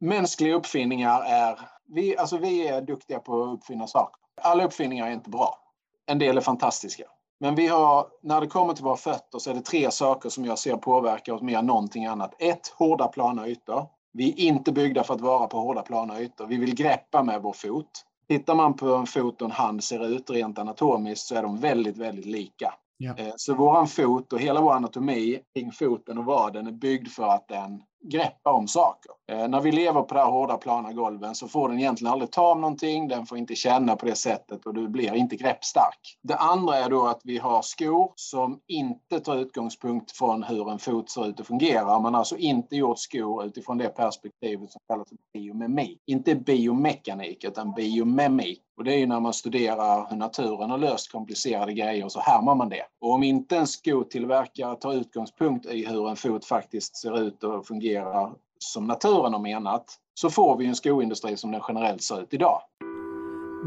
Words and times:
mänskliga 0.00 0.54
uppfinningar 0.54 1.22
är... 1.26 1.58
Vi, 1.86 2.16
alltså 2.16 2.38
vi 2.38 2.68
är 2.68 2.82
duktiga 2.82 3.18
på 3.18 3.42
att 3.42 3.54
uppfinna 3.54 3.86
saker. 3.86 4.20
Alla 4.42 4.64
uppfinningar 4.64 5.06
är 5.06 5.10
inte 5.10 5.30
bra. 5.30 5.58
En 6.06 6.18
del 6.18 6.36
är 6.36 6.40
fantastiska. 6.40 7.04
Men 7.40 7.54
vi 7.54 7.66
har, 7.66 8.06
när 8.22 8.40
det 8.40 8.46
kommer 8.46 8.74
till 8.74 8.84
våra 8.84 8.96
fötter 8.96 9.38
så 9.38 9.50
är 9.50 9.54
det 9.54 9.60
tre 9.60 9.90
saker 9.90 10.28
som 10.28 10.44
jag 10.44 10.58
ser 10.58 10.76
påverkar 10.76 11.32
oss 11.32 11.42
mer 11.42 11.58
än 11.58 11.66
någonting 11.66 12.06
annat. 12.06 12.34
Ett, 12.38 12.68
hårda 12.68 13.08
plana 13.08 13.48
ytor. 13.48 13.86
Vi 14.12 14.30
är 14.30 14.38
inte 14.38 14.72
byggda 14.72 15.04
för 15.04 15.14
att 15.14 15.20
vara 15.20 15.46
på 15.46 15.60
hårda 15.60 15.82
plana 15.82 16.20
ytor. 16.20 16.46
Vi 16.46 16.56
vill 16.56 16.74
greppa 16.74 17.22
med 17.22 17.42
vår 17.42 17.52
fot. 17.52 18.04
Tittar 18.28 18.54
man 18.54 18.74
på 18.76 18.94
en 18.94 19.06
fot 19.06 19.42
och 19.42 19.46
en 19.46 19.52
hand 19.52 19.84
ser 19.84 20.06
ut 20.06 20.30
rent 20.30 20.58
anatomiskt 20.58 21.26
så 21.26 21.34
är 21.34 21.42
de 21.42 21.58
väldigt, 21.58 21.96
väldigt 21.96 22.26
lika. 22.26 22.74
Ja. 23.02 23.14
Eh, 23.16 23.32
så 23.36 23.54
våran 23.54 23.86
fot 23.86 24.32
och 24.32 24.40
hela 24.40 24.60
vår 24.60 24.72
anatomi 24.72 25.40
kring 25.54 25.72
foten 25.72 26.18
och 26.18 26.24
vaden 26.24 26.66
är 26.66 26.72
byggd 26.72 27.08
för 27.08 27.28
att 27.28 27.48
den 27.48 27.82
greppar 28.04 28.52
om 28.52 28.68
saker. 28.68 29.12
Eh, 29.32 29.48
när 29.48 29.60
vi 29.60 29.72
lever 29.72 30.02
på 30.02 30.14
de 30.14 30.20
här 30.20 30.30
hårda 30.30 30.56
plana 30.56 30.92
golven 30.92 31.34
så 31.34 31.48
får 31.48 31.68
den 31.68 31.78
egentligen 31.78 32.12
aldrig 32.12 32.30
ta 32.30 32.52
om 32.52 32.60
någonting, 32.60 33.08
den 33.08 33.26
får 33.26 33.38
inte 33.38 33.54
känna 33.54 33.96
på 33.96 34.06
det 34.06 34.14
sättet 34.14 34.66
och 34.66 34.74
du 34.74 34.88
blir 34.88 35.14
inte 35.14 35.36
greppstark. 35.36 36.18
Det 36.22 36.36
andra 36.36 36.76
är 36.76 36.90
då 36.90 37.06
att 37.06 37.20
vi 37.24 37.38
har 37.38 37.62
skor 37.62 38.12
som 38.14 38.60
inte 38.66 39.20
tar 39.20 39.36
utgångspunkt 39.36 40.12
från 40.12 40.42
hur 40.42 40.70
en 40.70 40.78
fot 40.78 41.10
ser 41.10 41.26
ut 41.26 41.40
och 41.40 41.46
fungerar. 41.46 42.00
Man 42.00 42.14
har 42.14 42.18
alltså 42.18 42.36
inte 42.36 42.76
gjort 42.76 42.98
skor 42.98 43.44
utifrån 43.44 43.78
det 43.78 43.88
perspektivet 43.88 44.70
som 44.70 44.80
kallas 44.88 45.08
biomemik. 45.32 46.02
Inte 46.06 46.34
biomekanik 46.34 47.44
utan 47.44 47.72
biomemik. 47.72 48.62
Och 48.80 48.84
det 48.84 48.94
är 48.94 48.98
ju 48.98 49.06
när 49.06 49.20
man 49.20 49.34
studerar 49.34 50.06
hur 50.10 50.16
naturen 50.16 50.70
har 50.70 50.78
löst 50.78 51.12
komplicerade 51.12 51.72
grejer 51.72 52.08
så 52.08 52.20
härmar 52.20 52.54
man 52.54 52.68
det. 52.68 52.82
Och 53.00 53.12
om 53.12 53.22
inte 53.22 53.56
en 53.56 53.66
skotillverkare 53.66 54.76
tar 54.76 54.94
utgångspunkt 54.94 55.66
i 55.66 55.86
hur 55.86 56.08
en 56.08 56.16
fot 56.16 56.44
faktiskt 56.44 56.96
ser 56.96 57.20
ut 57.20 57.44
och 57.44 57.66
fungerar 57.66 58.32
som 58.58 58.86
naturen 58.86 59.32
har 59.32 59.40
menat 59.40 59.84
så 60.14 60.30
får 60.30 60.56
vi 60.56 60.66
en 60.66 60.74
skoindustri 60.74 61.36
som 61.36 61.52
den 61.52 61.60
generellt 61.68 62.02
ser 62.02 62.22
ut 62.22 62.34
idag. 62.34 62.60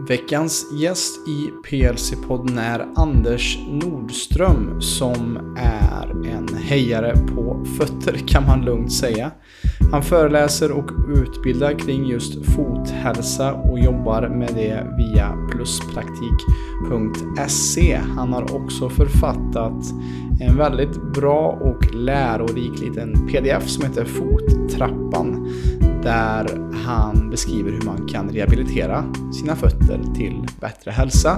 Veckans 0.07 0.65
gäst 0.81 1.27
i 1.27 1.49
PLC-podden 1.67 2.57
är 2.57 2.87
Anders 2.95 3.57
Nordström 3.67 4.81
som 4.81 5.37
är 5.57 6.27
en 6.27 6.57
hejare 6.57 7.15
på 7.15 7.65
fötter 7.77 8.27
kan 8.27 8.45
man 8.45 8.65
lugnt 8.65 8.93
säga. 8.93 9.31
Han 9.91 10.03
föreläser 10.03 10.71
och 10.71 10.91
utbildar 11.07 11.79
kring 11.79 12.05
just 12.05 12.45
fothälsa 12.45 13.53
och 13.53 13.79
jobbar 13.79 14.27
med 14.27 14.49
det 14.55 14.87
via 14.97 15.37
pluspraktik.se. 15.51 17.99
Han 18.15 18.33
har 18.33 18.55
också 18.55 18.89
författat 18.89 19.83
en 20.39 20.57
väldigt 20.57 21.13
bra 21.13 21.57
och 21.61 21.95
lärorik 21.95 22.79
liten 22.79 23.27
pdf 23.27 23.67
som 23.67 23.83
heter 23.83 24.05
Fottrappan 24.05 25.49
där 26.03 26.71
han 26.85 27.29
beskriver 27.29 27.71
hur 27.71 27.81
man 27.81 28.07
kan 28.07 28.29
rehabilitera 28.29 29.05
sina 29.33 29.55
fötter 29.55 30.01
till 30.15 30.47
bättre 30.61 30.91
hälsa 30.91 31.37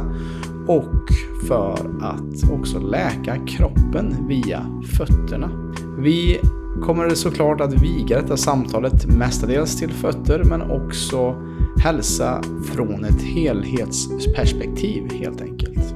och 0.68 1.10
för 1.48 1.80
att 2.02 2.52
också 2.52 2.80
läka 2.80 3.38
kroppen 3.48 4.28
via 4.28 4.82
fötterna. 4.98 5.74
Vi 5.98 6.40
kommer 6.82 7.10
såklart 7.10 7.62
att 7.62 7.74
viga 7.74 8.22
detta 8.22 8.38
samtalet 8.38 9.06
mestadels 9.06 9.80
till 9.80 9.92
fötter 9.92 10.44
men 10.44 10.62
också 10.62 11.36
hälsa 11.84 12.44
från 12.74 13.06
ett 13.06 13.22
helhetsperspektiv 13.22 15.14
helt 15.14 15.42
enkelt. 15.42 15.96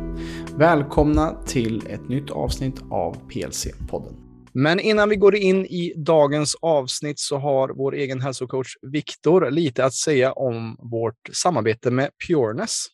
Välkomna 0.56 1.36
till 1.46 1.88
ett 1.88 2.10
nytt 2.10 2.32
avsnitt 2.32 2.82
av 2.92 3.18
PLC-podden. 3.30 4.14
Men 4.54 4.80
innan 4.80 5.10
vi 5.10 5.16
går 5.16 5.36
in 5.36 5.66
i 5.66 5.94
dagens 5.98 6.56
avsnitt 6.62 7.20
så 7.20 7.38
har 7.38 7.70
vår 7.70 7.96
egen 7.96 8.22
hälsocoach 8.22 8.74
Viktor 8.82 9.52
lite 9.52 9.86
att 9.86 9.94
säga 9.94 10.32
om 10.32 10.78
vårt 10.80 11.30
samarbete 11.34 11.92
med 11.92 12.10
Pureness. 12.28 12.86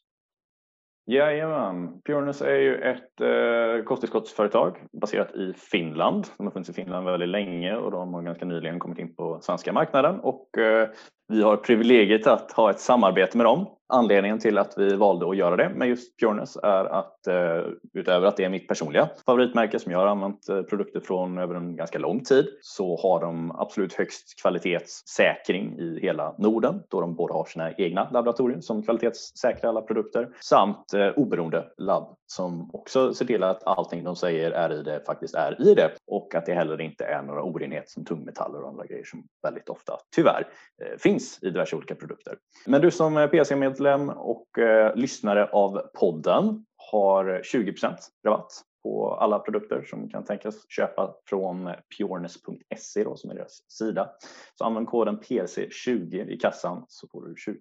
Jajamän. 1.07 2.01
Pureness 2.05 2.41
är 2.41 2.55
ju 2.55 2.75
ett 2.75 3.21
eh, 3.21 3.83
kosttillskottsföretag 3.83 4.77
baserat 5.01 5.35
i 5.35 5.53
Finland. 5.53 6.27
De 6.37 6.45
har 6.45 6.51
funnits 6.51 6.69
i 6.69 6.73
Finland 6.73 7.05
väldigt 7.05 7.29
länge 7.29 7.75
och 7.75 7.91
de 7.91 8.13
har 8.13 8.21
ganska 8.21 8.45
nyligen 8.45 8.79
kommit 8.79 8.99
in 8.99 9.15
på 9.15 9.39
svenska 9.41 9.73
marknaden 9.73 10.19
och 10.19 10.57
eh, 10.57 10.89
vi 11.27 11.41
har 11.41 11.57
privilegiet 11.57 12.27
att 12.27 12.51
ha 12.51 12.69
ett 12.69 12.79
samarbete 12.79 13.37
med 13.37 13.45
dem. 13.45 13.65
Anledningen 13.93 14.39
till 14.39 14.57
att 14.57 14.73
vi 14.77 14.95
valde 14.95 15.29
att 15.29 15.37
göra 15.37 15.55
det 15.55 15.69
med 15.69 15.87
just 15.87 16.19
Pureness 16.19 16.57
är 16.57 16.85
att 16.85 17.14
Eh, 17.27 17.63
utöver 17.93 18.27
att 18.27 18.37
det 18.37 18.43
är 18.43 18.49
mitt 18.49 18.67
personliga 18.67 19.09
favoritmärke 19.25 19.79
som 19.79 19.91
jag 19.91 19.99
har 19.99 20.07
använt 20.07 20.49
eh, 20.49 20.61
produkter 20.61 20.99
från 20.99 21.37
över 21.37 21.55
en 21.55 21.75
ganska 21.75 21.99
lång 21.99 22.23
tid 22.23 22.47
så 22.61 22.97
har 22.97 23.21
de 23.21 23.51
absolut 23.51 23.93
högst 23.93 24.41
kvalitetssäkring 24.41 25.79
i 25.79 25.99
hela 26.01 26.35
Norden 26.37 26.83
då 26.89 27.01
de 27.01 27.15
både 27.15 27.33
har 27.33 27.45
sina 27.45 27.71
egna 27.71 28.09
laboratorier 28.11 28.61
som 28.61 28.83
kvalitetssäkrar 28.83 29.69
alla 29.69 29.81
produkter 29.81 30.29
samt 30.41 30.93
eh, 30.93 31.07
oberoende 31.07 31.65
labb 31.77 32.15
som 32.27 32.69
också 32.73 33.13
ser 33.13 33.25
till 33.25 33.43
att 33.43 33.63
allting 33.63 34.03
de 34.03 34.15
säger 34.15 34.51
är 34.51 34.73
i 34.73 34.83
det 34.83 35.05
faktiskt 35.05 35.35
är 35.35 35.61
i 35.61 35.75
det 35.75 35.91
och 36.07 36.35
att 36.35 36.45
det 36.45 36.53
heller 36.53 36.81
inte 36.81 37.05
är 37.05 37.21
några 37.21 37.43
orenheter 37.43 37.89
som 37.89 38.05
tungmetaller 38.05 38.61
och 38.61 38.69
andra 38.69 38.85
grejer 38.85 39.05
som 39.05 39.23
väldigt 39.43 39.69
ofta 39.69 39.97
tyvärr 40.15 40.47
eh, 40.83 40.97
finns 40.97 41.39
i 41.41 41.45
diverse 41.45 41.75
olika 41.75 41.95
produkter. 41.95 42.37
Men 42.65 42.81
du 42.81 42.91
som 42.91 43.27
PC-medlem 43.31 44.09
och 44.09 44.59
eh, 44.59 44.95
lyssnare 44.95 45.45
av 45.45 45.81
podden 45.99 46.65
har 46.91 47.41
20% 47.43 47.95
rabatt 48.25 48.51
på 48.83 49.13
alla 49.13 49.39
produkter 49.39 49.83
som 49.89 50.09
kan 50.09 50.25
tänkas 50.25 50.55
köpa 50.69 51.15
från 51.29 51.69
pureness.se 51.97 53.05
som 53.15 53.29
är 53.29 53.35
deras 53.35 53.71
sida. 53.71 54.09
Så 54.57 54.63
använd 54.63 54.87
koden 54.87 55.19
PC20 55.19 56.29
i 56.29 56.37
kassan 56.37 56.85
så 56.87 57.07
får 57.07 57.25
du 57.25 57.33
20% 57.33 57.57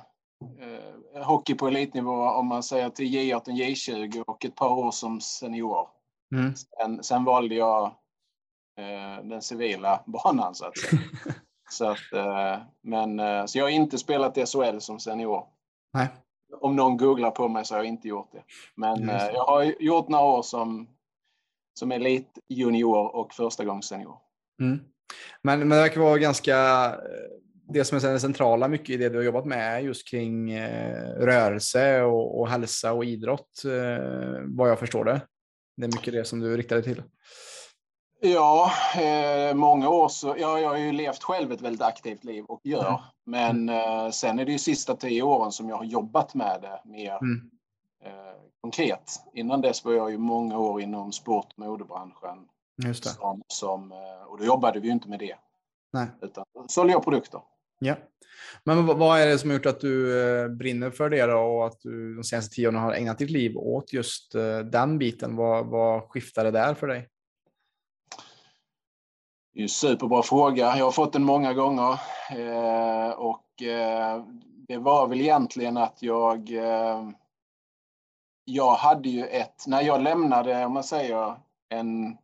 eh, 0.61 1.25
hockey 1.25 1.55
på 1.55 1.69
elitnivå 1.69 2.29
om 2.29 2.47
man 2.47 2.63
säger 2.63 2.91
till 2.91 3.07
J18, 3.07 3.45
J20 3.45 4.23
och 4.27 4.45
ett 4.45 4.55
par 4.55 4.71
år 4.71 4.91
som 4.91 5.21
senior. 5.21 5.89
Mm. 6.35 6.55
Sen, 6.57 7.03
sen, 7.03 7.25
valde 7.25 7.55
jag 7.55 7.85
eh, 8.79 9.25
den 9.25 9.43
civila 9.43 10.03
banan 10.07 10.55
så 10.55 10.65
att 10.65 10.79
säga. 10.79 11.03
så 11.71 11.91
att, 11.91 12.13
eh, 12.13 12.63
men, 12.83 13.21
eh, 13.21 13.45
så 13.47 13.59
jag 13.59 13.65
har 13.65 13.71
inte 13.71 13.99
spelat 13.99 14.39
i 14.39 14.47
SHL 14.47 14.79
som 14.79 15.01
senior. 15.01 15.47
Nej. 15.93 16.09
Om 16.61 16.77
någon 16.77 16.97
googlar 16.97 17.31
på 17.31 17.49
mig 17.49 17.65
så 17.65 17.75
har 17.75 17.79
jag 17.79 17.87
inte 17.87 18.09
gjort 18.09 18.33
det. 18.33 18.43
Men 18.75 19.09
eh, 19.09 19.27
jag 19.27 19.45
har 19.45 19.63
gjort 19.83 20.09
några 20.09 20.25
år 20.25 20.43
som, 20.43 20.89
som 21.79 21.93
elitjunior 21.93 23.17
och 23.17 23.35
första 23.35 23.65
gångs 23.65 23.87
senior. 23.87 24.17
Mm. 24.61 24.81
Men, 25.43 25.59
men 25.59 25.69
det 25.69 25.77
verkar 25.77 26.01
vara 26.01 26.19
ganska 26.19 26.57
det 27.73 27.85
som 27.85 27.99
är 27.99 28.13
det 28.13 28.21
centrala 28.21 28.69
mycket 28.69 28.91
i 28.91 28.97
det 28.97 29.09
du 29.09 29.17
har 29.17 29.25
jobbat 29.25 29.47
med 29.47 29.77
är 29.77 29.81
just 29.81 30.09
kring 30.09 30.51
eh, 30.51 31.11
rörelse 31.19 32.03
och, 32.03 32.41
och 32.41 32.49
hälsa 32.49 32.93
och 32.93 33.05
idrott, 33.05 33.65
eh, 33.65 34.41
vad 34.45 34.71
jag 34.71 34.79
förstår 34.79 35.05
det. 35.05 35.21
Det 35.77 35.85
är 35.85 35.93
mycket 35.93 36.13
det 36.13 36.25
som 36.25 36.41
du 36.41 36.57
riktar 36.57 36.77
dig 36.77 36.85
till. 36.85 37.03
Ja, 38.21 38.73
eh, 38.97 39.55
många 39.55 39.89
år 39.89 40.09
så, 40.09 40.35
ja, 40.39 40.59
jag 40.59 40.69
har 40.69 40.77
ju 40.77 40.93
levt 40.93 41.23
själv 41.23 41.53
ett 41.53 41.61
väldigt 41.61 41.83
aktivt 41.83 42.25
liv 42.25 42.45
och 42.45 42.61
gör. 42.65 42.89
Mm. 42.89 43.01
Men 43.27 43.69
eh, 43.69 44.11
sen 44.11 44.39
är 44.39 44.45
det 44.45 44.53
ju 44.53 44.59
sista 44.59 44.97
tio 44.97 45.23
åren 45.23 45.53
som 45.53 45.69
jag 45.69 45.77
har 45.77 45.85
jobbat 45.85 46.35
med 46.35 46.59
det 46.63 46.81
mer 46.85 47.19
mm. 47.23 47.51
eh, 48.05 48.43
konkret. 48.61 49.21
Innan 49.35 49.61
dess 49.61 49.85
var 49.85 49.93
jag 49.93 50.11
ju 50.11 50.19
många 50.19 50.59
år 50.59 50.81
inom 50.81 51.13
sport 51.13 51.47
och 51.57 51.59
modebranschen. 51.59 52.49
Som, 52.95 53.43
som, 53.47 53.93
eh, 53.93 54.27
och 54.27 54.39
då 54.39 54.45
jobbade 54.45 54.81
vi 54.81 54.87
ju 54.87 54.93
inte 54.93 55.09
med 55.09 55.19
det. 55.19 55.37
Nej. 55.93 56.07
Utan 56.21 56.45
sålde 56.69 56.93
jag 56.93 57.05
produkter. 57.05 57.41
Ja. 57.85 57.97
Men 58.65 58.87
vad 58.87 59.21
är 59.21 59.27
det 59.27 59.39
som 59.39 59.51
har 59.51 59.55
gjort 59.57 59.67
att 59.67 59.81
du 59.81 60.23
eh, 60.23 60.49
brinner 60.49 60.91
för 60.91 61.11
det 61.11 61.27
då 61.27 61.39
och 61.39 61.67
att 61.67 61.81
du 61.81 62.15
de 62.15 62.25
senaste 62.25 62.55
tio 62.55 62.69
åren 62.69 62.81
har 62.81 62.93
ägnat 62.93 63.19
ditt 63.19 63.31
liv 63.31 63.57
åt 63.57 63.93
just 63.93 64.35
eh, 64.35 64.59
den 64.59 64.99
biten? 64.99 65.37
Vad, 65.37 65.67
vad 65.67 66.03
skiftade 66.03 66.51
där 66.51 66.75
för 66.75 66.87
dig? 66.87 67.09
Det 69.55 69.61
är 69.61 69.63
en 69.63 69.69
superbra 69.69 70.23
fråga. 70.23 70.77
Jag 70.77 70.85
har 70.85 70.93
fått 70.93 71.13
den 71.13 71.25
många 71.25 71.53
gånger. 71.53 72.01
Eh, 72.31 73.11
och 73.11 73.63
eh, 73.63 74.25
det 74.69 74.79
var 74.79 75.09
väl 75.09 75.21
egentligen 75.21 75.77
att 75.77 76.03
jag... 76.03 76.51
Eh, 76.51 77.09
jag 78.45 78.75
hade 78.75 79.09
ju 79.09 79.25
ett... 79.27 79.67
När 79.67 79.83
jag 79.83 80.03
lämnade, 80.03 80.65
om 80.65 80.73
man 80.73 80.85
säger, 80.85 81.37
en, 81.69 82.19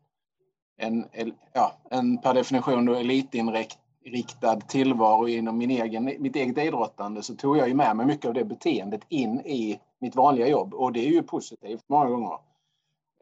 en, 0.76 1.06
ja, 1.52 1.72
en 1.90 2.18
per 2.20 2.34
definition 2.34 2.84
då 2.84 2.94
elitinrikt 2.94 3.78
riktad 4.10 4.56
tillvaro 4.56 5.28
inom 5.28 5.58
min 5.58 5.70
egen, 5.70 6.04
mitt 6.04 6.36
eget 6.36 6.58
idrottande 6.58 7.22
så 7.22 7.34
tog 7.34 7.56
jag 7.56 7.68
ju 7.68 7.74
med 7.74 7.96
mig 7.96 8.06
mycket 8.06 8.28
av 8.28 8.34
det 8.34 8.44
beteendet 8.44 9.00
in 9.08 9.40
i 9.40 9.80
mitt 9.98 10.16
vanliga 10.16 10.48
jobb 10.48 10.74
och 10.74 10.92
det 10.92 11.00
är 11.00 11.10
ju 11.10 11.22
positivt 11.22 11.84
många 11.86 12.10
gånger. 12.10 12.38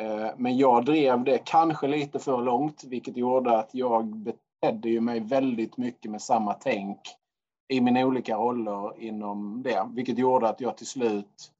Eh, 0.03 0.29
men 0.37 0.57
jag 0.57 0.85
drev 0.85 1.25
det 1.25 1.39
kanske 1.45 1.87
lite 1.87 2.19
för 2.19 2.43
långt 2.43 2.85
vilket 2.85 3.17
gjorde 3.17 3.59
att 3.59 3.71
jag 3.73 4.07
betedde 4.07 4.89
ju 4.89 5.01
mig 5.01 5.21
väldigt 5.21 5.77
mycket 5.77 6.11
med 6.11 6.23
samma 6.23 6.55
tänk 6.55 6.99
i 7.69 7.81
mina 7.81 8.07
olika 8.07 8.37
roller 8.37 9.03
inom 9.03 9.63
det 9.63 9.89
vilket 9.95 10.19
gjorde 10.19 10.49
att 10.49 10.61
jag 10.61 10.77
till 10.77 10.87
slut 10.87 11.53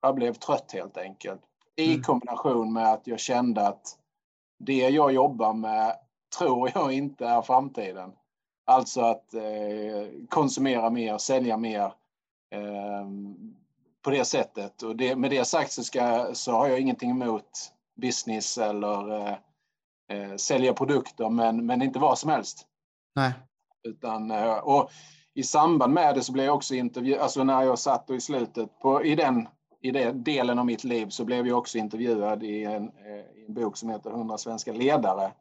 jag 0.00 0.14
blev 0.14 0.32
trött 0.32 0.72
helt 0.72 0.96
enkelt. 0.96 1.40
I 1.76 1.90
mm. 1.90 2.02
kombination 2.02 2.72
med 2.72 2.92
att 2.92 3.06
jag 3.06 3.20
kände 3.20 3.68
att 3.68 3.98
det 4.58 4.88
jag 4.88 5.12
jobbar 5.12 5.52
med 5.52 5.96
tror 6.38 6.70
jag 6.74 6.92
inte 6.92 7.26
är 7.26 7.42
framtiden. 7.42 8.12
Alltså 8.68 9.00
att 9.00 9.34
eh, 9.34 10.06
konsumera 10.28 10.90
mer, 10.90 11.18
sälja 11.18 11.56
mer 11.56 11.84
eh, 12.50 13.08
på 14.02 14.10
det 14.10 14.24
sättet. 14.24 14.82
Och 14.82 14.96
det, 14.96 15.16
med 15.16 15.30
det 15.30 15.44
sagt 15.44 15.72
så, 15.72 15.84
ska, 15.84 16.30
så 16.32 16.52
har 16.52 16.68
jag 16.68 16.80
ingenting 16.80 17.10
emot 17.10 17.72
business 18.00 18.58
eller 18.58 19.26
eh, 19.26 19.36
eh 20.08 20.36
sälja 20.36 20.74
produkter, 20.74 21.28
men, 21.28 21.66
men 21.66 21.82
inte 21.82 21.98
vad 21.98 22.18
som 22.18 22.30
helst. 22.30 22.66
Nej. 23.14 23.32
Utan, 23.88 24.30
eh, 24.30 24.56
och 24.56 24.90
i 25.34 25.42
samband 25.42 25.92
med 25.92 26.14
det 26.14 26.22
så 26.22 26.32
blev 26.32 26.44
jag 26.44 26.54
också 26.54 26.74
intervjuad, 26.74 27.20
alltså 27.20 27.44
när 27.44 27.62
jag 27.62 27.78
satt 27.78 28.10
och 28.10 28.16
i 28.16 28.20
slutet 28.20 28.78
på, 28.78 29.04
i 29.04 29.14
den 29.14 29.48
i 29.80 29.90
den 29.90 30.24
delen 30.24 30.58
av 30.58 30.66
mitt 30.66 30.84
liv 30.84 31.08
så 31.08 31.24
blev 31.24 31.46
jag 31.46 31.58
också 31.58 31.78
intervjuad 31.78 32.42
i 32.42 32.64
en, 32.64 32.88
eh, 32.88 33.40
i 33.40 33.44
en 33.46 33.54
bok 33.54 33.76
som 33.76 33.90
heter 33.90 34.10
100 34.10 34.38
svenska 34.38 34.72
ledare. 34.72 35.32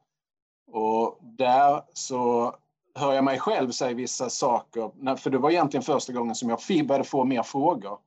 Och 0.72 1.20
där 1.22 1.82
så 1.94 2.56
hör 2.98 3.14
jag 3.14 3.24
mig 3.24 3.40
själv 3.40 3.72
säga 3.72 3.94
vissa 3.94 4.30
saker. 4.30 5.16
För 5.16 5.30
det 5.30 5.38
var 5.38 5.50
egentligen 5.50 5.84
första 5.84 6.14
gången 6.14 6.36
som 6.36 6.50
jag 6.50 6.88
började 6.88 7.04
få 7.04 7.24
mer 7.24 7.44
frågor. 7.44 8.00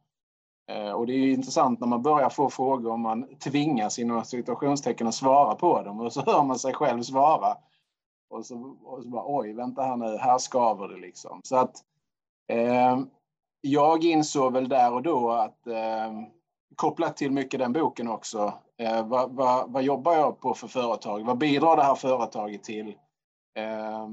Eh, 0.71 0.93
och 0.93 1.07
det 1.07 1.13
är 1.13 1.33
intressant 1.33 1.81
när 1.81 1.87
man 1.87 2.03
börjar 2.03 2.31
få 2.31 2.51
frågor 2.51 2.93
och 2.93 3.01
man 3.01 3.37
tvingas 3.37 3.99
inom 3.99 4.25
situationstecken 4.25 5.07
att 5.07 5.15
svara 5.15 5.55
på 5.55 5.83
dem 5.83 6.01
och 6.01 6.13
så 6.13 6.23
hör 6.23 6.43
man 6.43 6.59
sig 6.59 6.75
själv 6.75 7.03
svara. 7.03 7.57
Och 8.31 8.47
så, 8.47 8.77
och 8.85 9.03
så 9.03 9.09
bara 9.09 9.25
oj, 9.27 9.53
vänta 9.53 9.83
här 9.83 9.97
nu, 9.97 10.17
här 10.17 10.39
skaver 10.39 10.89
det 10.89 10.97
liksom. 10.97 11.41
Så 11.45 11.57
att 11.57 11.77
eh, 12.49 13.01
jag 13.61 14.05
insåg 14.05 14.53
väl 14.53 14.69
där 14.69 14.93
och 14.93 15.03
då 15.03 15.31
att 15.31 15.67
eh, 15.67 16.13
kopplat 16.77 17.17
till 17.17 17.31
mycket 17.31 17.61
den 17.61 17.73
boken 17.73 18.09
också, 18.09 18.53
eh, 18.77 19.07
vad, 19.07 19.31
vad, 19.31 19.73
vad, 19.73 19.83
jobbar 19.83 20.13
jag 20.13 20.41
på 20.41 20.55
för 20.55 20.69
företag? 20.69 21.25
Vad 21.25 21.39
bidrar 21.39 21.77
det 21.77 21.83
här 21.83 21.95
företaget 21.95 22.65
till? 22.65 22.89
Eh, 23.57 24.09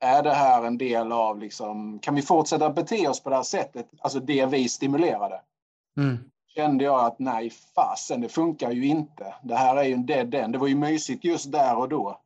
är 0.00 0.22
det 0.22 0.34
här 0.34 0.64
en 0.64 0.78
del 0.78 1.12
av, 1.12 1.38
liksom, 1.38 1.98
kan 1.98 2.14
vi 2.14 2.22
fortsätta 2.22 2.70
bete 2.70 3.08
oss 3.08 3.22
på 3.22 3.30
det 3.30 3.36
här 3.36 3.42
sättet, 3.42 3.88
alltså 4.00 4.20
det 4.20 4.46
vi 4.46 4.68
stimulerade? 4.68 5.40
Mm. 5.96 6.18
Kände 6.46 6.84
jag 6.84 7.04
att 7.04 7.18
nej, 7.18 7.50
fasen, 7.50 8.20
det 8.20 8.28
funkar 8.28 8.70
ju 8.70 8.86
inte. 8.86 9.34
Det 9.42 9.54
här 9.54 9.76
är 9.76 9.84
ju 9.84 9.92
en 9.92 10.06
dead 10.06 10.34
end. 10.34 10.52
Det 10.52 10.58
var 10.58 10.66
ju 10.66 10.76
mysigt 10.76 11.24
just 11.24 11.52
där 11.52 11.76
och 11.76 11.88
då. 11.88 12.20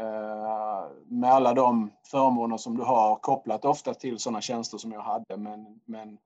Eh, 0.00 0.86
med 1.06 1.32
alla 1.32 1.54
de 1.54 1.90
förmåner 2.10 2.56
som 2.56 2.76
du 2.76 2.82
har 2.82 3.16
kopplat 3.16 3.64
ofta 3.64 3.94
till 3.94 4.18
sådana 4.18 4.40
tjänster 4.40 4.78
som 4.78 4.92
jag 4.92 5.00
hade. 5.00 5.36
Men, 5.36 5.80
men 5.84 6.18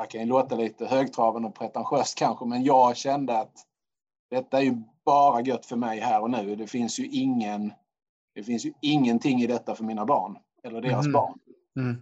det 0.00 0.06
kan 0.06 0.20
ju 0.20 0.26
låta 0.26 0.56
lite 0.56 0.86
högtravande 0.86 1.48
och 1.48 1.54
pretentiöst 1.54 2.18
kanske, 2.18 2.44
men 2.44 2.64
jag 2.64 2.96
kände 2.96 3.38
att 3.38 3.52
detta 4.30 4.58
är 4.58 4.62
ju 4.62 4.82
bara 5.04 5.40
gött 5.40 5.66
för 5.66 5.76
mig 5.76 6.00
här 6.00 6.22
och 6.22 6.30
nu. 6.30 6.56
Det 6.56 6.66
finns 6.66 7.00
ju 7.00 7.06
ingen 7.06 7.72
det 8.38 8.44
finns 8.44 8.66
ju 8.66 8.72
ingenting 8.80 9.40
i 9.42 9.46
detta 9.46 9.74
för 9.74 9.84
mina 9.84 10.06
barn 10.06 10.38
eller 10.62 10.80
deras 10.80 11.06
mm. 11.06 11.12
barn. 11.12 11.38
Mm. 11.76 11.96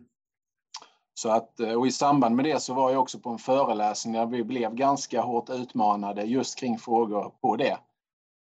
Så 1.14 1.30
att, 1.30 1.60
eh, 1.60 1.72
och 1.72 1.86
I 1.86 1.90
samband 1.90 2.36
med 2.36 2.44
det 2.44 2.60
så 2.60 2.74
var 2.74 2.90
jag 2.90 3.00
också 3.00 3.18
på 3.18 3.30
en 3.30 3.38
föreläsning 3.38 4.14
där 4.14 4.26
vi 4.26 4.44
blev 4.44 4.74
ganska 4.74 5.20
hårt 5.20 5.50
utmanade 5.50 6.22
just 6.22 6.58
kring 6.58 6.78
frågor 6.78 7.32
på 7.40 7.56
det. 7.56 7.78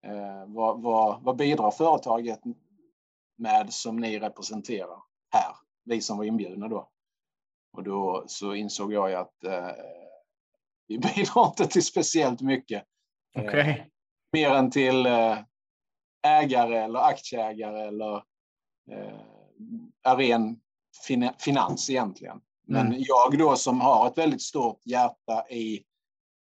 Eh, 0.07 0.45
vad, 0.47 0.83
vad, 0.83 1.23
vad 1.23 1.37
bidrar 1.37 1.70
företaget 1.70 2.41
med 3.39 3.73
som 3.73 3.97
ni 3.97 4.19
representerar 4.19 5.03
här, 5.35 5.56
vi 5.85 6.01
som 6.01 6.19
var 6.19 6.25
inbjudna 6.25 6.69
då? 6.69 6.89
Och 7.77 7.82
då 7.82 8.25
så 8.27 8.55
insåg 8.55 8.93
jag 8.93 9.13
att 9.13 9.44
eh, 9.44 9.70
vi 10.87 10.99
bidrar 11.15 11.47
inte 11.47 11.67
till 11.67 11.85
speciellt 11.85 12.41
mycket. 12.41 12.85
Okay. 13.39 13.70
Eh, 13.70 13.77
mer 14.32 14.51
än 14.51 14.70
till 14.70 15.06
eh, 15.06 15.39
ägare 16.22 16.79
eller 16.79 16.98
aktieägare 16.98 17.81
eller 17.81 18.17
eh, 18.91 19.20
aren 20.05 20.60
fin 21.06 21.31
finans 21.39 21.91
egentligen. 21.91 22.41
Men 22.67 22.86
mm. 22.86 22.98
jag 22.98 23.39
då 23.39 23.56
som 23.56 23.81
har 23.81 24.06
ett 24.06 24.19
väldigt 24.19 24.43
stort 24.43 24.81
hjärta 24.84 25.48
i, 25.50 25.82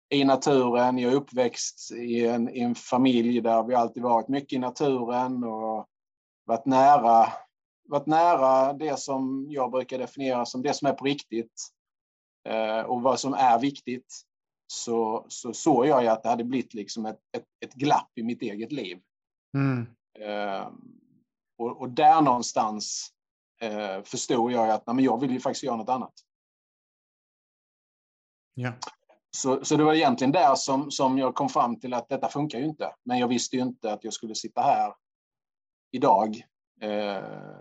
i 0.09 0.24
naturen, 0.24 0.97
jag 0.97 1.12
är 1.12 1.15
uppväxt 1.15 1.91
i 1.91 2.25
en, 2.25 2.50
i 2.50 2.59
en 2.59 2.75
familj 2.75 3.41
där 3.41 3.63
vi 3.63 3.75
alltid 3.75 4.03
varit 4.03 4.27
mycket 4.27 4.53
i 4.53 4.59
naturen 4.59 5.43
och 5.43 5.88
varit 6.45 6.65
nära, 6.65 7.33
varit 7.89 8.05
nära 8.05 8.74
det 8.74 9.00
som 9.00 9.47
jag 9.50 9.71
brukar 9.71 9.97
definiera 9.97 10.45
som 10.45 10.62
det 10.62 10.74
som 10.74 10.88
är 10.88 10.93
på 10.93 11.05
riktigt 11.05 11.67
eh, 12.50 12.79
och 12.79 13.01
vad 13.01 13.19
som 13.19 13.33
är 13.33 13.59
viktigt 13.59 14.21
så, 14.67 15.25
så 15.27 15.53
såg 15.53 15.88
jag 15.88 16.07
att 16.07 16.24
det 16.24 16.29
hade 16.29 16.43
blivit 16.43 16.74
liksom 16.74 17.05
ett, 17.05 17.19
ett, 17.38 17.45
ett 17.65 17.74
glapp 17.74 18.12
i 18.15 18.24
mitt 18.24 18.41
eget 18.41 18.71
liv. 18.71 19.00
Mm. 19.54 19.88
Eh, 20.20 20.72
och, 21.58 21.82
och, 21.82 21.89
där 21.89 22.22
någonstans 22.22 23.13
eh, 23.62 24.04
förstod 24.04 24.51
jag 24.51 24.70
att 24.70 24.88
nej, 24.88 24.96
men 24.96 25.06
jag 25.06 25.22
vill 25.22 25.32
ju 25.32 25.39
faktiskt 25.39 25.63
göra 25.63 25.75
något 25.75 25.89
annat. 25.89 26.13
Ja. 28.54 28.74
Så, 29.32 29.66
så 29.66 29.75
det 29.75 29.84
var 29.84 29.94
egentligen 29.94 30.32
där 30.32 30.56
som, 30.56 30.92
som 30.92 31.18
jag 31.18 31.36
kom 31.36 31.50
fram 31.50 31.80
till 31.80 31.94
att 31.94 32.10
detta 32.10 32.30
funkar 32.30 32.60
ju 32.60 32.66
inte. 32.66 32.96
Men 33.04 33.20
jag 33.20 33.27
visste 33.27 33.56
ju 33.56 33.62
inte 33.62 33.94
att 33.94 34.04
jag 34.04 34.13
skulle 34.13 34.36
sitta 34.36 34.62
här 34.62 34.94
idag, 35.92 36.48
eh, 36.82 37.58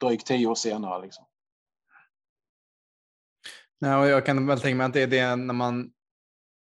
drygt 0.00 0.26
tio 0.26 0.46
år 0.46 0.54
senare. 0.54 1.02
Liksom. 1.02 1.24
Nej, 3.78 3.96
och 3.96 4.06
jag 4.06 4.26
kan 4.26 4.46
väl 4.46 4.60
tänka 4.60 4.76
mig 4.76 4.86
att 4.86 4.92
det 4.92 5.02
är 5.02 5.06
det 5.06 5.36
när 5.36 5.54
man 5.54 5.92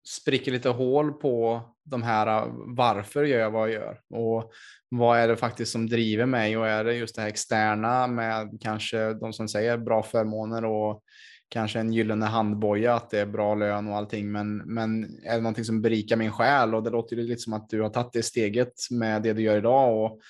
spricker 0.08 0.52
lite 0.52 0.68
hål 0.68 1.12
på 1.12 1.62
de 1.84 2.02
här 2.02 2.26
äh, 2.26 2.52
varför 2.66 3.24
gör 3.24 3.40
jag 3.40 3.50
vad 3.50 3.68
jag 3.68 3.74
gör 3.74 4.00
och 4.10 4.52
vad 4.88 5.18
är 5.18 5.28
det 5.28 5.36
faktiskt 5.36 5.72
som 5.72 5.88
driver 5.88 6.26
mig 6.26 6.56
och 6.56 6.68
är 6.68 6.84
det 6.84 6.94
just 6.94 7.14
det 7.14 7.22
här 7.22 7.28
externa 7.28 8.06
med 8.06 8.58
kanske 8.60 9.14
de 9.14 9.32
som 9.32 9.48
säger 9.48 9.78
bra 9.78 10.02
förmåner 10.02 10.64
och 10.64 11.02
kanske 11.48 11.80
en 11.80 11.92
gyllene 11.92 12.26
handboja 12.26 12.94
att 12.94 13.10
det 13.10 13.20
är 13.20 13.26
bra 13.26 13.54
lön 13.54 13.88
och 13.88 13.96
allting. 13.96 14.32
Men, 14.32 14.56
men 14.56 15.04
är 15.24 15.34
det 15.34 15.40
någonting 15.40 15.64
som 15.64 15.82
berikar 15.82 16.16
min 16.16 16.32
själ 16.32 16.74
och 16.74 16.82
det 16.82 16.90
låter 16.90 17.16
ju 17.16 17.22
lite 17.22 17.42
som 17.42 17.52
att 17.52 17.68
du 17.68 17.82
har 17.82 17.88
tagit 17.88 18.12
det 18.12 18.22
steget 18.22 18.72
med 18.90 19.22
det 19.22 19.32
du 19.32 19.42
gör 19.42 19.58
idag. 19.58 20.04
Och, 20.04 20.20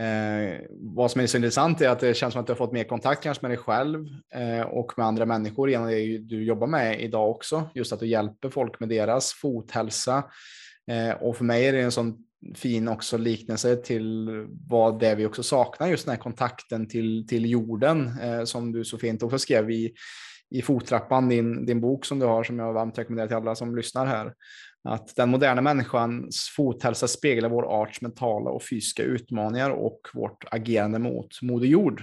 eh, 0.00 0.60
vad 0.70 1.10
som 1.10 1.20
är 1.20 1.26
så 1.26 1.36
intressant 1.36 1.80
är 1.80 1.88
att 1.88 2.00
det 2.00 2.14
känns 2.14 2.32
som 2.32 2.40
att 2.40 2.46
du 2.46 2.52
har 2.52 2.58
fått 2.58 2.72
mer 2.72 2.84
kontakt 2.84 3.22
kanske 3.22 3.42
med 3.42 3.50
dig 3.50 3.58
själv 3.58 4.06
eh, 4.34 4.60
och 4.60 4.92
med 4.96 5.06
andra 5.06 5.26
människor 5.26 5.70
genom 5.70 5.86
det 5.86 6.18
du 6.18 6.44
jobbar 6.44 6.66
med 6.66 7.00
idag 7.00 7.30
också. 7.30 7.70
Just 7.74 7.92
att 7.92 8.00
du 8.00 8.06
hjälper 8.06 8.50
folk 8.50 8.80
med 8.80 8.88
deras 8.88 9.32
fothälsa. 9.32 10.24
Eh, 10.90 11.22
och 11.22 11.36
för 11.36 11.44
mig 11.44 11.66
är 11.66 11.72
det 11.72 11.80
en 11.80 11.92
sån 11.92 12.24
fin 12.54 12.88
också 12.88 13.18
liknelse 13.18 13.76
till 13.76 14.28
vad 14.68 15.00
det 15.00 15.08
är 15.08 15.16
vi 15.16 15.26
också 15.26 15.42
saknar, 15.42 15.88
just 15.88 16.04
den 16.04 16.14
här 16.14 16.22
kontakten 16.22 16.88
till, 16.88 17.26
till 17.28 17.50
jorden 17.50 18.18
eh, 18.22 18.44
som 18.44 18.72
du 18.72 18.84
så 18.84 18.98
fint 18.98 19.22
också 19.22 19.38
skrev 19.38 19.70
i, 19.70 19.94
i 20.54 20.62
fottrappan, 20.62 21.28
din, 21.28 21.66
din 21.66 21.80
bok 21.80 22.04
som 22.04 22.18
du 22.18 22.26
har 22.26 22.44
som 22.44 22.58
jag 22.58 22.72
varmt 22.72 22.98
rekommenderar 22.98 23.28
till 23.28 23.36
alla 23.36 23.54
som 23.54 23.76
lyssnar 23.76 24.06
här. 24.06 24.34
Att 24.88 25.16
den 25.16 25.28
moderna 25.28 25.60
människans 25.60 26.52
fothälsa 26.56 27.08
speglar 27.08 27.48
vår 27.48 27.82
arts 27.82 28.00
mentala 28.00 28.50
och 28.50 28.62
fysiska 28.62 29.02
utmaningar 29.02 29.70
och 29.70 30.00
vårt 30.14 30.44
agerande 30.50 30.98
mot 30.98 31.42
Moder 31.42 31.66
Jord. 31.66 32.02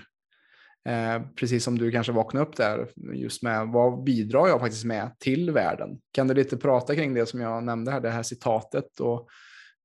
Eh, 0.90 1.22
precis 1.36 1.64
som 1.64 1.78
du 1.78 1.92
kanske 1.92 2.12
vaknade 2.12 2.46
upp 2.46 2.58
där, 2.58 2.88
just 3.14 3.44
med 3.44 3.68
vad 3.68 4.04
bidrar 4.04 4.48
jag 4.48 4.60
faktiskt 4.60 4.86
med 4.86 5.20
till 5.20 5.52
världen? 5.52 6.00
Kan 6.12 6.28
du 6.28 6.34
lite 6.34 6.58
prata 6.58 6.96
kring 6.96 7.14
det 7.14 7.26
som 7.26 7.42
jag 7.42 7.64
nämnde 7.64 7.92
här, 7.92 8.02
det 8.02 8.10
här 8.10 8.24
citatet 8.24 9.00
och 9.00 9.30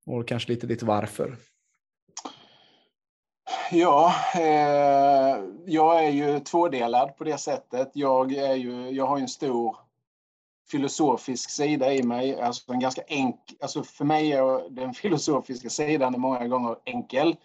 och 0.07 0.27
kanske 0.27 0.51
lite 0.51 0.67
ditt 0.67 0.83
varför. 0.83 1.35
Ja, 3.71 4.13
eh, 4.35 5.43
jag 5.65 6.05
är 6.05 6.09
ju 6.09 6.39
tvådelad 6.39 7.17
på 7.17 7.23
det 7.23 7.37
sättet. 7.37 7.91
Jag, 7.93 8.33
är 8.33 8.53
ju, 8.53 8.89
jag 8.89 9.05
har 9.07 9.17
ju 9.17 9.21
en 9.21 9.27
stor 9.27 9.77
filosofisk 10.71 11.49
sida 11.49 11.93
i 11.93 12.03
mig. 12.03 12.41
Alltså 12.41 12.73
en 12.73 12.79
ganska 12.79 13.01
enk, 13.07 13.39
alltså 13.61 13.83
för 13.83 14.05
mig 14.05 14.31
är 14.31 14.69
den 14.69 14.93
filosofiska 14.93 15.69
sidan 15.69 16.15
många 16.17 16.47
gånger 16.47 16.75
enkel. 16.85 17.35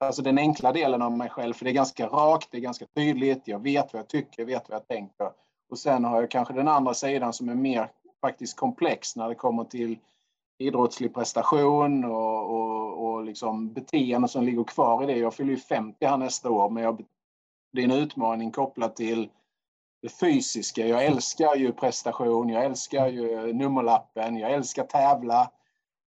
Alltså 0.00 0.22
den 0.22 0.38
enkla 0.38 0.72
delen 0.72 1.02
av 1.02 1.12
mig 1.12 1.28
själv, 1.28 1.54
för 1.54 1.64
det 1.64 1.70
är 1.70 1.74
ganska 1.74 2.06
rakt, 2.06 2.48
det 2.50 2.58
är 2.58 2.62
ganska 2.62 2.86
tydligt, 2.86 3.42
jag 3.44 3.62
vet 3.62 3.92
vad 3.92 4.00
jag 4.00 4.08
tycker, 4.08 4.42
jag 4.42 4.46
vet 4.46 4.68
vad 4.68 4.76
jag 4.76 4.88
tänker. 4.88 5.30
Och 5.70 5.78
sen 5.78 6.04
har 6.04 6.20
jag 6.20 6.30
kanske 6.30 6.54
den 6.54 6.68
andra 6.68 6.94
sidan 6.94 7.32
som 7.32 7.48
är 7.48 7.54
mer 7.54 7.90
faktiskt 8.20 8.56
komplex 8.56 9.16
när 9.16 9.28
det 9.28 9.34
kommer 9.34 9.64
till 9.64 9.98
idrottslig 10.58 11.14
prestation 11.14 12.04
och, 12.04 12.50
och, 12.50 13.04
och 13.04 13.24
liksom 13.24 13.72
beteende 13.72 14.28
som 14.28 14.44
ligger 14.44 14.64
kvar 14.64 15.02
i 15.02 15.06
det. 15.06 15.18
Jag 15.18 15.34
fyller 15.34 15.50
ju 15.50 15.58
50 15.58 16.06
här 16.06 16.16
nästa 16.16 16.50
år, 16.50 16.70
men 16.70 16.82
jag, 16.82 17.04
det 17.72 17.80
är 17.80 17.84
en 17.84 17.90
utmaning 17.90 18.50
kopplat 18.50 18.96
till 18.96 19.30
det 20.02 20.08
fysiska. 20.08 20.86
Jag 20.86 21.04
älskar 21.04 21.54
ju 21.54 21.72
prestation, 21.72 22.48
jag 22.48 22.64
älskar 22.64 23.08
ju 23.08 23.52
nummerlappen, 23.52 24.36
jag 24.36 24.52
älskar 24.52 24.84
tävla. 24.84 25.50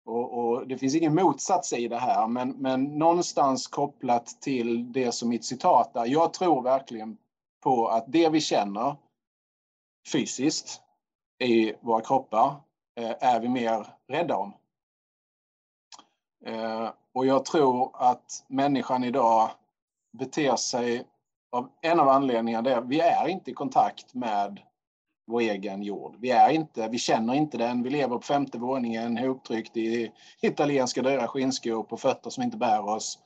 Och, 0.05 0.39
och, 0.39 0.67
det 0.67 0.77
finns 0.77 0.95
ingen 0.95 1.15
motsats 1.15 1.73
i 1.73 1.87
det 1.87 1.97
här, 1.97 2.27
men, 2.27 2.49
men 2.49 2.83
någonstans 2.83 3.67
kopplat 3.67 4.41
till 4.41 4.91
det 4.91 5.11
som 5.11 5.29
mitt 5.29 5.45
citat 5.45 5.95
är. 5.95 6.05
Jag 6.05 6.33
tror 6.33 6.61
verkligen 6.61 7.17
på 7.63 7.87
att 7.87 8.05
det 8.07 8.29
vi 8.29 8.41
känner 8.41 8.95
fysiskt 10.11 10.81
i 11.39 11.73
våra 11.81 12.01
kroppar 12.01 12.55
är 13.03 13.39
vi 13.39 13.49
mer 13.49 13.87
rädda 14.07 14.37
om. 14.37 14.53
Eh, 16.45 16.89
och 17.13 17.25
jag 17.25 17.45
tror 17.45 17.91
att 17.93 18.45
människan 18.47 19.03
idag 19.03 19.49
beter 20.11 20.55
sig 20.55 21.07
av 21.51 21.69
en 21.81 21.99
av 21.99 22.09
anledningarna 22.09 22.69
är 22.69 22.81
vi 22.81 22.99
är 22.99 23.27
inte 23.27 23.51
i 23.51 23.53
kontakt 23.53 24.13
med 24.13 24.61
vår 25.27 25.41
egen 25.41 25.83
jord. 25.83 26.15
Vi, 26.19 26.31
är 26.31 26.49
inte, 26.49 26.87
vi 26.87 26.97
känner 26.97 27.33
inte 27.33 27.57
den. 27.57 27.83
Vi 27.83 27.89
lever 27.89 28.15
på 28.15 28.21
femte 28.21 28.57
våningen 28.57 29.17
ihoptryckt 29.17 29.77
i 29.77 30.11
italienska 30.41 31.01
dyra 31.01 31.27
skinnskor 31.27 31.83
på 31.83 31.97
fötter 31.97 32.29
som 32.29 32.43
inte 32.43 32.57
bär 32.57 32.89
oss 32.89 33.19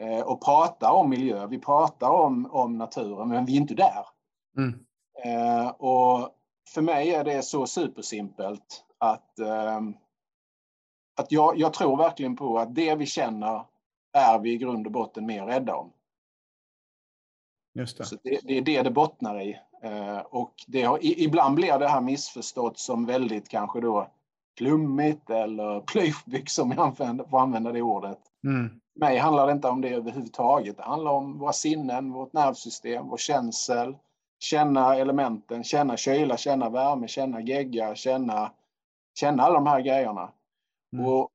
eh, 0.00 0.20
och 0.20 0.44
pratar 0.44 0.90
om 0.90 1.10
miljö. 1.10 1.46
Vi 1.46 1.58
pratar 1.58 2.10
om, 2.10 2.50
om 2.50 2.78
naturen, 2.78 3.28
men 3.28 3.44
vi 3.44 3.52
är 3.52 3.60
inte 3.60 3.74
där. 3.74 4.06
Mm. 4.56 4.80
och 5.78 6.36
för 6.68 6.82
mig 6.82 7.14
är 7.14 7.24
det 7.24 7.42
så 7.42 7.66
supersimpelt 7.66 8.84
att, 9.00 9.38
eh, 9.38 9.80
att 11.16 11.32
jag, 11.32 11.58
jag 11.58 11.74
tror 11.74 11.96
verkligen 11.96 12.36
på 12.36 12.58
att 12.58 12.74
det 12.74 12.94
vi 12.94 13.06
känner 13.06 13.64
är 14.12 14.38
vi 14.38 14.52
i 14.52 14.56
grund 14.56 14.86
och 14.86 14.92
botten 14.92 15.26
mer 15.26 15.46
rädda 15.46 15.76
om. 15.76 15.92
Just 17.74 17.98
det. 17.98 18.04
Så 18.04 18.16
det, 18.22 18.40
det 18.42 18.58
är 18.58 18.62
det 18.62 18.82
det 18.82 18.90
bottnar 18.90 19.40
i. 19.40 19.60
Eh, 19.82 20.18
och 20.18 20.52
det 20.66 20.82
har, 20.82 20.98
ibland 21.02 21.54
blir 21.54 21.78
det 21.78 21.88
här 21.88 22.00
missförstått 22.00 22.78
som 22.78 23.06
väldigt 23.06 23.48
kanske 23.48 23.80
då 23.80 24.10
flummigt 24.58 25.30
eller 25.30 25.80
plyschbyx 25.86 26.58
om 26.58 26.72
jag 26.72 26.86
använder, 26.86 27.24
får 27.24 27.40
använda 27.40 27.72
det 27.72 27.82
ordet. 27.82 28.18
Mm. 28.44 28.80
mig 28.94 29.18
handlar 29.18 29.46
det 29.46 29.52
inte 29.52 29.68
om 29.68 29.80
det 29.80 29.88
överhuvudtaget. 29.88 30.76
Det 30.76 30.82
handlar 30.82 31.12
om 31.12 31.38
våra 31.38 31.52
sinnen, 31.52 32.12
vårt 32.12 32.32
nervsystem, 32.32 33.08
vår 33.08 33.16
känsel, 33.16 33.96
känna 34.38 34.96
elementen, 34.96 35.64
känna 35.64 35.96
kyla, 35.96 36.36
känna 36.36 36.70
värme, 36.70 37.08
känna 37.08 37.40
gegga, 37.40 37.94
känna 37.94 38.52
känna 39.14 39.42
alla 39.42 39.54
de 39.54 39.66
här 39.66 39.80
grejerna. 39.80 40.32
Mm. 40.92 41.06
Och, 41.06 41.28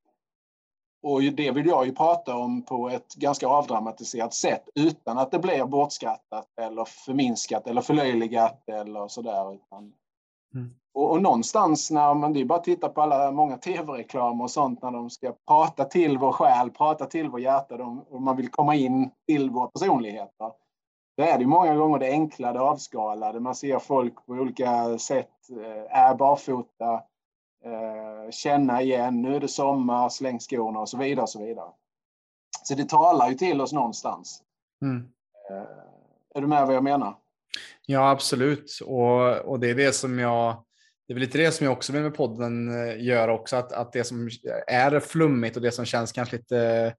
och 1.04 1.22
det 1.22 1.52
vill 1.52 1.68
jag 1.68 1.86
ju 1.86 1.96
prata 1.96 2.36
om 2.36 2.62
på 2.62 2.90
ett 2.90 3.16
ganska 3.16 3.48
avdramatiserat 3.48 4.34
sätt 4.34 4.70
utan 4.76 5.18
att 5.18 5.32
det 5.32 5.40
blir 5.40 5.66
bortskattat 5.66 6.48
eller 6.62 6.86
förminskat 6.86 7.68
eller 7.68 7.82
förlöjligat 7.82 8.70
eller 8.70 9.08
sådär. 9.08 9.54
Utan, 9.54 9.94
mm. 10.54 10.74
och, 10.94 11.12
och 11.12 11.22
någonstans 11.22 11.92
när 11.92 12.14
man, 12.14 12.34
det 12.34 12.42
är 12.42 12.46
bara 12.46 12.60
att 12.60 12.66
titta 12.66 12.90
på 12.90 13.02
alla 13.02 13.32
många 13.32 13.58
tv-reklamer 13.58 14.44
och 14.44 14.52
sånt 14.52 14.82
när 14.82 14.92
de 14.92 15.10
ska 15.10 15.34
prata 15.48 15.84
till 15.84 16.18
vår 16.18 16.32
själ, 16.32 16.72
prata 16.72 17.06
till 17.06 17.30
vår 17.30 17.40
hjärta 17.40 17.78
de, 17.78 18.00
och 18.00 18.22
man 18.22 18.38
vill 18.38 18.50
komma 18.50 18.76
in 18.76 19.12
till 19.28 19.50
vår 19.50 19.68
personligheter. 19.68 20.52
Då 21.18 21.24
är 21.24 21.40
det 21.40 21.46
många 21.46 21.76
gånger 21.76 22.00
det 22.00 22.12
enkla, 22.12 22.54
det 22.54 22.62
avskalade. 22.62 23.40
Man 23.40 23.56
ser 23.56 23.80
folk 23.80 24.26
på 24.26 24.34
olika 24.34 24.98
sätt 24.98 25.32
eh, 25.50 25.98
är 25.98 26.16
barfota, 26.16 27.04
Eh, 27.66 28.32
känna 28.32 28.82
igen, 28.82 29.22
nu 29.22 29.36
är 29.36 29.40
det 29.40 29.48
sommar, 29.48 30.10
släng 30.10 30.40
skorna 30.40 30.80
och 30.80 30.90
så 30.90 30.98
vidare. 30.98 31.24
Och 31.24 31.30
så 31.30 31.46
vidare. 31.46 31.70
Så 32.64 32.76
det 32.76 32.90
talar 32.90 33.30
ju 33.30 33.36
till 33.36 33.62
oss 33.62 33.74
någonstans. 33.74 34.42
Mm. 34.82 34.98
Eh, 35.50 36.36
är 36.36 36.42
du 36.42 36.48
med 36.48 36.68
vad 36.68 36.76
jag 36.76 36.84
menar? 36.84 37.18
Ja, 37.86 38.10
absolut. 38.10 38.80
Och, 38.86 39.38
och 39.38 39.60
det 39.60 39.70
är 39.70 39.76
det 39.76 39.96
som 39.96 40.20
jag 40.20 40.62
det 41.08 41.14
är 41.14 41.16
väl 41.16 41.22
lite 41.22 41.38
det 41.38 41.52
som 41.52 41.66
jag 41.66 41.74
också 41.74 41.94
vill 41.94 42.02
med 42.02 42.16
podden 42.16 42.70
eh, 42.88 43.04
göra 43.04 43.34
också, 43.34 43.56
att, 43.56 43.72
att 43.72 43.94
det 43.94 44.04
som 44.04 44.30
är 44.68 45.00
flummigt 45.00 45.56
och 45.56 45.62
det 45.62 45.72
som 45.72 45.86
känns 45.86 46.12
kanske 46.12 46.38
lite, 46.38 46.94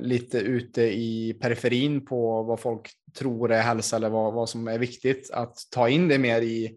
lite 0.00 0.38
ute 0.38 0.82
i 0.82 1.38
periferin 1.40 2.04
på 2.04 2.42
vad 2.42 2.60
folk 2.60 2.90
tror 3.18 3.52
är 3.52 3.62
hälsa 3.62 3.96
eller 3.96 4.08
vad, 4.08 4.34
vad 4.34 4.48
som 4.48 4.68
är 4.68 4.78
viktigt, 4.78 5.30
att 5.30 5.56
ta 5.70 5.88
in 5.88 6.08
det 6.08 6.18
mer 6.18 6.42
i, 6.42 6.76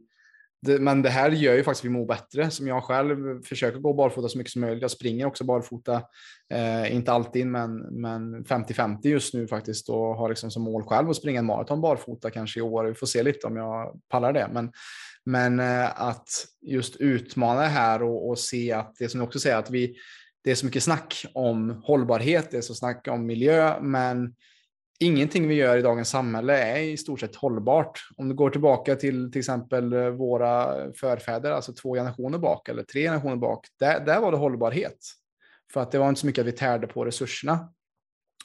det, 0.64 0.80
men 0.80 1.02
det 1.02 1.10
här 1.10 1.32
gör 1.32 1.56
ju 1.56 1.64
faktiskt 1.64 1.82
att 1.82 1.86
vi 1.86 1.90
mår 1.90 2.06
bättre. 2.06 2.50
Som 2.50 2.68
jag 2.68 2.84
själv 2.84 3.44
försöker 3.44 3.80
gå 3.80 3.94
barfota 3.94 4.30
så 4.30 4.38
mycket 4.38 4.54
som 4.54 4.62
möjligt. 4.62 4.82
Jag 4.82 4.92
springer 4.92 5.26
också 5.26 5.44
barfota. 5.44 6.02
Eh, 6.54 6.96
inte 6.96 7.12
alltid, 7.12 7.48
men, 7.48 7.78
men 7.78 8.46
50-50 8.46 9.08
just 9.08 9.34
nu 9.34 9.48
faktiskt. 9.48 9.90
Och 9.90 10.16
har 10.16 10.30
liksom 10.30 10.52
som 10.52 10.64
mål 10.64 10.84
själv 10.84 11.10
att 11.10 11.16
springa 11.16 11.40
en 11.40 11.46
maraton 11.46 11.82
barfota 11.82 12.30
kanske 12.30 12.60
i 12.60 12.64
år. 12.64 12.86
Vi 12.86 12.94
får 12.94 13.08
se 13.08 13.24
lite 13.24 13.48
om 13.48 13.56
jag 13.56 14.02
pallar 14.10 14.34
det. 14.34 14.50
Men, 14.54 14.72
men 15.26 15.60
eh, 15.60 16.02
att 16.02 16.28
just 16.62 16.96
utmana 16.96 17.62
det 17.62 17.68
här 17.68 18.04
och, 18.04 18.30
och 18.30 18.40
se 18.40 18.72
att 18.72 18.96
det 19.00 19.10
som 19.10 19.20
du 19.20 19.26
också 19.26 19.40
säger 19.40 19.58
att 19.58 19.72
vi 19.72 19.96
det 20.44 20.52
är 20.52 20.56
så 20.56 20.66
mycket 20.66 20.84
snack 20.84 21.26
om 21.34 21.82
hållbarhet, 21.84 22.52
det 22.52 22.58
är 22.58 22.62
så 22.62 22.76
snack 22.76 23.08
om 23.08 23.26
miljö, 23.26 23.82
men 23.82 24.34
ingenting 25.00 25.48
vi 25.48 25.56
gör 25.56 25.78
i 25.78 25.82
dagens 25.82 26.10
samhälle 26.10 26.58
är 26.58 26.80
i 26.80 26.98
stort 26.98 27.20
sett 27.20 27.36
hållbart. 27.36 28.00
Om 28.18 28.30
du 28.30 28.36
går 28.36 28.50
tillbaka 28.50 28.96
till 28.96 29.32
till 29.32 29.40
exempel 29.40 29.94
eh, 29.94 30.10
våra 30.10 30.68
förfäder, 30.94 31.52
alltså 31.52 31.74
två 31.74 31.94
generationer 31.94 32.38
bak 32.38 32.70
eller 32.70 32.84
tre 32.84 33.02
generationer 33.02 33.36
bak, 33.36 33.68
där, 33.80 34.06
där 34.06 34.20
var 34.20 34.32
det 34.32 34.38
hållbarhet. 34.38 34.98
För 35.74 35.82
att 35.82 35.92
det 35.92 36.00
var 36.00 36.10
inte 36.10 36.22
så 36.22 36.28
mycket 36.28 36.42
att 36.42 36.48
vi 36.48 36.52
tärde 36.52 36.88
på 36.88 37.06
resurserna. 37.06 37.70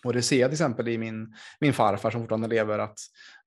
Och 0.04 0.12
det 0.12 0.22
ser 0.22 0.40
jag 0.40 0.50
till 0.50 0.54
exempel 0.54 0.88
i 0.88 0.98
min, 0.98 1.34
min 1.60 1.72
farfar 1.72 2.10
som 2.10 2.20
fortfarande 2.20 2.48
lever, 2.48 2.78
att, 2.78 2.98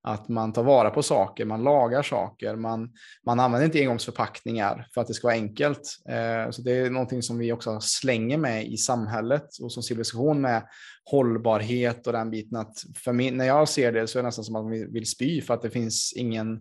att 0.04 0.28
man 0.28 0.52
tar 0.52 0.62
vara 0.62 0.90
på 0.90 1.02
saker, 1.02 1.44
man 1.44 1.62
lagar 1.62 2.02
saker, 2.02 2.56
man, 2.56 2.92
man 3.26 3.40
använder 3.40 3.66
inte 3.66 3.80
engångsförpackningar 3.80 4.86
för 4.94 5.00
att 5.00 5.06
det 5.06 5.14
ska 5.14 5.26
vara 5.26 5.36
enkelt. 5.36 5.98
Eh, 6.08 6.50
så 6.50 6.62
det 6.62 6.72
är 6.72 6.90
någonting 6.90 7.22
som 7.22 7.38
vi 7.38 7.52
också 7.52 7.80
slänger 7.80 8.38
med 8.38 8.66
i 8.66 8.76
samhället 8.76 9.46
och 9.62 9.72
som 9.72 9.82
civilisation 9.82 10.40
med 10.40 10.62
hållbarhet 11.04 12.06
och 12.06 12.12
den 12.12 12.30
biten. 12.30 12.58
Att 12.58 12.84
för 12.96 13.12
mig, 13.12 13.30
när 13.30 13.44
jag 13.44 13.68
ser 13.68 13.92
det 13.92 14.06
så 14.06 14.18
är 14.18 14.22
det 14.22 14.26
nästan 14.26 14.44
som 14.44 14.56
att 14.56 14.64
man 14.64 14.92
vill 14.92 15.06
spy 15.06 15.40
för 15.40 15.54
att 15.54 15.62
det 15.62 15.70
finns 15.70 16.12
ingen, 16.16 16.52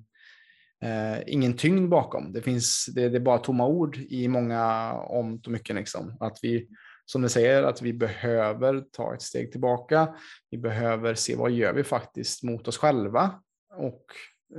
eh, 0.83 1.19
ingen 1.27 1.57
tyngd 1.57 1.89
bakom. 1.89 2.33
Det, 2.33 2.41
finns, 2.41 2.85
det, 2.95 3.09
det 3.09 3.17
är 3.17 3.21
bara 3.21 3.37
tomma 3.37 3.67
ord 3.67 3.97
i 3.97 4.27
många 4.27 4.93
om 4.93 5.41
och 5.45 5.51
mycket. 5.51 5.75
Liksom. 5.75 6.17
Att 6.19 6.39
vi 6.41 6.67
som 7.05 7.21
du 7.21 7.29
säger, 7.29 7.63
att 7.63 7.81
vi 7.81 7.93
behöver 7.93 8.81
ta 8.91 9.13
ett 9.13 9.21
steg 9.21 9.51
tillbaka. 9.51 10.15
Vi 10.49 10.57
behöver 10.57 11.15
se 11.15 11.35
vad 11.35 11.51
gör 11.51 11.73
vi 11.73 11.83
faktiskt 11.83 12.43
mot 12.43 12.67
oss 12.67 12.77
själva 12.77 13.41
och 13.75 14.05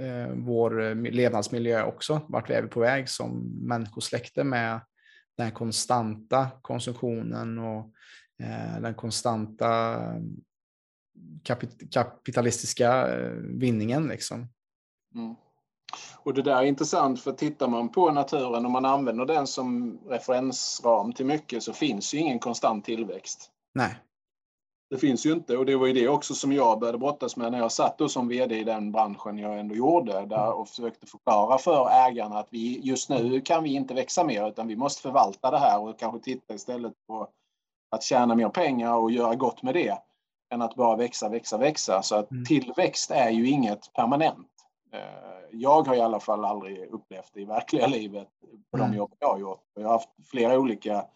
eh, 0.00 0.34
vår 0.34 0.82
eh, 0.82 0.94
levnadsmiljö 0.94 1.84
också. 1.84 2.20
Vart 2.28 2.50
vi 2.50 2.54
är 2.54 2.66
på 2.66 2.80
väg 2.80 3.08
som 3.08 3.58
människosläkte 3.68 4.44
med 4.44 4.80
den 5.36 5.50
konstanta 5.50 6.50
konsumtionen 6.62 7.58
och 7.58 7.92
eh, 8.42 8.80
den 8.80 8.94
konstanta 8.94 9.94
eh, 9.94 10.20
kapit 11.42 11.92
kapitalistiska 11.92 13.18
eh, 13.18 13.32
vinningen. 13.32 14.08
Liksom. 14.08 14.48
Mm. 15.14 15.34
Och 16.14 16.34
det 16.34 16.42
där 16.42 16.56
är 16.56 16.62
intressant 16.62 17.20
för 17.20 17.32
tittar 17.32 17.68
man 17.68 17.88
på 17.88 18.10
naturen 18.10 18.64
och 18.64 18.70
man 18.70 18.84
använder 18.84 19.24
den 19.24 19.46
som 19.46 19.98
referensram 20.08 21.12
till 21.12 21.26
mycket 21.26 21.62
så 21.62 21.72
finns 21.72 22.14
ju 22.14 22.18
ingen 22.18 22.38
konstant 22.38 22.84
tillväxt. 22.84 23.50
Nej. 23.74 23.94
Det 24.90 24.98
finns 24.98 25.26
ju 25.26 25.32
inte 25.32 25.56
och 25.56 25.66
det 25.66 25.76
var 25.76 25.86
ju 25.86 25.92
det 25.92 26.08
också 26.08 26.34
som 26.34 26.52
jag 26.52 26.80
började 26.80 26.98
brottas 26.98 27.36
med 27.36 27.52
när 27.52 27.58
jag 27.58 27.72
satt 27.72 27.98
då 27.98 28.08
som 28.08 28.28
VD 28.28 28.58
i 28.58 28.64
den 28.64 28.92
branschen 28.92 29.38
jag 29.38 29.58
ändå 29.58 29.74
gjorde 29.74 30.12
där 30.12 30.46
mm. 30.46 30.58
och 30.58 30.68
försökte 30.68 31.06
förklara 31.06 31.58
för 31.58 31.88
ägarna 31.90 32.38
att 32.38 32.48
vi 32.50 32.80
just 32.82 33.08
nu 33.08 33.40
kan 33.40 33.62
vi 33.62 33.74
inte 33.74 33.94
växa 33.94 34.24
mer 34.24 34.48
utan 34.48 34.68
vi 34.68 34.76
måste 34.76 35.02
förvalta 35.02 35.50
det 35.50 35.58
här 35.58 35.80
och 35.80 35.98
kanske 35.98 36.20
titta 36.20 36.54
istället 36.54 36.92
på 37.06 37.28
att 37.90 38.02
tjäna 38.02 38.34
mer 38.34 38.48
pengar 38.48 38.94
och 38.94 39.10
göra 39.10 39.34
gott 39.34 39.62
med 39.62 39.74
det 39.74 39.98
än 40.52 40.62
att 40.62 40.74
bara 40.74 40.96
växa, 40.96 41.28
växa, 41.28 41.58
växa. 41.58 42.02
Så 42.02 42.16
att 42.16 42.30
mm. 42.30 42.44
tillväxt 42.44 43.10
är 43.10 43.30
ju 43.30 43.48
inget 43.48 43.92
permanent. 43.92 44.48
Jag 45.52 45.86
har 45.86 45.94
i 45.94 46.00
alla 46.00 46.20
fall 46.20 46.44
aldrig 46.44 46.88
upplevt 46.90 47.30
det 47.34 47.40
i 47.40 47.44
verkliga 47.44 47.86
livet 47.86 48.28
på 48.70 48.76
de 48.76 48.84
mm. 48.84 48.96
jobb 48.96 49.14
jag 49.18 49.28
har 49.28 49.38
gjort. 49.38 49.62
Jag 49.74 49.82
har 49.82 49.92
haft 49.92 50.08
flera 50.30 50.58
olika 50.58 51.06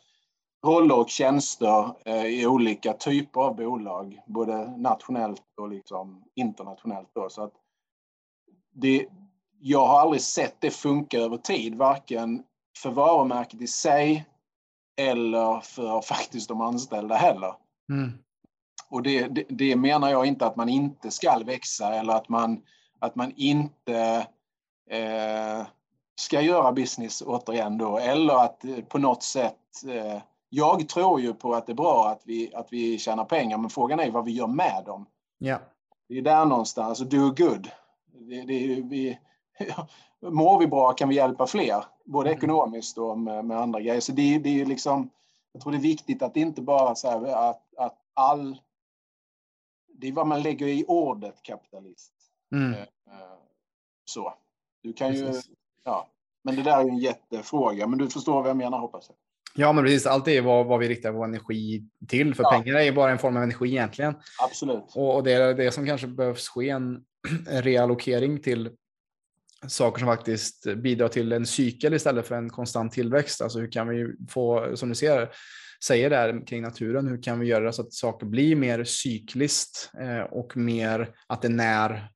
roller 0.67 0.99
och 0.99 1.11
tjänster 1.11 1.93
eh, 2.05 2.27
i 2.27 2.47
olika 2.47 2.93
typer 2.93 3.41
av 3.41 3.57
bolag, 3.57 4.21
både 4.27 4.77
nationellt 4.77 5.43
och 5.61 5.69
liksom 5.69 6.25
internationellt. 6.35 7.09
Då. 7.15 7.29
Så 7.29 7.43
att 7.43 7.53
det, 8.73 9.07
jag 9.61 9.87
har 9.87 10.01
aldrig 10.01 10.23
sett 10.23 10.61
det 10.61 10.71
funka 10.71 11.19
över 11.19 11.37
tid, 11.37 11.75
varken 11.75 12.43
för 12.83 12.91
varumärket 12.91 13.61
i 13.61 13.67
sig 13.67 14.27
eller 14.97 15.61
för 15.61 16.01
faktiskt 16.09 16.49
de 16.49 16.61
anställda 16.61 17.15
heller. 17.15 17.55
Mm. 17.93 18.13
Och 18.89 19.03
det, 19.03 19.29
det, 19.29 19.45
det, 19.49 19.77
menar 19.77 20.11
jag 20.11 20.27
inte 20.27 20.47
att 20.47 20.57
man 20.57 20.69
inte 20.69 21.11
ska 21.11 21.39
växa 21.39 21.95
eller 21.95 22.13
att 22.13 22.29
man, 22.29 22.63
att 22.99 23.15
man 23.15 23.33
inte 23.37 24.27
eh, 24.91 25.67
ska 26.21 26.41
göra 26.41 26.73
business 26.73 27.23
återigen 27.27 27.79
då 27.79 27.99
eller 27.99 28.35
att 28.45 28.65
på 28.89 28.99
något 28.99 29.23
sätt 29.23 29.85
eh, 29.89 30.23
jag 30.49 30.89
tror 30.89 31.21
ju 31.21 31.35
på 31.35 31.55
att 31.55 31.67
det 31.67 31.73
är 31.73 31.75
bra 31.75 32.09
att 32.09 32.23
vi, 32.25 32.55
att 32.55 32.73
vi 32.73 32.99
tjänar 32.99 33.25
pengar, 33.25 33.59
men 33.59 33.71
frågan 33.71 34.01
är 34.01 34.11
vad 34.11 34.25
vi 34.25 34.33
gör 34.33 34.47
med 34.47 34.83
dem. 34.87 35.07
Ja. 35.39 35.59
Det 36.09 36.19
är 36.19 36.23
där 36.23 36.45
någonstans, 36.45 36.99
do 36.99 37.31
good. 37.31 37.71
Det, 38.07 38.43
det, 38.43 38.83
vi, 38.83 39.19
mår 40.31 40.59
vi 40.59 40.67
bra 40.67 40.93
kan 40.93 41.09
vi 41.09 41.15
hjälpa 41.15 41.47
fler, 41.47 41.85
både 42.05 42.31
mm. 42.31 42.39
ekonomiskt 42.39 42.99
och 42.99 43.19
med, 43.19 43.45
med 43.45 43.61
andra 43.61 43.81
grejer. 43.81 44.01
Så 44.01 44.13
det, 44.13 44.39
det 44.39 44.61
är 44.61 44.67
liksom, 44.67 45.11
jag 45.53 45.63
tror 45.63 45.73
det 45.73 45.79
är 45.79 45.83
viktigt 45.83 46.23
att 46.23 46.37
inte 46.37 46.63
bara 46.63 46.95
säga 46.95 47.37
att, 47.37 47.63
att 47.77 47.99
all... 48.15 48.59
Det 49.99 50.09
är 50.09 50.13
vad 50.13 50.27
man 50.27 50.43
lägger 50.43 50.67
i 50.67 50.85
ordet 50.89 51.43
kapitalist. 51.43 52.13
Mm. 52.57 52.73
Eh, 52.73 52.81
eh, 52.81 52.87
så. 54.05 54.35
Du 54.83 54.93
kan 54.93 55.13
Precis. 55.13 55.49
ju... 55.49 55.55
Ja. 55.85 56.09
Men 56.45 56.57
det 56.57 56.63
där 56.63 56.79
är 56.79 56.89
en 56.89 56.99
jättefråga, 56.99 57.87
men 57.87 57.99
du 57.99 58.09
förstår 58.09 58.41
vad 58.41 58.51
jag 58.51 58.57
menar 58.57 58.79
hoppas 58.79 59.05
jag. 59.09 59.17
Ja, 59.59 59.73
men 59.73 59.85
precis. 59.85 60.07
Allt 60.07 60.29
är 60.29 60.43
vad, 60.43 60.67
vad 60.67 60.79
vi 60.79 60.89
riktar 60.89 61.11
vår 61.11 61.25
energi 61.25 61.85
till. 62.09 62.35
För 62.35 62.43
ja. 62.43 62.51
pengar 62.51 62.75
är 62.75 62.83
ju 62.83 62.93
bara 62.93 63.11
en 63.11 63.19
form 63.19 63.37
av 63.37 63.43
energi 63.43 63.69
egentligen. 63.69 64.15
Absolut. 64.43 64.85
Och, 64.95 65.17
och 65.17 65.25
det 65.25 65.33
är 65.33 65.55
det 65.55 65.71
som 65.71 65.87
kanske 65.87 66.07
behövs 66.07 66.49
ske 66.49 66.69
en, 66.69 67.05
en 67.49 67.63
reallokering 67.63 68.43
till 68.43 68.71
saker 69.69 69.99
som 69.99 70.09
faktiskt 70.09 70.75
bidrar 70.77 71.09
till 71.09 71.33
en 71.33 71.47
cykel 71.47 71.95
istället 71.95 72.27
för 72.27 72.35
en 72.35 72.51
konstant 72.51 72.93
tillväxt. 72.93 73.43
Alltså 73.43 73.59
hur 73.59 73.73
kan 73.73 73.89
vi 73.89 74.15
få, 74.29 74.77
som 74.77 74.89
du 74.89 74.95
ser, 74.95 75.29
säger 75.85 76.11
där 76.11 76.47
kring 76.47 76.63
naturen, 76.63 77.07
hur 77.07 77.23
kan 77.23 77.41
vi 77.41 77.47
göra 77.47 77.73
så 77.73 77.83
att 77.83 77.93
saker 77.93 78.27
blir 78.27 78.57
mer 78.57 78.85
cykliskt 78.85 79.91
eh, 80.01 80.21
och 80.21 80.57
mer 80.57 81.15
att 81.27 81.43
det 81.43 81.49
när 81.49 82.09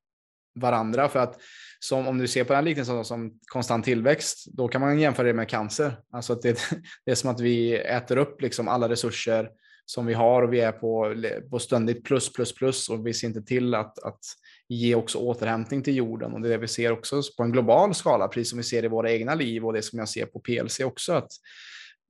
varandra? 0.55 1.09
För 1.09 1.19
att 1.19 1.41
som 1.79 2.07
om 2.07 2.17
du 2.17 2.27
ser 2.27 2.43
på 2.43 2.53
den 2.53 2.65
liknelsen 2.65 3.05
som 3.05 3.39
konstant 3.45 3.85
tillväxt, 3.85 4.45
då 4.53 4.67
kan 4.67 4.81
man 4.81 4.99
jämföra 4.99 5.27
det 5.27 5.33
med 5.33 5.49
cancer. 5.49 5.97
Alltså 6.11 6.33
att 6.33 6.41
det, 6.41 6.59
det 7.05 7.11
är 7.11 7.15
som 7.15 7.29
att 7.29 7.39
vi 7.39 7.75
äter 7.77 8.17
upp 8.17 8.41
liksom 8.41 8.67
alla 8.67 8.89
resurser 8.89 9.49
som 9.85 10.05
vi 10.05 10.13
har 10.13 10.41
och 10.41 10.53
vi 10.53 10.59
är 10.59 10.71
på, 10.71 11.15
på 11.49 11.59
ständigt 11.59 12.03
plus, 12.03 12.33
plus, 12.33 12.55
plus 12.55 12.89
och 12.89 13.07
vi 13.07 13.13
ser 13.13 13.27
inte 13.27 13.41
till 13.41 13.75
att, 13.75 13.99
att 13.99 14.19
ge 14.67 14.95
också 14.95 15.17
återhämtning 15.17 15.83
till 15.83 15.95
jorden. 15.95 16.33
Och 16.33 16.41
det 16.41 16.47
är 16.47 16.51
det 16.51 16.57
vi 16.57 16.67
ser 16.67 16.91
också 16.91 17.21
på 17.37 17.43
en 17.43 17.51
global 17.51 17.93
skala, 17.93 18.27
precis 18.27 18.49
som 18.49 18.57
vi 18.57 18.63
ser 18.63 18.85
i 18.85 18.87
våra 18.87 19.11
egna 19.11 19.35
liv 19.35 19.65
och 19.65 19.73
det 19.73 19.81
som 19.81 19.99
jag 19.99 20.09
ser 20.09 20.25
på 20.25 20.39
PLC 20.39 20.79
också, 20.79 21.13
att 21.13 21.31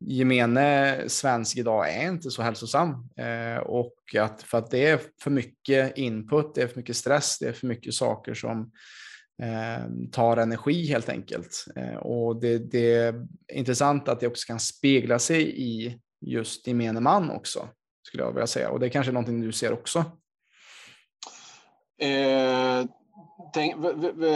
gemene 0.07 0.97
svensk 1.09 1.57
idag 1.57 1.93
är 1.93 2.07
inte 2.07 2.31
så 2.31 2.41
hälsosam. 2.41 3.09
Eh, 3.17 3.57
och 3.57 4.15
att 4.19 4.43
för 4.43 4.57
att 4.57 4.71
det 4.71 4.87
är 4.87 4.99
för 5.23 5.31
mycket 5.31 5.97
input, 5.97 6.55
det 6.55 6.61
är 6.61 6.67
för 6.67 6.77
mycket 6.77 6.95
stress, 6.95 7.39
det 7.39 7.47
är 7.47 7.53
för 7.53 7.67
mycket 7.67 7.93
saker 7.93 8.33
som 8.33 8.71
eh, 9.43 10.09
tar 10.11 10.37
energi 10.37 10.87
helt 10.87 11.09
enkelt. 11.09 11.65
Eh, 11.75 11.95
och 11.95 12.41
det, 12.41 12.57
det, 12.57 12.93
är 12.93 13.27
intressant 13.53 14.09
att 14.09 14.19
det 14.19 14.27
också 14.27 14.47
kan 14.47 14.59
spegla 14.59 15.19
sig 15.19 15.61
i 15.61 15.99
just 16.21 16.67
gemene 16.67 16.99
man 16.99 17.29
också, 17.29 17.69
skulle 18.07 18.23
jag 18.23 18.33
vilja 18.33 18.47
säga. 18.47 18.69
Och 18.69 18.79
det 18.79 18.85
är 18.85 18.89
kanske 18.89 19.11
någonting 19.11 19.41
du 19.41 19.51
ser 19.51 19.73
också. 19.73 19.99
Eh, 22.01 22.85
tänk, 23.53 23.75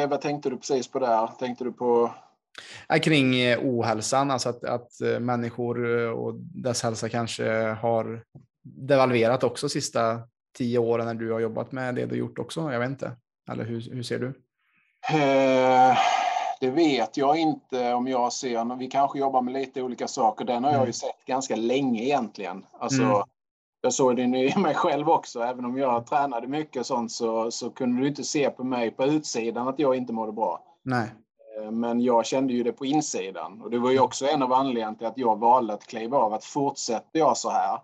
vad 0.10 0.22
tänkte 0.22 0.50
du 0.50 0.58
precis 0.58 0.88
på 0.88 1.00
där? 1.00 1.28
Tänkte 1.28 1.64
du 1.64 1.72
på? 1.72 2.12
Kring 3.02 3.36
eh, 3.36 3.60
ohälsan, 3.64 4.32
alltså 4.32 4.50
att, 4.50 4.64
att 4.64 5.02
eh, 5.02 5.20
människor 5.20 6.02
eh, 6.02 6.10
och 6.10 6.36
dess 6.36 6.84
hälsa 6.84 7.10
kanske 7.10 7.50
har 7.82 8.24
devalverat 8.64 9.44
också 9.44 9.70
sista 9.70 10.22
tio 10.58 10.80
åren 10.80 11.06
när 11.06 11.14
du 11.14 11.32
har 11.32 11.40
jobbat 11.40 11.72
med 11.72 11.96
det 11.96 12.06
du 12.06 12.16
gjort 12.16 12.40
också. 12.40 12.72
Jag 12.72 12.80
vet 12.80 12.90
inte. 12.90 13.12
Eller 13.52 13.64
hur, 13.64 13.92
hur 13.92 14.04
ser 14.04 14.20
du? 14.20 14.28
Eh, 15.18 15.98
det 16.60 16.70
vet 16.70 17.18
jag 17.18 17.38
inte 17.38 17.94
om 17.94 18.08
jag 18.08 18.34
ser. 18.34 18.78
Vi 18.78 18.88
kanske 18.88 19.20
jobbar 19.20 19.42
med 19.42 19.54
lite 19.54 19.82
olika 19.82 20.08
saker. 20.08 20.46
Den 20.46 20.64
har 20.64 20.72
jag 20.72 20.80
ju 20.80 20.84
mm. 20.84 20.94
sett 20.94 21.26
ganska 21.26 21.56
länge 21.56 22.04
egentligen. 22.04 22.66
Alltså, 22.80 23.04
mm. 23.04 23.24
Jag 23.82 23.94
såg 23.94 24.16
det 24.16 24.22
i 24.22 24.58
mig 24.60 24.76
själv 24.76 25.10
också. 25.10 25.40
Även 25.40 25.66
om 25.66 25.78
jag 25.78 26.08
tränade 26.08 26.48
mycket 26.48 26.80
och 26.80 26.86
sånt 26.86 27.12
så, 27.12 27.52
så 27.52 27.70
kunde 27.70 28.02
du 28.02 28.08
inte 28.08 28.24
se 28.24 28.50
på 28.50 28.64
mig 28.64 28.92
på 28.92 29.06
utsidan 29.06 29.68
att 29.68 29.80
jag 29.80 29.96
inte 29.96 30.14
mådde 30.14 30.32
bra. 30.32 30.64
Nej. 30.84 31.10
Eh, 31.58 31.72
men 31.72 32.02
jag 32.02 32.26
kände 32.26 32.54
ju 32.54 32.64
det 32.64 32.72
på 32.72 32.86
insidan. 32.86 33.62
Och 33.62 33.72
det 33.72 33.80
var 33.80 33.92
ju 33.92 34.00
också 34.00 34.28
en 34.28 34.42
av 34.42 34.54
anledningarna 34.54 34.96
till 34.96 35.08
att 35.08 35.18
jag 35.18 35.40
valde 35.40 35.74
att 35.74 35.88
kliva 35.88 36.18
av. 36.18 36.34
Att 36.34 36.44
fortsätter 36.46 37.20
jag 37.20 37.38
så 37.38 37.50
här 37.50 37.80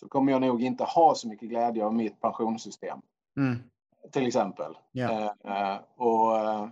så 0.00 0.08
kommer 0.08 0.32
jag 0.32 0.40
nog 0.40 0.62
inte 0.62 0.84
ha 0.84 1.14
så 1.14 1.28
mycket 1.28 1.48
glädje 1.48 1.84
av 1.84 1.94
mitt 1.94 2.20
pensionssystem. 2.20 2.98
Mm 3.36 3.58
till 4.12 4.26
exempel. 4.26 4.78
Yeah. 4.92 5.24
Eh, 5.44 5.80
och 5.96 6.38
eh, 6.38 6.68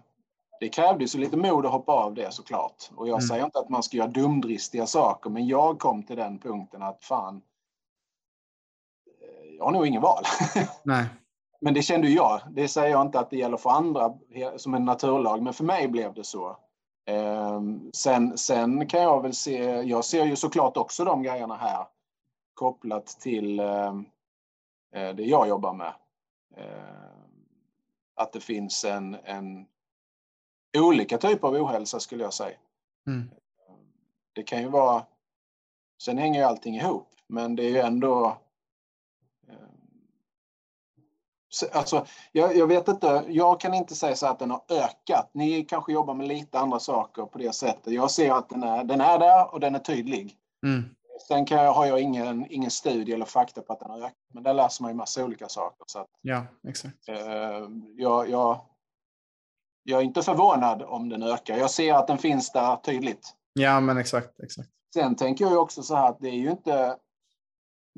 det 0.61 0.69
krävdes 0.69 1.15
ju 1.15 1.19
lite 1.19 1.37
mod 1.37 1.67
att 1.67 1.73
hoppa 1.73 1.93
av 1.93 2.15
det 2.15 2.35
såklart. 2.35 2.91
Och 2.95 3.09
jag 3.09 3.19
mm. 3.19 3.29
säger 3.29 3.45
inte 3.45 3.59
att 3.59 3.69
man 3.69 3.83
ska 3.83 3.97
göra 3.97 4.09
dumdristiga 4.09 4.87
saker, 4.87 5.31
men 5.31 5.47
jag 5.47 5.79
kom 5.79 6.03
till 6.03 6.17
den 6.17 6.39
punkten 6.39 6.83
att 6.83 7.05
fan, 7.05 7.43
jag 9.59 9.65
har 9.65 9.73
nog 9.73 9.87
ingen 9.87 10.03
val. 10.03 10.25
Nej. 10.83 11.07
Men 11.61 11.75
det 11.75 11.83
kände 11.83 12.09
jag. 12.09 12.41
Det 12.51 12.69
säger 12.69 12.91
jag 12.91 13.03
inte 13.03 13.21
att 13.21 13.31
det 13.31 13.37
gäller 13.37 13.57
för 13.57 13.71
andra 13.71 14.15
som 14.57 14.75
en 14.75 14.85
naturlag, 14.85 15.43
men 15.43 15.53
för 15.53 15.65
mig 15.65 15.89
blev 15.89 16.15
det 16.15 16.25
så. 16.25 16.57
Ehm, 17.07 17.91
sen, 17.93 18.39
sen 18.39 18.87
kan 18.87 19.03
jag 19.03 19.23
väl 19.23 19.35
se, 19.35 19.63
jag 19.65 20.05
ser 20.05 20.25
ju 20.25 20.37
såklart 20.37 20.77
också 20.77 21.05
de 21.05 21.23
grejerna 21.23 21.57
här 21.57 21.87
kopplat 22.55 23.07
till 23.07 23.57
det 24.91 25.23
jag 25.25 25.49
jobbar 25.49 25.73
med. 25.73 25.93
Eh, 26.57 27.09
att 28.15 28.33
det 28.33 28.41
finns 28.41 28.85
en, 28.85 29.15
en 29.25 29.67
olika 30.79 31.19
typer 31.19 31.49
av 31.49 31.55
ohälsa 31.55 32.01
skulle 32.01 32.25
jag 32.25 32.35
säga. 32.35 32.57
Mm. 33.07 33.31
Det 34.33 34.43
kan 34.43 34.63
ju 34.63 34.69
vara, 34.69 35.07
sen 35.99 36.19
hänger 36.19 36.41
ju 36.41 36.47
allting 36.47 36.77
ihop, 36.77 37.09
men 37.27 37.57
det 37.57 37.63
är 37.63 37.71
ju 37.71 37.79
ändå 37.79 38.39
eh, 39.49 39.55
Alltså, 41.73 42.07
jag, 42.33 42.57
jag, 42.57 42.67
vet 42.67 42.89
inte, 42.89 43.25
jag 43.29 43.61
kan 43.61 43.75
inte 43.75 43.95
säga 43.95 44.17
så 44.17 44.27
att 44.27 44.39
den 44.39 44.51
har 44.51 44.63
ökat. 44.69 45.31
Ni 45.33 45.65
kanske 45.65 45.93
jobbar 45.93 46.15
med 46.15 46.29
lite 46.29 46.59
andra 46.59 46.79
saker 46.79 47.23
på 47.23 47.39
det 47.39 47.55
sättet. 47.55 47.93
Jag 47.93 48.11
ser 48.11 48.33
att 48.33 48.49
den 48.49 48.63
är, 48.63 48.85
den 48.85 49.01
är 49.01 49.19
där 49.19 49.55
och 49.55 49.61
den 49.61 49.75
är 49.75 49.79
tydlig. 49.79 50.37
Mm. 50.67 50.85
Sen 51.29 51.47
kan 51.47 51.59
jag, 51.59 51.73
har 51.73 51.87
jag 51.87 52.01
ingen, 52.01 52.47
ingen 52.51 52.71
studie 52.71 53.13
eller 53.13 53.25
fakta 53.25 53.61
på 53.61 53.73
att 53.73 53.81
den 53.81 53.91
har 53.91 53.99
ökat, 53.99 54.13
men 54.35 54.43
där 54.43 54.55
läser 54.55 54.83
man 54.83 54.91
ju 54.91 54.97
massa 54.97 55.25
olika 55.25 55.49
saker. 55.49 55.85
Så 55.87 55.99
att, 55.99 56.07
ja, 56.21 56.47
exakt. 56.69 57.09
Eh, 57.09 57.17
jag, 57.97 58.31
jag, 58.31 58.61
jag 59.83 60.01
är 60.01 60.05
inte 60.05 60.23
förvånad 60.23 60.83
om 60.83 61.09
den 61.09 61.23
ökar. 61.23 61.57
Jag 61.57 61.71
ser 61.71 61.95
att 61.95 62.07
den 62.07 62.19
finns 62.19 62.53
där 62.53 62.77
tydligt. 62.77 63.35
Ja, 63.53 63.81
men 63.81 63.99
exakt. 63.99 64.41
exakt. 64.41 64.69
Sen 64.95 65.17
tänker 65.17 65.45
jag 65.45 65.63
också 65.63 65.83
så 65.83 65.95
här 65.97 66.09
att 66.09 66.21
det 66.21 66.29
är 66.29 66.39
ju 66.39 66.51
inte 66.51 66.97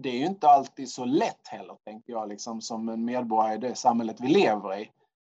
det 0.02 0.08
är 0.08 0.18
ju 0.18 0.26
inte 0.26 0.48
alltid 0.48 0.88
så 0.88 1.04
lätt 1.04 1.48
heller, 1.48 1.76
tänker 1.84 2.12
jag, 2.12 2.28
liksom, 2.28 2.60
som 2.60 2.88
en 2.88 3.04
medborgare 3.04 3.54
i 3.54 3.58
det 3.58 3.74
samhället 3.74 4.16
vi 4.20 4.28
lever 4.28 4.78
i. 4.78 4.90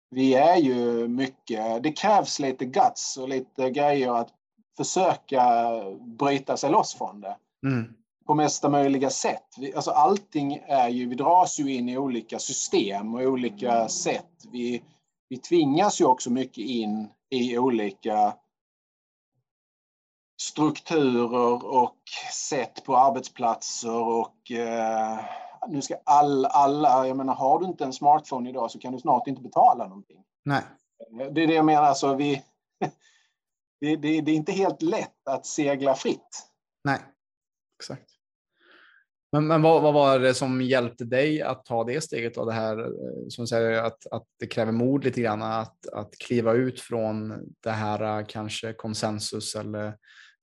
vi 0.10 0.34
är 0.34 0.58
ju 0.58 1.08
mycket, 1.08 1.84
det 1.84 1.92
krävs 1.92 2.40
lite 2.40 2.66
guts 2.66 3.18
och 3.18 3.30
lite 3.30 3.70
grejer 3.70 4.14
att 4.14 4.30
försöka 4.78 5.44
bryta 6.00 6.58
sig 6.58 6.72
loss 6.72 6.96
från 6.96 7.22
det. 7.22 7.38
Mm. 7.66 7.94
På 8.26 8.36
mesta 8.36 8.70
möjliga 8.70 9.10
sätt. 9.10 9.46
Vi, 9.58 9.74
alltså 9.74 9.92
allting 9.92 10.64
är 10.68 10.90
ju, 10.90 11.10
vi 11.10 11.16
dras 11.16 11.60
ju 11.60 11.74
in 11.74 11.90
i 11.90 11.98
olika 11.98 12.40
system 12.40 13.16
och 13.16 13.22
olika 13.22 13.88
sätt. 13.88 14.46
Vi, 14.52 14.84
vi 15.30 15.38
tvingas 15.38 16.02
ju 16.02 16.06
också 16.06 16.30
mycket 16.30 16.66
in 16.66 17.10
i 17.30 17.58
olika 17.58 18.34
strukturer 20.44 21.66
och 21.66 21.98
sätt 22.50 22.84
på 22.86 22.98
arbetsplatser 22.98 24.04
och 24.04 24.52
eh, 24.52 25.20
nu 25.68 25.82
ska 25.82 25.96
all, 26.04 26.46
alla, 26.46 27.08
jag 27.08 27.18
menar 27.18 27.36
har 27.36 27.60
du 27.60 27.66
inte 27.66 27.84
en 27.84 27.94
smartphone 27.94 28.50
idag 28.50 28.72
så 28.72 28.80
kan 28.80 28.94
du 28.94 29.00
snart 29.00 29.28
inte 29.28 29.42
betala 29.42 29.88
någonting. 29.88 30.24
Nej. 30.46 30.62
Det 31.32 31.44
är 31.44 31.48
det 31.48 31.54
jag 31.54 31.66
menar, 31.66 31.84
alltså 31.84 32.16
vi, 32.16 32.44
det, 33.82 33.96
det, 33.96 34.22
det 34.22 34.32
är 34.32 34.36
inte 34.36 34.52
helt 34.52 34.82
lätt 34.82 35.28
att 35.30 35.46
segla 35.46 35.96
fritt. 35.96 36.48
Nej, 36.84 37.00
exakt. 37.80 38.10
Men, 39.32 39.48
men 39.48 39.62
vad, 39.62 39.82
vad, 39.82 39.94
var 39.94 40.20
det 40.20 40.34
som 40.34 40.62
hjälpte 40.62 41.06
dig 41.06 41.42
att 41.42 41.66
ta 41.66 41.84
det 41.84 42.02
steget? 42.02 42.36
Då, 42.36 42.46
det 42.46 42.54
här 42.54 42.80
eh, 42.80 43.28
som 43.30 43.48
säger 43.48 43.84
att, 43.84 44.08
att 44.12 44.26
det 44.40 44.48
kräver 44.48 44.72
mod 44.72 45.04
lite 45.04 45.22
grann 45.22 45.42
att, 45.42 45.88
att 45.88 46.18
kliva 46.18 46.54
ut 46.54 46.82
från 46.82 47.34
det 47.60 47.72
här 47.72 48.20
eh, 48.20 48.26
kanske 48.26 48.74
konsensus 48.74 49.56
eller 49.56 49.98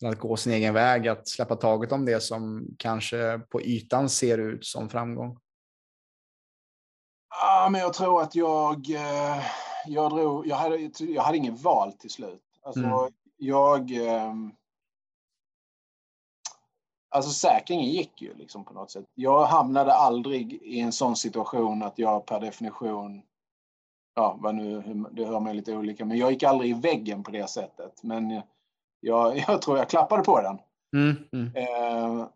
att 0.09 0.19
gå 0.19 0.37
sin 0.37 0.53
egen 0.53 0.75
väg, 0.75 1.09
att 1.09 1.29
släppa 1.29 1.57
taget 1.57 1.93
om 1.93 2.05
det 2.05 2.21
som 2.21 2.67
kanske 2.79 3.39
på 3.39 3.63
ytan 3.63 4.09
ser 4.09 4.39
ut 4.39 4.65
som 4.65 4.89
framgång? 4.89 5.39
Ja, 7.31 7.69
men 7.71 7.81
jag 7.81 7.93
tror 7.93 8.23
att 8.23 8.35
jag, 8.35 8.91
eh, 8.91 9.43
jag, 9.87 10.11
drog, 10.11 10.47
jag, 10.47 10.57
hade, 10.57 10.91
jag 10.99 11.23
hade 11.23 11.39
ingen 11.39 11.57
val 11.57 11.93
till 11.93 12.11
slut. 12.11 12.43
Alltså, 12.63 12.85
mm. 12.85 13.13
jag... 13.37 13.91
Ehm, 13.91 14.53
alltså 17.11 17.31
säkringen 17.31 17.91
gick 17.91 18.23
ju 18.23 18.35
liksom 18.35 18.65
på 18.65 18.75
något 18.75 18.91
sätt. 18.91 19.05
Jag 19.15 19.45
hamnade 19.45 19.93
aldrig 19.93 20.53
i 20.53 20.81
en 20.81 20.93
sån 20.93 21.17
situation 21.17 21.83
att 21.83 21.99
jag 21.99 22.27
per 22.27 22.41
definition, 22.41 23.23
ja, 24.15 24.39
vad 24.41 24.55
nu, 24.55 24.83
det 25.13 25.25
hör 25.25 25.41
man 25.41 25.57
lite 25.57 25.77
olika, 25.77 26.05
men 26.05 26.19
jag 26.19 26.33
gick 26.33 26.43
aldrig 26.43 26.71
i 26.71 26.81
väggen 26.81 27.23
på 27.23 27.31
det 27.31 27.51
sättet. 27.51 28.03
Men 28.03 28.43
jag, 29.01 29.39
jag 29.49 29.63
tror 29.63 29.79
jag 29.79 29.89
klappade 29.89 30.23
på 30.23 30.41
den. 30.41 30.59
Mm, 30.97 31.17
mm. 31.33 31.57
Eh, 31.57 32.27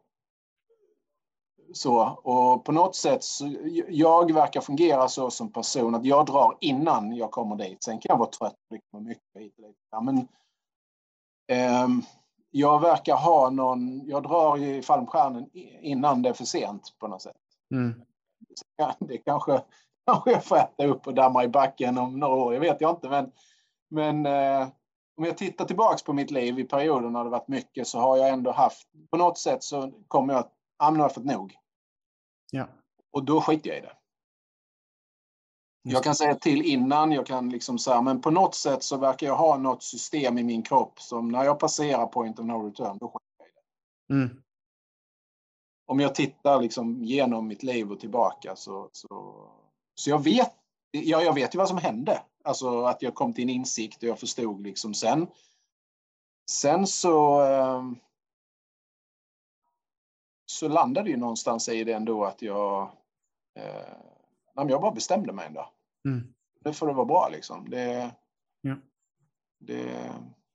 så, 1.73 2.01
och 2.03 2.65
på 2.65 2.73
något 2.73 2.97
sätt, 2.97 3.25
så, 3.25 3.55
jag 3.89 4.35
verkar 4.35 4.61
fungera 4.61 5.09
så 5.09 5.31
som 5.31 5.53
person 5.53 5.95
att 5.95 6.05
jag 6.05 6.27
drar 6.27 6.57
innan 6.61 7.17
jag 7.17 7.31
kommer 7.31 7.57
dit. 7.57 7.83
Sen 7.83 7.99
kan 7.99 8.09
jag 8.09 8.19
vara 8.19 8.31
trött 8.31 8.57
och 8.93 8.99
det 8.99 9.01
mycket 9.01 9.23
hit 9.39 9.55
och 9.59 9.65
dit. 9.65 9.77
Ja, 9.91 10.01
men, 10.01 10.19
eh, 11.49 11.89
jag 12.51 12.81
verkar 12.81 13.17
ha 13.17 13.51
någon, 13.51 14.07
jag 14.07 14.23
drar 14.23 14.59
i 14.59 14.83
fallskärmen 14.83 15.51
innan 15.83 16.23
det 16.23 16.29
är 16.29 16.33
för 16.33 16.45
sent 16.45 16.95
på 16.99 17.09
något 17.09 17.23
sätt. 17.23 17.37
Mm. 17.75 18.03
Det 18.99 19.19
kanske, 19.19 19.63
kanske 20.07 20.31
jag 20.31 20.45
får 20.45 20.57
äta 20.57 20.87
upp 20.87 21.07
och 21.07 21.15
damma 21.15 21.45
i 21.45 21.49
backen 21.49 21.99
om 21.99 22.19
några 22.19 22.35
år, 22.35 22.55
jag 22.55 22.61
vet 22.61 22.81
jag 22.81 22.91
inte. 22.91 23.09
Men, 23.09 23.33
men 23.91 24.27
eh, 24.27 24.69
om 25.17 25.25
jag 25.25 25.39
tittar 25.39 25.65
tillbaks 25.65 26.03
på 26.03 26.13
mitt 26.13 26.31
liv 26.31 26.59
i 26.59 26.65
perioder 26.65 27.11
när 27.11 27.25
det 27.25 27.31
varit 27.31 27.49
mycket 27.49 27.87
så 27.87 27.99
har 27.99 28.17
jag 28.17 28.29
ändå 28.29 28.53
haft, 28.53 28.89
på 29.11 29.17
något 29.17 29.39
sätt 29.39 29.63
så 29.63 29.93
kommer 30.09 30.35
jag, 30.35 30.51
ja 30.79 30.91
nu 30.91 30.97
har 30.97 31.05
jag 31.05 31.15
fått 31.15 31.25
nog. 31.25 31.57
Ja. 32.51 32.69
Och 33.13 33.25
då 33.25 33.41
skiter 33.41 33.71
jag 33.71 33.79
i 33.79 33.81
det. 33.81 33.97
Jag 35.83 36.05
kan 36.05 36.15
säga 36.15 36.35
till 36.35 36.63
innan, 36.63 37.13
jag 37.13 37.27
kan 37.27 37.51
liksom 37.51 37.79
säga, 37.79 38.03
men 38.03 38.21
på 38.21 38.31
något 38.31 38.55
sätt 38.55 38.83
så 38.83 38.97
verkar 38.97 39.27
jag 39.27 39.37
ha 39.37 39.57
något 39.57 39.83
system 39.83 40.39
i 40.39 40.43
min 40.43 40.63
kropp 40.63 41.01
som 41.01 41.29
när 41.29 41.45
jag 41.45 41.61
passerar 41.61 42.07
point 42.07 42.39
of 42.39 42.47
no 42.47 42.67
return, 42.67 42.99
då 42.99 43.09
skiter 43.09 43.35
jag 43.39 43.49
i 43.49 43.53
det. 43.53 44.15
Mm. 44.15 44.43
Om 45.87 46.01
jag 46.01 46.15
tittar 46.15 46.61
liksom 46.61 47.05
genom 47.05 47.47
mitt 47.47 47.63
liv 47.63 47.93
och 47.93 48.01
tillbaka 48.01 48.57
så, 48.57 48.89
så, 48.93 49.49
så 49.95 50.11
jag 50.11 50.25
vet, 50.25 50.55
ja, 50.91 51.23
jag 51.23 51.35
vet 51.35 51.55
ju 51.55 51.59
vad 51.59 51.69
som 51.69 51.79
hände. 51.79 52.23
Alltså 52.45 52.85
att 52.85 53.03
jag 53.03 53.15
kom 53.15 53.33
till 53.33 53.45
en 53.45 53.51
insikt 53.51 54.03
och 54.03 54.09
jag 54.09 54.19
förstod 54.19 54.63
liksom 54.63 54.95
sen. 54.95 55.27
Sen 56.51 56.87
så 56.87 57.41
ehm, 57.41 57.97
så 60.47 60.69
landade 60.69 61.11
ju 61.11 61.17
någonstans 61.17 61.69
i 61.69 61.85
det 61.85 61.93
ändå 61.93 62.25
att 62.25 62.43
jag, 62.43 62.91
eh, 63.55 64.69
jag 64.69 64.81
bara 64.81 64.91
bestämde 64.91 65.33
mig 65.33 65.47
ändå. 65.47 65.71
Mm. 66.09 66.35
Nu 66.65 66.73
får 66.73 66.87
det 66.87 66.93
vara 66.93 67.07
bra 67.07 67.29
liksom. 67.33 67.71
Det, 67.71 68.11
ja. 68.61 68.77
det, 69.59 70.13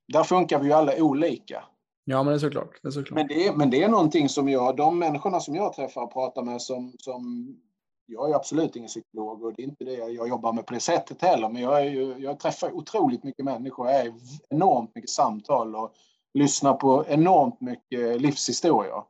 där 0.08 0.24
funkar 0.24 0.60
vi 0.60 0.68
ju 0.68 0.74
alla 0.74 1.04
olika. 1.04 1.64
Ja, 2.04 2.24
men 2.24 2.32
det 2.32 2.38
är 2.38 2.40
såklart. 2.40 2.80
Det 2.82 2.88
är 2.88 2.92
såklart. 2.92 3.16
Men, 3.16 3.28
det 3.28 3.48
är, 3.48 3.56
men 3.56 3.70
det 3.70 3.84
är 3.84 3.90
någonting 3.90 4.30
som 4.30 4.50
jag, 4.50 4.76
de 4.76 5.00
människorna 5.00 5.40
som 5.40 5.56
jag 5.56 5.74
träffar 5.74 6.02
och 6.02 6.14
pratar 6.14 6.44
med 6.44 6.62
som, 6.62 6.94
som 6.98 7.56
jag 8.10 8.30
är 8.30 8.36
absolut 8.36 8.76
ingen 8.76 8.88
psykolog 8.88 9.44
och 9.44 9.54
det 9.54 9.62
är 9.62 9.68
inte 9.68 9.84
det 9.84 9.94
jag 9.94 10.28
jobbar 10.28 10.54
med 10.54 10.66
på 10.66 10.74
det 10.74 10.80
sättet 10.80 11.22
heller. 11.22 11.50
Men 11.50 11.62
jag, 11.62 11.82
är 11.82 11.90
ju, 11.90 12.18
jag 12.18 12.40
träffar 12.40 12.72
otroligt 12.72 13.24
mycket 13.24 13.46
människor. 13.46 13.88
Jag 13.88 14.06
är 14.06 14.14
enormt 14.50 14.96
mycket 14.96 15.10
samtal 15.10 15.76
och 15.76 15.94
lyssnar 16.34 16.74
på 16.74 17.06
enormt 17.08 17.62
mycket 17.62 18.22
livshistorier. 18.22 19.04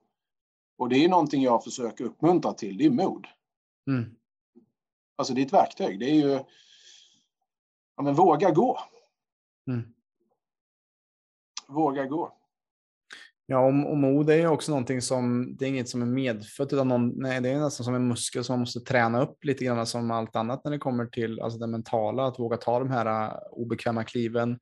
Och 0.77 0.89
det 0.89 1.05
är 1.05 1.09
någonting 1.09 1.41
jag 1.41 1.63
försöker 1.63 2.03
uppmuntra 2.03 2.53
till, 2.53 2.77
det 2.77 2.85
är 2.85 2.89
mod. 2.89 3.27
Mm. 3.88 4.15
Alltså 5.15 5.33
det 5.33 5.41
är 5.41 5.45
ett 5.45 5.53
verktyg. 5.53 5.99
Det 5.99 6.05
är 6.05 6.15
ju, 6.15 6.39
ja 7.95 8.03
men 8.03 8.13
våga 8.13 8.51
gå. 8.51 8.79
Mm. 9.67 9.93
Våga 11.67 12.05
gå. 12.05 12.38
Ja, 13.51 13.59
och, 13.59 13.91
och 13.91 13.97
mod 13.97 14.29
är 14.29 14.35
ju 14.35 14.47
också 14.47 14.71
någonting 14.71 15.01
som, 15.01 15.55
det 15.55 15.65
är 15.65 15.69
inget 15.69 15.89
som 15.89 16.01
är 16.01 16.05
medfött, 16.05 16.73
utan 16.73 16.88
någon, 16.88 17.13
nej, 17.15 17.41
det 17.41 17.49
är 17.49 17.59
nästan 17.59 17.83
som 17.83 17.95
en 17.95 18.07
muskel 18.07 18.43
som 18.43 18.53
man 18.53 18.59
måste 18.59 18.79
träna 18.79 19.21
upp 19.21 19.45
lite 19.45 19.65
grann 19.65 19.85
som 19.85 20.12
allt 20.12 20.35
annat 20.35 20.63
när 20.63 20.71
det 20.71 20.77
kommer 20.77 21.05
till 21.05 21.41
alltså 21.41 21.59
det 21.59 21.67
mentala, 21.67 22.27
att 22.27 22.39
våga 22.39 22.57
ta 22.57 22.79
de 22.79 22.89
här 22.89 23.05
äh, 23.05 23.31
obekväma 23.51 24.03
kliven 24.03 24.59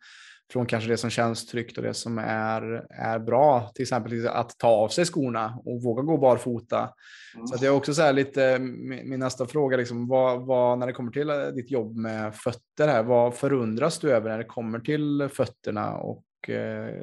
från 0.51 0.65
kanske 0.65 0.89
det 0.89 0.97
som 0.97 1.09
känns 1.09 1.45
tryggt 1.45 1.77
och 1.77 1.83
det 1.83 1.93
som 1.93 2.17
är, 2.17 2.85
är 2.89 3.19
bra, 3.19 3.71
till 3.75 3.83
exempel 3.83 4.27
att 4.27 4.57
ta 4.57 4.67
av 4.67 4.89
sig 4.89 5.05
skorna 5.05 5.59
och 5.65 5.83
våga 5.83 6.01
gå 6.01 6.17
barfota. 6.17 6.89
Mm. 7.35 7.47
Så 7.47 7.57
det 7.57 7.67
är 7.67 7.71
också 7.71 7.93
så 7.93 8.01
här 8.01 8.13
lite, 8.13 8.59
min 8.59 9.19
nästa 9.19 9.45
fråga, 9.45 9.77
liksom, 9.77 10.07
vad, 10.07 10.45
vad, 10.45 10.79
när 10.79 10.87
det 10.87 10.93
kommer 10.93 11.11
till 11.11 11.29
äh, 11.29 11.47
ditt 11.47 11.71
jobb 11.71 11.95
med 11.95 12.35
fötter 12.35 12.87
här, 12.87 13.03
vad 13.03 13.35
förundras 13.35 13.99
du 13.99 14.11
över 14.11 14.29
när 14.29 14.37
det 14.37 14.43
kommer 14.43 14.79
till 14.79 15.29
fötterna 15.33 15.97
och 15.97 16.23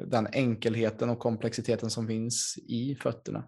den 0.05 0.27
enkelheten 0.33 1.09
och 1.09 1.19
komplexiteten 1.19 1.89
som 1.89 2.07
finns 2.07 2.57
i 2.57 2.95
fötterna. 2.95 3.43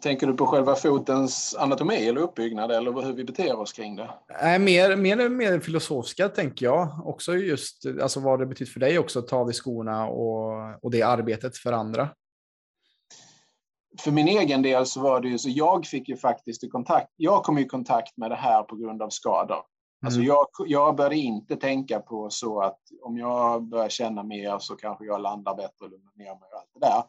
Tänker 0.00 0.26
du 0.26 0.34
på 0.34 0.46
själva 0.46 0.74
fotens 0.74 1.56
anatomi 1.58 2.08
eller 2.08 2.20
uppbyggnad 2.20 2.72
eller 2.72 3.02
hur 3.02 3.12
vi 3.12 3.24
beter 3.24 3.58
oss 3.58 3.72
kring 3.72 3.96
det? 3.96 4.10
Nej, 4.42 4.58
mer, 4.58 4.96
mer, 4.96 5.28
mer 5.28 5.60
filosofiska 5.60 6.28
tänker 6.28 6.66
jag. 6.66 6.88
Också 7.04 7.34
just 7.34 7.86
alltså 8.02 8.20
vad 8.20 8.38
det 8.38 8.46
betyder 8.46 8.72
för 8.72 8.80
dig 8.80 8.98
också 8.98 9.18
att 9.18 9.28
ta 9.28 9.36
av 9.36 9.46
dig 9.46 9.54
skorna 9.54 10.06
och, 10.06 10.84
och 10.84 10.90
det 10.90 11.02
arbetet 11.02 11.56
för 11.56 11.72
andra. 11.72 12.08
För 13.98 14.10
min 14.10 14.28
egen 14.28 14.62
del 14.62 14.86
så 14.86 15.00
var 15.00 15.20
det 15.20 15.28
ju 15.28 15.38
så 15.38 15.48
jag 15.48 15.86
fick 15.86 16.08
ju 16.08 16.16
faktiskt 16.16 16.64
i 16.64 16.68
kontakt, 16.68 17.12
jag 17.16 17.42
kom 17.42 17.58
i 17.58 17.66
kontakt 17.66 18.16
med 18.16 18.30
det 18.30 18.36
här 18.36 18.62
på 18.62 18.76
grund 18.76 19.02
av 19.02 19.08
skador. 19.10 19.62
Alltså 20.02 20.20
mm. 20.20 20.26
jag, 20.26 20.46
jag 20.66 20.96
började 20.96 21.16
inte 21.16 21.56
tänka 21.56 22.00
på 22.00 22.30
så 22.30 22.60
att 22.60 22.80
om 23.02 23.18
jag 23.18 23.62
börjar 23.62 23.88
känna 23.88 24.22
mer 24.22 24.58
så 24.58 24.76
kanske 24.76 25.04
jag 25.04 25.20
landar 25.20 25.54
bättre 25.54 25.84
och 25.84 25.90
lugnar 25.90 26.12
ner 26.16 26.24
mig 26.24 26.48
och 26.52 26.58
allt 26.58 26.70
det 26.74 26.80
där. 26.80 27.02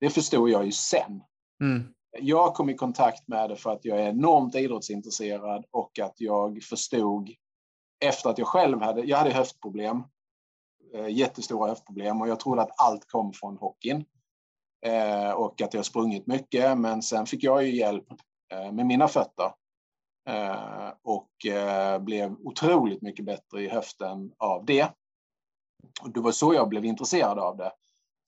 Det 0.00 0.10
förstod 0.10 0.50
jag 0.50 0.64
ju 0.64 0.72
sen. 0.72 1.22
Mm. 1.60 1.84
Jag 2.18 2.54
kom 2.54 2.70
i 2.70 2.74
kontakt 2.74 3.28
med 3.28 3.50
det 3.50 3.56
för 3.56 3.70
att 3.70 3.84
jag 3.84 4.00
är 4.00 4.08
enormt 4.08 4.54
idrottsintresserad 4.54 5.64
och 5.70 5.98
att 5.98 6.14
jag 6.20 6.62
förstod 6.62 7.30
efter 8.04 8.30
att 8.30 8.38
jag 8.38 8.46
själv 8.46 8.80
hade, 8.80 9.00
jag 9.02 9.18
hade 9.18 9.30
höftproblem, 9.30 10.02
eh, 10.94 11.08
jättestora 11.08 11.68
höftproblem 11.68 12.20
och 12.20 12.28
jag 12.28 12.40
trodde 12.40 12.62
att 12.62 12.80
allt 12.80 13.08
kom 13.08 13.32
från 13.32 13.56
hockeyn. 13.56 14.04
Eh, 14.86 15.30
och 15.30 15.62
att 15.62 15.74
jag 15.74 15.84
sprungit 15.84 16.26
mycket, 16.26 16.78
men 16.78 17.02
sen 17.02 17.26
fick 17.26 17.44
jag 17.44 17.64
ju 17.64 17.76
hjälp 17.76 18.06
eh, 18.52 18.72
med 18.72 18.86
mina 18.86 19.08
fötter 19.08 19.52
och 21.02 21.46
eh, 21.46 21.98
blev 21.98 22.36
otroligt 22.44 23.02
mycket 23.02 23.24
bättre 23.24 23.62
i 23.62 23.68
höften 23.68 24.32
av 24.38 24.64
det. 24.64 24.88
Och 26.02 26.10
det 26.12 26.20
var 26.20 26.32
så 26.32 26.54
jag 26.54 26.68
blev 26.68 26.84
intresserad 26.84 27.38
av 27.38 27.56
det. 27.56 27.72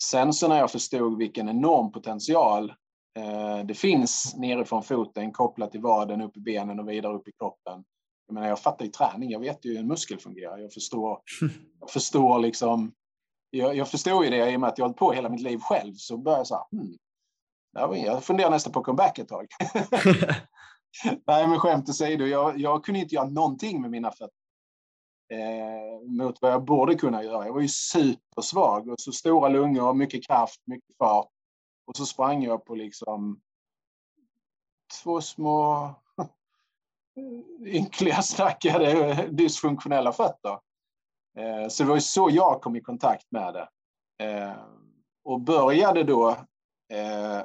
Sen 0.02 0.32
så 0.32 0.48
när 0.48 0.58
jag 0.58 0.70
förstod 0.70 1.18
vilken 1.18 1.48
enorm 1.48 1.92
potential 1.92 2.70
eh, 3.18 3.58
det 3.64 3.74
finns 3.74 4.34
nerifrån 4.36 4.82
foten 4.82 5.32
kopplat 5.32 5.70
till 5.70 5.80
vaden, 5.80 6.22
upp 6.22 6.36
i 6.36 6.40
benen 6.40 6.80
och 6.80 6.88
vidare 6.88 7.14
upp 7.14 7.28
i 7.28 7.32
kroppen. 7.32 7.84
Jag 8.26 8.34
menar, 8.34 8.48
jag 8.48 8.60
fattar 8.60 8.84
ju 8.84 8.90
träning, 8.90 9.30
jag 9.30 9.40
vet 9.40 9.64
ju 9.64 9.70
hur 9.70 9.78
en 9.78 9.88
muskel 9.88 10.18
fungerar. 10.18 10.58
Jag 10.58 10.72
förstår, 10.72 11.20
jag 11.80 11.90
förstår 11.90 12.38
liksom, 12.38 12.92
jag, 13.50 13.76
jag 13.76 13.88
förstår 13.88 14.24
ju 14.24 14.30
det 14.30 14.50
i 14.50 14.56
och 14.56 14.60
med 14.60 14.68
att 14.68 14.78
jag 14.78 14.84
har 14.84 14.88
hållit 14.88 14.98
på 14.98 15.12
hela 15.12 15.28
mitt 15.28 15.42
liv 15.42 15.58
själv. 15.58 15.94
Så 15.94 16.16
börjar 16.16 16.38
jag 16.38 16.46
så 16.46 16.54
här, 16.54 16.64
hmm, 16.70 18.04
jag 18.04 18.24
funderar 18.24 18.50
nästan 18.50 18.72
på 18.72 18.82
comeback 18.82 19.18
ett 19.18 19.28
tag. 19.28 19.46
Nej, 21.26 21.48
men 21.48 21.58
skämt 21.60 21.88
åsido, 21.88 22.26
jag, 22.26 22.58
jag 22.58 22.84
kunde 22.84 23.00
inte 23.00 23.14
göra 23.14 23.28
någonting 23.28 23.80
med 23.80 23.90
mina 23.90 24.10
fötter. 24.10 24.34
eh, 25.32 26.08
mot 26.08 26.42
vad 26.42 26.52
jag 26.52 26.64
borde 26.64 26.94
kunna 26.94 27.24
göra. 27.24 27.46
Jag 27.46 27.52
var 27.52 27.60
ju 27.60 27.68
supersvag 27.68 28.88
och 28.88 29.00
så 29.00 29.12
stora 29.12 29.48
lungor, 29.48 29.94
mycket 29.94 30.26
kraft, 30.26 30.60
mycket 30.64 30.96
fart. 30.98 31.28
Och 31.86 31.96
så 31.96 32.06
sprang 32.06 32.42
jag 32.42 32.64
på 32.64 32.74
liksom 32.74 33.40
två 35.02 35.20
små 35.20 35.90
ynkliga 37.66 38.22
snackade 38.22 39.14
dysfunktionella 39.30 40.12
fötter. 40.12 40.58
Eh, 41.38 41.68
så 41.68 41.82
det 41.82 41.88
var 41.88 41.96
ju 41.96 42.00
så 42.00 42.28
jag 42.32 42.62
kom 42.62 42.76
i 42.76 42.80
kontakt 42.80 43.26
med 43.30 43.54
det. 43.54 43.68
Eh, 44.24 44.56
och 45.24 45.40
började 45.40 46.04
då 46.04 46.30
eh, 46.92 47.42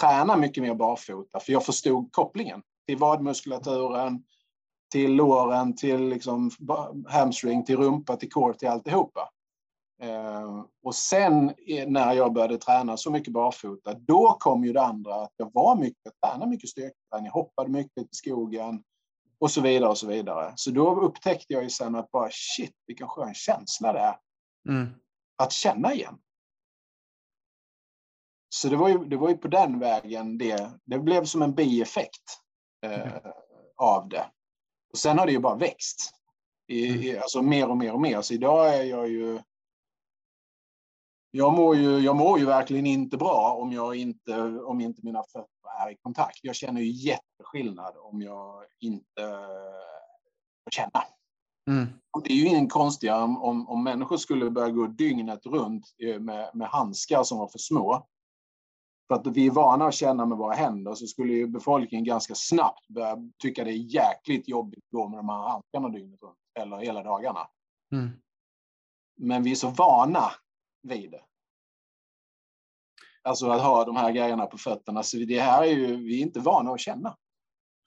träna 0.00 0.36
mycket 0.36 0.62
mer 0.62 0.74
barfota, 0.74 1.40
för 1.40 1.52
jag 1.52 1.64
förstod 1.64 2.12
kopplingen 2.12 2.62
till 2.86 2.98
vadmuskulaturen, 2.98 4.22
till 4.92 5.14
låren, 5.14 5.76
till 5.76 6.08
liksom 6.08 6.50
hamstring, 7.08 7.64
till 7.64 7.76
rumpa, 7.76 8.16
till 8.16 8.30
core, 8.30 8.54
till 8.54 8.68
alltihopa. 8.68 9.30
Eh, 10.02 10.64
och 10.82 10.94
sen 10.94 11.52
när 11.86 12.12
jag 12.12 12.32
började 12.32 12.58
träna 12.58 12.96
så 12.96 13.10
mycket 13.10 13.32
barfota, 13.32 13.94
då 13.94 14.36
kom 14.40 14.64
ju 14.64 14.72
det 14.72 14.82
andra 14.82 15.14
att 15.14 15.32
jag 15.36 15.50
var 15.54 15.76
mycket, 15.76 16.00
jag 16.02 16.30
tränade 16.30 16.50
mycket 16.50 16.70
styrketräning, 16.70 17.26
jag 17.26 17.32
hoppade 17.32 17.70
mycket 17.70 18.02
i 18.02 18.08
skogen 18.10 18.82
och 19.38 19.50
så 19.50 19.60
vidare 19.60 19.90
och 19.90 19.98
så 19.98 20.06
vidare. 20.06 20.52
Så 20.56 20.70
då 20.70 21.00
upptäckte 21.00 21.52
jag 21.52 21.62
ju 21.62 21.70
sen 21.70 21.94
att 21.94 22.10
bara 22.10 22.28
shit, 22.32 22.74
vilken 22.86 23.08
skön 23.08 23.34
känsla 23.34 23.92
det 23.92 23.98
är 23.98 24.16
mm. 24.68 24.88
att 25.36 25.52
känna 25.52 25.94
igen. 25.94 26.18
Så 28.56 28.68
det 28.68 28.76
var 28.76 28.88
ju, 28.88 29.04
det 29.04 29.16
var 29.16 29.28
ju 29.28 29.36
på 29.36 29.48
den 29.48 29.78
vägen 29.78 30.38
det, 30.38 30.70
det 30.84 30.98
blev 30.98 31.24
som 31.24 31.42
en 31.42 31.54
bieffekt 31.54 32.40
eh, 32.84 33.00
mm. 33.00 33.32
av 33.76 34.08
det. 34.08 34.30
Och 34.92 34.98
sen 34.98 35.18
har 35.18 35.26
det 35.26 35.32
ju 35.32 35.38
bara 35.38 35.56
växt. 35.56 36.10
I, 36.68 37.08
mm. 37.10 37.22
alltså 37.22 37.42
mer 37.42 37.68
och 37.68 37.76
mer 37.76 37.92
och 37.92 38.00
mer. 38.00 38.22
Så 38.22 38.34
idag 38.34 38.74
är 38.74 38.82
jag 38.82 39.08
ju 39.08 39.40
jag 41.30 41.52
mår, 41.52 41.76
ju, 41.76 41.98
jag 41.98 42.16
mår 42.16 42.38
ju 42.38 42.44
verkligen 42.44 42.86
inte 42.86 43.16
bra 43.16 43.56
om, 43.60 43.72
jag 43.72 43.96
inte, 43.96 44.42
om 44.42 44.80
inte 44.80 45.00
mina 45.04 45.22
fötter 45.22 45.86
är 45.86 45.90
i 45.90 45.96
kontakt. 45.96 46.38
Jag 46.42 46.54
känner 46.54 46.80
ju 46.80 46.90
jätteskillnad 46.90 47.94
om 47.96 48.22
jag 48.22 48.64
inte 48.80 49.22
får 50.64 50.70
känna. 50.70 51.04
Mm. 51.70 51.86
Och 52.10 52.22
det 52.22 52.32
är 52.32 52.36
ju 52.36 52.46
ingen 52.46 52.68
konstigare 52.68 53.22
om, 53.22 53.42
om, 53.42 53.68
om 53.68 53.84
människor 53.84 54.16
skulle 54.16 54.50
börja 54.50 54.70
gå 54.70 54.86
dygnet 54.86 55.46
runt 55.46 55.84
eh, 56.02 56.20
med, 56.20 56.50
med 56.54 56.68
handskar 56.68 57.22
som 57.22 57.38
var 57.38 57.48
för 57.48 57.58
små. 57.58 58.06
För 59.08 59.14
att 59.14 59.26
vi 59.26 59.46
är 59.46 59.50
vana 59.50 59.86
att 59.86 59.94
känna 59.94 60.26
med 60.26 60.38
våra 60.38 60.54
händer 60.54 60.94
så 60.94 61.06
skulle 61.06 61.32
ju 61.32 61.46
befolkningen 61.46 62.04
ganska 62.04 62.34
snabbt 62.34 62.88
börja 62.88 63.16
tycka 63.38 63.64
det 63.64 63.70
är 63.70 63.94
jäkligt 63.94 64.48
jobbigt 64.48 64.84
att 64.84 64.90
gå 64.90 65.08
med 65.08 65.18
de 65.18 65.28
här 65.28 65.48
handskarna 65.48 65.88
dygnet 65.88 66.22
runt, 66.22 66.38
eller 66.58 66.76
hela 66.76 67.02
dagarna. 67.02 67.48
Mm. 67.92 68.10
Men 69.16 69.42
vi 69.42 69.50
är 69.50 69.54
så 69.54 69.70
vana 69.70 70.30
vid 70.82 71.10
det. 71.10 71.22
Alltså 73.22 73.50
att 73.50 73.62
ha 73.62 73.84
de 73.84 73.96
här 73.96 74.12
grejerna 74.12 74.46
på 74.46 74.58
fötterna. 74.58 75.02
Så 75.02 75.16
det 75.16 75.40
här 75.40 75.62
är 75.62 75.66
ju 75.66 75.96
vi 75.96 76.18
är 76.18 76.22
inte 76.22 76.40
vana 76.40 76.72
att 76.72 76.80
känna. 76.80 77.16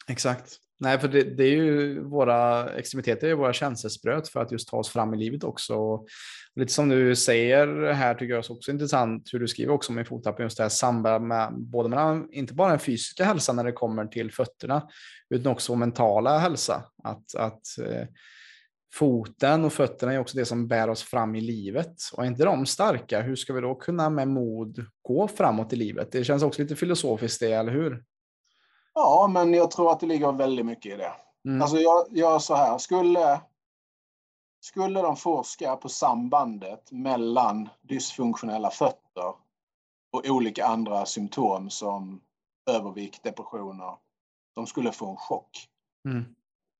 Exakt. 0.07 0.59
Nej, 0.81 0.99
för 0.99 1.07
det, 1.07 1.23
det, 1.23 1.43
är 1.43 1.55
ju 1.55 1.99
våra 2.03 2.69
extremiteter 2.73 3.27
är 3.27 3.33
våra 3.33 3.53
känselspröt 3.53 4.27
för 4.27 4.39
att 4.41 4.51
just 4.51 4.69
ta 4.69 4.77
oss 4.77 4.89
fram 4.89 5.13
i 5.13 5.17
livet 5.17 5.43
också. 5.43 5.75
Och 5.75 6.07
lite 6.55 6.73
som 6.73 6.89
du 6.89 7.15
säger 7.15 7.93
här 7.93 8.13
tycker 8.13 8.33
jag 8.33 8.45
också 8.49 8.71
intressant 8.71 9.29
hur 9.33 9.39
du 9.39 9.47
skriver 9.47 9.73
också 9.73 9.91
med 9.91 10.07
fottappen, 10.07 10.43
just 10.43 10.57
det 10.57 10.63
här 10.63 10.69
samband 10.69 11.27
med 11.27 11.53
både 11.53 11.89
mellan, 11.89 12.27
inte 12.31 12.53
bara 12.53 12.69
den 12.69 12.79
fysiska 12.79 13.23
hälsan 13.23 13.55
när 13.55 13.63
det 13.63 13.71
kommer 13.71 14.05
till 14.05 14.31
fötterna, 14.31 14.89
utan 15.29 15.51
också 15.51 15.75
mentala 15.75 16.37
hälsa. 16.37 16.83
Att, 17.03 17.35
att 17.35 17.77
eh, 17.85 18.07
foten 18.93 19.65
och 19.65 19.73
fötterna 19.73 20.13
är 20.13 20.19
också 20.19 20.37
det 20.37 20.45
som 20.45 20.67
bär 20.67 20.89
oss 20.89 21.03
fram 21.03 21.35
i 21.35 21.41
livet. 21.41 21.95
Och 22.13 22.23
är 22.23 22.27
inte 22.27 22.45
de 22.45 22.65
starka, 22.65 23.21
hur 23.21 23.35
ska 23.35 23.53
vi 23.53 23.61
då 23.61 23.75
kunna 23.75 24.09
med 24.09 24.27
mod 24.27 24.85
gå 25.01 25.27
framåt 25.27 25.73
i 25.73 25.75
livet? 25.75 26.11
Det 26.11 26.23
känns 26.23 26.43
också 26.43 26.61
lite 26.61 26.75
filosofiskt 26.75 27.39
det, 27.39 27.51
eller 27.51 27.71
hur? 27.71 28.03
Ja, 28.93 29.29
men 29.33 29.53
jag 29.53 29.71
tror 29.71 29.91
att 29.91 29.99
det 29.99 30.05
ligger 30.05 30.31
väldigt 30.31 30.65
mycket 30.65 30.93
i 30.93 30.95
det. 30.97 31.13
Mm. 31.45 31.61
Alltså 31.61 31.77
jag 31.77 32.07
gör 32.11 32.39
så 32.39 32.55
här, 32.55 32.77
skulle, 32.77 33.41
skulle 34.59 35.01
de 35.01 35.15
forska 35.15 35.75
på 35.75 35.89
sambandet 35.89 36.91
mellan 36.91 37.69
dysfunktionella 37.81 38.69
fötter 38.69 39.33
och 40.11 40.25
olika 40.25 40.65
andra 40.65 41.05
symptom 41.05 41.69
som 41.69 42.21
övervikt, 42.69 43.23
depressioner, 43.23 43.95
de 44.55 44.67
skulle 44.67 44.91
få 44.91 45.09
en 45.09 45.17
chock. 45.17 45.67
Mm. 46.05 46.35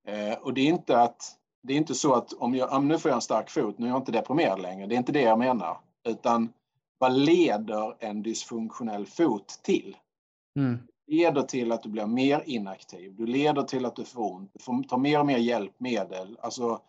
Eh, 0.07 0.37
och 0.37 0.53
det 0.53 0.61
är 0.61 0.67
inte 0.67 1.01
att 1.01 1.35
det 1.61 1.73
är 1.73 1.77
inte 1.77 1.95
så 1.95 2.13
att 2.13 2.33
om 2.33 2.55
jag, 2.55 2.83
nu 2.83 2.99
får 2.99 3.09
jag 3.09 3.15
en 3.15 3.21
stark 3.21 3.49
fot, 3.49 3.79
nu 3.79 3.85
är 3.85 3.89
jag 3.89 3.99
inte 3.99 4.11
deprimerad 4.11 4.61
längre. 4.61 4.87
Det 4.87 4.95
är 4.95 4.97
inte 4.97 5.11
det 5.11 5.21
jag 5.21 5.39
menar. 5.39 5.77
Utan 6.07 6.53
vad 6.97 7.13
leder 7.13 7.95
en 7.99 8.23
dysfunktionell 8.23 9.05
fot 9.05 9.59
till? 9.63 9.97
Mm. 10.59 10.79
Leder 11.09 11.41
till 11.41 11.71
att 11.71 11.83
du 11.83 11.89
blir 11.89 12.05
mer 12.05 12.43
inaktiv. 12.45 13.15
Du 13.15 13.25
leder 13.25 13.63
till 13.63 13.85
att 13.85 13.95
du 13.95 14.05
får 14.05 14.33
ont. 14.33 14.53
Du 14.53 14.59
får 14.59 14.83
ta 14.83 14.97
mer 14.97 15.19
och 15.19 15.25
mer 15.25 15.37
hjälpmedel. 15.37 16.37
Alltså, 16.41 16.81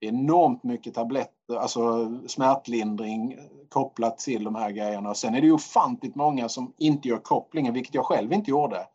det 0.00 0.06
är 0.06 0.12
enormt 0.12 0.62
mycket 0.62 0.94
tabletter, 0.94 1.56
alltså 1.56 2.12
smärtlindring 2.26 3.38
kopplat 3.68 4.18
till 4.18 4.44
de 4.44 4.54
här 4.54 4.70
grejerna. 4.70 5.10
Och 5.10 5.16
sen 5.16 5.34
är 5.34 5.40
det 5.40 5.46
ju 5.46 5.52
ofantligt 5.52 6.14
många 6.14 6.48
som 6.48 6.72
inte 6.78 7.08
gör 7.08 7.18
kopplingen, 7.18 7.74
vilket 7.74 7.94
jag 7.94 8.04
själv 8.04 8.32
inte 8.32 8.50
gjorde, 8.50 8.88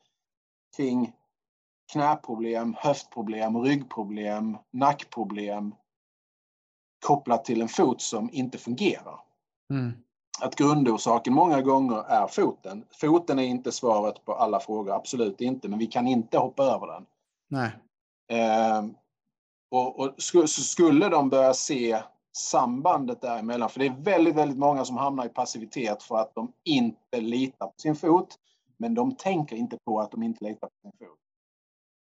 kring 0.77 1.11
knäproblem, 1.91 2.75
höftproblem, 2.77 3.57
ryggproblem, 3.57 4.57
nackproblem 4.71 5.75
kopplat 7.05 7.45
till 7.45 7.61
en 7.61 7.67
fot 7.67 8.01
som 8.01 8.29
inte 8.33 8.57
fungerar. 8.57 9.19
Mm. 9.69 9.91
Att 10.41 10.55
grundorsaken 10.55 11.33
många 11.33 11.61
gånger 11.61 12.03
är 12.07 12.27
foten. 12.27 12.85
Foten 12.91 13.39
är 13.39 13.43
inte 13.43 13.71
svaret 13.71 14.25
på 14.25 14.33
alla 14.33 14.59
frågor, 14.59 14.95
absolut 14.95 15.41
inte, 15.41 15.67
men 15.67 15.79
vi 15.79 15.87
kan 15.87 16.07
inte 16.07 16.37
hoppa 16.37 16.63
över 16.63 16.87
den. 16.87 17.05
Nej. 17.47 17.71
Eh, 18.31 18.85
och, 19.71 19.99
och 19.99 20.13
skulle 20.47 21.09
de 21.09 21.29
börja 21.29 21.53
se 21.53 22.01
sambandet 22.37 23.21
däremellan, 23.21 23.69
för 23.69 23.79
det 23.79 23.85
är 23.85 23.95
väldigt, 24.03 24.35
väldigt 24.35 24.57
många 24.57 24.85
som 24.85 24.97
hamnar 24.97 25.25
i 25.25 25.29
passivitet 25.29 26.03
för 26.03 26.17
att 26.17 26.35
de 26.35 26.53
inte 26.63 27.21
litar 27.21 27.67
på 27.67 27.73
sin 27.77 27.95
fot, 27.95 28.35
men 28.77 28.93
de 28.93 29.15
tänker 29.15 29.55
inte 29.55 29.77
på 29.85 29.99
att 29.99 30.11
de 30.11 30.23
inte 30.23 30.43
litar 30.43 30.67
på 30.67 30.73
sin 30.81 31.07
fot 31.07 31.17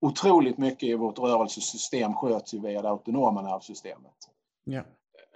otroligt 0.03 0.59
mycket 0.59 0.83
i 0.83 0.95
vårt 0.95 1.19
rörelsesystem 1.19 2.15
sköts 2.15 2.55
ju 2.55 2.61
via 2.61 2.83
det 2.83 2.89
autonoma 2.89 3.43
nervsystemet. 3.43 4.31
Ja. 4.65 4.83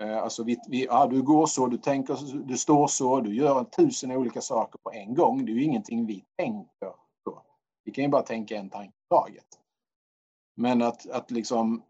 Eh, 0.01 0.19
alltså 0.19 0.45
vi, 0.45 0.57
vi, 0.69 0.85
ja, 0.85 1.07
du 1.07 1.23
går 1.23 1.47
så, 1.47 1.67
du 1.67 1.77
tänker 1.77 2.19
du 2.47 2.57
står 2.57 2.87
så, 2.87 3.21
du 3.21 3.35
gör 3.35 3.65
tusen 3.65 4.11
olika 4.11 4.41
saker 4.41 4.79
på 4.83 4.93
en 4.93 5.15
gång. 5.15 5.45
Det 5.47 5.53
är 5.53 5.55
ju 5.55 5.63
ingenting 5.63 6.07
vi 6.07 6.25
tänker 6.39 6.93
på. 7.25 7.43
Vi 7.85 7.93
kan 7.93 8.05
ju 8.05 8.11
bara 8.11 8.23
tänka 8.23 8.57
en 8.57 8.71
tanke 8.71 8.95
taget. 9.11 9.47
Men 10.57 10.83
att, 10.83 11.11
att 11.11 11.31
liksom 11.31 11.83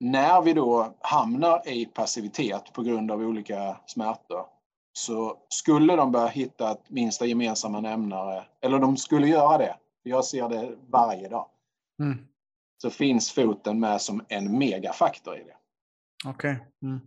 när 0.00 0.42
vi 0.42 0.52
då 0.52 0.94
hamnar 1.00 1.68
i 1.68 1.86
passivitet 1.86 2.72
på 2.72 2.82
grund 2.82 3.10
av 3.10 3.20
olika 3.20 3.76
smärtor 3.86 4.46
så 4.92 5.36
skulle 5.48 5.96
de 5.96 6.12
börja 6.12 6.26
hitta 6.26 6.70
ett 6.70 6.90
minsta 6.90 7.26
gemensamma 7.26 7.80
nämnare, 7.80 8.44
eller 8.60 8.78
de 8.78 8.96
skulle 8.96 9.26
göra 9.26 9.58
det. 9.58 9.76
Jag 10.02 10.24
ser 10.24 10.48
det 10.48 10.76
varje 10.88 11.28
dag. 11.28 11.46
Mm. 12.02 12.18
Så 12.82 12.90
finns 12.90 13.32
foten 13.32 13.80
med 13.80 14.00
som 14.00 14.24
en 14.28 14.58
megafaktor 14.58 15.36
i 15.36 15.44
det. 15.44 15.56
Okej. 16.26 16.52
Okay. 16.52 16.66
Mm. 16.82 17.00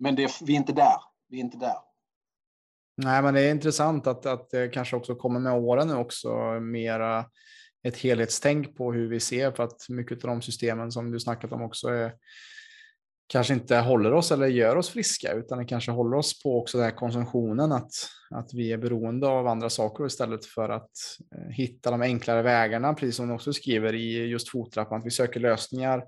Men 0.00 0.14
det, 0.16 0.30
vi 0.40 0.52
är 0.52 0.56
inte 0.56 0.72
där. 0.72 0.96
Vi 1.28 1.36
är 1.36 1.40
inte 1.40 1.58
där. 1.58 1.76
Nej, 2.96 3.22
men 3.22 3.34
det 3.34 3.40
är 3.40 3.50
intressant 3.50 4.06
att, 4.06 4.26
att 4.26 4.50
det 4.50 4.68
kanske 4.68 4.96
också 4.96 5.14
kommer 5.14 5.40
med 5.40 5.52
åren 5.52 5.88
nu 5.88 5.94
också 5.94 6.60
mera 6.60 7.24
ett 7.82 7.96
helhetstänk 7.96 8.76
på 8.76 8.92
hur 8.92 9.08
vi 9.08 9.20
ser 9.20 9.50
för 9.52 9.62
att 9.62 9.88
mycket 9.88 10.24
av 10.24 10.30
de 10.30 10.42
systemen 10.42 10.92
som 10.92 11.10
du 11.10 11.20
snackat 11.20 11.52
om 11.52 11.62
också 11.62 11.88
är 11.88 12.12
kanske 13.26 13.54
inte 13.54 13.76
håller 13.76 14.12
oss 14.12 14.32
eller 14.32 14.46
gör 14.46 14.76
oss 14.76 14.90
friska, 14.90 15.32
utan 15.32 15.58
det 15.58 15.64
kanske 15.64 15.90
håller 15.90 16.16
oss 16.16 16.42
på 16.42 16.58
också 16.58 16.78
den 16.78 16.84
här 16.84 16.96
konsumtionen, 16.96 17.72
att, 17.72 17.90
att 18.30 18.54
vi 18.54 18.72
är 18.72 18.78
beroende 18.78 19.28
av 19.28 19.46
andra 19.46 19.70
saker 19.70 20.06
istället 20.06 20.46
för 20.46 20.68
att 20.68 20.90
eh, 21.36 21.50
hitta 21.50 21.90
de 21.90 22.02
enklare 22.02 22.42
vägarna, 22.42 22.94
precis 22.94 23.16
som 23.16 23.28
du 23.28 23.34
också 23.34 23.52
skriver 23.52 23.94
i 23.94 24.26
just 24.26 24.48
fottrappan, 24.48 25.00
att 25.00 25.06
vi 25.06 25.10
söker 25.10 25.40
lösningar 25.40 26.02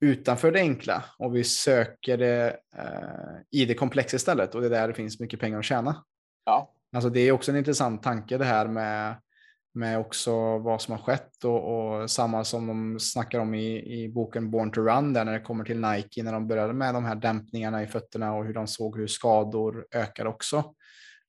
utanför 0.00 0.52
det 0.52 0.60
enkla 0.60 1.04
och 1.18 1.36
vi 1.36 1.44
söker 1.44 2.16
det 2.18 2.56
eh, 2.78 3.60
i 3.60 3.64
det 3.64 3.74
komplexa 3.74 4.16
istället 4.16 4.54
och 4.54 4.60
det 4.60 4.66
är 4.66 4.70
där 4.70 4.88
det 4.88 4.94
finns 4.94 5.20
mycket 5.20 5.40
pengar 5.40 5.58
att 5.58 5.64
tjäna. 5.64 6.04
Ja. 6.44 6.72
Alltså 6.92 7.10
det 7.10 7.20
är 7.20 7.32
också 7.32 7.50
en 7.50 7.56
intressant 7.56 8.02
tanke 8.02 8.38
det 8.38 8.44
här 8.44 8.68
med 8.68 9.14
med 9.76 9.98
också 9.98 10.58
vad 10.58 10.82
som 10.82 10.92
har 10.92 10.98
skett 10.98 11.44
och, 11.44 12.00
och, 12.00 12.10
samma 12.10 12.44
som 12.44 12.66
de 12.66 13.00
snackar 13.00 13.38
om 13.38 13.54
i, 13.54 14.02
i 14.02 14.08
boken 14.08 14.50
Born 14.50 14.70
to 14.70 14.80
Run 14.80 15.12
där 15.12 15.24
när 15.24 15.32
det 15.32 15.40
kommer 15.40 15.64
till 15.64 15.80
Nike 15.80 16.22
när 16.22 16.32
de 16.32 16.48
började 16.48 16.72
med 16.72 16.94
de 16.94 17.04
här 17.04 17.14
dämpningarna 17.14 17.82
i 17.82 17.86
fötterna 17.86 18.34
och 18.34 18.44
hur 18.44 18.54
de 18.54 18.66
såg 18.66 18.98
hur 18.98 19.06
skador 19.06 19.86
ökar 19.94 20.26
också. 20.26 20.74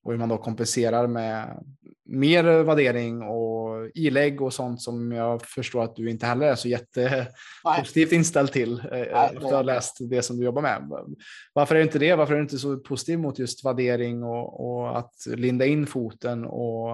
Och 0.08 0.14
hur 0.14 0.20
man 0.20 0.30
då 0.30 0.38
kompenserar 0.38 1.08
med 1.08 1.64
mer 2.06 2.44
värdering 2.64 3.22
och 3.22 3.90
ilägg 3.94 4.42
och 4.42 4.54
sånt 4.54 4.82
som 4.82 5.12
jag 5.12 5.42
förstår 5.42 5.84
att 5.84 5.96
du 5.96 6.10
inte 6.10 6.26
heller 6.26 6.48
är 6.48 6.56
så 6.56 6.68
jättepositivt 6.68 8.12
inställd 8.12 8.52
till 8.52 8.80
eh, 8.92 9.02
efter 9.02 9.38
att 9.38 9.44
ha 9.44 9.62
läst 9.62 9.98
det 10.10 10.22
som 10.22 10.38
du 10.38 10.46
jobbar 10.46 10.62
med. 10.62 10.90
Varför 11.54 11.76
är 11.76 11.80
du 11.80 11.86
inte 11.86 12.00
det? 12.00 12.16
Varför 12.16 12.34
är 12.34 12.38
du 12.38 12.44
inte 12.44 12.58
så 12.58 12.78
positiv 12.78 13.20
mot 13.20 13.40
just 13.40 13.64
vaddering 13.64 14.24
och, 14.24 14.70
och 14.70 14.98
att 14.98 15.14
linda 15.26 15.66
in 15.66 15.88
foten 15.88 16.46
och 16.46 16.90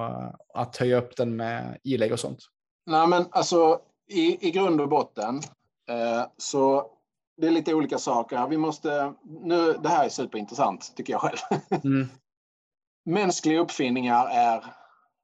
att 0.54 0.78
höja 0.78 0.98
upp 0.98 1.18
den 1.18 1.36
med 1.36 1.78
ilägg 1.84 2.14
och 2.14 2.20
sånt? 2.20 2.40
Nej, 2.86 3.08
men 3.08 3.26
alltså 3.32 3.80
i, 4.10 4.48
i 4.48 4.52
grund 4.52 4.82
och 4.82 4.90
botten 4.90 5.36
eh, 5.90 6.26
så 6.38 6.86
det 7.38 7.48
är 7.48 7.52
lite 7.52 7.74
olika 7.74 7.98
saker. 7.98 8.48
Vi 8.48 8.58
måste, 8.58 9.14
nu, 9.44 9.74
det 9.84 9.90
här 9.90 10.06
är 10.06 10.10
superintressant 10.10 10.94
tycker 10.96 11.14
jag 11.14 11.22
själv. 11.22 11.38
Mm. 11.84 12.08
Mänskliga 13.04 13.60
uppfinningar 13.60 14.28
är, 14.28 14.66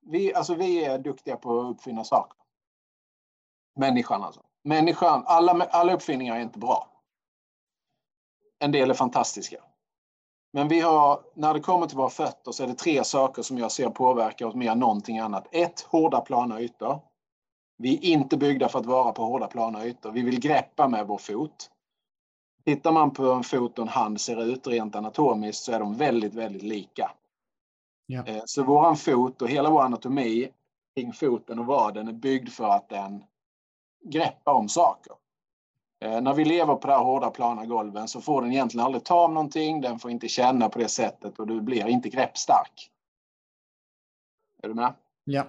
vi, 0.02 0.34
alltså 0.34 0.56
vi 0.56 0.86
är 0.86 1.00
duktiga 1.00 1.38
på 1.38 1.60
att 1.60 1.76
uppfinna 1.76 2.04
saker. 2.04 2.38
Människan 3.76 4.24
alltså. 4.24 4.42
Människan, 4.64 5.24
alla, 5.26 5.52
alla 5.52 5.94
uppfinningar 5.94 6.36
är 6.36 6.40
inte 6.40 6.60
bra. 6.60 6.88
En 8.60 8.72
del 8.72 8.90
är 8.90 8.94
fantastiska. 8.94 9.64
Men 10.54 10.68
vi 10.68 10.80
har, 10.80 11.22
när 11.34 11.54
det 11.54 11.60
kommer 11.60 11.88
till 11.88 11.98
våra 11.98 12.10
fötter 12.10 12.52
så 12.52 12.64
är 12.64 12.68
det 12.68 12.74
tre 12.74 13.04
saker 13.04 13.42
som 13.42 13.58
jag 13.58 13.72
ser 13.72 13.90
påverkar 13.90 14.46
oss 14.46 14.56
mer 14.56 14.72
än 14.72 14.80
någonting 14.80 15.20
annat. 15.20 15.48
Ett, 15.52 15.82
hårda 15.82 16.22
plana 16.22 16.62
ytor. 16.62 17.00
Vi 17.78 17.96
är 17.96 18.04
inte 18.04 18.38
byggda 18.38 18.70
för 18.70 18.80
att 18.80 18.86
vara 18.86 19.12
på 19.12 19.26
hårda 19.26 19.48
plana 19.48 19.86
ytor. 19.86 20.12
Vi 20.12 20.22
vill 20.22 20.40
greppa 20.40 20.88
med 20.88 21.08
vår 21.08 21.18
fot. 21.18 21.72
Tittar 22.66 22.92
man 22.92 23.12
på 23.12 23.24
hur 23.24 23.36
en 23.36 23.44
fot 23.44 23.80
och 23.80 23.84
en 23.84 23.90
hand 23.90 24.22
ser 24.22 24.44
ut 24.44 24.68
rent 24.68 24.96
anatomiskt 24.96 25.64
så 25.64 25.72
är 25.72 25.80
de 25.80 25.96
väldigt, 25.96 26.34
väldigt 26.34 26.64
lika. 26.64 27.12
Ja. 28.12 28.24
Eh, 28.26 28.42
så 28.46 28.64
våran 28.64 28.98
fot 28.98 29.42
och 29.42 29.50
hela 29.50 29.70
vår 29.70 29.82
anatomi 29.82 30.50
kring 30.96 31.14
foten 31.14 31.60
och 31.60 31.66
vaden 31.66 32.08
är 32.08 32.14
byggd 32.14 32.50
för 32.50 32.70
att 32.70 32.90
den 32.90 33.24
greppar 34.06 34.54
om 34.54 34.70
saker. 34.70 35.14
Eh, 36.02 36.22
när 36.22 36.34
vi 36.34 36.46
lever 36.46 36.76
på 36.76 36.88
det 36.88 36.94
här 36.94 37.04
hårda 37.04 37.30
plana 37.30 37.66
golven 37.66 38.08
så 38.08 38.22
får 38.22 38.42
den 38.42 38.52
egentligen 38.52 38.86
aldrig 38.86 39.04
ta 39.04 39.26
om 39.26 39.34
någonting, 39.34 39.82
den 39.82 40.00
får 40.00 40.12
inte 40.12 40.28
känna 40.28 40.70
på 40.70 40.80
det 40.80 40.88
sättet 40.88 41.40
och 41.40 41.48
du 41.48 41.62
blir 41.62 41.88
inte 41.88 42.10
greppstark. 42.10 42.92
Är 44.64 44.68
du 44.68 44.74
med? 44.74 44.94
Ja. 45.24 45.48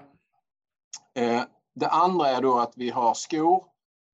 Eh, 1.15 1.43
det 1.75 1.89
andra 1.89 2.29
är 2.29 2.43
då 2.43 2.59
att 2.59 2.73
vi 2.77 2.91
har 2.91 3.15
skor 3.15 3.65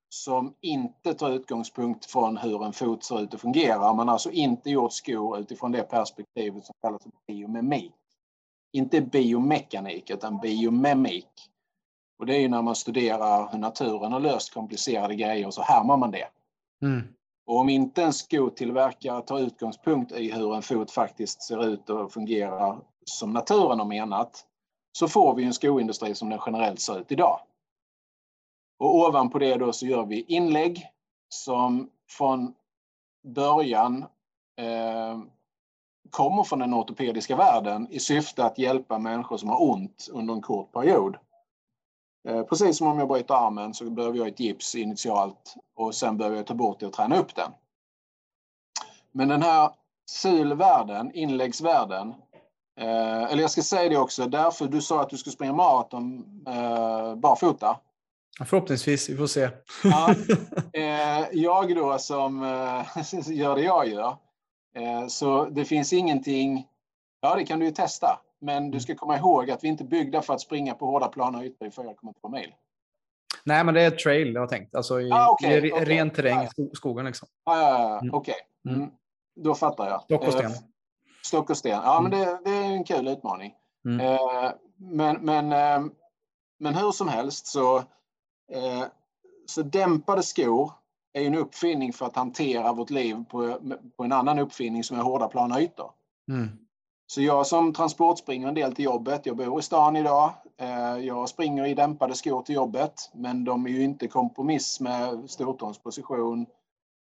som 0.08 0.54
inte 0.60 1.14
tar 1.14 1.30
utgångspunkt 1.30 2.06
från 2.06 2.36
hur 2.36 2.64
en 2.64 2.72
fot 2.72 3.04
ser 3.04 3.20
ut 3.20 3.34
och 3.34 3.40
fungerar. 3.40 3.94
Man 3.94 4.08
har 4.08 4.12
alltså 4.12 4.30
inte 4.30 4.70
gjort 4.70 4.92
skor 4.92 5.38
utifrån 5.38 5.72
det 5.72 5.82
perspektivet 5.82 6.64
som 6.64 6.74
kallas 6.82 7.02
biomimik. 7.26 7.92
Inte 8.76 9.00
biomekanik 9.00 10.10
utan 10.10 10.38
biomimik. 10.38 11.28
Och 12.18 12.26
det 12.26 12.36
är 12.36 12.40
ju 12.40 12.48
när 12.48 12.62
man 12.62 12.74
studerar 12.74 13.52
hur 13.52 13.58
naturen 13.58 14.12
har 14.12 14.20
löst 14.20 14.54
komplicerade 14.54 15.14
grejer 15.14 15.50
så 15.50 15.62
härmar 15.62 15.96
man 15.96 16.10
det. 16.10 16.28
Mm. 16.82 17.02
Och 17.46 17.58
om 17.58 17.68
inte 17.68 18.02
en 18.02 18.12
skotillverkare 18.12 19.22
tar 19.22 19.38
utgångspunkt 19.38 20.12
i 20.12 20.32
hur 20.32 20.54
en 20.54 20.62
fot 20.62 20.90
faktiskt 20.90 21.42
ser 21.42 21.66
ut 21.66 21.90
och 21.90 22.12
fungerar 22.12 22.78
som 23.04 23.32
naturen 23.32 23.78
har 23.78 23.86
menat 23.86 24.44
så 24.92 25.08
får 25.08 25.34
vi 25.34 25.44
en 25.44 25.54
skoindustri 25.54 26.14
som 26.14 26.30
den 26.30 26.40
generellt 26.46 26.80
ser 26.80 26.98
ut 26.98 27.12
idag. 27.12 27.40
Och 28.78 28.94
ovanpå 28.94 29.38
det 29.38 29.56
då 29.56 29.72
så 29.72 29.86
gör 29.86 30.06
vi 30.06 30.20
inlägg 30.20 30.86
som 31.28 31.90
från 32.10 32.54
början 33.24 34.04
eh, 34.56 35.20
kommer 36.16 36.44
från 36.44 36.58
den 36.58 36.74
ortopediska 36.74 37.36
världen 37.36 37.88
i 37.90 38.00
syfte 38.00 38.44
att 38.44 38.58
hjälpa 38.58 38.98
människor 38.98 39.36
som 39.36 39.48
har 39.48 39.70
ont 39.70 40.08
under 40.12 40.34
en 40.34 40.42
kort 40.42 40.72
period. 40.72 41.16
Eh, 42.28 42.42
precis 42.42 42.78
som 42.78 42.86
om 42.86 42.98
jag 42.98 43.08
bryter 43.08 43.34
armen 43.34 43.74
så 43.74 43.90
behöver 43.90 44.18
jag 44.18 44.28
ett 44.28 44.40
gips 44.40 44.74
initialt 44.74 45.54
och 45.74 45.94
sen 45.94 46.16
behöver 46.16 46.36
jag 46.36 46.46
ta 46.46 46.54
bort 46.54 46.80
det 46.80 46.86
och 46.86 46.92
träna 46.92 47.18
upp 47.18 47.34
den. 47.34 47.50
Men 49.12 49.28
den 49.28 49.42
här 49.42 49.70
sulvärlden, 50.10 51.10
inläggsvärlden, 51.14 52.14
eh, 52.80 53.22
eller 53.22 53.40
jag 53.40 53.50
ska 53.50 53.62
säga 53.62 53.88
det 53.88 53.96
också, 53.96 54.26
därför 54.26 54.66
du 54.66 54.80
sa 54.80 55.02
att 55.02 55.10
du 55.10 55.16
skulle 55.16 55.32
springa 55.32 55.52
maraton 55.52 56.24
eh, 56.46 57.14
barfota. 57.14 57.80
Förhoppningsvis, 58.44 59.08
vi 59.08 59.16
får 59.16 59.26
se. 59.26 59.48
Ja, 59.84 60.14
eh, 60.72 61.26
jag 61.32 61.76
då 61.76 61.98
som 61.98 62.42
eh, 62.42 63.30
gör 63.32 63.54
det 63.54 63.62
jag 63.62 63.88
gör, 63.88 64.16
så 65.08 65.44
det 65.44 65.64
finns 65.64 65.92
ingenting, 65.92 66.66
ja 67.20 67.34
det 67.34 67.46
kan 67.46 67.58
du 67.58 67.66
ju 67.66 67.72
testa, 67.72 68.20
men 68.40 68.70
du 68.70 68.80
ska 68.80 68.94
komma 68.94 69.16
ihåg 69.16 69.50
att 69.50 69.64
vi 69.64 69.68
inte 69.68 69.84
är 69.84 69.86
byggda 69.86 70.22
för 70.22 70.34
att 70.34 70.40
springa 70.40 70.74
på 70.74 70.86
hårda 70.86 71.08
plana 71.08 71.44
ytor 71.44 71.68
i 71.68 71.70
4,2 71.70 72.32
mil. 72.32 72.54
Nej, 73.44 73.64
men 73.64 73.74
det 73.74 73.82
är 73.82 73.90
trail 73.90 74.34
jag 74.34 74.40
har 74.40 74.48
tänkt, 74.48 74.74
alltså 74.74 75.00
i, 75.00 75.10
ah, 75.12 75.32
okay, 75.32 75.66
i 75.66 75.72
okay. 75.72 75.84
ren 75.84 76.10
terräng 76.10 76.48
ja. 76.56 76.64
skogen 76.72 77.06
liksom. 77.06 77.28
Ah, 77.44 77.60
ja, 77.60 77.70
ja, 77.70 78.00
mm. 78.00 78.14
okej. 78.14 78.34
Okay. 78.64 78.76
Mm. 78.76 78.90
Då 79.36 79.54
fattar 79.54 79.88
jag. 79.88 80.02
Stock 80.02 80.26
och 80.26 80.32
sten. 80.32 80.50
Eh, 80.50 80.58
stock 81.24 81.50
och 81.50 81.56
sten, 81.56 81.80
ja 81.84 81.98
mm. 81.98 82.10
men 82.10 82.20
det, 82.20 82.40
det, 82.44 82.56
är 82.56 82.64
en 82.64 82.84
kul 82.84 83.08
utmaning. 83.08 83.54
Mm. 83.84 84.00
Eh, 84.00 84.50
men, 84.76 85.16
men, 85.16 85.52
eh, 85.52 85.90
men 86.58 86.74
hur 86.74 86.92
som 86.92 87.08
helst 87.08 87.46
så 87.46 87.84
Eh, 88.52 88.84
så 89.46 89.62
dämpade 89.62 90.22
skor 90.22 90.72
är 91.16 91.26
en 91.26 91.34
uppfinning 91.34 91.92
för 91.92 92.06
att 92.06 92.16
hantera 92.16 92.72
vårt 92.72 92.90
liv 92.90 93.24
på, 93.28 93.58
på 93.96 94.04
en 94.04 94.12
annan 94.12 94.38
uppfinning 94.38 94.84
som 94.84 94.98
är 94.98 95.02
hårda 95.02 95.28
plana 95.28 95.60
ytor. 95.60 95.90
Mm. 96.28 96.48
Så 97.06 97.22
jag 97.22 97.46
som 97.46 97.72
transportspringer 97.72 98.48
en 98.48 98.54
del 98.54 98.74
till 98.74 98.84
jobbet, 98.84 99.26
jag 99.26 99.36
bor 99.36 99.60
i 99.60 99.62
stan 99.62 99.96
idag, 99.96 100.32
eh, 100.56 100.98
jag 100.98 101.28
springer 101.28 101.66
i 101.66 101.74
dämpade 101.74 102.14
skor 102.14 102.42
till 102.42 102.54
jobbet, 102.54 103.10
men 103.14 103.44
de 103.44 103.66
är 103.66 103.70
ju 103.70 103.82
inte 103.82 104.08
kompromiss 104.08 104.80
med 104.80 105.30
stortånsposition. 105.30 106.46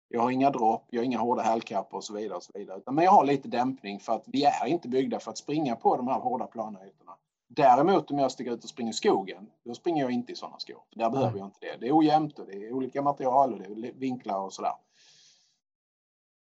Jag 0.09 0.21
har 0.21 0.31
inga 0.31 0.51
dropp, 0.51 0.87
jag 0.91 1.01
har 1.01 1.05
inga 1.05 1.19
hårda 1.19 1.43
hälkappor 1.43 1.97
och 1.97 2.05
så 2.05 2.15
vidare. 2.15 2.37
Och 2.37 2.43
så 2.43 2.53
vidare. 2.55 2.81
Men 2.91 3.05
jag 3.05 3.13
har 3.13 3.25
lite 3.25 3.49
dämpning 3.49 4.01
för 4.01 4.13
att 4.13 4.25
vi 4.27 4.45
är 4.45 4.67
inte 4.67 4.89
byggda 4.89 5.21
för 5.21 5.31
att 5.31 5.39
springa 5.39 5.77
på 5.77 5.97
de 5.97 6.09
här 6.09 6.21
hårda 6.21 6.47
plana 6.47 6.87
ytorna. 6.87 7.13
Däremot 7.59 8.11
om 8.11 8.19
jag 8.19 8.33
sticker 8.33 8.53
ut 8.53 8.65
och 8.65 8.71
springer 8.71 8.91
i 8.91 8.95
skogen, 8.95 9.51
då 9.65 9.75
springer 9.75 10.03
jag 10.03 10.13
inte 10.13 10.33
i 10.33 10.37
sådana 10.37 10.59
skor. 10.59 10.83
Där 10.91 11.11
behöver 11.11 11.39
jag 11.39 11.47
inte 11.47 11.59
det. 11.61 11.77
Det 11.81 11.89
är 11.89 11.99
ojämnt 11.99 12.39
och 12.39 12.47
det 12.47 12.53
är 12.53 12.73
olika 12.73 13.03
material 13.03 13.53
och 13.53 13.59
det 13.59 13.89
är 13.89 13.93
vinklar 13.93 14.41
och 14.41 14.53
sådär. 14.53 14.73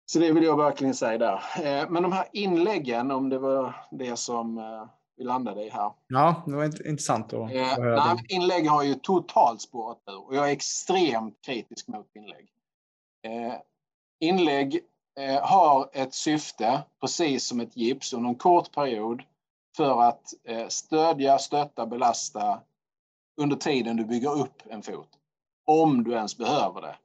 Så 0.05 0.19
det 0.19 0.31
vill 0.31 0.43
jag 0.43 0.57
verkligen 0.57 0.95
säga 0.95 1.17
där. 1.17 1.41
Eh, 1.63 1.89
men 1.89 2.03
de 2.03 2.11
här 2.11 2.27
inläggen, 2.31 3.11
om 3.11 3.29
det 3.29 3.39
var 3.39 3.75
det 3.91 4.15
som 4.15 4.57
eh, 4.57 4.85
vi 5.17 5.23
landade 5.23 5.63
i 5.63 5.69
här. 5.69 5.91
Ja, 6.07 6.43
det 6.45 6.55
var 6.55 6.87
intressant 6.87 7.33
att 7.33 7.51
eh. 7.51 7.77
Nej, 7.77 8.25
inlägg 8.29 8.69
har 8.69 8.83
ju 8.83 8.93
totalt 8.93 9.61
spårat 9.61 9.97
ur 10.07 10.27
och 10.27 10.35
jag 10.35 10.47
är 10.47 10.51
extremt 10.51 11.41
kritisk 11.41 11.87
mot 11.87 12.15
inlägg. 12.15 12.49
Inlägg 14.19 14.79
har 15.41 15.89
ett 15.93 16.13
syfte, 16.13 16.83
precis 17.01 17.47
som 17.47 17.59
ett 17.59 17.77
gips, 17.77 18.13
under 18.13 18.29
en 18.29 18.35
kort 18.35 18.71
period 18.71 19.23
för 19.77 20.01
att 20.01 20.33
eh, 20.43 20.67
stödja, 20.67 21.39
stötta, 21.39 21.85
belasta 21.85 22.61
under 23.41 23.55
tiden 23.55 23.97
du 23.97 24.05
bygger 24.05 24.41
upp 24.41 24.61
en 24.69 24.81
fot. 24.81 25.09
Om 25.65 26.03
du 26.03 26.13
ens 26.13 26.37
behöver 26.37 26.81
det. 26.81 26.95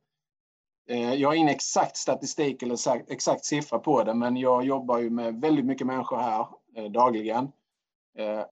Eh, 0.88 1.14
jag 1.14 1.28
har 1.28 1.34
ingen 1.34 1.48
exakt 1.48 1.96
statistik 1.96 2.62
eller 2.62 3.12
exakt 3.12 3.44
siffra 3.44 3.78
på 3.78 4.04
det, 4.04 4.14
men 4.14 4.36
jag 4.36 4.64
jobbar 4.64 4.98
ju 4.98 5.10
med 5.10 5.40
väldigt 5.40 5.64
mycket 5.64 5.86
människor 5.86 6.16
här 6.16 6.46
eh, 6.76 6.84
dagligen. 6.84 7.52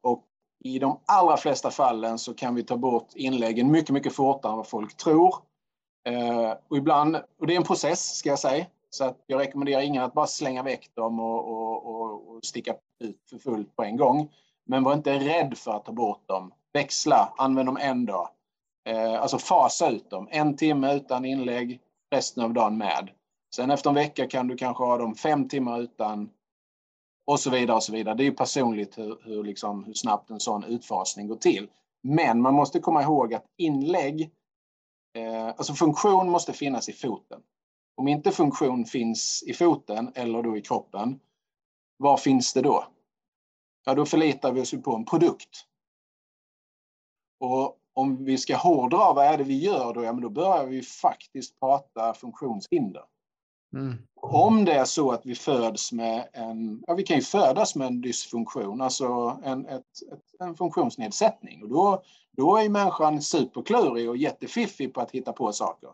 Och 0.00 0.24
i 0.64 0.78
de 0.78 1.00
allra 1.06 1.36
flesta 1.36 1.70
fallen 1.70 2.18
så 2.18 2.34
kan 2.34 2.54
vi 2.54 2.62
ta 2.62 2.76
bort 2.76 3.08
inläggen 3.14 3.70
mycket, 3.70 3.90
mycket 3.90 4.14
fortare 4.14 4.52
än 4.52 4.56
vad 4.56 4.66
folk 4.66 4.96
tror. 4.96 5.34
Och 6.68 6.76
ibland, 6.76 7.16
och 7.16 7.46
det 7.46 7.52
är 7.52 7.56
en 7.56 7.62
process 7.62 8.16
ska 8.16 8.28
jag 8.28 8.38
säga, 8.38 8.66
så 8.90 9.04
att 9.04 9.24
jag 9.26 9.40
rekommenderar 9.40 9.80
ingen 9.80 10.02
att 10.02 10.14
bara 10.14 10.26
slänga 10.26 10.62
väck 10.62 10.90
dem 10.94 11.20
och, 11.20 11.48
och, 11.48 11.86
och, 11.86 12.28
och 12.28 12.44
sticka 12.44 12.74
ut 12.98 13.20
för 13.30 13.38
fullt 13.38 13.76
på 13.76 13.82
en 13.82 13.96
gång. 13.96 14.32
Men 14.64 14.84
var 14.84 14.94
inte 14.94 15.18
rädd 15.18 15.58
för 15.58 15.72
att 15.72 15.84
ta 15.84 15.92
bort 15.92 16.28
dem. 16.28 16.52
Växla, 16.72 17.34
använd 17.38 17.68
dem 17.68 17.78
en 17.80 18.06
dag. 18.06 18.28
Eh, 18.84 19.22
alltså 19.22 19.38
fasa 19.38 19.90
ut 19.90 20.10
dem. 20.10 20.28
En 20.30 20.56
timme 20.56 20.94
utan 20.94 21.24
inlägg, 21.24 21.80
resten 22.10 22.44
av 22.44 22.52
dagen 22.52 22.78
med. 22.78 23.10
Sen 23.54 23.70
efter 23.70 23.90
en 23.90 23.94
vecka 23.94 24.28
kan 24.28 24.48
du 24.48 24.56
kanske 24.56 24.84
ha 24.84 24.98
dem 24.98 25.14
fem 25.14 25.48
timmar 25.48 25.80
utan 25.80 26.30
och 27.26 27.40
så 27.40 27.50
vidare. 27.50 27.76
och 27.76 27.82
så 27.82 27.92
vidare. 27.92 28.14
Det 28.14 28.26
är 28.26 28.30
personligt 28.30 28.98
hur, 28.98 29.18
hur, 29.24 29.44
liksom, 29.44 29.84
hur 29.84 29.94
snabbt 29.94 30.30
en 30.30 30.40
sån 30.40 30.64
utfasning 30.64 31.28
går 31.28 31.36
till. 31.36 31.70
Men 32.02 32.42
man 32.42 32.54
måste 32.54 32.80
komma 32.80 33.02
ihåg 33.02 33.34
att 33.34 33.44
inlägg, 33.56 34.30
eh, 35.14 35.46
alltså 35.46 35.74
funktion 35.74 36.30
måste 36.30 36.52
finnas 36.52 36.88
i 36.88 36.92
foten. 36.92 37.40
Om 38.00 38.08
inte 38.08 38.30
funktion 38.30 38.84
finns 38.84 39.44
i 39.46 39.54
foten 39.54 40.12
eller 40.14 40.42
då 40.42 40.56
i 40.56 40.60
kroppen, 40.60 41.20
vad 41.96 42.20
finns 42.20 42.52
det 42.52 42.62
då? 42.62 42.84
Ja, 43.84 43.94
då 43.94 44.06
förlitar 44.06 44.52
vi 44.52 44.60
oss 44.60 44.74
på 44.84 44.94
en 44.94 45.04
produkt. 45.04 45.66
Och 47.40 47.78
om 47.94 48.24
vi 48.24 48.38
ska 48.38 48.56
hårdra 48.56 49.12
vad 49.12 49.24
är 49.24 49.38
det 49.38 49.44
vi 49.44 49.58
gör 49.58 49.94
då, 49.94 50.04
ja 50.04 50.12
men 50.12 50.22
då 50.22 50.28
börjar 50.28 50.66
vi 50.66 50.82
faktiskt 50.82 51.60
prata 51.60 52.14
funktionshinder. 52.14 53.04
Mm. 53.74 53.94
Om 54.14 54.64
det 54.64 54.72
är 54.72 54.84
så 54.84 55.10
att 55.10 55.26
vi 55.26 55.34
föds 55.34 55.92
med 55.92 56.28
en, 56.32 56.84
ja 56.86 56.94
vi 56.94 57.02
kan 57.02 57.16
ju 57.16 57.22
födas 57.22 57.74
med 57.76 57.86
en 57.86 58.00
dysfunktion, 58.00 58.80
alltså 58.80 59.40
en, 59.44 59.66
ett, 59.66 59.84
ett, 60.12 60.40
en 60.40 60.56
funktionsnedsättning. 60.56 61.62
Och 61.62 61.68
då, 61.68 62.02
då 62.36 62.56
är 62.56 62.68
människan 62.68 63.22
superklurig 63.22 64.08
och 64.08 64.16
jättefiffig 64.16 64.94
på 64.94 65.00
att 65.00 65.10
hitta 65.10 65.32
på 65.32 65.52
saker 65.52 65.90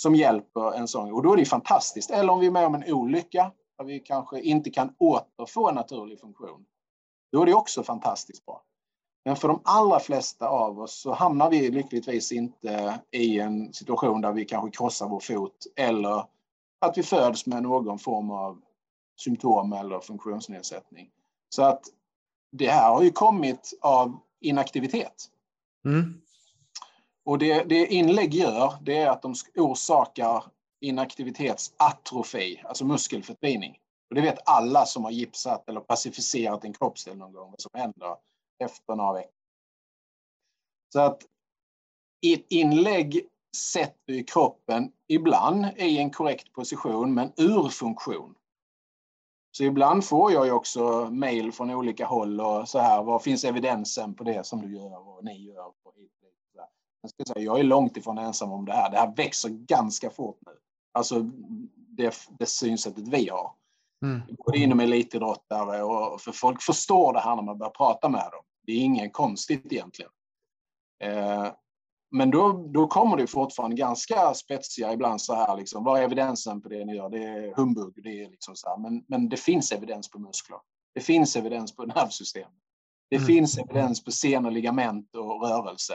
som 0.00 0.14
hjälper 0.14 0.72
en 0.72 0.88
sån. 0.88 1.12
Och 1.12 1.22
då 1.22 1.32
är 1.32 1.36
det 1.36 1.44
fantastiskt. 1.44 2.10
Eller 2.10 2.32
om 2.32 2.40
vi 2.40 2.46
är 2.46 2.50
med 2.50 2.66
om 2.66 2.74
en 2.74 2.92
olycka, 2.92 3.52
där 3.78 3.84
vi 3.84 3.98
kanske 3.98 4.40
inte 4.40 4.70
kan 4.70 4.94
återfå 4.98 5.68
en 5.68 5.74
naturlig 5.74 6.20
funktion. 6.20 6.64
Då 7.32 7.42
är 7.42 7.46
det 7.46 7.54
också 7.54 7.82
fantastiskt 7.82 8.46
bra. 8.46 8.62
Men 9.24 9.36
för 9.36 9.48
de 9.48 9.60
allra 9.64 10.00
flesta 10.00 10.48
av 10.48 10.80
oss 10.80 11.00
så 11.00 11.12
hamnar 11.12 11.50
vi 11.50 11.70
lyckligtvis 11.70 12.32
inte 12.32 13.00
i 13.10 13.40
en 13.40 13.72
situation 13.72 14.20
där 14.20 14.32
vi 14.32 14.44
kanske 14.44 14.70
krossar 14.70 15.08
vår 15.08 15.20
fot 15.20 15.66
eller 15.76 16.24
att 16.78 16.98
vi 16.98 17.02
föds 17.02 17.46
med 17.46 17.62
någon 17.62 17.98
form 17.98 18.30
av 18.30 18.60
symptom 19.16 19.72
eller 19.72 20.00
funktionsnedsättning. 20.00 21.10
Så 21.48 21.62
att 21.62 21.82
det 22.52 22.66
här 22.66 22.90
har 22.90 23.02
ju 23.02 23.10
kommit 23.10 23.78
av 23.80 24.18
inaktivitet. 24.40 25.30
Mm. 25.84 26.20
Och 27.28 27.38
det, 27.38 27.62
det 27.62 27.86
inlägg 27.86 28.34
gör, 28.34 28.74
det 28.82 28.96
är 28.96 29.10
att 29.10 29.22
de 29.22 29.34
orsakar 29.56 30.44
inaktivitetsatrofi, 30.80 32.62
alltså 32.64 32.84
muskelförtvining. 32.84 33.78
Och 34.08 34.14
det 34.14 34.20
vet 34.20 34.48
alla 34.48 34.86
som 34.86 35.04
har 35.04 35.10
gipsat 35.10 35.68
eller 35.68 35.80
pacificerat 35.80 36.64
en 36.64 36.72
kroppsdel 36.72 37.16
någon 37.16 37.32
gång, 37.32 37.50
vad 37.50 37.60
som 37.60 37.70
händer 37.74 38.16
efter 38.64 38.96
några 38.96 39.12
veckor. 39.12 39.32
Så 40.92 41.00
att 41.00 41.22
ett 42.26 42.46
inlägg 42.48 43.26
sätter 43.56 44.12
ju 44.12 44.24
kroppen 44.24 44.92
ibland 45.08 45.66
i 45.76 45.98
en 45.98 46.10
korrekt 46.10 46.52
position, 46.52 47.14
men 47.14 47.32
ur 47.36 47.68
funktion. 47.68 48.34
Så 49.56 49.64
ibland 49.64 50.04
får 50.04 50.32
jag 50.32 50.46
ju 50.46 50.52
också 50.52 51.10
mejl 51.10 51.52
från 51.52 51.70
olika 51.70 52.06
håll 52.06 52.40
och 52.40 52.68
så 52.68 52.78
här, 52.78 53.02
vad 53.02 53.22
finns 53.22 53.44
evidensen 53.44 54.14
på 54.14 54.24
det 54.24 54.46
som 54.46 54.62
du 54.62 54.76
gör 54.76 55.08
och 55.08 55.24
ni 55.24 55.46
gör? 55.46 55.66
Och 55.66 55.94
jag, 57.02 57.10
ska 57.10 57.24
säga, 57.24 57.44
jag 57.44 57.60
är 57.60 57.64
långt 57.64 57.96
ifrån 57.96 58.18
ensam 58.18 58.52
om 58.52 58.64
det 58.64 58.72
här. 58.72 58.90
Det 58.90 58.96
här 58.96 59.16
växer 59.16 59.48
ganska 59.48 60.10
fort 60.10 60.38
nu. 60.46 60.52
Alltså 60.92 61.22
det, 61.74 62.14
det 62.38 62.46
synsättet 62.46 63.08
vi 63.08 63.28
har. 63.28 63.52
Mm. 64.04 64.20
Både 64.46 64.58
inom 64.58 64.80
elitidrottare 64.80 65.82
och 65.82 66.20
för 66.20 66.32
folk 66.32 66.62
förstår 66.62 67.12
det 67.12 67.20
här 67.20 67.36
när 67.36 67.42
man 67.42 67.58
börjar 67.58 67.70
prata 67.70 68.08
med 68.08 68.28
dem. 68.32 68.44
Det 68.66 68.72
är 68.72 68.76
inget 68.76 69.12
konstigt 69.12 69.72
egentligen. 69.72 70.10
Eh, 71.04 71.48
men 72.10 72.30
då, 72.30 72.66
då 72.68 72.86
kommer 72.86 73.16
det 73.16 73.26
fortfarande 73.26 73.76
ganska 73.76 74.34
spetsiga 74.34 74.92
ibland 74.92 75.20
så 75.20 75.34
här 75.34 75.56
liksom, 75.56 75.84
vad 75.84 76.00
är 76.00 76.04
evidensen 76.04 76.60
på 76.60 76.68
det 76.68 76.84
ni 76.84 76.96
gör? 76.96 77.08
Det 77.08 77.24
är 77.24 77.54
humbug, 77.54 77.92
det 77.96 78.22
är 78.22 78.30
liksom 78.30 78.56
så 78.56 78.68
här. 78.68 78.76
Men, 78.76 79.04
men 79.08 79.28
det 79.28 79.36
finns 79.36 79.72
evidens 79.72 80.10
på 80.10 80.18
muskler. 80.18 80.58
Det 80.94 81.00
finns 81.00 81.36
evidens 81.36 81.76
på 81.76 81.84
nervsystem. 81.84 82.50
Det 83.10 83.16
mm. 83.16 83.26
finns 83.26 83.58
evidens 83.58 84.04
på 84.04 84.10
senor, 84.10 84.50
ligament 84.50 85.14
och 85.14 85.42
rörelse. 85.42 85.94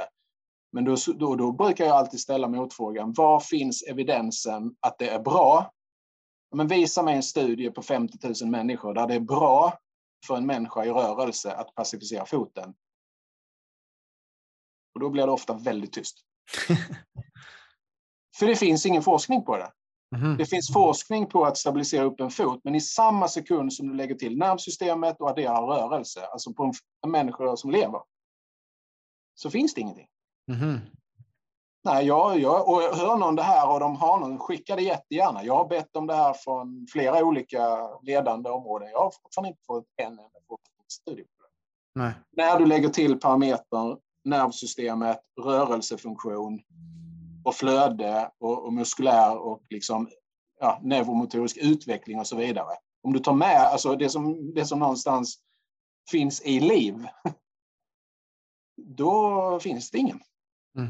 Men 0.74 0.86
då, 0.86 0.96
då, 1.16 1.36
då 1.36 1.52
brukar 1.52 1.86
jag 1.86 1.96
alltid 1.96 2.20
ställa 2.20 2.48
motfrågan, 2.48 3.14
var 3.14 3.40
finns 3.40 3.84
evidensen 3.84 4.76
att 4.80 4.98
det 4.98 5.10
är 5.10 5.20
bra? 5.20 5.72
Men 6.56 6.68
visa 6.68 7.04
mig 7.04 7.16
en 7.16 7.24
studie 7.24 7.72
på 7.72 7.82
50 7.82 8.18
000 8.42 8.52
människor 8.52 8.94
där 8.94 9.08
det 9.08 9.14
är 9.14 9.20
bra 9.20 9.80
för 10.28 10.38
en 10.38 10.46
människa 10.46 10.86
i 10.86 10.90
rörelse 10.90 11.52
att 11.52 11.76
pacificera 11.76 12.26
foten. 12.26 12.74
Och 14.94 15.00
då 15.00 15.10
blir 15.10 15.26
det 15.26 15.32
ofta 15.32 15.54
väldigt 15.54 15.94
tyst. 15.94 16.18
för 18.40 18.48
det 18.48 18.56
finns 18.56 18.86
ingen 18.86 19.04
forskning 19.04 19.44
på 19.44 19.58
det. 19.58 19.72
Mm. 20.16 20.38
Det 20.38 20.46
finns 20.46 20.74
forskning 20.74 21.28
på 21.28 21.46
att 21.46 21.58
stabilisera 21.58 22.04
upp 22.04 22.20
en 22.20 22.32
fot, 22.32 22.62
men 22.64 22.76
i 22.76 22.82
samma 22.82 23.28
sekund 23.28 23.74
som 23.74 23.88
du 23.88 23.94
lägger 23.94 24.16
till 24.16 24.38
nervsystemet 24.38 25.22
och 25.22 25.30
adderar 25.30 25.68
rörelse, 25.68 26.26
alltså 26.26 26.54
på 26.54 26.64
en, 26.64 26.74
en 27.02 27.12
människa 27.12 27.56
som 27.56 27.72
lever, 27.72 28.02
så 29.36 29.50
finns 29.50 29.74
det 29.74 29.82
ingenting. 29.82 30.08
Mm. 30.52 30.80
Nej, 31.86 32.06
jag, 32.06 32.40
jag 32.40 32.70
och 32.70 32.82
hör 32.82 33.18
någon 33.18 33.36
det 33.36 33.44
här 33.44 33.72
och 33.72 33.80
de 33.80 33.96
har 33.96 34.20
någon, 34.20 34.40
skicka 34.40 34.76
det 34.76 34.82
jättegärna. 34.82 35.44
Jag 35.44 35.56
har 35.56 35.68
bett 35.68 35.96
om 35.96 36.08
det 36.08 36.16
här 36.16 36.34
från 36.34 36.88
flera 36.92 37.24
olika 37.24 37.90
ledande 38.02 38.50
områden. 38.50 38.90
Jag 38.92 39.00
har 39.00 39.12
fortfarande 39.24 39.50
inte 39.50 39.64
fått 39.68 39.86
en 39.96 40.08
enda 40.08 40.40
forskningsstudie 40.48 41.24
på 41.24 41.44
det. 41.44 41.50
Nej. 42.02 42.14
När 42.32 42.60
du 42.60 42.66
lägger 42.66 42.90
till 42.90 43.20
parametern 43.20 43.98
nervsystemet, 44.24 45.20
rörelsefunktion 45.42 46.62
och 47.44 47.56
flöde 47.56 48.32
och, 48.40 48.66
och 48.66 48.74
muskulär 48.74 49.38
och 49.38 49.62
liksom, 49.70 50.10
ja, 50.60 50.80
neuromotorisk 50.84 51.58
utveckling 51.58 52.20
och 52.20 52.28
så 52.28 52.36
vidare. 52.36 52.76
Om 53.04 53.14
du 53.14 53.20
tar 53.20 53.34
med 53.34 53.62
alltså 53.62 53.96
det, 53.96 54.10
som, 54.10 54.54
det 54.54 54.66
som 54.66 54.80
någonstans 54.80 55.40
finns 56.12 56.42
i 56.42 56.60
liv, 56.60 57.08
då 58.82 59.60
finns 59.60 59.92
det 59.92 59.98
ingen. 59.98 60.20
Mm. 60.78 60.90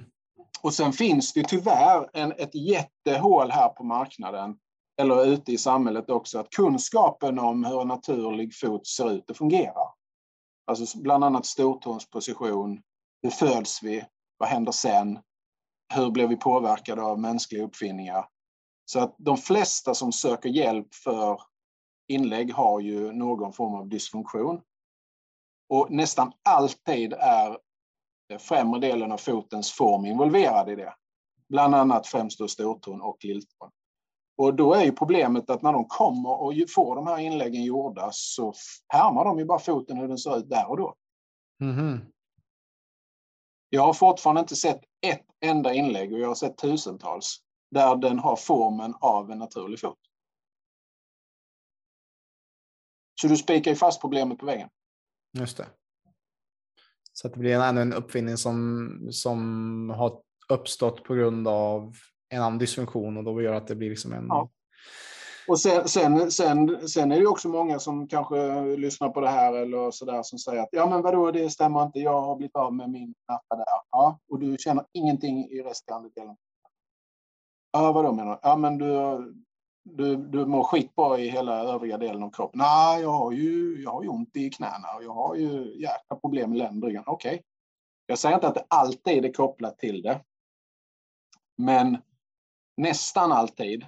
Och 0.62 0.74
sen 0.74 0.94
finns 0.94 1.34
det 1.34 1.44
tyvärr 1.44 2.10
en, 2.14 2.32
ett 2.32 2.56
jättehål 2.56 3.52
här 3.52 3.70
på 3.70 3.84
marknaden, 3.84 4.58
eller 5.02 5.26
ute 5.26 5.52
i 5.52 5.58
samhället 5.58 6.10
också, 6.10 6.40
att 6.40 6.50
kunskapen 6.50 7.40
om 7.40 7.64
hur 7.64 7.82
en 7.82 7.88
naturlig 7.88 8.56
fot 8.56 8.88
ser 8.88 9.12
ut 9.12 9.30
och 9.30 9.38
fungerar. 9.38 9.94
Alltså 10.66 11.00
bland 11.00 11.24
annat 11.24 11.46
stortånsposition, 11.46 12.82
hur 13.22 13.30
föds 13.30 13.84
vi, 13.84 14.06
vad 14.38 14.50
händer 14.50 14.72
sen, 14.72 15.20
hur 15.94 16.12
blir 16.12 16.28
vi 16.28 16.36
påverkade 16.36 17.02
av 17.02 17.20
mänskliga 17.20 17.64
uppfinningar? 17.64 18.26
Så 18.86 19.00
att 19.00 19.16
de 19.18 19.38
flesta 19.38 19.94
som 19.94 20.12
söker 20.12 20.50
hjälp 20.50 20.94
för 20.94 21.42
inlägg 22.08 22.54
har 22.54 22.80
ju 22.80 23.12
någon 23.12 23.54
form 23.54 23.76
av 23.76 23.88
dysfunktion. 23.88 24.62
Och 25.70 25.92
nästan 25.92 26.32
alltid 26.44 27.14
är 27.14 27.58
främre 28.40 28.80
delen 28.80 29.12
av 29.12 29.18
fotens 29.18 29.72
form 29.72 30.06
involverad 30.06 30.70
i 30.70 30.76
det. 30.76 30.94
Bland 31.50 31.76
annat 31.76 32.08
främst 32.08 32.40
då 32.40 32.48
stortån 32.48 33.02
och 33.02 33.18
lilltån. 33.26 33.72
Och 34.38 34.56
då 34.56 34.74
är 34.74 34.84
ju 34.84 34.92
problemet 34.92 35.50
att 35.50 35.62
när 35.62 35.74
de 35.74 35.86
kommer 35.86 36.42
och 36.42 36.54
får 36.76 36.96
de 36.96 37.08
här 37.08 37.18
inläggen 37.18 37.64
gjorda 37.64 38.10
så 38.12 38.54
härmar 38.88 39.26
de 39.26 39.40
ju 39.40 39.46
bara 39.46 39.60
foten 39.60 39.98
hur 39.98 40.08
den 40.08 40.18
ser 40.18 40.38
ut 40.38 40.50
där 40.50 40.70
och 40.70 40.78
då. 40.78 40.96
Mm. 41.62 42.00
Jag 43.70 43.82
har 43.82 43.94
fortfarande 43.94 44.42
inte 44.42 44.56
sett 44.56 44.82
ett 45.06 45.26
enda 45.42 45.74
inlägg 45.74 46.14
och 46.14 46.20
jag 46.20 46.28
har 46.28 46.36
sett 46.36 46.58
tusentals 46.58 47.38
där 47.72 47.96
den 47.96 48.20
har 48.20 48.36
formen 48.36 48.96
av 49.00 49.32
en 49.32 49.40
naturlig 49.40 49.80
fot. 49.80 50.00
Så 53.22 53.28
du 53.28 53.38
spikar 53.38 53.72
ju 53.72 53.78
fast 53.78 54.02
problemet 54.02 54.40
på 54.40 54.46
väggen. 54.46 54.70
Just 55.38 55.58
det. 55.58 55.68
Så 57.14 57.28
att 57.28 57.34
det 57.34 57.40
blir 57.40 57.60
ännu 57.60 57.82
en 57.82 57.94
uppfinning 57.94 58.38
som, 58.38 58.90
som 59.12 59.90
har 59.90 60.20
uppstått 60.50 61.04
på 61.04 61.14
grund 61.14 61.48
av 61.48 61.94
en 62.30 62.42
annan 62.42 62.58
dysfunktion 62.58 63.18
och 63.18 63.24
då 63.24 63.42
gör 63.42 63.54
att 63.54 63.68
det 63.68 63.76
blir 63.76 63.90
liksom 63.90 64.14
en... 64.14 64.26
Ja. 64.30 64.50
Och 65.48 65.60
sen, 65.60 65.88
sen, 65.88 66.32
sen, 66.32 66.88
sen 66.88 67.12
är 67.12 67.20
det 67.20 67.28
också 67.28 67.50
många 67.50 67.80
som 67.80 68.08
kanske 68.08 68.64
lyssnar 68.78 69.10
på 69.10 69.22
det 69.22 69.30
här 69.30 69.54
eller 69.54 69.92
sådär 69.92 70.24
som 70.24 70.40
säger 70.40 70.62
att 70.62 70.70
ja 70.72 70.90
men 70.90 71.02
vadå 71.02 71.32
det 71.32 71.50
stämmer 71.50 71.84
inte, 71.84 72.00
jag 72.00 72.22
har 72.22 72.36
blivit 72.36 72.56
av 72.56 72.74
med 72.74 72.90
min 72.90 73.14
knappa 73.26 73.56
där. 73.56 73.66
Ja, 73.92 74.20
och 74.30 74.40
du 74.40 74.58
känner 74.60 74.86
ingenting 74.92 75.46
i 75.50 75.62
resten 75.62 75.96
av 75.96 76.12
delen. 76.16 76.36
Ja, 77.72 77.92
vadå 77.92 78.14
menar 78.14 78.32
du? 78.32 78.40
Ja 78.42 78.56
men 78.56 78.78
du, 78.78 78.88
du, 79.84 80.16
du 80.16 80.46
mår 80.46 80.64
skitbra 80.64 81.20
i 81.20 81.30
hela 81.30 81.60
övriga 81.60 81.98
delen 81.98 82.24
av 82.24 82.30
kroppen. 82.32 82.58
Nej, 82.58 83.02
jag 83.02 83.12
har 83.12 83.32
ju, 83.32 83.82
jag 83.84 83.92
har 83.92 84.04
ju 84.04 84.10
ont 84.10 84.36
i 84.36 84.50
knäna 84.50 84.88
och 84.96 85.04
jag 85.04 85.14
har 85.14 85.36
ju 85.36 85.82
jäkla 85.82 86.16
problem 86.16 86.50
med 86.50 86.60
ländryggen. 86.60 87.04
Okej. 87.06 87.34
Okay. 87.34 87.44
Jag 88.06 88.20
säger 88.20 88.36
inte 88.36 88.48
att 88.48 88.56
det 88.56 88.66
alltid 88.68 89.26
är 89.26 89.34
kopplat 89.34 89.80
till 89.80 90.02
det. 90.02 90.22
Men 91.58 91.98
nästan 92.78 93.32
alltid 93.32 93.86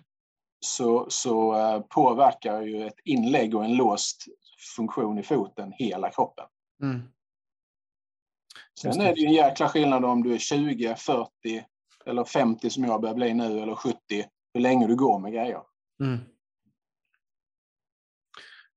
så, 0.60 1.06
så 1.10 1.56
eh, 1.56 1.82
påverkar 1.82 2.62
ju 2.62 2.88
ett 2.88 3.00
inlägg 3.04 3.56
och 3.56 3.66
en 3.66 3.76
låst 3.76 4.26
funktion 4.76 5.20
i 5.20 5.24
foten 5.24 5.74
hela 5.76 6.10
kroppen. 6.10 6.46
Mm. 6.82 7.02
Sen 8.82 9.02
är 9.02 9.16
det 9.16 9.22
ju 9.22 9.28
en 9.28 9.34
jäkla 9.34 9.70
skillnad 9.70 10.06
om 10.06 10.24
du 10.24 10.34
är 10.34 10.38
20, 10.38 10.96
40 10.96 11.30
eller 12.06 12.24
50 12.24 12.70
som 12.70 12.84
jag 12.84 13.02
börjar 13.02 13.16
bli 13.16 13.34
nu 13.34 13.60
eller 13.60 13.76
70, 13.76 13.98
hur 14.54 14.62
länge 14.62 14.88
du 14.88 14.96
går 14.96 15.20
med 15.20 15.34
grejer. 15.34 15.62
Mm. 16.04 16.20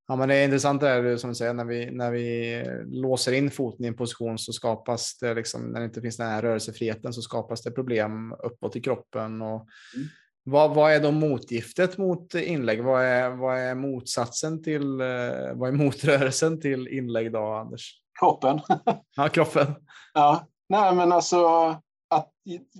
Ja, 0.09 0.15
men 0.15 0.29
det 0.29 0.35
är 0.35 0.45
intressant 0.45 0.81
där 0.81 1.17
som 1.17 1.29
du 1.29 1.35
säger, 1.35 1.53
när 1.53 1.65
vi, 1.65 1.91
när 1.91 2.11
vi 2.11 2.63
låser 2.87 3.31
in 3.31 3.51
foten 3.51 3.85
i 3.85 3.87
en 3.87 3.95
position 3.95 4.37
så 4.37 4.53
skapas 4.53 5.17
det, 5.19 5.33
liksom, 5.33 5.71
när 5.71 5.79
det 5.79 5.85
inte 5.85 6.01
finns 6.01 6.17
den 6.17 6.27
här 6.27 6.41
rörelsefriheten 6.41 7.13
så 7.13 7.21
skapas 7.21 7.61
det 7.61 7.71
problem 7.71 8.33
uppåt 8.43 8.75
i 8.75 8.81
kroppen. 8.81 9.41
Och 9.41 9.67
mm. 9.95 10.07
vad, 10.43 10.75
vad 10.75 10.93
är 10.93 10.99
då 10.99 11.11
motgiftet 11.11 11.97
mot 11.97 12.33
inlägg? 12.33 12.83
Vad 12.83 13.03
är, 13.03 13.29
vad 13.29 13.57
är 13.57 13.75
motsatsen 13.75 14.63
till, 14.63 15.01
eh, 15.01 15.53
vad 15.53 15.69
är 15.69 15.71
motrörelsen 15.71 16.61
till 16.61 16.87
inlägg 16.87 17.31
då, 17.31 17.53
Anders? 17.53 18.01
Kroppen. 18.19 18.59
ja, 19.15 19.29
kroppen. 19.29 19.75
Ja, 20.13 20.47
nej 20.69 20.95
men 20.95 21.11
alltså 21.11 21.45
att 22.09 22.31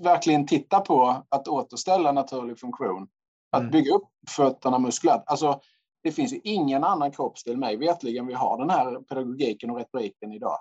verkligen 0.03 0.47
titta 0.47 0.79
på 0.79 1.25
att 1.29 1.47
återställa 1.47 2.11
naturlig 2.11 2.59
funktion 2.59 3.07
Att 3.51 3.61
mm. 3.61 3.71
bygga 3.71 3.93
upp 3.95 4.07
fötterna 4.29 4.79
muskulärt. 4.79 5.23
Alltså, 5.25 5.61
det 6.03 6.11
finns 6.11 6.33
ju 6.33 6.39
ingen 6.43 6.83
annan 6.83 7.11
kroppsdel, 7.11 7.57
mig 7.57 7.77
vetligen, 7.77 8.27
vi 8.27 8.33
har 8.33 8.57
den 8.57 8.69
här 8.69 9.01
pedagogiken 9.01 9.69
och 9.69 9.77
retoriken 9.77 10.33
idag. 10.33 10.57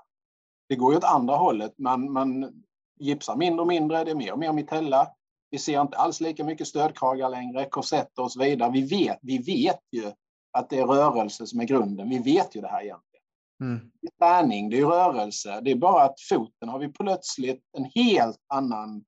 Det 0.69 0.77
går 0.77 0.93
ju 0.93 0.99
åt 0.99 1.05
andra 1.05 1.37
hållet. 1.37 1.75
Man, 1.79 2.13
man 2.13 2.63
gipsar 2.99 3.37
mindre 3.37 3.61
och 3.61 3.67
mindre, 3.67 4.05
det 4.05 4.11
är 4.11 4.15
mer 4.15 4.33
och 4.33 4.39
mer 4.39 4.53
mitella. 4.53 5.09
Vi 5.51 5.59
ser 5.59 5.81
inte 5.81 5.97
alls 5.97 6.21
lika 6.21 6.45
mycket 6.45 6.67
stödkragar 6.67 7.29
längre, 7.29 7.65
korsetter 7.65 8.23
och 8.23 8.33
så 8.33 8.41
vidare. 8.41 8.71
Vi 8.71 8.83
vet, 8.83 9.19
vi 9.23 9.39
vet 9.39 9.81
ju 9.93 10.13
att 10.53 10.71
det 10.71 10.79
är 10.79 10.87
rörelse 10.87 11.47
som 11.47 11.61
är 11.61 11.65
grunden. 11.65 12.09
Vi 12.09 12.19
vet 12.19 12.57
ju 12.57 12.61
det 12.61 12.69
här 12.69 12.83
egentligen. 12.83 13.25
Mm. 13.61 13.91
Det 14.01 14.07
är 14.07 14.27
träning, 14.27 14.71
det 14.71 14.79
är 14.79 14.87
rörelse. 14.87 15.61
Det 15.63 15.71
är 15.71 15.77
bara 15.77 16.03
att 16.03 16.21
foten 16.29 16.69
har 16.69 16.79
vi 16.79 16.89
plötsligt 16.89 17.63
en 17.77 17.85
helt 17.85 18.41
annan 18.47 19.05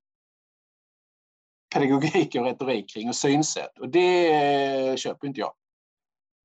pedagogik 1.75 2.35
och 2.35 2.45
retorik 2.45 2.95
kring 2.95 3.09
och 3.09 3.17
synsätt. 3.17 3.79
Och 3.79 3.89
det 3.89 4.99
köper 4.99 5.27
inte 5.27 5.41
jag. 5.41 5.53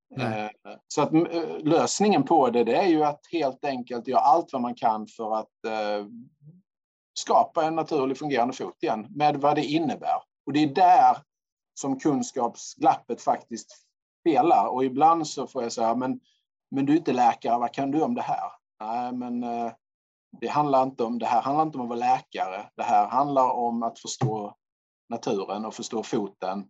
Nej. 0.09 0.51
Eh, 0.65 0.73
så 0.87 1.01
att 1.01 1.13
eh, 1.13 1.57
lösningen 1.59 2.23
på 2.23 2.49
det, 2.49 2.63
det 2.63 2.75
är 2.75 2.87
ju 2.87 3.03
att 3.03 3.21
helt 3.31 3.65
enkelt 3.65 4.07
göra 4.07 4.19
allt 4.19 4.53
vad 4.53 4.61
man 4.61 4.75
kan 4.75 5.07
för 5.07 5.35
att 5.35 5.65
eh, 5.67 6.05
skapa 7.19 7.65
en 7.65 7.75
naturlig 7.75 8.17
fungerande 8.17 8.53
fot 8.53 8.83
igen 8.83 9.07
med 9.09 9.37
vad 9.37 9.55
det 9.55 9.65
innebär. 9.65 10.21
Och 10.45 10.53
det 10.53 10.63
är 10.63 10.67
där 10.67 11.17
som 11.79 11.99
kunskapsglappet 11.99 13.21
faktiskt 13.21 13.71
spelar. 14.21 14.67
Och 14.67 14.85
ibland 14.85 15.27
så 15.27 15.47
får 15.47 15.63
jag 15.63 15.71
säga, 15.71 15.95
men, 15.95 16.19
men 16.71 16.85
du 16.85 16.93
är 16.93 16.97
inte 16.97 17.13
läkare, 17.13 17.59
vad 17.59 17.73
kan 17.73 17.91
du 17.91 18.01
om 18.01 18.15
det 18.15 18.21
här? 18.21 18.51
Nej, 18.79 19.11
men 19.13 19.45
det 20.41 20.47
handlar 20.47 20.83
inte 20.83 21.03
om 21.03 21.19
det 21.19 21.25
här 21.25 21.41
handlar 21.41 21.63
inte 21.63 21.77
om 21.77 21.83
att 21.83 21.89
vara 21.89 21.99
läkare. 21.99 22.69
Det 22.75 22.83
här 22.83 23.07
handlar 23.07 23.51
om 23.51 23.83
att 23.83 23.99
förstå 23.99 24.55
naturen 25.09 25.65
och 25.65 25.73
förstå 25.73 26.03
foten 26.03 26.69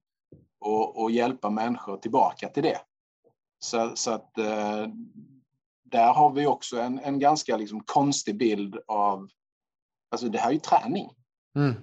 och, 0.59 1.01
och 1.01 1.11
hjälpa 1.11 1.49
människor 1.49 1.97
tillbaka 1.97 2.49
till 2.49 2.63
det. 2.63 2.81
Så, 3.59 3.95
så 3.95 4.11
att 4.11 4.37
eh, 4.37 4.87
där 5.83 6.13
har 6.13 6.31
vi 6.31 6.47
också 6.47 6.79
en, 6.79 6.99
en 6.99 7.19
ganska 7.19 7.57
liksom 7.57 7.83
konstig 7.83 8.37
bild 8.37 8.77
av, 8.87 9.27
alltså 10.11 10.29
det 10.29 10.37
här 10.37 10.49
är 10.49 10.53
ju 10.53 10.59
träning. 10.59 11.09
Mm. 11.55 11.73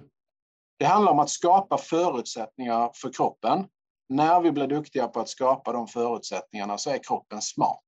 Det 0.79 0.85
handlar 0.85 1.11
om 1.11 1.19
att 1.19 1.29
skapa 1.29 1.77
förutsättningar 1.77 2.91
för 2.95 3.13
kroppen. 3.13 3.67
När 4.09 4.41
vi 4.41 4.51
blir 4.51 4.67
duktiga 4.67 5.07
på 5.07 5.19
att 5.19 5.29
skapa 5.29 5.71
de 5.71 5.87
förutsättningarna 5.87 6.77
så 6.77 6.89
är 6.89 7.03
kroppen 7.03 7.41
smart. 7.41 7.85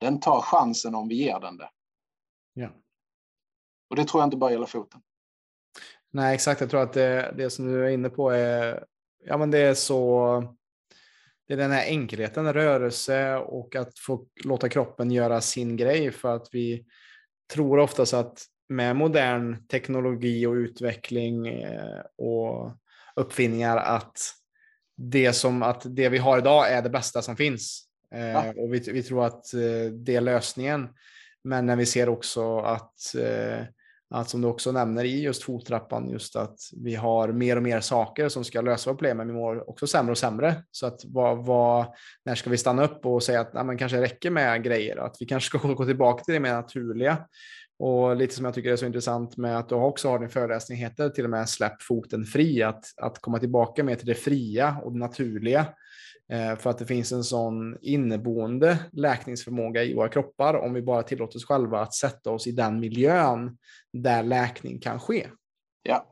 Den 0.00 0.20
tar 0.20 0.40
chansen 0.40 0.94
om 0.94 1.08
vi 1.08 1.14
ger 1.14 1.40
den 1.40 1.56
det. 1.56 1.70
Ja. 2.52 2.68
Och 3.90 3.96
det 3.96 4.04
tror 4.04 4.20
jag 4.20 4.26
inte 4.26 4.36
bara 4.36 4.52
gäller 4.52 4.66
foten. 4.66 5.02
Nej, 6.16 6.34
exakt. 6.34 6.60
Jag 6.60 6.70
tror 6.70 6.82
att 6.82 6.92
det, 6.92 7.34
det 7.36 7.50
som 7.50 7.72
du 7.72 7.84
är 7.84 7.88
inne 7.88 8.08
på 8.08 8.30
är, 8.30 8.84
ja 9.24 9.36
men 9.36 9.50
det 9.50 9.58
är 9.58 9.74
så 9.74 10.42
det 11.48 11.54
är 11.54 11.58
den 11.58 11.70
här 11.70 11.84
enkelheten, 11.84 12.52
rörelse 12.52 13.34
och 13.36 13.76
att 13.76 13.98
få 13.98 14.26
låta 14.44 14.68
kroppen 14.68 15.10
göra 15.10 15.40
sin 15.40 15.76
grej 15.76 16.12
för 16.12 16.36
att 16.36 16.48
vi 16.52 16.84
tror 17.52 17.78
oftast 17.78 18.14
att 18.14 18.42
med 18.68 18.96
modern 18.96 19.66
teknologi 19.66 20.46
och 20.46 20.52
utveckling 20.52 21.48
eh, 21.48 22.00
och 22.18 22.72
uppfinningar 23.16 23.76
att 23.76 24.18
det, 24.96 25.32
som, 25.32 25.62
att 25.62 25.82
det 25.84 26.08
vi 26.08 26.18
har 26.18 26.38
idag 26.38 26.72
är 26.72 26.82
det 26.82 26.90
bästa 26.90 27.22
som 27.22 27.36
finns. 27.36 27.84
Eh, 28.14 28.26
ja. 28.26 28.52
Och 28.56 28.74
vi, 28.74 28.78
vi 28.78 29.02
tror 29.02 29.24
att 29.24 29.54
eh, 29.54 29.92
det 29.92 30.16
är 30.16 30.20
lösningen. 30.20 30.88
Men 31.44 31.66
när 31.66 31.76
vi 31.76 31.86
ser 31.86 32.08
också 32.08 32.58
att 32.58 33.00
att 34.10 34.30
som 34.30 34.40
du 34.40 34.48
också 34.48 34.72
nämner 34.72 35.04
i 35.04 35.22
just 35.22 35.42
fottrappan, 35.42 36.10
just 36.10 36.36
att 36.36 36.58
vi 36.76 36.94
har 36.94 37.28
mer 37.28 37.56
och 37.56 37.62
mer 37.62 37.80
saker 37.80 38.28
som 38.28 38.44
ska 38.44 38.60
lösa 38.60 38.90
våra 38.90 38.96
problem, 38.96 39.16
men 39.16 39.26
vi 39.26 39.32
mår 39.32 39.70
också 39.70 39.86
sämre 39.86 40.10
och 40.10 40.18
sämre. 40.18 40.62
Så 40.70 40.86
att 40.86 41.00
vad, 41.04 41.46
vad, 41.46 41.86
när 42.24 42.34
ska 42.34 42.50
vi 42.50 42.56
stanna 42.56 42.84
upp 42.84 43.06
och 43.06 43.22
säga 43.22 43.40
att 43.40 43.54
nej, 43.54 43.64
men 43.64 43.78
kanske 43.78 44.00
räcker 44.00 44.30
med 44.30 44.62
grejer, 44.62 44.96
att 44.96 45.16
vi 45.20 45.26
kanske 45.26 45.58
ska 45.58 45.68
gå 45.68 45.84
tillbaka 45.84 46.24
till 46.24 46.34
det 46.34 46.40
mer 46.40 46.54
naturliga. 46.54 47.18
Och 47.78 48.16
lite 48.16 48.34
som 48.34 48.44
jag 48.44 48.54
tycker 48.54 48.72
är 48.72 48.76
så 48.76 48.86
intressant 48.86 49.36
med 49.36 49.58
att 49.58 49.68
du 49.68 49.74
också 49.74 50.08
har 50.08 50.18
din 50.18 50.28
föreläsning 50.28 50.78
heter 50.78 51.08
till 51.08 51.24
och 51.24 51.30
med 51.30 51.48
Släpp 51.48 51.82
foten 51.82 52.24
fri, 52.24 52.62
att, 52.62 52.84
att 52.96 53.18
komma 53.18 53.38
tillbaka 53.38 53.84
mer 53.84 53.94
till 53.94 54.06
det 54.06 54.14
fria 54.14 54.76
och 54.84 54.92
det 54.92 54.98
naturliga. 54.98 55.66
Eh, 56.32 56.56
för 56.56 56.70
att 56.70 56.78
det 56.78 56.86
finns 56.86 57.12
en 57.12 57.24
sån 57.24 57.76
inneboende 57.80 58.78
läkningsförmåga 58.92 59.84
i 59.84 59.94
våra 59.94 60.08
kroppar 60.08 60.54
om 60.54 60.74
vi 60.74 60.82
bara 60.82 61.02
tillåter 61.02 61.36
oss 61.36 61.44
själva 61.44 61.80
att 61.80 61.94
sätta 61.94 62.30
oss 62.30 62.46
i 62.46 62.52
den 62.52 62.80
miljön 62.80 63.58
där 63.92 64.22
läkning 64.22 64.80
kan 64.80 65.00
ske. 65.00 65.26
Ja. 65.82 66.06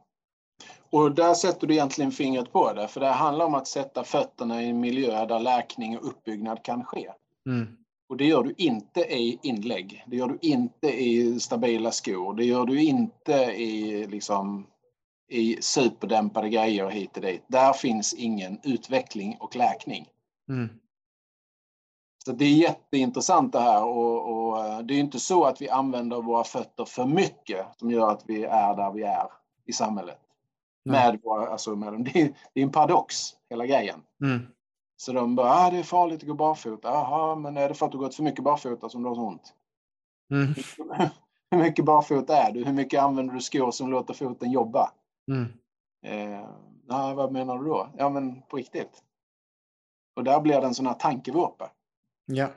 Och 0.91 1.15
där 1.15 1.35
sätter 1.35 1.67
du 1.67 1.75
egentligen 1.75 2.13
fingret 2.13 2.53
på 2.53 2.73
det, 2.73 2.89
för 2.89 3.01
det 3.01 3.07
handlar 3.07 3.45
om 3.45 3.55
att 3.55 3.67
sätta 3.67 4.05
fötterna 4.05 4.63
i 4.63 4.71
en 4.71 4.81
miljö 4.81 5.27
där 5.27 5.41
läkning 5.41 5.99
och 5.99 6.09
uppbyggnad 6.09 6.65
kan 6.65 6.85
ske. 6.85 7.11
Mm. 7.47 7.77
Och 8.09 8.17
det 8.17 8.25
gör 8.25 8.43
du 8.43 8.55
inte 8.59 9.01
i 9.01 9.39
inlägg, 9.43 10.05
det 10.07 10.17
gör 10.17 10.29
du 10.29 10.39
inte 10.41 10.89
i 10.89 11.41
stabila 11.41 11.91
skor, 11.91 12.35
det 12.35 12.45
gör 12.45 12.67
du 12.67 12.83
inte 12.83 13.33
i 13.35 14.07
liksom 14.07 14.67
i 15.29 15.57
superdämpade 15.61 16.49
grejer 16.49 16.89
hit 16.89 17.17
och 17.17 17.23
dit. 17.23 17.45
Där 17.47 17.73
finns 17.73 18.15
ingen 18.15 18.61
utveckling 18.63 19.37
och 19.41 19.57
läkning. 19.57 20.09
Mm. 20.49 20.69
Så 22.25 22.33
det 22.33 22.45
är 22.45 22.55
jätteintressant 22.55 23.53
det 23.53 23.61
här 23.61 23.85
och, 23.85 24.49
och, 24.49 24.67
eh, 24.67 24.79
det 24.79 24.95
är 24.95 24.99
inte 24.99 25.21
så 25.21 25.45
att 25.45 25.63
vi 25.63 25.69
använder 25.69 26.23
våra 26.23 26.45
fötter 26.45 26.85
för 26.85 27.07
mycket 27.07 27.67
som 27.79 27.91
gör 27.91 28.11
att 28.11 28.25
vi 28.27 28.45
är 28.45 28.77
där 28.77 28.93
vi 28.93 29.03
är 29.03 29.27
i 29.67 29.73
samhället. 29.73 30.21
Med 30.85 31.21
våra, 31.23 31.49
alltså 31.49 31.77
med 31.77 31.93
dem. 31.93 32.05
Det, 32.05 32.21
är, 32.21 32.35
det 32.53 32.61
är 32.61 32.65
en 32.65 32.73
paradox, 32.73 33.17
hela 33.51 33.67
grejen. 33.67 34.03
Mm. 34.23 34.47
Så 34.97 35.13
de 35.13 35.35
bara, 35.35 35.51
ah, 35.51 35.71
det 35.71 35.79
är 35.79 35.83
farligt 35.83 36.23
att 36.23 36.29
gå 36.29 36.35
barfota. 36.35 36.89
Jaha, 36.89 37.37
men 37.37 37.57
är 37.57 37.69
det 37.69 37.75
för 37.75 37.87
att 37.87 37.93
du 37.93 37.99
gått 37.99 38.15
för 38.15 38.23
mycket 38.23 38.45
barfota 38.45 38.89
som 38.89 39.03
du 39.03 39.09
har 39.09 39.15
så 39.15 39.27
ont? 39.27 39.55
Mm. 40.31 40.55
Hur 41.51 41.59
mycket 41.59 41.85
barfota 41.85 42.37
är 42.37 42.53
du? 42.53 42.65
Hur 42.65 42.73
mycket 42.73 43.03
använder 43.03 43.35
du 43.35 43.41
skor 43.41 43.71
som 43.71 43.91
låter 43.91 44.15
foten 44.15 44.51
jobba? 44.51 44.91
Mm. 45.29 45.53
Eh, 46.07 47.15
vad 47.15 47.33
menar 47.33 47.59
du 47.59 47.65
då? 47.65 47.89
Ja, 47.99 48.09
men 48.09 48.43
på 48.43 48.57
riktigt. 48.57 49.03
Och 50.17 50.25
där 50.25 50.41
blir 50.41 50.61
det 50.61 50.67
en 50.67 50.75
sån 50.75 50.87
här 50.87 50.95
tankevurpa. 50.95 51.71
Ja. 52.27 52.49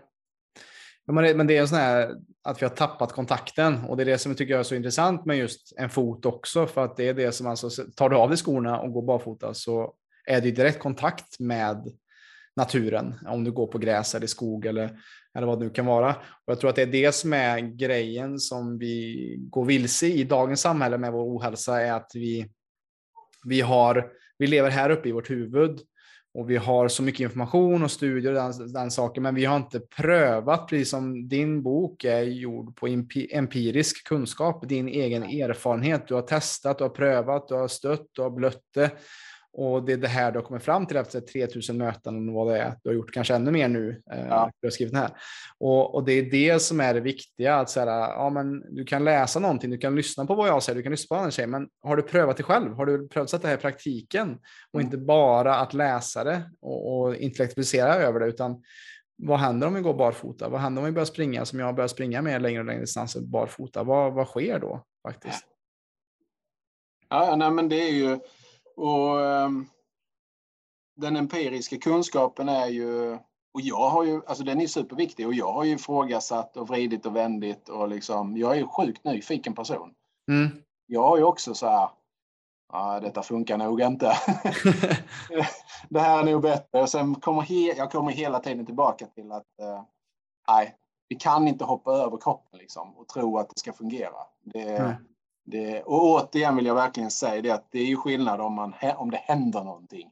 ja 1.06 1.14
men, 1.14 1.24
det, 1.24 1.36
men 1.36 1.48
det 1.48 1.58
är 1.58 1.62
en 1.62 1.68
sån 1.68 1.78
här 1.78 2.16
att 2.44 2.62
vi 2.62 2.66
har 2.66 2.76
tappat 2.76 3.14
kontakten 3.14 3.86
och 3.86 3.98
det 3.98 4.04
är 4.04 4.06
det 4.06 4.18
som 4.18 4.32
jag 4.32 4.38
tycker 4.38 4.58
är 4.58 4.64
så 4.64 4.76
intressant 4.76 5.26
med 5.26 5.38
just 5.38 5.74
en 5.78 5.90
fot 5.90 6.26
också 6.26 6.68
för 6.68 6.84
att 6.84 6.98
det 6.98 7.08
är 7.08 7.14
det 7.14 7.32
som 7.32 7.48
alltså 7.48 7.70
tar 7.96 8.10
du 8.10 8.16
av 8.16 8.30
dig 8.30 8.38
skorna 8.38 8.80
och 8.80 8.94
går 8.94 9.02
barfota 9.02 9.54
så 9.54 9.94
är 10.26 10.42
det 10.42 10.52
direkt 10.52 10.80
kontakt 10.80 11.40
med 11.40 11.94
naturen 12.58 13.16
om 13.26 13.44
du 13.44 13.52
går 13.52 13.68
på 13.68 13.78
gräs 13.78 14.16
eller 14.16 14.28
skog 14.28 14.66
eller, 14.66 15.00
eller 15.36 15.48
vad 15.48 15.60
det 15.60 15.66
nu 15.66 15.72
kan 15.72 15.86
vara. 15.86 16.14
Och 16.16 16.52
jag 16.52 16.60
tror 16.60 16.70
att 16.70 16.76
det 16.76 16.82
är 16.82 16.86
det 16.86 17.16
som 17.16 17.34
är 17.34 17.60
grejen 17.60 18.40
som 18.40 18.78
vi 18.78 19.36
går 19.40 19.66
vilse 19.66 20.08
i 20.08 20.24
dagens 20.24 20.62
samhälle 20.62 20.98
med 20.98 21.12
vår 21.12 21.38
ohälsa 21.38 21.82
är 21.82 21.92
att 21.92 22.12
vi 22.14 22.50
vi, 23.44 23.62
har, 23.62 24.08
vi 24.38 24.48
lever 24.48 24.70
här 24.70 24.90
uppe 24.90 25.10
i 25.10 25.12
vårt 25.12 25.30
huvud 25.30 25.80
och 26.34 26.50
vi 26.50 26.58
har 26.58 26.88
så 26.88 27.04
mycket 27.04 27.20
information 27.20 27.84
och 27.84 27.92
studier 27.92 28.34
och 28.34 28.54
den, 28.54 28.74
den 28.74 28.92
saken, 28.92 29.24
men 29.24 29.36
vi 29.36 29.46
har 29.46 29.58
inte 29.58 29.80
prövat, 29.80 30.68
precis 30.68 30.90
som 30.90 31.30
din 31.30 31.64
bok 31.64 32.04
är 32.04 32.22
gjord 32.22 32.76
på 32.76 32.88
empirisk 33.32 34.08
kunskap, 34.08 34.70
din 34.70 34.88
egen 34.88 35.24
erfarenhet. 35.24 36.08
Du 36.08 36.14
har 36.14 36.22
testat, 36.22 36.78
du 36.78 36.84
har 36.84 36.90
prövat, 36.90 37.48
du 37.48 37.56
har 37.56 37.68
stött, 37.68 38.08
du 38.12 38.22
har 38.22 38.30
blött 38.30 38.64
det 38.74 38.92
och 39.58 39.84
det 39.84 39.94
är 39.94 39.98
det 39.98 40.08
här 40.08 40.32
du 40.32 40.40
har 40.40 40.46
kommit 40.46 40.64
fram 40.64 40.86
till 40.86 40.98
efter 40.98 41.22
3000 41.22 41.78
möten 41.78 42.30
och 42.30 42.36
vad 42.36 42.48
det 42.48 42.60
är. 42.60 42.74
Du 42.84 42.90
har 42.90 42.96
gjort 42.96 43.14
kanske 43.14 43.36
ännu 43.36 43.52
mer 43.52 43.68
nu. 43.68 44.02
Eh, 44.12 44.28
ja. 44.28 44.52
Du 44.62 44.68
har 44.68 44.72
skrivit 44.72 44.96
här. 44.96 45.10
Och, 45.58 45.96
och, 45.96 46.06
det 46.06 46.14
är 46.14 46.32
det 46.32 46.60
som 46.62 46.80
är 46.80 46.94
det 46.94 47.00
viktiga. 47.00 47.56
Att 47.56 47.70
så 47.70 47.80
här, 47.80 47.88
ja, 47.88 48.30
men 48.30 48.76
du 48.76 48.86
kan 48.86 49.04
läsa 49.04 49.40
någonting, 49.40 49.70
du 49.70 49.78
kan 49.78 49.96
lyssna 49.96 50.26
på 50.26 50.36
vad 50.36 50.48
jag 50.48 50.64
säger, 50.64 50.76
du 50.76 50.84
kan 50.84 50.92
lyssna 50.92 51.08
på 51.08 51.16
vad 51.16 51.22
andra 51.22 51.32
säger. 51.32 51.48
Men 51.48 51.70
har 51.82 51.96
du 51.96 52.04
prövat 52.04 52.38
det 52.38 52.44
själv? 52.44 52.74
Har 52.74 52.86
du 52.86 53.08
prövat 53.08 53.42
det 53.42 53.48
här 53.48 53.58
i 53.58 53.62
praktiken? 53.62 54.38
Och 54.74 54.80
mm. 54.80 54.86
inte 54.86 54.98
bara 54.98 55.56
att 55.56 55.74
läsa 55.74 56.24
det 56.24 56.52
och, 56.62 57.00
och 57.00 57.16
intellektualisera 57.16 57.96
över 57.96 58.20
det. 58.20 58.26
Utan 58.26 58.64
vad 59.16 59.40
händer 59.40 59.68
om 59.68 59.74
vi 59.74 59.82
går 59.82 59.94
barfota? 59.94 60.50
Vad 60.50 60.62
händer 60.62 60.82
om 60.82 60.86
vi 60.86 60.92
börjar 60.92 61.06
springa 61.06 61.46
som 61.46 61.60
jag 61.60 61.76
börjar 61.76 61.88
springa 61.88 62.22
mer 62.22 62.40
längre 62.40 62.60
och 62.60 62.66
längre 62.66 62.82
distanser 62.82 63.22
barfota? 63.22 63.84
Vad, 63.84 64.14
vad 64.14 64.28
sker 64.28 64.60
då 64.60 64.84
faktiskt? 65.08 65.46
Ja, 67.10 67.36
nej, 67.36 67.52
men 67.52 67.70
det 67.70 67.76
är 67.76 67.92
ju 67.92 68.20
och 68.78 69.16
um, 69.16 69.70
den 70.96 71.16
empiriska 71.16 71.78
kunskapen 71.78 72.50
är 72.50 72.68
ju, 72.68 73.14
och 73.54 73.62
jag 73.62 73.90
har 73.90 74.04
ju, 74.04 74.22
alltså 74.28 74.44
den 74.44 74.62
är 74.62 74.68
superviktig 74.68 75.28
och 75.28 75.34
jag 75.34 75.54
har 75.54 75.64
ju 75.64 75.72
ifrågasatt 75.72 76.58
och 76.58 76.68
vridit 76.68 77.06
och 77.06 77.16
vändit 77.16 77.70
och 77.70 77.88
liksom, 77.88 78.38
jag 78.38 78.52
är 78.52 78.56
ju 78.56 78.68
sjukt 78.68 79.04
nyfiken 79.04 79.56
person. 79.56 79.94
Mm. 80.32 80.48
Jag 80.86 81.04
har 81.04 81.18
ju 81.18 81.24
också 81.24 81.54
så 81.54 81.68
här, 81.68 81.90
ja, 82.74 83.00
detta 83.00 83.24
funkar 83.24 83.58
nog 83.58 83.82
inte. 83.82 84.06
det 85.90 86.00
här 86.00 86.20
är 86.20 86.32
nog 86.32 86.42
bättre. 86.42 86.82
Och 86.82 86.90
sen 86.90 87.16
kommer 87.16 87.42
he, 87.42 87.74
jag 87.78 87.92
kommer 87.92 88.12
hela 88.12 88.40
tiden 88.40 88.66
tillbaka 88.66 89.06
till 89.06 89.32
att 89.32 89.48
nej, 90.48 90.76
vi 91.10 91.16
kan 91.16 91.48
inte 91.48 91.66
hoppa 91.66 91.92
över 91.92 92.18
kroppen 92.18 92.60
liksom 92.60 92.98
och 92.98 93.08
tro 93.08 93.38
att 93.38 93.50
det 93.50 93.60
ska 93.60 93.74
fungera. 93.74 94.18
Det, 94.44 94.78
mm. 94.78 94.94
Det, 95.52 95.82
och 95.82 96.04
återigen 96.04 96.56
vill 96.56 96.66
jag 96.66 96.76
verkligen 96.76 97.12
säga 97.12 97.42
det 97.42 97.52
att 97.52 97.72
det 97.72 97.80
är 97.80 97.86
ju 97.86 97.96
skillnad 97.96 98.42
om, 98.42 98.54
man, 98.54 98.74
om 98.98 99.12
det 99.12 99.18
händer 99.18 99.64
någonting. 99.64 100.12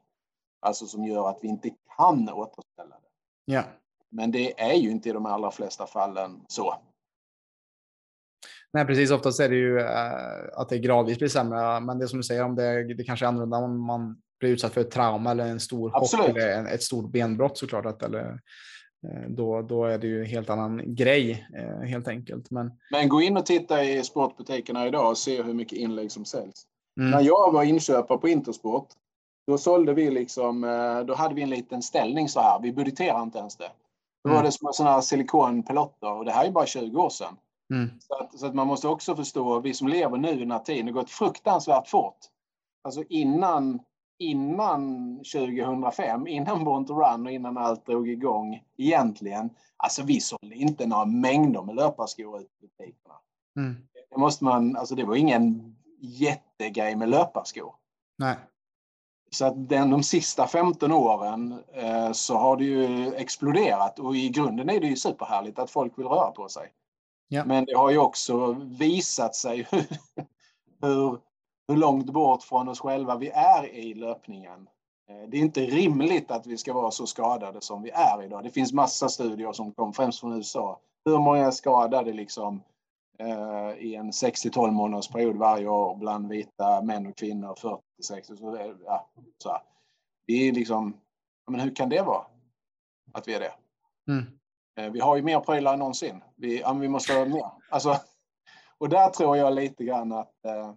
Alltså 0.62 0.86
som 0.86 1.06
gör 1.06 1.30
att 1.30 1.40
vi 1.42 1.48
inte 1.48 1.70
kan 1.98 2.30
återställa 2.30 2.96
det. 2.96 3.10
Ja. 3.46 3.64
Men 4.10 4.32
det 4.32 4.62
är 4.62 4.74
ju 4.74 4.92
inte 4.92 5.10
i 5.10 5.12
de 5.12 5.26
allra 5.26 5.52
flesta 5.52 5.88
fallen 5.88 6.42
så. 6.48 6.76
Nej, 8.74 8.86
precis. 8.86 9.12
Oftast 9.12 9.40
är 9.40 9.50
det 9.50 9.56
ju 9.56 9.80
äh, 9.80 10.60
att 10.60 10.70
det 10.70 10.80
gradvis 10.80 11.18
blir 11.18 11.28
sämre. 11.28 11.80
Men 11.80 12.00
det 12.00 12.08
som 12.08 12.20
du 12.20 12.24
säger, 12.24 12.44
om 12.44 12.56
det, 12.56 12.94
det 12.94 13.04
kanske 13.04 13.26
är 13.26 13.28
annorlunda 13.28 13.58
om 13.58 13.86
man 13.86 14.22
blir 14.40 14.50
utsatt 14.50 14.74
för 14.74 14.82
ett 14.82 14.92
trauma 14.92 15.32
eller 15.32 15.46
en 15.46 15.60
stor 15.60 15.92
chock 15.92 16.30
eller 16.30 16.58
en, 16.60 16.68
ett 16.68 16.84
stort 16.84 17.12
benbrott 17.12 17.58
såklart. 17.58 17.86
Att, 17.86 18.04
eller, 18.04 18.40
då, 19.28 19.62
då 19.62 19.86
är 19.86 19.98
det 19.98 20.08
ju 20.08 20.20
en 20.20 20.26
helt 20.26 20.50
annan 20.50 20.96
grej 20.96 21.48
äh, 21.56 21.88
helt 21.88 22.08
enkelt. 22.08 22.52
Men... 22.52 22.72
Men 22.92 23.10
gå 23.10 23.22
in 23.22 23.38
och 23.38 23.46
titta 23.46 23.84
i 23.84 24.04
sportbutikerna 24.04 24.88
idag 24.88 25.10
och 25.10 25.18
se 25.18 25.44
hur 25.44 25.54
mycket 25.54 25.78
inlägg 25.78 26.12
som 26.12 26.26
säljs. 26.26 26.64
Mm. 27.00 27.12
När 27.12 27.22
jag 27.22 27.52
var 27.52 27.64
inköpare 27.64 28.18
på 28.18 28.30
Intersport, 28.30 28.88
då 29.48 29.58
sålde 29.58 29.94
vi 29.94 30.12
liksom, 30.12 30.62
då 31.08 31.14
hade 31.14 31.36
vi 31.36 31.42
en 31.42 31.50
liten 31.50 31.82
ställning 31.82 32.30
så 32.30 32.40
här. 32.40 32.60
Vi 32.62 32.72
budgeterade 32.72 33.24
inte 33.24 33.40
ens 33.40 33.58
det. 33.58 33.72
Då 34.24 34.30
var 34.30 34.36
mm. 34.36 34.46
det 34.46 34.52
små 34.52 34.74
sådana 34.74 34.96
här 34.96 35.02
silikonpelotter 35.02 36.12
och 36.12 36.26
det 36.26 36.32
här 36.32 36.46
är 36.46 36.52
bara 36.52 36.66
20 36.66 37.02
år 37.02 37.10
sedan. 37.10 37.38
Mm. 37.74 37.90
Så, 38.00 38.16
att, 38.16 38.40
så, 38.40 38.46
att, 38.46 38.56
man 38.56 38.68
måste 38.68 38.88
också 38.88 39.16
förstå, 39.16 39.60
vi 39.60 39.74
som 39.74 39.88
lever 39.88 40.18
nu 40.18 40.30
i 40.30 40.40
den 40.40 40.52
här 40.52 40.60
tiden, 40.60 40.86
det 40.86 40.92
har 40.92 41.02
gått 41.02 41.10
fruktansvärt 41.10 41.88
fort. 41.88 42.18
Alltså 42.84 43.04
innan, 43.10 43.80
innan 44.18 45.16
2005, 45.18 46.28
innan 46.28 46.64
Born 46.64 46.86
to 46.86 46.94
Run 46.94 47.26
och 47.26 47.32
innan 47.32 47.58
allt 47.58 47.86
drog 47.86 48.10
igång 48.10 48.64
egentligen. 48.78 49.50
Alltså 49.78 50.04
vi 50.04 50.20
sålde 50.20 50.56
inte 50.56 50.86
några 50.86 51.06
mängder 51.06 51.62
med 51.62 51.76
löparskor 51.76 52.40
ut 52.40 52.52
i 52.62 52.68
butikerna. 52.68 53.16
Mm. 53.58 53.76
Det 54.10 54.18
måste 54.18 54.44
man, 54.44 54.76
alltså 54.76 54.96
det 54.96 55.04
var 55.04 55.16
ingen 55.16 55.76
jättegrej 56.00 56.96
med 56.96 57.10
löparskor. 57.10 57.76
Nej. 58.18 58.36
Så 59.32 59.46
att 59.46 59.70
den, 59.70 59.90
de 59.90 60.04
sista 60.04 60.48
15 60.48 60.92
åren 60.92 61.64
eh, 61.74 62.12
så 62.12 62.38
har 62.38 62.58
det 62.58 62.64
ju 62.64 63.14
exploderat 63.14 64.00
och 64.00 64.16
i 64.16 64.30
grunden 64.30 64.70
är 64.70 64.80
det 64.80 64.88
ju 64.88 64.96
superhärligt 64.96 65.60
att 65.60 65.72
folk 65.72 65.98
vill 65.98 66.06
röra 66.06 66.32
på 66.32 66.50
sig. 66.50 66.72
Ja. 67.28 67.46
Men 67.46 67.66
det 67.66 67.74
har 67.74 67.92
ju 67.92 67.98
också 67.98 68.54
visat 68.54 69.36
sig 69.36 69.68
hur, 69.72 69.88
hur 70.82 71.20
långt 71.74 72.10
bort 72.10 72.44
från 72.44 72.70
oss 72.70 72.80
själva 72.80 73.18
vi 73.18 73.30
är 73.30 73.76
i 73.76 73.94
löpningen. 73.94 74.70
Eh, 75.10 75.30
det 75.30 75.38
är 75.38 75.42
inte 75.42 75.62
rimligt 75.62 76.32
att 76.32 76.48
vi 76.48 76.58
ska 76.58 76.74
vara 76.74 76.92
så 76.92 77.08
skadade 77.08 77.62
som 77.62 77.84
vi 77.84 77.90
är 77.90 78.24
idag. 78.24 78.44
Det 78.44 78.50
finns 78.50 78.74
massa 78.74 79.10
studier 79.10 79.54
som 79.54 79.74
kom 79.74 79.94
främst 79.94 80.20
från 80.20 80.34
USA. 80.34 80.80
Hur 81.06 81.18
många 81.18 81.46
är 81.46 81.52
skadade 81.52 82.14
liksom, 82.14 82.64
eh, 83.20 83.78
i 83.78 83.96
en 83.96 84.12
6-12 84.12 84.72
månaders 84.72 85.08
period 85.08 85.38
varje 85.38 85.68
år 85.68 85.96
bland 85.96 86.30
vita 86.30 86.82
män 86.82 87.08
och 87.08 87.18
kvinnor 87.18 87.56
40-60. 87.56 88.36
Så, 88.36 88.76
ja, 88.86 89.10
så 89.38 89.58
Det 90.28 90.34
är 90.34 90.52
liksom, 90.52 90.98
men 91.52 91.60
hur 91.60 91.76
kan 91.76 91.90
det 91.90 92.02
vara? 92.02 92.26
Att 93.14 93.28
vi 93.28 93.34
är 93.34 93.40
det? 93.40 93.54
Mm. 94.08 94.26
Eh, 94.80 94.92
vi 94.92 95.00
har 95.00 95.16
ju 95.16 95.22
mer 95.22 95.40
prylar 95.40 95.74
än 95.74 95.80
någonsin. 95.80 96.24
Vi, 96.36 96.60
ja, 96.60 96.74
vi 96.74 96.88
måste 96.88 97.14
ha 97.14 97.26
mer. 97.26 97.52
Alltså, 97.70 97.96
och 98.78 98.90
där 98.90 99.10
tror 99.10 99.38
jag 99.38 99.54
lite 99.54 99.84
grann 99.84 100.12
att 100.12 100.46
eh, 100.46 100.74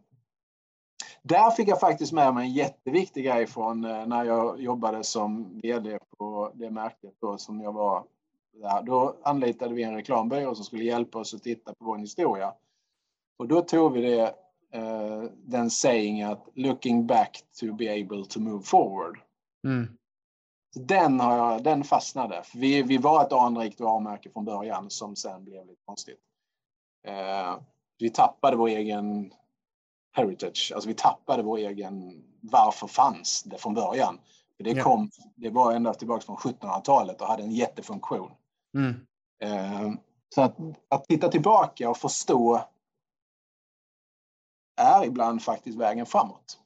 där 1.29 1.51
fick 1.51 1.69
jag 1.69 1.81
faktiskt 1.81 2.13
med 2.13 2.35
mig 2.35 2.47
en 2.47 2.53
jätteviktig 2.53 3.25
grej 3.25 3.47
från 3.47 3.85
eh, 3.85 4.07
när 4.07 4.25
jag 4.25 4.61
jobbade 4.61 5.05
som 5.05 5.61
VD 5.63 5.99
på 6.19 6.53
det 6.55 6.71
märket 6.71 7.15
då, 7.21 7.39
som 7.39 7.61
jag 7.61 7.73
var 7.73 8.05
där. 8.53 8.83
Då 8.83 9.17
anlitade 9.23 9.75
vi 9.75 9.83
en 9.83 9.95
reklambyrå 9.95 10.55
som 10.55 10.65
skulle 10.65 10.85
hjälpa 10.85 11.19
oss 11.19 11.35
att 11.35 11.43
titta 11.43 11.75
på 11.75 11.85
vår 11.85 11.99
historia. 11.99 12.53
Och 13.39 13.49
då 13.49 13.63
tog 13.63 13.93
vi 13.93 14.01
det, 14.01 14.35
eh, 14.73 15.23
den 15.37 15.71
saying 15.71 16.23
att 16.23 16.49
looking 16.55 17.07
back 17.07 17.43
to 17.61 17.73
be 17.73 17.93
able 17.93 18.25
to 18.25 18.41
move 18.41 18.63
forward. 18.63 19.19
Mm. 19.65 19.89
Den, 20.75 21.21
har 21.21 21.37
jag, 21.37 21.63
den 21.63 21.85
fastnade. 21.85 22.43
Vi, 22.55 22.83
vi 22.83 22.99
var 22.99 23.23
ett 23.23 23.33
anrikt 23.33 23.81
varumärke 23.81 24.31
från 24.31 24.45
början 24.45 24.91
som 24.91 25.17
sen 25.17 25.45
blev 25.45 25.67
lite 25.67 25.83
konstigt. 25.87 26.21
Eh, 27.07 27.59
vi 27.99 28.11
tappade 28.11 28.57
vår 28.57 28.69
egen 28.69 29.33
heritage, 30.19 30.73
alltså 30.75 30.89
vi 30.89 30.95
tappade 30.95 31.43
vår 31.43 31.59
egen 31.59 32.25
varför 32.41 32.87
fanns 32.87 33.43
det 33.43 33.59
från 33.59 33.75
början. 33.75 34.21
För 34.57 34.65
det, 34.65 34.81
kom, 34.81 35.11
ja. 35.19 35.25
det 35.37 35.51
var 35.51 35.73
ända 35.73 35.95
tillbaka 35.95 36.27
från 36.27 36.37
1700-talet 36.37 37.21
och 37.21 37.27
hade 37.27 37.43
en 37.43 37.51
jättefunktion. 37.51 38.31
Mm. 38.75 38.95
Eh, 39.43 39.93
så 40.35 40.43
att, 40.43 40.57
att 40.89 41.05
titta 41.05 41.29
tillbaka 41.29 41.91
och 41.91 41.97
förstå 41.97 42.69
är 44.81 45.05
ibland 45.05 45.43
faktiskt 45.43 45.79
vägen 45.79 46.07
framåt. 46.07 46.59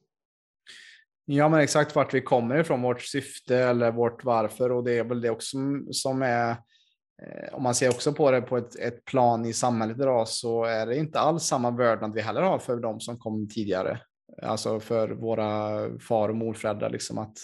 Ja, 1.25 1.49
men 1.49 1.61
exakt 1.61 1.97
vart 1.97 2.15
vi 2.15 2.21
kommer 2.21 2.59
ifrån, 2.59 2.83
vårt 2.83 3.03
syfte 3.03 3.57
eller 3.57 3.93
vårt 3.93 4.25
varför. 4.25 4.73
Och 4.73 4.85
det 4.85 4.99
är 4.99 5.05
väl 5.05 5.21
det 5.21 5.31
också 5.31 5.57
som 5.91 6.23
är, 6.23 6.57
Eh, 7.27 7.55
om 7.55 7.63
man 7.63 7.75
ser 7.75 7.91
också 7.91 8.13
på 8.13 8.31
det 8.31 8.41
på 8.41 8.57
ett, 8.57 8.77
ett 8.79 9.05
plan 9.05 9.45
i 9.45 9.53
samhället 9.53 9.99
idag, 9.99 10.29
så 10.29 10.65
är 10.65 10.87
det 10.87 10.97
inte 10.97 11.21
alls 11.21 11.43
samma 11.43 11.71
vördnad 11.71 12.15
vi 12.15 12.21
heller 12.21 12.43
har 12.43 12.59
för 12.59 12.77
de 12.77 13.01
som 13.01 13.19
kom 13.19 13.49
tidigare. 13.49 14.01
Alltså 14.43 14.81
för 14.81 15.09
våra 15.09 15.81
far 15.99 16.29
och 16.29 16.37
morföräldrar, 16.37 16.91
liksom 16.91 17.19
att, 17.19 17.37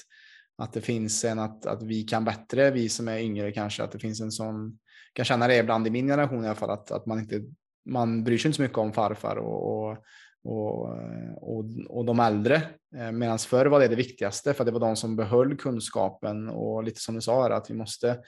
att 0.58 0.72
det 0.72 0.80
finns 0.80 1.24
en, 1.24 1.38
att, 1.38 1.66
att 1.66 1.82
vi 1.82 2.02
kan 2.02 2.24
bättre, 2.24 2.70
vi 2.70 2.88
som 2.88 3.08
är 3.08 3.18
yngre 3.18 3.52
kanske, 3.52 3.82
att 3.82 3.92
det 3.92 3.98
finns 3.98 4.20
en 4.20 4.32
sån, 4.32 4.78
kan 5.12 5.24
känna 5.24 5.48
det 5.48 5.56
ibland 5.56 5.86
i 5.86 5.90
min 5.90 6.06
generation 6.06 6.44
i 6.44 6.46
alla 6.46 6.56
fall, 6.56 6.70
att, 6.70 6.90
att 6.90 7.06
man 7.06 7.18
inte, 7.18 7.42
man 7.86 8.24
bryr 8.24 8.38
sig 8.38 8.48
inte 8.48 8.56
så 8.56 8.62
mycket 8.62 8.78
om 8.78 8.92
farfar 8.92 9.36
och, 9.36 9.88
och 9.90 9.98
och, 10.44 10.88
och, 11.36 11.64
och 11.88 12.04
de 12.04 12.20
äldre. 12.20 12.62
Eh, 12.96 13.12
Medan 13.12 13.38
förr 13.38 13.66
var 13.66 13.80
det 13.80 13.88
det 13.88 13.96
viktigaste 13.96 14.54
för 14.54 14.64
det 14.64 14.70
var 14.70 14.80
de 14.80 14.96
som 14.96 15.16
behöll 15.16 15.56
kunskapen 15.56 16.48
och 16.48 16.84
lite 16.84 17.00
som 17.00 17.14
du 17.14 17.20
sa 17.20 17.52
att 17.52 17.70
vi 17.70 17.74
måste 17.74 18.18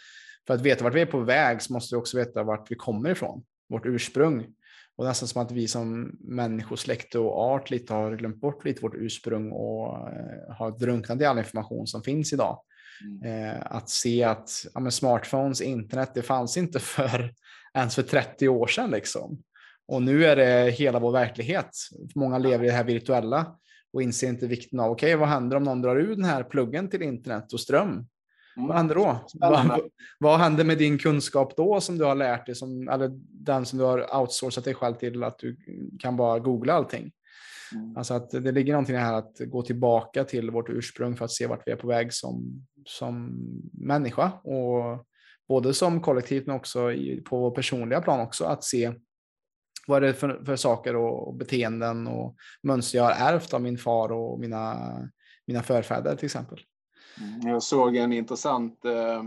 för 0.51 0.55
att 0.55 0.67
veta 0.67 0.85
vart 0.85 0.95
vi 0.95 1.01
är 1.01 1.07
på 1.07 1.21
väg 1.21 1.63
så 1.63 1.73
måste 1.73 1.95
vi 1.95 2.01
också 2.01 2.17
veta 2.17 2.43
vart 2.43 2.71
vi 2.71 2.75
kommer 2.75 3.11
ifrån, 3.11 3.43
vårt 3.69 3.87
ursprung. 3.87 4.47
Och 4.97 5.05
nästan 5.05 5.29
som 5.29 5.43
att 5.43 5.51
vi 5.51 5.69
som 5.69 6.17
människosläkte 6.21 7.19
och 7.19 7.39
art 7.39 7.71
lite 7.71 7.95
har 7.95 8.17
glömt 8.17 8.41
bort 8.41 8.65
lite 8.65 8.83
vårt 8.83 8.95
ursprung 8.95 9.53
och 9.53 10.09
eh, 10.09 10.55
har 10.57 10.79
drunknat 10.79 11.21
i 11.21 11.25
all 11.25 11.39
information 11.39 11.87
som 11.87 12.03
finns 12.03 12.33
idag. 12.33 12.59
Mm. 13.05 13.49
Eh, 13.51 13.63
att 13.65 13.89
se 13.89 14.25
att 14.25 14.51
ja, 14.75 14.91
smartphones, 14.91 15.61
internet, 15.61 16.11
det 16.15 16.23
fanns 16.23 16.57
inte 16.57 16.79
för 16.81 17.35
ens 17.75 17.95
för 17.95 18.03
30 18.03 18.49
år 18.49 18.67
sedan. 18.67 18.91
Liksom. 18.91 19.43
Och 19.89 20.03
nu 20.03 20.25
är 20.25 20.37
det 20.37 20.71
hela 20.71 20.99
vår 20.99 21.13
verklighet. 21.13 21.71
Många 22.15 22.39
lever 22.39 22.65
i 22.65 22.69
det 22.69 22.75
här 22.75 22.85
virtuella 22.85 23.57
och 23.93 24.03
inser 24.03 24.29
inte 24.29 24.47
vikten 24.47 24.81
av, 24.81 24.91
okej, 24.91 25.07
okay, 25.07 25.17
vad 25.17 25.29
händer 25.29 25.57
om 25.57 25.65
någon 25.65 25.83
drar 25.83 25.97
ur 25.97 26.17
den 26.17 26.25
här 26.25 26.45
pluggen 26.45 26.91
till 26.91 27.03
internet 27.03 27.53
och 27.53 27.61
ström? 27.61 28.07
Vad 28.69 28.77
händer 28.77 28.95
då? 28.95 29.17
Vad, 29.35 29.81
vad 30.19 30.39
händer 30.39 30.65
med 30.65 30.79
din 30.79 30.99
kunskap 30.99 31.57
då 31.57 31.81
som 31.81 31.99
du 31.99 32.05
har 32.05 32.15
lärt 32.15 32.47
dig, 32.47 32.55
som, 32.55 32.89
eller 32.89 33.11
den 33.45 33.67
som 33.67 33.79
du 33.79 33.85
har 33.85 34.21
outsourcat 34.21 34.65
dig 34.65 34.75
själv 34.75 34.95
till 34.95 35.25
att 35.25 35.39
du 35.39 35.57
kan 35.99 36.17
bara 36.17 36.39
googla 36.39 36.73
allting? 36.73 37.13
Mm. 37.75 37.97
Alltså 37.97 38.15
att 38.15 38.31
det 38.31 38.53
ligger 38.53 38.73
någonting 38.73 38.97
här 38.97 39.15
att 39.15 39.37
gå 39.39 39.63
tillbaka 39.63 40.25
till 40.25 40.51
vårt 40.51 40.71
ursprung 40.71 41.17
för 41.17 41.25
att 41.25 41.31
se 41.31 41.47
vart 41.47 41.63
vi 41.67 41.73
är 41.73 41.77
på 41.77 41.87
väg 41.87 42.13
som, 42.13 42.67
som 42.87 43.39
människa 43.73 44.33
och 44.33 45.07
både 45.49 45.75
som 45.75 46.01
kollektiv 46.01 46.43
men 46.47 46.57
också 46.57 46.93
i, 46.93 47.21
på 47.21 47.39
vår 47.39 47.51
personliga 47.51 48.01
plan 48.01 48.21
också 48.21 48.45
att 48.45 48.65
se 48.65 48.93
vad 49.87 50.03
är 50.03 50.07
det 50.07 50.15
för, 50.15 50.45
för 50.45 50.57
saker 50.57 50.97
och, 50.97 51.29
och, 51.29 51.35
beteenden 51.35 52.07
och 52.07 52.37
mönster 52.63 52.99
jag 52.99 53.05
har 53.05 53.33
ärvt 53.33 53.55
av 53.55 53.63
min 53.63 53.79
far 53.79 54.13
och 54.13 54.41
mina, 54.41 54.77
mina 55.47 55.63
förfäder 55.63 56.17
till 56.17 56.27
exempel. 56.27 56.59
Mm, 57.21 57.49
jag 57.49 57.63
såg 57.63 57.97
en 57.97 58.13
intressant, 58.13 58.85
eh, 58.85 59.25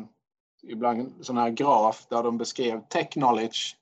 ibland 0.64 1.14
sån 1.22 1.38
här 1.38 1.50
graf 1.50 2.06
där 2.10 2.24
de 2.24 2.38
beskrev 2.38 2.82
tech 2.88 3.10
knowledge 3.10 3.78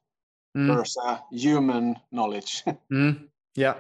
mm. 0.56 0.76
versus 0.76 1.04
human 1.44 1.96
knowledge. 2.10 2.64
Mm. 2.92 3.30
Yeah. 3.58 3.78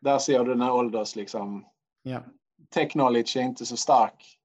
Där 0.00 0.18
ser 0.18 0.44
du 0.44 0.50
den 0.50 0.60
här 0.60 0.72
ålders 0.72 1.16
liksom. 1.16 1.66
Yeah. 2.04 2.22
Tech 2.70 2.92
knowledge 2.92 3.36
är 3.36 3.42
inte 3.42 3.66
så 3.66 3.76
stark 3.76 4.38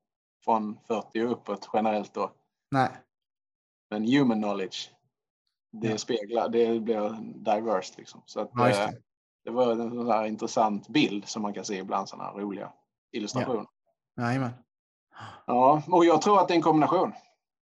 från 0.44 0.78
40 0.88 1.22
och 1.22 1.32
uppåt 1.32 1.70
generellt 1.74 2.14
då. 2.14 2.32
Nej. 2.72 2.90
Men 3.90 4.04
human 4.04 4.42
knowledge 4.42 4.92
det 5.72 5.90
ja. 5.90 5.98
speglar, 5.98 6.50
det 6.50 6.80
blir 6.80 7.10
diverse 7.34 7.94
liksom. 7.98 8.22
Så 8.26 8.40
att, 8.40 8.52
ja, 8.54 8.64
det. 8.64 9.02
det. 9.44 9.52
var 9.52 9.72
en 9.72 9.90
sån 9.90 10.08
här 10.08 10.26
intressant 10.26 10.88
bild 10.88 11.28
som 11.28 11.42
man 11.42 11.54
kan 11.54 11.66
se 11.66 11.78
ibland 11.78 12.10
sådana 12.10 12.30
här 12.30 12.38
roliga 12.38 12.74
illustrationer. 13.12 13.66
Ja. 14.16 14.24
Jajamän. 14.24 14.52
Ja, 15.46 15.82
och 15.88 16.06
jag 16.06 16.22
tror 16.22 16.40
att 16.40 16.48
det 16.48 16.54
är 16.54 16.56
en 16.56 16.62
kombination. 16.62 17.14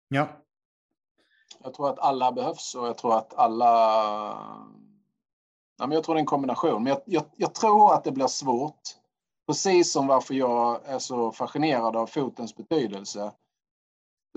Ja. 0.08 0.28
Jag 1.64 1.74
tror 1.74 1.90
att 1.90 2.00
alla 2.00 2.32
behövs 2.32 2.76
och 2.76 2.88
jag 2.88 2.98
tror 2.98 3.18
att 3.18 3.34
alla... 3.34 3.68
Ja, 5.78 5.88
men 5.88 5.92
jag 5.92 6.04
tror 6.04 6.16
det 6.16 6.20
är 6.20 6.22
en 6.22 6.26
kombination, 6.26 6.84
men 6.84 6.94
jag, 6.94 7.02
jag, 7.06 7.24
jag 7.36 7.54
tror 7.54 7.94
att 7.94 8.04
det 8.04 8.12
blir 8.12 8.28
svårt. 8.28 8.82
Precis 9.48 9.92
som 9.92 10.08
varför 10.08 10.34
jag 10.34 10.86
är 10.86 11.00
så 11.00 11.32
fascinerad 11.32 11.96
av 11.96 12.08
fotens 12.08 12.56
betydelse. 12.56 13.32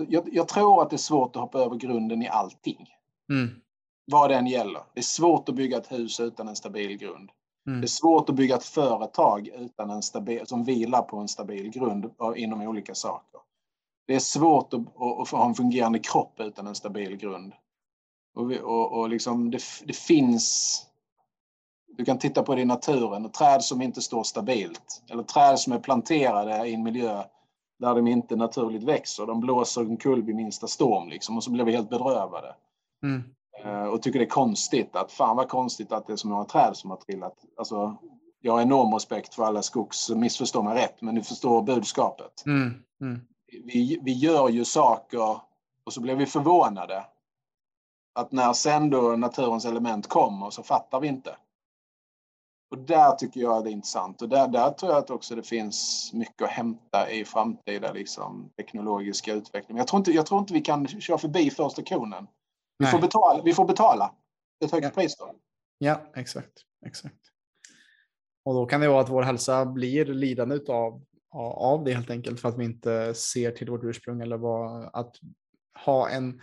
Jag, 0.07 0.33
jag 0.33 0.47
tror 0.47 0.81
att 0.81 0.89
det 0.89 0.95
är 0.95 0.97
svårt 0.97 1.35
att 1.35 1.41
hoppa 1.41 1.59
över 1.59 1.75
grunden 1.75 2.21
i 2.21 2.27
allting. 2.27 2.87
Mm. 3.29 3.61
Vad 4.11 4.29
den 4.29 4.47
gäller. 4.47 4.81
Det 4.93 4.99
är 4.99 5.03
svårt 5.03 5.49
att 5.49 5.55
bygga 5.55 5.77
ett 5.77 5.91
hus 5.91 6.19
utan 6.19 6.47
en 6.47 6.55
stabil 6.55 6.97
grund. 6.97 7.31
Mm. 7.67 7.81
Det 7.81 7.85
är 7.85 7.87
svårt 7.87 8.29
att 8.29 8.35
bygga 8.35 8.55
ett 8.55 8.65
företag 8.65 9.47
utan 9.47 9.89
en 9.89 10.01
stabil, 10.01 10.47
som 10.47 10.63
vilar 10.63 11.01
på 11.01 11.17
en 11.17 11.27
stabil 11.27 11.69
grund 11.69 12.11
inom 12.35 12.61
olika 12.61 12.95
saker. 12.95 13.41
Det 14.07 14.15
är 14.15 14.19
svårt 14.19 14.73
att, 14.73 14.81
att, 15.21 15.29
ha 15.29 15.45
en 15.45 15.55
fungerande 15.55 15.99
kropp 15.99 16.39
utan 16.39 16.67
en 16.67 16.75
stabil 16.75 17.17
grund. 17.17 17.53
Och, 18.35 18.51
och, 18.51 18.99
och 18.99 19.09
liksom 19.09 19.51
det, 19.51 19.61
det, 19.85 19.95
finns... 19.95 20.81
Du 21.97 22.05
kan 22.05 22.19
titta 22.19 22.43
på 22.43 22.55
det 22.55 22.61
i 22.61 22.65
naturen, 22.65 23.31
träd 23.31 23.63
som 23.63 23.81
inte 23.81 24.01
står 24.01 24.23
stabilt 24.23 25.03
eller 25.09 25.23
träd 25.23 25.59
som 25.59 25.73
är 25.73 25.79
planterade 25.79 26.67
i 26.67 26.73
en 26.73 26.83
miljö 26.83 27.23
där 27.79 27.95
de 27.95 28.07
inte 28.07 28.35
naturligt 28.35 28.83
växer. 28.83 29.25
De 29.25 29.39
blåser 29.39 29.81
omkull 29.81 30.21
vid 30.21 30.35
minsta 30.35 30.67
storm 30.67 31.09
liksom, 31.09 31.37
och 31.37 31.43
så 31.43 31.51
blir 31.51 31.63
vi 31.63 31.71
helt 31.71 31.89
bedrövade. 31.89 32.55
Mm. 33.03 33.34
Eh, 33.65 33.85
och 33.85 34.01
tycker 34.01 34.19
det 34.19 34.25
är 34.25 34.29
konstigt 34.29 34.95
att 34.95 35.11
fan 35.11 35.35
vad 35.35 35.49
konstigt 35.49 35.91
att 35.91 36.07
det 36.07 36.13
är 36.13 36.17
så 36.17 36.27
många 36.27 36.45
träd 36.45 36.77
som 36.77 36.89
har 36.89 36.97
trillat. 36.97 37.35
Alltså, 37.57 37.97
jag 38.41 38.53
har 38.53 38.61
enorm 38.61 38.93
respekt 38.93 39.33
för 39.33 39.43
alla 39.43 39.61
skogs, 39.61 40.09
missförstå 40.09 40.63
mig 40.63 40.75
rätt, 40.75 41.01
men 41.01 41.15
ni 41.15 41.23
förstår 41.23 41.61
budskapet. 41.61 42.45
Mm. 42.45 42.73
Mm. 43.01 43.21
Vi, 43.65 43.99
vi 44.01 44.13
gör 44.13 44.49
ju 44.49 44.65
saker 44.65 45.39
och 45.85 45.93
så 45.93 46.01
blir 46.01 46.15
vi 46.15 46.25
förvånade. 46.25 47.05
Att 48.15 48.31
när 48.31 48.53
sen 48.53 48.89
då 48.89 49.01
naturens 49.01 49.65
element 49.65 50.07
kommer 50.07 50.49
så 50.49 50.63
fattar 50.63 50.99
vi 50.99 51.07
inte. 51.07 51.37
Och 52.71 52.77
där 52.77 53.11
tycker 53.11 53.39
jag 53.41 53.63
det 53.63 53.69
är 53.69 53.71
intressant 53.71 54.21
och 54.21 54.29
där, 54.29 54.47
där 54.47 54.71
tror 54.71 54.91
jag 54.91 54.99
att 54.99 55.09
också 55.09 55.35
det 55.35 55.43
finns 55.43 56.09
mycket 56.13 56.41
att 56.41 56.49
hämta 56.49 57.11
i 57.11 57.25
framtida 57.25 57.93
liksom, 57.93 58.49
teknologiska 58.57 59.33
utveckling. 59.33 59.77
Jag 59.77 59.87
tror, 59.87 59.97
inte, 59.97 60.11
jag 60.11 60.25
tror 60.25 60.39
inte 60.39 60.53
vi 60.53 60.61
kan 60.61 60.87
köra 60.87 61.17
förbi 61.17 61.49
första 61.49 61.83
konen. 61.83 62.27
Vi, 62.77 62.85
får 62.85 62.99
betala, 62.99 63.43
vi 63.43 63.53
får 63.53 63.65
betala 63.65 64.15
ett 64.65 64.71
högt 64.71 64.83
ja. 64.83 64.89
pris 64.89 65.17
då. 65.17 65.35
Ja, 65.77 66.11
exakt. 66.15 66.53
exakt. 66.85 67.15
Och 68.45 68.53
då 68.53 68.65
kan 68.65 68.81
det 68.81 68.87
vara 68.87 69.01
att 69.01 69.09
vår 69.09 69.23
hälsa 69.23 69.65
blir 69.65 70.05
lidande 70.05 70.59
av, 70.67 71.03
av 71.55 71.83
det 71.83 71.93
helt 71.93 72.09
enkelt 72.09 72.39
för 72.39 72.49
att 72.49 72.57
vi 72.57 72.65
inte 72.65 73.13
ser 73.13 73.51
till 73.51 73.69
vårt 73.69 73.83
ursprung 73.83 74.21
eller 74.21 74.37
vad, 74.37 74.89
att 74.93 75.15
ha 75.85 76.09
en 76.09 76.41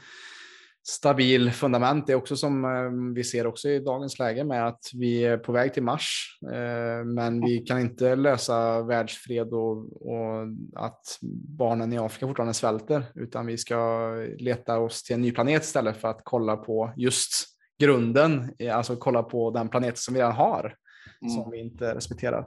stabil 0.84 1.50
fundament. 1.50 2.06
Det 2.06 2.12
är 2.12 2.16
också 2.16 2.36
som 2.36 2.64
eh, 2.64 3.14
vi 3.14 3.24
ser 3.24 3.46
också 3.46 3.68
i 3.68 3.78
dagens 3.78 4.18
läge 4.18 4.44
med 4.44 4.66
att 4.66 4.80
vi 4.94 5.24
är 5.24 5.38
på 5.38 5.52
väg 5.52 5.74
till 5.74 5.82
Mars, 5.82 6.38
eh, 6.52 7.04
men 7.04 7.40
vi 7.40 7.58
kan 7.58 7.80
inte 7.80 8.16
lösa 8.16 8.82
världsfred 8.82 9.52
och, 9.52 10.02
och 10.06 10.42
att 10.74 11.18
barnen 11.58 11.92
i 11.92 11.98
Afrika 11.98 12.26
fortfarande 12.26 12.54
svälter, 12.54 13.04
utan 13.14 13.46
vi 13.46 13.58
ska 13.58 14.10
leta 14.38 14.78
oss 14.78 15.02
till 15.02 15.14
en 15.14 15.22
ny 15.22 15.32
planet 15.32 15.62
istället 15.62 15.96
för 15.96 16.08
att 16.08 16.20
kolla 16.24 16.56
på 16.56 16.92
just 16.96 17.30
grunden, 17.78 18.54
alltså 18.72 18.96
kolla 18.96 19.22
på 19.22 19.50
den 19.50 19.68
planet 19.68 19.98
som 19.98 20.14
vi 20.14 20.20
redan 20.20 20.32
har, 20.32 20.74
mm. 21.22 21.34
som 21.34 21.50
vi 21.50 21.60
inte 21.60 21.94
respekterar 21.94 22.46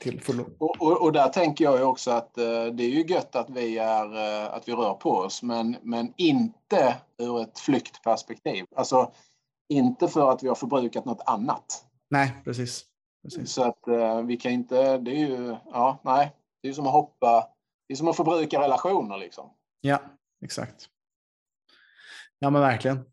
till 0.00 0.20
fullo. 0.20 0.50
Och, 0.58 0.82
och, 0.82 1.02
och, 1.02 1.12
där 1.12 1.28
tänker 1.28 1.64
jag 1.64 1.78
ju 1.78 1.84
också 1.84 2.10
att 2.10 2.38
eh, 2.38 2.64
det 2.64 2.84
är 2.84 2.88
ju 2.88 3.02
gött 3.06 3.36
att 3.36 3.50
vi, 3.50 3.78
är, 3.78 4.16
eh, 4.16 4.54
att 4.54 4.68
vi 4.68 4.72
rör 4.72 4.94
på 4.94 5.10
oss, 5.10 5.42
men, 5.42 5.76
men 5.82 6.12
inte 6.16 6.96
ur 7.18 7.42
ett 7.42 7.58
flyktperspektiv. 7.58 8.64
Alltså 8.76 9.12
inte 9.68 10.08
för 10.08 10.30
att 10.30 10.42
vi 10.42 10.48
har 10.48 10.54
förbrukat 10.54 11.04
något 11.04 11.22
annat. 11.26 11.84
Nej, 12.10 12.34
precis. 12.44 12.84
precis. 13.22 13.52
Så 13.52 13.62
att 13.62 13.88
eh, 13.88 14.22
vi 14.22 14.36
kan 14.36 14.52
inte, 14.52 14.98
det 14.98 15.10
är 15.10 15.28
ju, 15.28 15.56
ja, 15.64 15.98
nej, 16.04 16.32
det 16.62 16.68
är 16.68 16.72
som 16.72 16.86
att 16.86 16.92
hoppa, 16.92 17.48
det 17.88 17.94
är 17.94 17.96
som 17.96 18.08
att 18.08 18.16
förbruka 18.16 18.60
relationer 18.60 19.18
liksom. 19.18 19.50
Ja, 19.80 19.98
exakt. 20.44 20.88
Ja, 22.38 22.50
men 22.50 22.62
verkligen. 22.62 23.04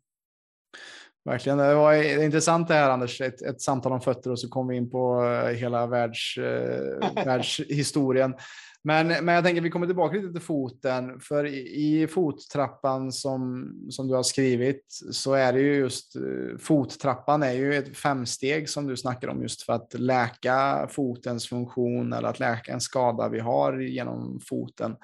Verkligen. 1.26 1.58
Det 1.58 1.74
var 1.74 2.22
intressant 2.22 2.68
det 2.68 2.74
här 2.74 2.90
Anders, 2.90 3.20
ett, 3.20 3.42
ett 3.42 3.60
samtal 3.60 3.92
om 3.92 4.00
fötter 4.00 4.30
och 4.30 4.38
så 4.38 4.48
kom 4.48 4.68
vi 4.68 4.76
in 4.76 4.90
på 4.90 5.24
eh, 5.24 5.54
hela 5.54 5.86
världs, 5.86 6.38
eh, 6.38 7.12
världshistorien. 7.24 8.34
Men, 8.82 9.06
men 9.08 9.34
jag 9.34 9.44
tänker 9.44 9.60
vi 9.60 9.70
kommer 9.70 9.86
tillbaka 9.86 10.16
lite 10.16 10.32
till 10.32 10.40
foten, 10.40 11.20
för 11.20 11.46
i, 11.46 12.02
i 12.02 12.06
fottrappan 12.06 13.12
som, 13.12 13.72
som 13.90 14.08
du 14.08 14.14
har 14.14 14.22
skrivit 14.22 14.84
så 15.10 15.32
är 15.32 15.52
det 15.52 15.60
ju 15.60 15.74
just 15.74 16.16
eh, 16.16 16.58
fottrappan 16.58 17.42
är 17.42 17.52
ju 17.52 17.74
ett 17.74 17.96
femsteg 17.96 18.68
som 18.68 18.86
du 18.86 18.96
snackar 18.96 19.28
om 19.28 19.42
just 19.42 19.62
för 19.62 19.72
att 19.72 19.94
läka 19.94 20.88
fotens 20.90 21.48
funktion 21.48 22.12
eller 22.12 22.28
att 22.28 22.40
läka 22.40 22.72
en 22.72 22.80
skada 22.80 23.28
vi 23.28 23.40
har 23.40 23.78
genom 23.78 24.40
foten. 24.48 24.96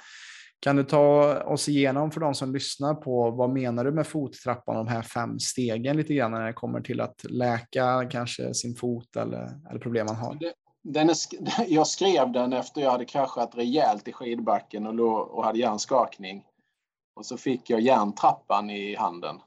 Kan 0.62 0.76
du 0.76 0.84
ta 0.84 1.36
oss 1.42 1.68
igenom 1.68 2.10
för 2.10 2.20
de 2.20 2.34
som 2.34 2.52
lyssnar 2.52 2.94
på 2.94 3.30
vad 3.30 3.50
menar 3.50 3.84
du 3.84 3.92
med 3.92 4.06
fottrappan, 4.06 4.76
de 4.76 4.88
här 4.88 5.02
fem 5.02 5.38
stegen 5.38 5.96
lite 5.96 6.14
grann 6.14 6.30
när 6.30 6.46
det 6.46 6.52
kommer 6.52 6.80
till 6.80 7.00
att 7.00 7.24
läka 7.24 8.08
kanske 8.10 8.54
sin 8.54 8.74
fot 8.74 9.16
eller, 9.16 9.68
eller 9.70 9.80
problem 9.80 10.06
man 10.06 10.16
har? 10.16 10.38
Den 10.82 11.10
är, 11.10 11.16
jag 11.68 11.86
skrev 11.86 12.32
den 12.32 12.52
efter 12.52 12.80
jag 12.80 12.90
hade 12.90 13.04
kraschat 13.04 13.54
rejält 13.54 14.08
i 14.08 14.12
skidbacken 14.12 14.86
och, 14.86 14.94
låg, 14.94 15.28
och 15.28 15.44
hade 15.44 15.58
hjärnskakning. 15.58 16.44
Och 17.16 17.26
så 17.26 17.36
fick 17.36 17.70
jag 17.70 17.80
järntrappan 17.80 18.70
i 18.70 18.96
handen. 18.96 19.40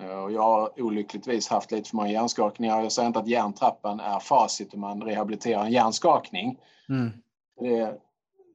Eh, 0.00 0.24
och 0.24 0.32
jag 0.32 0.42
har 0.42 0.80
olyckligtvis 0.80 1.48
haft 1.48 1.70
lite 1.70 1.90
för 1.90 1.96
många 1.96 2.10
hjärnskakningar. 2.10 2.82
Jag 2.82 2.92
säger 2.92 3.06
inte 3.06 3.18
att 3.18 3.28
järntrappan 3.28 4.00
är 4.00 4.18
facit 4.18 4.74
om 4.74 4.80
man 4.80 5.02
rehabiliterar 5.02 5.64
en 5.64 5.72
hjärnskakning. 5.72 6.58
Mm. 6.88 7.10
Det, 7.60 7.98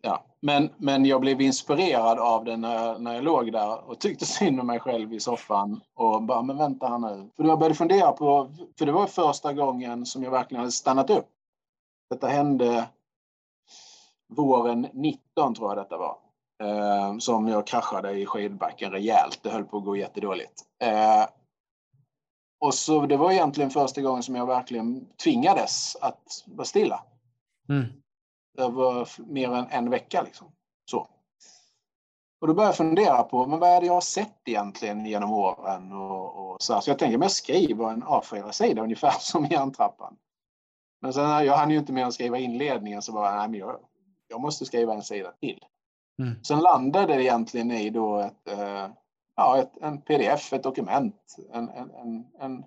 ja. 0.02 0.26
men, 0.40 0.70
men 0.78 1.06
jag 1.06 1.22
blev 1.22 1.42
inspirerad 1.42 2.20
av 2.20 2.46
den 2.46 2.62
när, 2.62 3.00
när 3.00 3.16
jag 3.16 3.24
låg 3.24 3.52
där 3.52 3.90
och 3.90 4.00
tyckte 4.00 4.26
synd 4.26 4.60
om 4.60 4.68
mig 4.68 4.80
själv 4.80 5.14
i 5.14 5.20
soffan 5.20 5.82
och 5.96 6.24
bara, 6.24 6.42
men 6.42 6.58
vänta 6.58 6.88
här 6.88 6.98
nu. 6.98 7.30
För 7.36 7.44
jag 7.44 7.60
började 7.60 7.76
fundera 7.76 8.12
på, 8.12 8.52
för 8.78 8.86
det 8.86 8.92
var 8.92 9.08
första 9.08 9.54
gången 9.54 10.06
som 10.06 10.24
jag 10.24 10.32
verkligen 10.32 10.60
hade 10.60 10.72
stannat 10.72 11.10
upp. 11.10 11.28
Detta 12.10 12.28
hände 12.28 12.90
våren 14.36 14.88
19 14.94 15.56
tror 15.56 15.70
jag 15.70 15.78
detta 15.78 15.98
var. 15.98 16.18
Eh, 16.64 17.18
som 17.18 17.48
jag 17.48 17.68
kraschade 17.68 18.12
i 18.12 18.26
skidbacken 18.26 18.92
rejält. 18.92 19.40
Det 19.44 19.50
höll 19.50 19.64
på 19.64 19.78
att 19.78 19.86
gå 19.86 19.96
jättedåligt. 19.96 20.62
Eh, 20.84 21.26
och 22.60 22.74
så 22.74 23.06
det 23.06 23.18
var 23.18 23.32
egentligen 23.32 23.70
första 23.70 24.02
gången 24.02 24.24
som 24.24 24.36
jag 24.36 24.46
verkligen 24.46 25.06
tvingades 25.24 25.96
att 26.02 26.44
vara 26.46 26.66
stilla. 26.66 27.04
Mm 27.70 27.99
över 28.60 29.10
mer 29.18 29.54
än 29.54 29.68
en 29.70 29.90
vecka. 29.90 30.22
Liksom. 30.22 30.52
Så. 30.86 31.08
Och 32.42 32.48
då 32.48 32.54
började 32.54 32.70
jag 32.70 32.78
fundera 32.78 33.24
på 33.24 33.46
men 33.46 33.60
vad 33.60 33.70
är 33.70 33.80
det 33.80 33.86
jag 33.88 33.94
har 33.94 34.02
sett 34.02 34.42
egentligen 34.46 35.06
genom 35.06 35.32
åren. 35.32 35.92
Och, 35.92 36.52
och 36.52 36.62
så, 36.62 36.74
här. 36.74 36.82
så 36.82 36.90
jag 36.90 37.00
tänkte 37.00 37.18
att 37.18 37.24
jag 37.24 37.32
skriver 37.32 37.90
en 37.92 38.04
A4-sida 38.04 38.82
ungefär 38.82 39.14
som 39.20 39.46
i 39.46 39.50
Järntrappan. 39.52 40.18
Men 41.02 41.14
sen 41.14 41.46
jag 41.46 41.58
hann 41.58 41.70
ju 41.70 41.78
inte 41.78 41.94
med 41.94 42.08
att 42.08 42.14
skriva 42.14 42.38
inledningen 42.38 43.02
så 43.02 43.12
bara, 43.12 43.36
nej 43.36 43.50
men 43.50 43.60
jag, 43.60 43.80
jag 44.28 44.42
måste 44.42 44.66
skriva 44.66 44.94
en 44.94 45.04
sida 45.04 45.32
till. 45.32 45.66
Mm. 46.20 46.44
Sen 46.44 46.60
landade 46.60 47.16
det 47.16 47.24
egentligen 47.24 47.72
i 47.72 47.90
då 47.90 48.20
ett, 48.20 48.48
eh, 48.48 48.88
ja, 49.36 49.58
ett, 49.58 49.78
en 49.82 50.02
pdf, 50.02 50.54
ett 50.54 50.64
dokument, 50.64 51.38
en, 51.54 51.70
en, 51.70 52.26
en, 52.40 52.64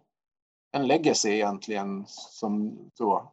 en, 0.72 0.86
legacy 0.86 1.28
egentligen 1.28 2.04
som 2.08 2.78
så 2.94 3.32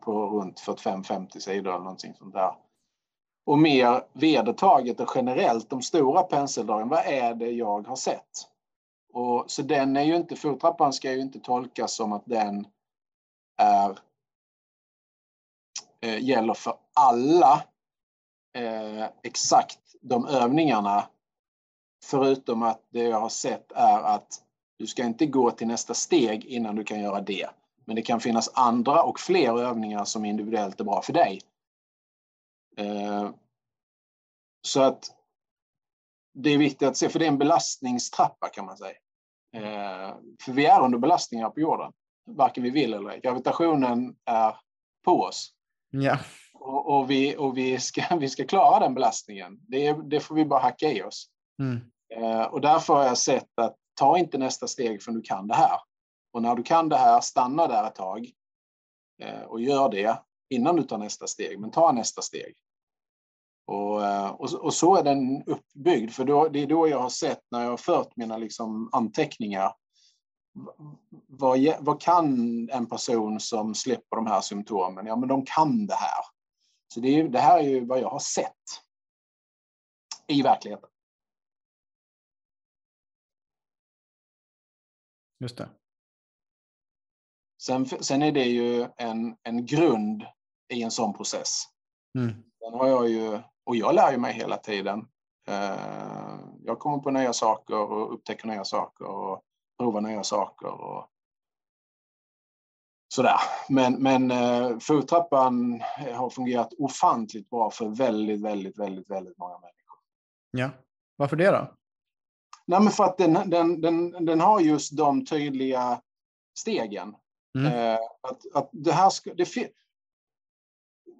på 0.00 0.26
runt 0.26 0.60
45-50 0.60 1.38
sidor 1.38 1.70
eller 1.70 1.84
någonting 1.84 2.14
sånt 2.14 2.34
där. 2.34 2.54
Och 3.46 3.58
mer 3.58 4.04
vedertaget 4.12 5.00
och 5.00 5.12
generellt, 5.14 5.70
de 5.70 5.82
stora 5.82 6.22
penseldragen, 6.22 6.88
vad 6.88 7.06
är 7.06 7.34
det 7.34 7.50
jag 7.50 7.86
har 7.86 7.96
sett? 7.96 8.48
Och, 9.12 9.50
så 9.50 9.62
den 9.62 9.96
är 9.96 10.02
ju 10.02 10.16
inte, 10.16 10.36
fottrappan 10.36 10.92
ska 10.92 11.12
ju 11.12 11.20
inte 11.20 11.40
tolkas 11.40 11.94
som 11.94 12.12
att 12.12 12.26
den 12.26 12.66
är, 13.56 13.98
eh, 16.00 16.24
gäller 16.24 16.54
för 16.54 16.74
alla 16.94 17.64
eh, 18.54 19.06
exakt 19.22 19.80
de 20.00 20.26
övningarna. 20.26 21.08
Förutom 22.04 22.62
att 22.62 22.82
det 22.90 23.02
jag 23.02 23.20
har 23.20 23.28
sett 23.28 23.72
är 23.72 24.02
att 24.02 24.42
du 24.78 24.86
ska 24.86 25.04
inte 25.04 25.26
gå 25.26 25.50
till 25.50 25.66
nästa 25.66 25.94
steg 25.94 26.44
innan 26.44 26.76
du 26.76 26.84
kan 26.84 27.00
göra 27.00 27.20
det. 27.20 27.48
Men 27.84 27.96
det 27.96 28.02
kan 28.02 28.20
finnas 28.20 28.50
andra 28.54 29.02
och 29.02 29.20
fler 29.20 29.60
övningar 29.60 30.04
som 30.04 30.24
individuellt 30.24 30.80
är 30.80 30.84
bra 30.84 31.02
för 31.02 31.12
dig. 31.12 31.40
Eh, 32.76 33.30
så 34.62 34.82
att 34.82 35.10
det 36.34 36.50
är 36.50 36.58
viktigt 36.58 36.88
att 36.88 36.96
se, 36.96 37.08
för 37.08 37.18
det 37.18 37.24
är 37.24 37.28
en 37.28 37.38
belastningstrappa 37.38 38.48
kan 38.48 38.64
man 38.64 38.76
säga. 38.76 38.96
Eh, 39.56 40.16
för 40.42 40.52
vi 40.52 40.66
är 40.66 40.84
under 40.84 40.98
belastning 40.98 41.42
här 41.42 41.50
på 41.50 41.60
jorden, 41.60 41.92
varken 42.26 42.62
vi 42.62 42.70
vill 42.70 42.94
eller 42.94 43.10
ej. 43.10 43.20
Gravitationen 43.20 44.16
är 44.24 44.56
på 45.04 45.20
oss. 45.20 45.52
Ja. 45.90 46.18
Och, 46.54 46.98
och, 46.98 47.10
vi, 47.10 47.36
och 47.36 47.56
vi, 47.56 47.80
ska, 47.80 48.16
vi 48.20 48.28
ska 48.28 48.46
klara 48.46 48.80
den 48.80 48.94
belastningen. 48.94 49.58
Det, 49.60 49.92
det 49.92 50.20
får 50.20 50.34
vi 50.34 50.44
bara 50.44 50.60
hacka 50.60 50.92
i 50.92 51.02
oss. 51.02 51.30
Mm. 51.58 51.80
Eh, 52.14 52.42
och 52.42 52.60
därför 52.60 52.94
har 52.94 53.04
jag 53.04 53.18
sett 53.18 53.58
att 53.58 53.76
ta 53.98 54.18
inte 54.18 54.38
nästa 54.38 54.66
steg 54.66 55.02
förrän 55.02 55.16
du 55.16 55.22
kan 55.22 55.46
det 55.46 55.54
här. 55.54 55.80
Och 56.32 56.42
när 56.42 56.54
du 56.54 56.62
kan 56.62 56.88
det 56.88 56.96
här, 56.96 57.20
stanna 57.20 57.66
där 57.66 57.86
ett 57.86 57.94
tag 57.94 58.30
eh, 59.22 59.40
och 59.40 59.60
gör 59.60 59.88
det 59.88 60.22
innan 60.50 60.76
du 60.76 60.82
tar 60.82 60.98
nästa 60.98 61.26
steg, 61.26 61.60
men 61.60 61.70
ta 61.70 61.92
nästa 61.92 62.22
steg. 62.22 62.54
Och, 63.66 64.04
eh, 64.04 64.30
och, 64.30 64.52
och 64.54 64.74
så 64.74 64.96
är 64.96 65.04
den 65.04 65.42
uppbyggd, 65.46 66.10
för 66.10 66.24
då, 66.24 66.48
det 66.48 66.62
är 66.62 66.66
då 66.66 66.88
jag 66.88 66.98
har 66.98 67.10
sett 67.10 67.42
när 67.50 67.62
jag 67.62 67.70
har 67.70 67.76
fört 67.76 68.16
mina 68.16 68.36
liksom 68.36 68.88
anteckningar 68.92 69.72
vad, 71.26 71.58
vad 71.80 72.00
kan 72.00 72.68
en 72.70 72.86
person 72.86 73.40
som 73.40 73.74
släpper 73.74 74.16
de 74.16 74.26
här 74.26 74.40
symptomen? 74.40 75.06
Ja, 75.06 75.16
men 75.16 75.28
de 75.28 75.44
kan 75.44 75.86
det 75.86 75.94
här. 75.94 76.24
Så 76.94 77.00
det, 77.00 77.08
är, 77.08 77.28
det 77.28 77.38
här 77.38 77.58
är 77.58 77.62
ju 77.62 77.84
vad 77.84 78.00
jag 78.00 78.10
har 78.10 78.18
sett 78.18 78.54
i 80.26 80.42
verkligheten. 80.42 80.88
Just 85.40 85.56
det. 85.56 85.68
Sen, 87.62 87.86
sen 87.86 88.22
är 88.22 88.32
det 88.32 88.44
ju 88.44 88.86
en, 88.96 89.36
en 89.42 89.66
grund 89.66 90.24
i 90.72 90.82
en 90.82 90.90
sån 90.90 91.14
process. 91.14 91.64
Mm. 92.18 92.32
Den 92.60 92.74
har 92.74 92.88
jag 92.88 93.08
ju, 93.08 93.40
och 93.64 93.76
jag 93.76 93.94
lär 93.94 94.12
ju 94.12 94.18
mig 94.18 94.32
hela 94.32 94.56
tiden. 94.56 95.08
Eh, 95.48 96.40
jag 96.64 96.78
kommer 96.78 96.98
på 96.98 97.10
nya 97.10 97.32
saker 97.32 97.76
och 97.76 98.14
upptäcker 98.14 98.46
nya 98.46 98.64
saker 98.64 99.04
och 99.04 99.42
provar 99.78 100.00
nya 100.00 100.24
saker. 100.24 100.68
Och 100.68 101.08
sådär. 103.14 103.38
Men, 103.68 104.02
men 104.02 104.30
eh, 104.30 104.78
foodtrappan 104.78 105.82
har 106.14 106.30
fungerat 106.30 106.72
ofantligt 106.78 107.50
bra 107.50 107.70
för 107.70 107.88
väldigt, 107.88 108.40
väldigt, 108.40 108.78
väldigt, 108.78 109.10
väldigt 109.10 109.38
många 109.38 109.58
människor. 109.58 109.98
Ja, 110.50 110.70
varför 111.16 111.36
det 111.36 111.50
då? 111.50 111.77
Nej, 112.68 112.80
men 112.80 112.92
för 112.92 113.04
att 113.04 113.18
den, 113.18 113.50
den, 113.50 113.80
den, 113.80 114.10
den 114.10 114.40
har 114.40 114.60
just 114.60 114.96
de 114.96 115.24
tydliga 115.24 116.02
stegen. 116.58 117.16
Mm. 117.58 117.72
Eh, 117.72 117.98
att, 118.22 118.54
att 118.54 118.70
det 118.72 118.92
här 118.92 119.10
ska, 119.10 119.34
det, 119.34 119.72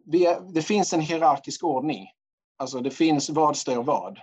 det, 0.04 0.54
det 0.54 0.62
finns 0.62 0.92
en 0.92 1.00
hierarkisk 1.00 1.64
ordning. 1.64 2.06
Alltså 2.56 2.80
det 2.80 2.90
finns 2.90 3.30
vad 3.30 3.56
styr 3.56 3.82
vad. 3.82 4.18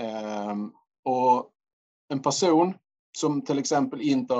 Eh, 0.00 0.56
och 1.04 1.52
en 2.08 2.22
person 2.22 2.74
som 3.18 3.42
till 3.42 3.58
exempel 3.58 4.00
inte 4.00 4.34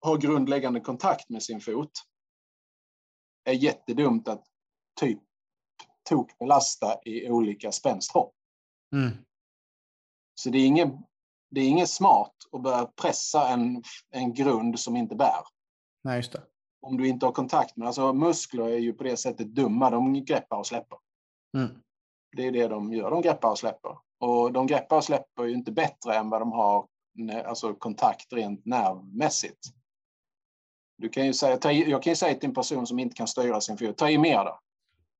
har 0.00 0.18
grundläggande 0.20 0.80
kontakt 0.80 1.28
med 1.28 1.42
sin 1.42 1.60
fot 1.60 1.92
är 3.44 3.52
jättedumt 3.52 4.28
att 4.28 4.44
typ 5.00 5.20
tokbelasta 6.08 6.98
i 7.04 7.30
olika 7.30 7.72
spänsthopp. 7.72 8.34
Mm. 8.92 9.10
Så 10.34 10.50
det 10.50 10.58
är 10.58 10.66
inget 10.66 11.07
det 11.50 11.60
är 11.60 11.68
inget 11.68 11.90
smart 11.90 12.34
att 12.52 12.62
börja 12.62 12.86
pressa 12.86 13.48
en, 13.48 13.82
en 14.10 14.34
grund 14.34 14.80
som 14.80 14.96
inte 14.96 15.14
bär. 15.14 15.40
Nej, 16.04 16.16
just 16.16 16.32
det. 16.32 16.42
Om 16.80 16.96
du 16.96 17.08
inte 17.08 17.26
har 17.26 17.32
kontakt 17.32 17.76
med, 17.76 17.86
alltså 17.86 18.12
muskler 18.12 18.64
är 18.64 18.78
ju 18.78 18.92
på 18.92 19.04
det 19.04 19.16
sättet 19.16 19.54
dumma, 19.54 19.90
de 19.90 20.24
greppar 20.24 20.56
och 20.56 20.66
släpper. 20.66 20.98
Mm. 21.56 21.68
Det 22.36 22.46
är 22.46 22.52
det 22.52 22.68
de 22.68 22.92
gör, 22.92 23.10
de 23.10 23.22
greppar 23.22 23.50
och 23.50 23.58
släpper. 23.58 23.98
Och 24.20 24.52
de 24.52 24.66
greppar 24.66 24.96
och 24.96 25.04
släpper 25.04 25.44
ju 25.44 25.54
inte 25.54 25.72
bättre 25.72 26.14
än 26.14 26.30
vad 26.30 26.40
de 26.40 26.52
har 26.52 26.86
alltså 27.46 27.74
kontakt 27.74 28.32
rent 28.32 28.64
nervmässigt. 28.64 29.58
Du 30.98 31.08
kan 31.08 31.26
ju 31.26 31.32
säga, 31.32 31.72
jag 31.72 32.02
kan 32.02 32.10
ju 32.10 32.16
säga 32.16 32.38
till 32.38 32.48
en 32.48 32.54
person 32.54 32.86
som 32.86 32.98
inte 32.98 33.14
kan 33.14 33.28
styra 33.28 33.60
sin 33.60 33.78
fot, 33.78 33.96
ta 33.96 34.10
i 34.10 34.18
mer 34.18 34.44
då. 34.44 34.60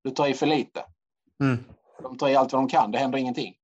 Du 0.05 0.11
tar 0.11 0.29
i 0.29 0.35
för 0.35 0.47
lite. 0.47 0.85
Mm. 1.43 1.65
De 2.03 2.19
tar 2.19 2.29
i 2.29 2.37
allt 2.37 2.53
vad 2.53 2.63
de 2.63 2.69
kan, 2.69 2.91
det 2.91 2.99
händer 2.99 3.19
ingenting. 3.19 3.58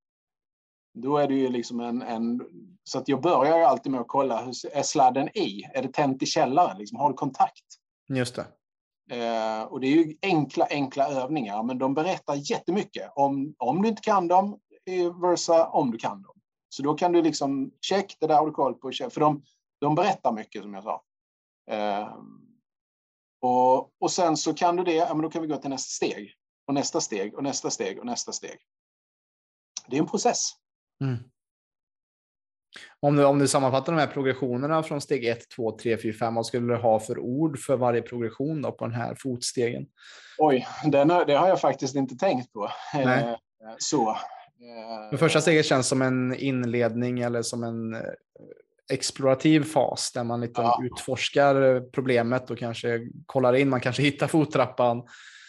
Då 0.95 1.17
är 1.17 1.29
det 1.29 1.35
ju 1.35 1.49
liksom 1.49 1.81
en, 1.81 2.03
en 2.03 2.43
så 2.85 2.99
att 2.99 3.09
jag 3.09 3.21
börjar 3.21 3.61
alltid 3.61 3.93
med 3.93 4.01
att 4.01 4.09
kolla, 4.09 4.45
hur 4.45 4.55
är 4.73 4.83
sladden 4.83 5.29
i? 5.39 5.63
Är 5.75 5.83
det 5.83 5.93
tänt 5.93 6.23
i 6.23 6.27
källaren? 6.27 6.79
Liksom, 6.79 6.99
har 6.99 7.09
du 7.09 7.15
kontakt? 7.15 7.65
Just 8.09 8.35
det. 8.35 8.47
Eh, 9.11 9.63
och 9.63 9.81
det 9.81 9.87
är 9.87 9.91
ju 9.91 10.17
enkla, 10.23 10.67
enkla 10.71 11.09
övningar, 11.09 11.63
men 11.63 11.79
de 11.79 11.95
berättar 11.95 12.51
jättemycket 12.51 13.13
om, 13.15 13.55
om 13.59 13.83
du 13.83 13.89
inte 13.89 14.03
kan 14.03 14.29
dem, 14.29 14.61
versa 15.23 15.69
om 15.69 15.91
du 15.91 15.99
kan 15.99 16.23
dem. 16.23 16.41
Så 16.69 16.83
då 16.83 16.95
kan 16.95 17.13
du 17.13 17.23
liksom, 17.23 17.73
check, 17.81 18.17
det 18.21 18.27
där 18.27 18.35
har 18.35 18.47
du 18.47 18.53
koll 18.53 18.75
på, 18.75 18.93
check, 18.93 19.13
för 19.13 19.21
de, 19.21 19.43
de 19.81 19.95
berättar 19.95 20.33
mycket 20.33 20.63
som 20.63 20.75
jag 20.75 20.85
sa. 20.85 21.03
Eh, 21.71 22.15
och, 23.41 24.03
och 24.03 24.11
sen 24.11 24.37
så 24.37 24.55
kan 24.55 24.77
du 24.77 24.85
det, 24.85 24.95
ja, 24.95 25.15
men 25.15 25.23
då 25.23 25.31
kan 25.31 25.43
vi 25.43 25.49
gå 25.49 25.57
till 25.57 25.71
nästa 25.71 25.91
steg, 25.91 26.35
och 26.67 26.75
nästa 26.75 27.01
steg, 27.01 27.35
och 27.35 27.43
nästa 27.43 27.71
steg, 27.71 27.99
och 27.99 28.07
nästa 28.07 28.33
steg. 28.33 28.59
Det 29.87 29.97
är 29.97 30.01
en 30.01 30.09
process. 30.09 30.51
Mm. 31.05 31.17
Om, 33.01 33.17
du, 33.17 33.25
om 33.25 33.39
du 33.39 33.49
sammanfattar 33.49 33.93
de 33.93 33.99
här 33.99 34.07
progressionerna 34.07 34.83
från 34.83 35.01
steg 35.01 35.25
1, 35.25 35.49
2, 35.51 35.79
3, 35.79 35.99
4, 35.99 36.13
5, 36.13 36.35
vad 36.35 36.47
skulle 36.47 36.75
du 36.75 36.81
ha 36.81 37.01
för 37.01 37.19
ord 37.19 37.59
för 37.59 37.77
varje 37.77 38.03
progression 38.03 38.63
då 38.63 38.73
på 38.73 38.85
den 38.85 38.95
här 38.95 39.15
fotstegen? 39.19 39.87
Oj, 40.39 40.67
den, 40.85 41.09
det 41.09 41.35
har 41.35 41.49
jag 41.49 41.61
faktiskt 41.61 41.97
inte 41.97 42.17
tänkt 42.17 42.53
på. 42.53 42.71
Nej. 42.95 43.23
Eh, 43.23 43.37
så. 43.79 44.17
Det 45.11 45.19
första 45.19 45.41
steget 45.41 45.67
känns 45.67 45.89
som 45.89 46.03
en 46.03 46.35
inledning 46.35 47.21
eller 47.21 47.43
som 47.43 47.65
en 47.65 47.95
eh, 47.95 48.01
explorativ 48.93 49.65
fas 49.65 50.13
där 50.13 50.25
man 50.25 50.41
lite 50.41 50.61
ja. 50.61 50.83
utforskar 50.85 51.81
problemet 51.91 52.51
och 52.51 52.59
kanske 52.59 53.01
kollar 53.27 53.55
in, 53.55 53.69
man 53.69 53.81
kanske 53.81 54.03
hittar 54.03 54.27
fottrappan. 54.27 55.03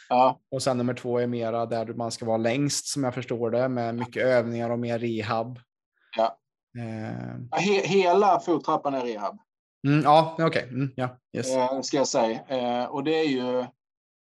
Ja. 0.10 0.39
Och 0.51 0.64
sen 0.64 0.78
nummer 0.78 0.93
två 0.93 1.20
är 1.20 1.28
mera 1.28 1.66
där 1.66 1.86
man 1.86 2.12
ska 2.12 2.26
vara 2.26 2.38
längst 2.38 2.88
som 2.88 3.03
jag 3.03 3.14
förstår 3.14 3.51
det 3.51 3.70
med 3.70 3.95
mycket 3.95 4.24
övningar 4.24 4.70
och 4.70 4.80
mer 4.80 4.99
rehab. 4.99 5.60
Ja. 6.18 6.38
Eh. 6.78 7.60
He 7.62 7.88
hela 7.88 8.39
fottrappan 8.39 8.93
är 8.93 9.01
rehab. 9.01 9.39
Mm, 9.88 10.03
ja, 10.03 10.32
okej. 10.34 10.45
Okay. 10.45 10.64
Mm, 10.64 10.91
ja, 10.95 11.10
yes. 11.34 11.56
eh, 11.56 11.82
ska 11.82 11.97
jag 11.97 12.08
säga. 12.08 12.39
Eh, 12.47 12.86
och 12.86 13.03
det 13.03 13.20
är 13.20 13.28
ju 13.28 13.60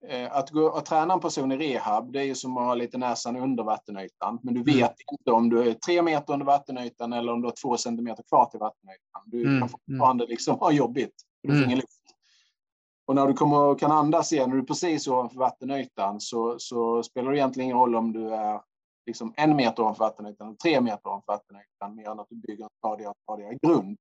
eh, 0.08 0.36
att, 0.36 0.50
gå, 0.50 0.70
att 0.70 0.86
träna 0.86 1.14
en 1.14 1.20
person 1.20 1.52
i 1.52 1.56
rehab, 1.56 2.12
det 2.12 2.20
är 2.20 2.24
ju 2.24 2.34
som 2.34 2.56
att 2.56 2.64
ha 2.64 2.74
lite 2.74 2.98
näsan 2.98 3.36
under 3.36 3.64
vattenytan. 3.64 4.38
Men 4.42 4.54
du 4.54 4.60
mm. 4.60 4.74
vet 4.74 4.76
mm. 4.76 5.18
inte 5.18 5.30
om 5.30 5.50
du 5.50 5.68
är 5.68 5.74
tre 5.74 6.02
meter 6.02 6.32
under 6.32 6.46
vattenytan 6.46 7.12
eller 7.12 7.32
om 7.32 7.40
du 7.40 7.46
har 7.46 7.54
två 7.62 7.76
centimeter 7.76 8.22
kvar 8.22 8.46
till 8.46 8.60
vattenytan. 8.60 9.22
Du 9.24 9.42
mm. 9.42 9.60
kan 9.60 9.68
fortfarande 9.68 10.26
liksom 10.26 10.58
ha 10.58 10.72
jobbigt. 10.72 11.14
Du 11.42 11.48
får 11.48 11.56
mm. 11.56 11.64
ingen 11.64 11.78
luft. 11.78 12.01
Och 13.12 13.16
när 13.16 13.26
du 13.26 13.34
kommer, 13.34 13.78
kan 13.78 13.92
andas 13.92 14.32
igen, 14.32 14.48
när 14.48 14.56
du 14.56 14.62
är 14.62 14.66
precis 14.66 15.08
ovanför 15.08 15.38
vattenytan, 15.38 16.20
så, 16.20 16.58
så 16.58 17.02
spelar 17.02 17.30
det 17.30 17.36
egentligen 17.38 17.64
ingen 17.64 17.78
roll 17.78 17.94
om 17.94 18.12
du 18.12 18.34
är 18.34 18.60
liksom 19.06 19.34
en 19.36 19.56
meter 19.56 19.82
ovanför 19.82 20.04
vattenytan 20.04 20.46
eller 20.46 20.56
tre 20.56 20.80
meter 20.80 21.06
ovanför 21.06 21.32
vattenytan, 21.32 21.94
mer 21.94 22.10
än 22.10 22.20
att 22.20 22.28
du 22.28 22.36
bygger 22.36 22.64
en 22.64 22.70
stadigare, 22.78 23.14
stadigare 23.22 23.58
grund. 23.62 23.96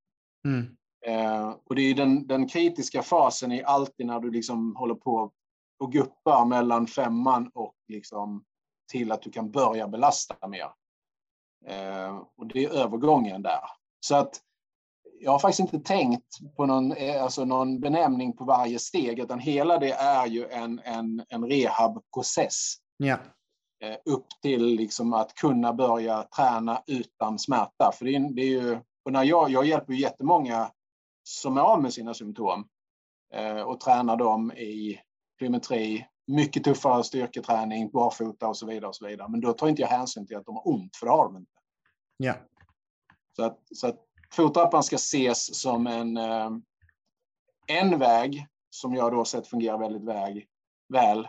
Mm. 0.47 0.77
Eh, 1.05 1.55
och 1.69 1.75
det 1.75 1.81
är 1.81 1.95
den, 1.95 2.27
den 2.27 2.47
kritiska 2.47 3.03
fasen 3.03 3.51
är 3.51 3.63
alltid 3.63 4.05
när 4.05 4.19
du 4.19 4.31
liksom 4.31 4.75
håller 4.75 4.95
på 4.95 5.31
och 5.79 5.91
guppar 5.91 6.45
mellan 6.45 6.87
femman 6.87 7.51
och 7.53 7.75
liksom 7.87 8.43
till 8.91 9.11
att 9.11 9.21
du 9.21 9.31
kan 9.31 9.51
börja 9.51 9.87
belasta 9.87 10.47
mer. 10.47 10.71
Eh, 11.65 12.17
och 12.37 12.47
det 12.47 12.65
är 12.65 12.69
övergången 12.69 13.41
där. 13.41 13.63
Så 14.05 14.15
att 14.15 14.41
jag 15.23 15.31
har 15.31 15.39
faktiskt 15.39 15.59
inte 15.59 15.79
tänkt 15.79 16.55
på 16.55 16.65
någon, 16.65 16.91
eh, 16.91 17.23
alltså 17.23 17.45
någon 17.45 17.79
benämning 17.79 18.37
på 18.37 18.43
varje 18.43 18.79
steg, 18.79 19.19
utan 19.19 19.39
hela 19.39 19.77
det 19.77 19.91
är 19.91 20.27
ju 20.27 20.47
en, 20.47 20.79
en, 20.83 21.23
en 21.29 21.45
rehabprocess. 21.45 22.75
Ja. 22.97 23.17
Eh, 23.83 23.97
upp 24.05 24.27
till 24.41 24.65
liksom 24.65 25.13
att 25.13 25.35
kunna 25.35 25.73
börja 25.73 26.23
träna 26.23 26.83
utan 26.87 27.39
smärta. 27.39 27.91
För 27.93 28.05
det 28.05 28.15
är, 28.15 28.19
det 28.35 28.41
är 28.41 28.61
ju, 28.61 28.79
och 29.05 29.11
när 29.11 29.23
jag, 29.23 29.49
jag 29.49 29.65
hjälper 29.65 29.93
ju 29.93 29.99
jättemånga 29.99 30.71
som 31.23 31.57
är 31.57 31.61
av 31.61 31.81
med 31.81 31.93
sina 31.93 32.13
symptom 32.13 32.67
eh, 33.33 33.61
och 33.61 33.79
tränar 33.79 34.17
dem 34.17 34.51
i 34.51 34.99
plyometri, 35.37 36.07
mycket 36.27 36.63
tuffare 36.63 37.03
styrketräning, 37.03 37.89
barfota 37.91 38.47
och 38.47 38.57
så 38.57 38.65
vidare. 38.65 38.87
och 38.87 38.95
så 38.95 39.07
vidare. 39.07 39.29
Men 39.29 39.41
då 39.41 39.53
tar 39.53 39.67
inte 39.67 39.81
jag 39.81 39.89
hänsyn 39.89 40.27
till 40.27 40.37
att 40.37 40.45
de 40.45 40.55
har 40.55 40.67
ont, 40.67 40.95
för 40.95 41.05
det 41.05 41.11
har 41.11 41.25
de 41.25 41.37
inte. 41.37 41.51
Ja. 42.17 42.33
Så 43.35 43.43
att, 43.43 43.59
så 43.75 43.87
att 43.87 44.10
fottrappan 44.33 44.83
ska 44.83 44.95
ses 44.95 45.61
som 45.61 45.87
en, 45.87 46.17
eh, 46.17 46.49
en 47.67 47.99
väg 47.99 48.47
som 48.69 48.95
jag 48.95 49.11
då 49.11 49.25
sett 49.25 49.47
fungerar 49.47 49.77
väldigt 49.77 50.03
väg, 50.03 50.47
väl 50.89 51.27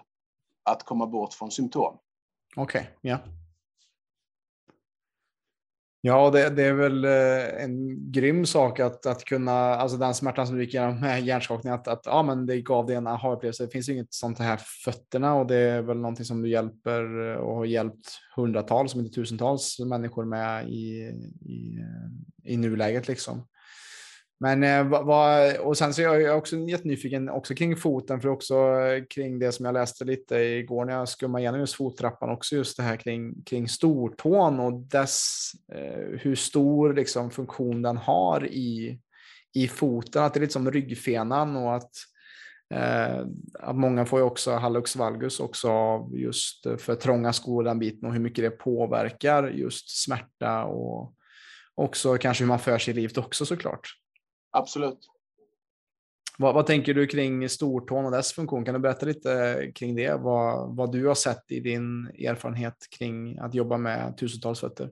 att 0.63 0.83
komma 0.83 1.07
bort 1.07 1.35
från 1.35 1.51
symptom. 1.51 1.99
Okej, 2.57 2.81
okay, 2.81 2.93
ja. 3.01 3.19
Ja, 6.05 6.31
det, 6.31 6.51
det, 6.51 6.63
är 6.63 6.73
väl 6.73 7.05
eh, 7.05 7.65
en 7.65 8.13
grym 8.13 8.47
sak 8.47 8.81
att, 8.81 9.07
att 9.07 9.25
kunna, 9.25 9.53
alltså 9.53 9.97
den 9.97 10.15
smärtan 10.15 10.47
som 10.47 10.57
du 10.57 10.65
gick 10.65 10.75
igenom 10.75 11.01
med 11.01 11.23
hjärnskakning, 11.23 11.73
att, 11.73 11.89
att 11.89 12.03
ja, 12.05 12.23
men 12.23 12.47
det 12.47 12.61
gav 12.61 12.87
dig 12.87 12.97
en 12.97 13.07
aha-upplevelse. 13.07 13.65
Det 13.65 13.71
finns 13.71 13.89
ju 13.89 13.93
inget 13.93 14.15
sånt 14.15 14.39
här 14.39 14.61
fötterna 14.85 15.35
och 15.35 15.47
det 15.47 15.57
är 15.57 15.83
väl 15.83 15.97
någonting 15.97 16.25
som 16.25 16.43
du 16.43 16.49
hjälper 16.49 17.31
eh, 17.31 17.37
och 17.37 17.57
har 17.57 17.65
hjälpt 17.65 18.09
hundratals, 18.37 18.95
om 18.95 19.01
inte 19.01 19.15
tusentals 19.15 19.79
människor 19.79 20.25
med 20.25 20.69
i, 20.69 21.13
i, 21.41 21.79
eh, 21.79 22.53
i 22.53 22.57
nuläget 22.57 23.09
liksom. 23.09 23.47
Men 24.43 24.63
eh, 24.63 25.05
vad, 25.05 25.57
och 25.57 25.79
sen 25.79 25.95
så 25.95 26.03
är 26.03 26.21
jag 26.21 26.39
också 26.39 26.57
jättenyfiken 26.57 27.29
också 27.29 27.55
kring 27.55 27.77
foten, 27.77 28.21
för 28.21 28.29
också 28.29 28.55
eh, 28.55 29.05
kring 29.05 29.39
det 29.39 29.53
som 29.53 29.67
jag 29.67 29.73
läste 29.73 30.05
lite 30.05 30.37
igår 30.37 30.85
när 30.85 30.93
jag 30.93 31.09
skummade 31.09 31.43
igenom 31.43 31.61
just 31.61 31.75
fottrappan, 31.75 32.31
också 32.31 32.57
just 32.57 32.77
det 32.77 32.83
här 32.83 32.97
kring, 32.97 33.43
kring 33.43 33.69
stortån 33.69 34.61
och 34.61 34.73
dess, 34.73 35.51
eh, 35.73 36.19
hur 36.21 36.35
stor 36.35 36.95
liksom, 36.95 37.31
funktion 37.31 37.83
den 37.83 37.97
har 37.97 38.47
i, 38.47 38.99
i 39.55 39.69
foten, 39.69 40.23
att 40.23 40.35
det 40.35 40.39
är 40.39 40.41
lite 40.41 40.53
som 40.53 40.71
ryggfenan 40.71 41.57
och 41.57 41.75
att, 41.75 41.91
eh, 42.75 43.27
att 43.61 43.77
många 43.77 44.05
får 44.07 44.19
ju 44.19 44.25
också 44.25 44.51
hallux 44.51 44.97
valgus 44.97 45.41
också 45.41 45.71
av 45.71 46.19
just 46.19 46.67
för 46.79 46.95
trånga 46.95 47.33
skor 47.33 47.65
den 47.65 47.79
biten 47.79 48.09
och 48.09 48.13
hur 48.15 48.21
mycket 48.21 48.45
det 48.45 48.51
påverkar 48.51 49.49
just 49.49 50.03
smärta 50.05 50.65
och 50.65 51.15
också 51.75 52.17
kanske 52.19 52.45
hur 52.45 52.49
man 52.49 52.59
för 52.59 52.79
sig 52.79 52.93
i 52.93 52.97
livet 52.97 53.19
också 53.19 53.47
såklart. 53.47 54.02
Absolut. 54.53 54.99
Vad, 56.39 56.55
vad, 56.55 56.67
tänker 56.67 56.95
du 56.95 57.07
kring 57.07 57.49
stortån 57.49 58.05
och 58.05 58.11
dess 58.11 58.33
funktion? 58.33 58.65
Kan 58.65 58.75
du 58.75 58.81
berätta 58.81 59.07
lite 59.07 59.73
kring 59.75 59.97
det? 59.97 60.15
Vad, 60.15 60.77
vad 60.77 60.93
du 60.93 61.07
har 61.07 61.15
sett 61.15 61.53
i 61.53 61.61
din 61.61 62.07
erfarenhet 62.07 62.87
kring 62.91 63.39
att 63.39 63.55
jobba 63.55 63.77
med 63.77 64.17
tusentals 64.17 64.61
fötter? 64.61 64.91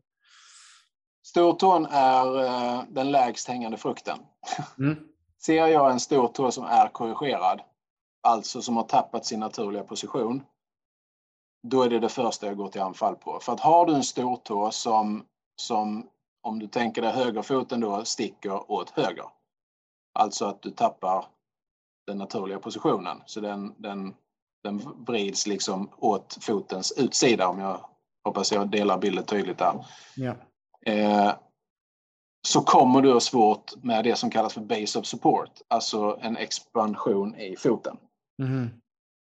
Stortån 1.27 1.87
är 1.91 2.45
eh, 2.45 2.85
den 2.89 3.11
lägst 3.11 3.49
hängande 3.49 3.77
frukten. 3.77 4.19
Mm. 4.79 4.97
Ser 5.43 5.67
jag 5.67 5.91
en 5.91 6.01
stortå 6.01 6.51
som 6.51 6.65
är 6.65 6.89
korrigerad, 6.89 7.61
alltså 8.23 8.63
som 8.63 8.77
har 8.77 8.85
tappat 8.85 9.27
sin 9.27 9.41
naturliga 9.41 9.85
position, 9.85 10.43
då 11.63 11.83
är 11.83 11.91
det 11.91 11.99
det 11.99 12.09
första 12.09 12.47
jag 12.47 12.57
går 12.57 12.69
till 12.69 12.81
anfall 12.81 13.17
på. 13.17 13.39
För 13.43 13.53
att 13.53 13.61
har 13.61 13.87
du 13.87 13.95
en 13.95 14.03
stortå 14.03 14.71
som, 14.71 15.25
som 15.57 16.09
om 16.43 16.59
du 16.59 16.67
tänker 16.67 17.03
dig 17.03 17.13
högerfoten 17.13 17.81
då, 17.81 18.05
sticker 18.05 18.71
åt 18.71 18.91
höger. 18.91 19.25
Alltså 20.21 20.45
att 20.45 20.63
du 20.63 20.71
tappar 20.71 21.25
den 22.07 22.19
naturliga 22.19 22.59
positionen. 22.59 23.23
Så 23.27 23.41
den, 23.41 23.75
den, 23.77 24.15
den 24.63 24.79
vrids 25.07 25.47
liksom 25.47 25.91
åt 25.99 26.39
fotens 26.41 26.93
utsida 26.97 27.49
om 27.49 27.59
jag 27.59 27.81
hoppas 28.25 28.53
jag 28.53 28.69
delar 28.69 28.99
bilden 28.99 29.25
tydligt 29.25 29.59
där. 29.59 29.87
Ja. 30.17 30.35
Eh, 30.87 31.33
så 32.49 32.61
kommer 32.61 33.03
du 33.03 33.13
ha 33.13 33.21
svårt 33.21 33.83
med 33.83 34.05
det 34.05 34.17
som 34.17 34.31
kallas 34.31 34.55
för 34.55 34.61
base 34.61 34.99
of 34.99 35.07
support, 35.07 35.51
alltså 35.69 36.19
en 36.21 36.37
expansion 36.37 37.37
i 37.37 37.57
foten. 37.57 37.97
Mm. 38.43 38.71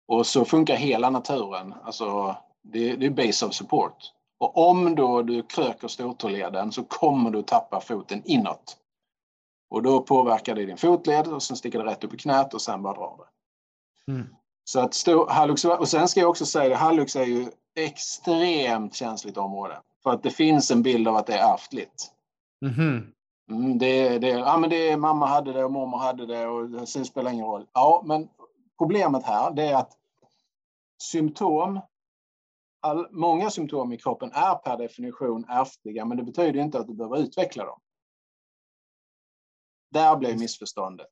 Och 0.08 0.26
så 0.26 0.44
funkar 0.44 0.76
hela 0.76 1.10
naturen, 1.10 1.74
alltså 1.84 2.36
det, 2.62 2.96
det 2.96 3.06
är 3.06 3.10
base 3.10 3.46
of 3.46 3.54
support. 3.54 4.12
Och 4.38 4.68
om 4.68 4.94
då 4.94 5.22
du 5.22 5.42
kröker 5.42 5.88
stortåleden 5.88 6.72
så 6.72 6.84
kommer 6.84 7.30
du 7.30 7.42
tappa 7.42 7.80
foten 7.80 8.22
inåt. 8.24 8.76
Och 9.68 9.82
då 9.82 10.00
påverkar 10.00 10.54
det 10.54 10.66
din 10.66 10.76
fotled 10.76 11.26
och 11.26 11.42
sen 11.42 11.56
sticker 11.56 11.78
det 11.78 11.84
rätt 11.90 12.04
upp 12.04 12.14
i 12.14 12.16
knät 12.16 12.54
och 12.54 12.62
sen 12.62 12.82
bara 12.82 12.94
drar 12.94 13.16
det. 13.16 14.12
Mm. 14.12 14.26
Så 14.64 14.80
att 14.80 14.94
stå, 14.94 15.28
hallux, 15.28 15.64
och 15.64 15.88
sen 15.88 16.08
ska 16.08 16.20
jag 16.20 16.30
också 16.30 16.46
säga 16.46 16.68
det, 16.68 16.76
hallux 16.76 17.16
är 17.16 17.24
ju 17.24 17.50
extremt 17.76 18.94
känsligt 18.94 19.36
område. 19.36 19.80
För 20.02 20.10
att 20.10 20.22
det 20.22 20.30
finns 20.30 20.70
en 20.70 20.82
bild 20.82 21.08
av 21.08 21.16
att 21.16 21.26
det 21.26 21.34
är 21.34 21.54
ärftligt. 21.54 22.12
Mm. 22.66 23.12
Mm, 23.50 23.78
det, 23.78 24.18
det, 24.18 24.28
ja, 24.28 24.58
men 24.58 24.70
det, 24.70 24.96
mamma 24.96 25.26
hade 25.26 25.52
det 25.52 25.64
och 25.64 25.72
mormor 25.72 25.98
hade 25.98 26.26
det 26.26 26.46
och 26.46 26.70
det 26.70 26.86
spelar 26.86 27.30
ingen 27.30 27.46
roll. 27.46 27.66
Ja, 27.72 28.02
men 28.06 28.28
problemet 28.78 29.24
här 29.24 29.50
det 29.50 29.62
är 29.62 29.74
att 29.74 29.92
symptom, 31.02 31.80
all, 32.80 33.06
många 33.10 33.50
symptom 33.50 33.92
i 33.92 33.98
kroppen 33.98 34.30
är 34.32 34.54
per 34.54 34.76
definition 34.76 35.44
ärftliga, 35.48 36.04
men 36.04 36.16
det 36.16 36.22
betyder 36.22 36.60
inte 36.60 36.78
att 36.78 36.86
du 36.86 36.94
behöver 36.94 37.18
utveckla 37.18 37.64
dem. 37.64 37.80
Där 39.90 40.16
blev 40.16 40.38
missförståndet. 40.38 41.10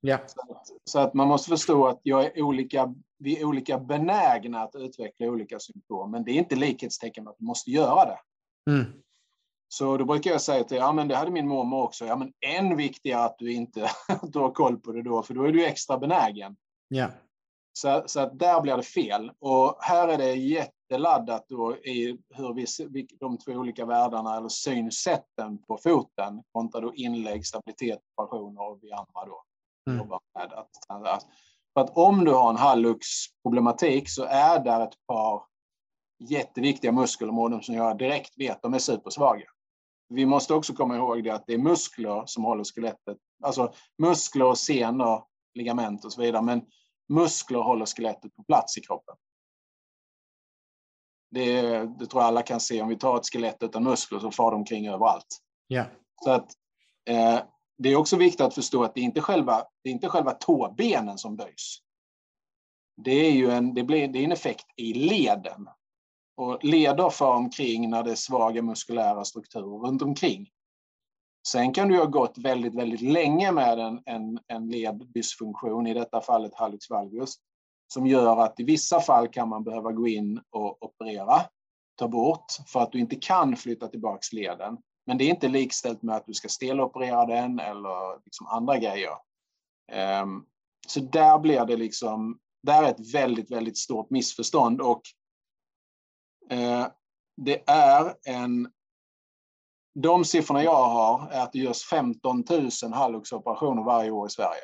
Ja. 0.00 0.18
Så, 0.26 0.40
att, 0.40 0.66
så 0.84 0.98
att 0.98 1.14
man 1.14 1.28
måste 1.28 1.50
förstå 1.50 1.86
att 1.86 2.00
jag 2.02 2.24
är 2.24 2.42
olika, 2.42 2.94
vi 3.18 3.40
är 3.40 3.44
olika 3.44 3.78
benägna 3.78 4.62
att 4.62 4.74
utveckla 4.74 5.26
olika 5.26 5.58
symptom, 5.58 6.10
men 6.10 6.24
det 6.24 6.30
är 6.30 6.34
inte 6.34 6.56
likhetstecken 6.56 7.28
att 7.28 7.36
du 7.38 7.44
måste 7.44 7.70
göra 7.70 8.04
det. 8.04 8.18
Mm. 8.70 8.92
Så 9.68 9.96
då 9.96 10.04
brukar 10.04 10.30
jag 10.30 10.40
säga 10.40 10.64
till 10.64 10.76
ja 10.76 10.92
men 10.92 11.08
det 11.08 11.16
hade 11.16 11.30
min 11.30 11.48
mormor 11.48 11.82
också, 11.82 12.04
ja 12.04 12.16
men 12.16 12.32
än 12.40 12.76
viktigare 12.76 13.24
att 13.24 13.38
du 13.38 13.52
inte 13.52 13.90
du 14.22 14.38
har 14.38 14.50
koll 14.50 14.76
på 14.76 14.92
det 14.92 15.02
då, 15.02 15.22
för 15.22 15.34
då 15.34 15.44
är 15.44 15.52
du 15.52 15.64
extra 15.64 15.98
benägen. 15.98 16.56
Ja. 16.88 17.10
Så, 17.72 18.02
så 18.06 18.20
att 18.20 18.38
där 18.38 18.60
blir 18.60 18.76
det 18.76 18.82
fel. 18.82 19.32
Och 19.38 19.76
här 19.80 20.08
är 20.08 20.18
det 20.18 20.34
jätteladdat 20.90 21.44
då 21.48 21.76
i 21.76 22.18
hur 22.34 22.54
vi, 22.90 23.06
de 23.20 23.38
två 23.38 23.52
olika 23.52 23.86
världarna 23.86 24.36
eller 24.36 24.48
synsätten 24.48 25.58
på 25.58 25.78
foten 25.78 26.42
kontra 26.52 26.80
då 26.80 26.94
inlägg, 26.94 27.46
stabilitet, 27.46 27.98
operationer 28.16 28.70
och 28.70 28.78
vi 28.82 28.92
andra 28.92 29.24
då 29.26 29.42
mm. 29.86 29.98
jobbar 29.98 30.20
med 30.34 30.52
att, 30.52 30.68
att 30.88 31.26
för 31.74 31.80
att 31.80 31.96
om 31.96 32.24
du 32.24 32.32
har 32.32 32.50
en 32.50 32.56
hallux-problematik 32.56 34.08
så 34.08 34.24
är 34.24 34.64
där 34.64 34.80
ett 34.80 35.06
par 35.06 35.42
jätteviktiga 36.18 36.92
muskelområden 36.92 37.62
som 37.62 37.74
jag 37.74 37.98
direkt 37.98 38.32
vet 38.36 38.62
de 38.62 38.74
är 38.74 38.78
supersvaga. 38.78 39.46
Vi 40.08 40.26
måste 40.26 40.54
också 40.54 40.74
komma 40.74 40.96
ihåg 40.96 41.24
det 41.24 41.30
att 41.30 41.46
det 41.46 41.54
är 41.54 41.58
muskler 41.58 42.22
som 42.26 42.44
håller 42.44 42.64
skelettet, 42.64 43.18
alltså 43.42 43.72
muskler, 43.98 44.54
senor, 44.54 45.24
ligament 45.54 46.04
och 46.04 46.12
så 46.12 46.20
vidare, 46.20 46.42
men 46.42 46.62
muskler 47.08 47.58
håller 47.58 47.86
skelettet 47.86 48.36
på 48.36 48.42
plats 48.42 48.78
i 48.78 48.80
kroppen. 48.80 49.14
Det, 51.30 51.62
det 51.98 52.06
tror 52.06 52.22
jag 52.22 52.28
alla 52.28 52.42
kan 52.42 52.60
se. 52.60 52.82
Om 52.82 52.88
vi 52.88 52.96
tar 52.96 53.16
ett 53.16 53.32
skelett 53.32 53.62
utan 53.62 53.84
muskler 53.84 54.18
så 54.18 54.30
far 54.30 54.50
de 54.50 54.56
omkring 54.56 54.88
överallt. 54.88 55.38
Yeah. 55.68 55.86
Så 56.24 56.30
att, 56.30 56.52
eh, 57.08 57.40
det 57.78 57.88
är 57.88 57.96
också 57.96 58.16
viktigt 58.16 58.40
att 58.40 58.54
förstå 58.54 58.84
att 58.84 58.94
det 58.94 59.00
är 59.00 59.04
inte 59.04 59.20
själva, 59.20 59.64
det 59.84 59.90
är 59.90 59.92
inte 59.92 60.08
själva 60.08 60.32
tåbenen 60.32 61.18
som 61.18 61.36
böjs. 61.36 61.78
Det 62.96 63.10
är 63.10 63.32
ju 63.32 63.50
en, 63.50 63.74
det 63.74 63.82
blir, 63.82 64.08
det 64.08 64.18
är 64.18 64.24
en 64.24 64.32
effekt 64.32 64.66
i 64.76 64.92
leden. 64.92 65.68
Och 66.36 66.64
leder 66.64 67.10
far 67.10 67.36
omkring 67.36 67.90
när 67.90 68.02
det 68.02 68.10
är 68.10 68.14
svaga 68.14 68.62
muskulära 68.62 69.24
strukturer 69.24 69.78
runt 69.86 70.02
omkring. 70.02 70.50
Sen 71.48 71.72
kan 71.72 71.88
du 71.88 71.98
ha 71.98 72.04
gått 72.04 72.38
väldigt, 72.38 72.74
väldigt 72.74 73.00
länge 73.00 73.52
med 73.52 73.78
en, 73.78 74.02
en, 74.06 74.38
en 74.46 74.68
leddysfunktion, 74.68 75.86
i 75.86 75.94
detta 75.94 76.20
fallet 76.20 76.54
hallux 76.54 76.90
valgus, 76.90 77.36
som 77.92 78.06
gör 78.06 78.36
att 78.36 78.60
i 78.60 78.64
vissa 78.64 79.00
fall 79.00 79.28
kan 79.28 79.48
man 79.48 79.64
behöva 79.64 79.92
gå 79.92 80.08
in 80.08 80.40
och 80.50 80.82
operera, 80.82 81.42
ta 81.98 82.08
bort, 82.08 82.46
för 82.66 82.80
att 82.80 82.92
du 82.92 82.98
inte 82.98 83.16
kan 83.16 83.56
flytta 83.56 83.88
tillbaks 83.88 84.32
leden. 84.32 84.78
Men 85.06 85.18
det 85.18 85.24
är 85.24 85.28
inte 85.28 85.48
likställt 85.48 86.02
med 86.02 86.16
att 86.16 86.26
du 86.26 86.34
ska 86.34 86.48
steloperera 86.48 87.26
den 87.26 87.60
eller 87.60 88.24
liksom 88.24 88.46
andra 88.46 88.78
grejer. 88.78 89.14
Ehm, 89.92 90.44
så 90.86 91.00
där 91.00 91.38
blir 91.38 91.64
det 91.64 91.76
liksom, 91.76 92.38
där 92.62 92.82
är 92.82 92.90
ett 92.90 93.14
väldigt, 93.14 93.50
väldigt 93.50 93.78
stort 93.78 94.10
missförstånd 94.10 94.80
och 94.80 95.02
eh, 96.50 96.86
det 97.36 97.62
är 97.70 98.14
en 98.24 98.68
de 99.94 100.24
siffrorna 100.24 100.64
jag 100.64 100.88
har 100.88 101.30
är 101.30 101.40
att 101.40 101.52
det 101.52 101.58
görs 101.58 101.84
15 101.84 102.44
000 102.50 102.92
Hallux-operationer 102.92 103.82
varje 103.82 104.10
år 104.10 104.26
i 104.26 104.30
Sverige. 104.30 104.60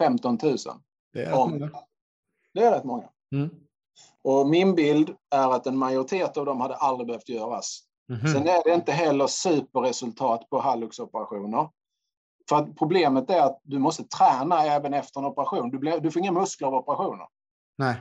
15 0.00 0.38
000. 0.42 0.56
Det 1.12 1.24
är 1.24 1.38
Om, 1.38 1.50
många. 1.50 1.70
Det 2.54 2.60
är 2.60 2.70
rätt 2.70 2.84
många. 2.84 3.08
Mm. 3.34 3.50
Och 4.24 4.48
min 4.48 4.74
bild 4.74 5.14
är 5.30 5.54
att 5.54 5.66
en 5.66 5.76
majoritet 5.76 6.36
av 6.36 6.46
dem 6.46 6.60
hade 6.60 6.74
aldrig 6.74 7.06
behövt 7.06 7.28
göras. 7.28 7.80
Mm 8.08 8.20
-hmm. 8.20 8.32
Sen 8.32 8.48
är 8.48 8.64
det 8.64 8.74
inte 8.74 8.92
heller 8.92 9.26
superresultat 9.26 10.50
på 10.50 10.60
Hallux-operationer. 10.60 11.68
För 12.48 12.56
att 12.56 12.76
problemet 12.76 13.30
är 13.30 13.40
att 13.40 13.60
du 13.62 13.78
måste 13.78 14.04
träna 14.04 14.64
även 14.64 14.94
efter 14.94 15.20
en 15.20 15.26
operation. 15.26 15.70
Du, 15.70 15.78
blir, 15.78 16.00
du 16.00 16.10
får 16.10 16.22
inga 16.22 16.32
muskler 16.32 16.68
av 16.68 16.74
operationer. 16.74 17.26
Nej. 17.78 17.96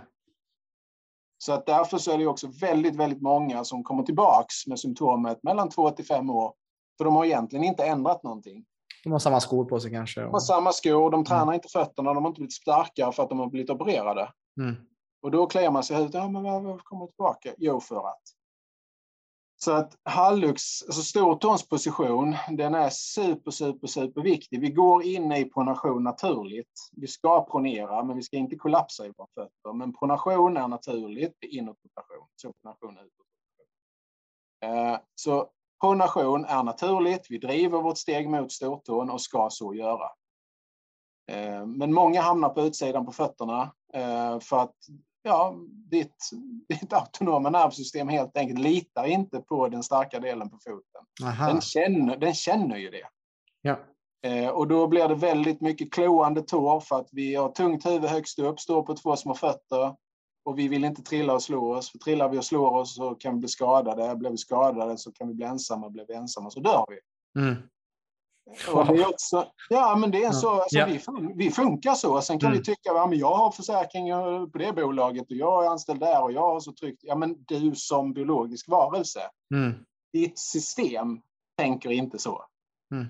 Så 1.37 1.53
att 1.53 1.65
därför 1.65 1.97
så 1.97 2.11
är 2.11 2.17
det 2.17 2.27
också 2.27 2.47
väldigt, 2.47 2.95
väldigt 2.95 3.21
många 3.21 3.63
som 3.63 3.83
kommer 3.83 4.03
tillbaks 4.03 4.67
med 4.67 4.79
symptomet 4.79 5.43
mellan 5.43 5.69
två 5.69 5.89
till 5.89 6.05
fem 6.05 6.29
år. 6.29 6.53
För 6.97 7.05
de 7.05 7.15
har 7.15 7.25
egentligen 7.25 7.65
inte 7.65 7.85
ändrat 7.85 8.23
någonting. 8.23 8.65
De 9.03 9.11
har 9.11 9.19
samma 9.19 9.39
skor 9.39 9.65
på 9.65 9.79
sig 9.79 9.91
kanske? 9.91 10.21
De 10.21 10.31
har 10.31 10.39
samma 10.39 10.71
skor, 10.71 11.11
de 11.11 11.25
tränar 11.25 11.43
mm. 11.43 11.53
inte 11.53 11.67
fötterna, 11.67 12.13
de 12.13 12.23
har 12.23 12.29
inte 12.29 12.39
blivit 12.39 12.53
starkare 12.53 13.11
för 13.11 13.23
att 13.23 13.29
de 13.29 13.39
har 13.39 13.47
blivit 13.47 13.69
opererade. 13.69 14.33
Mm. 14.61 14.75
Och 15.21 15.31
då 15.31 15.47
kliar 15.47 15.71
man 15.71 15.83
sig 15.83 15.93
i 15.93 15.97
huvudet. 15.97 16.21
Ja, 16.21 16.29
men 16.29 16.43
varför 16.43 16.83
kommer 16.83 17.07
tillbaka? 17.07 17.53
Jo, 17.57 17.79
för 17.79 18.07
att. 18.07 18.21
Så 19.61 19.71
att 19.71 19.97
hallux, 20.03 20.83
alltså 20.83 21.01
stortåns 21.01 21.67
position, 21.67 22.35
den 22.49 22.75
är 22.75 22.89
super, 22.89 23.51
super, 23.51 23.87
super 23.87 24.21
viktig. 24.21 24.61
Vi 24.61 24.69
går 24.69 25.03
in 25.03 25.31
i 25.31 25.45
pronation 25.45 26.03
naturligt. 26.03 26.89
Vi 26.91 27.07
ska 27.07 27.45
pronera, 27.45 28.03
men 28.03 28.15
vi 28.15 28.23
ska 28.23 28.37
inte 28.37 28.55
kollapsa 28.55 29.05
i 29.05 29.11
våra 29.17 29.27
fötter. 29.35 29.73
Men 29.73 29.93
pronation 29.93 30.57
är 30.57 30.67
naturligt, 30.67 31.37
utrotation. 31.41 32.27
Eh, 32.31 32.39
så 32.41 32.53
pronation 32.61 32.97
är 32.97 33.03
naturligt. 36.63 37.27
Vi 37.29 37.37
driver 37.37 37.81
vårt 37.81 37.97
steg 37.97 38.29
mot 38.29 38.51
stortån 38.51 39.09
och 39.09 39.21
ska 39.21 39.47
så 39.51 39.73
göra. 39.73 40.09
Eh, 41.31 41.65
men 41.65 41.93
många 41.93 42.21
hamnar 42.21 42.49
på 42.49 42.61
utsidan 42.61 43.05
på 43.05 43.11
fötterna 43.11 43.71
eh, 43.93 44.39
för 44.39 44.57
att 44.57 44.75
ja, 45.23 45.55
ditt, 45.91 46.29
ditt 46.69 46.93
autonoma 46.93 47.49
nervsystem 47.49 48.07
helt 48.07 48.37
enkelt 48.37 48.59
litar 48.59 49.05
inte 49.05 49.39
på 49.39 49.67
den 49.67 49.83
starka 49.83 50.19
delen 50.19 50.49
på 50.49 50.57
foten. 50.57 51.35
Den 51.47 51.61
känner, 51.61 52.17
den 52.17 52.33
känner 52.33 52.77
ju 52.77 52.89
det. 52.89 53.07
Ja. 53.61 53.79
Eh, 54.21 54.49
och 54.49 54.67
då 54.67 54.87
blir 54.87 55.07
det 55.07 55.15
väldigt 55.15 55.61
mycket 55.61 55.93
kloande 55.93 56.41
tår 56.41 56.79
för 56.79 56.99
att 56.99 57.09
vi 57.11 57.35
har 57.35 57.49
tungt 57.49 57.85
huvud 57.85 58.09
högst 58.09 58.39
upp, 58.39 58.59
står 58.59 58.83
på 58.83 58.95
två 58.95 59.15
små 59.15 59.33
fötter 59.33 59.95
och 60.49 60.59
vi 60.59 60.67
vill 60.67 60.83
inte 60.83 61.01
trilla 61.01 61.33
och 61.33 61.43
slå 61.43 61.75
oss. 61.75 61.91
För 61.91 61.97
trillar 61.97 62.29
vi 62.29 62.37
och 62.37 62.45
slår 62.45 62.71
oss 62.71 62.95
så 62.95 63.15
kan 63.15 63.33
vi 63.33 63.39
bli 63.39 63.47
skadade. 63.47 64.15
Blir 64.15 64.29
vi 64.29 64.37
skadade 64.37 64.97
så 64.97 65.11
kan 65.11 65.27
vi 65.27 65.33
bli 65.33 65.45
ensamma. 65.45 65.89
Blir 65.89 66.05
vi 66.07 66.13
ensamma 66.13 66.49
så 66.49 66.59
dör 66.59 66.85
vi. 66.87 66.99
Mm. 67.41 67.55
Och 68.73 68.85
det 68.85 69.01
är 69.01 69.09
också, 69.09 69.47
ja, 69.69 69.95
men 69.95 70.11
det 70.11 70.23
är 70.23 70.31
så. 70.31 70.49
Alltså, 70.49 70.77
ja. 70.77 70.85
vi, 70.85 71.01
vi 71.35 71.51
funkar 71.51 71.93
så. 71.93 72.21
Sen 72.21 72.39
kan 72.39 72.47
mm. 72.47 72.59
vi 72.59 72.65
tycka 72.65 72.79
ja, 72.83 73.13
jag 73.13 73.35
har 73.35 73.51
försäkring 73.51 74.09
på 74.51 74.57
det 74.57 74.73
bolaget 74.73 75.31
och 75.31 75.37
jag 75.37 75.65
är 75.65 75.69
anställd 75.69 75.99
där 75.99 76.23
och 76.23 76.31
jag 76.31 76.41
har 76.41 76.59
så 76.59 76.73
tryggt. 76.73 76.99
Ja, 77.03 77.15
men 77.15 77.43
du 77.47 77.75
som 77.75 78.13
biologisk 78.13 78.69
varelse, 78.69 79.21
mm. 79.53 79.73
ditt 80.13 80.39
system 80.39 81.21
tänker 81.57 81.89
inte 81.89 82.19
så. 82.19 82.45
Mm. 82.93 83.05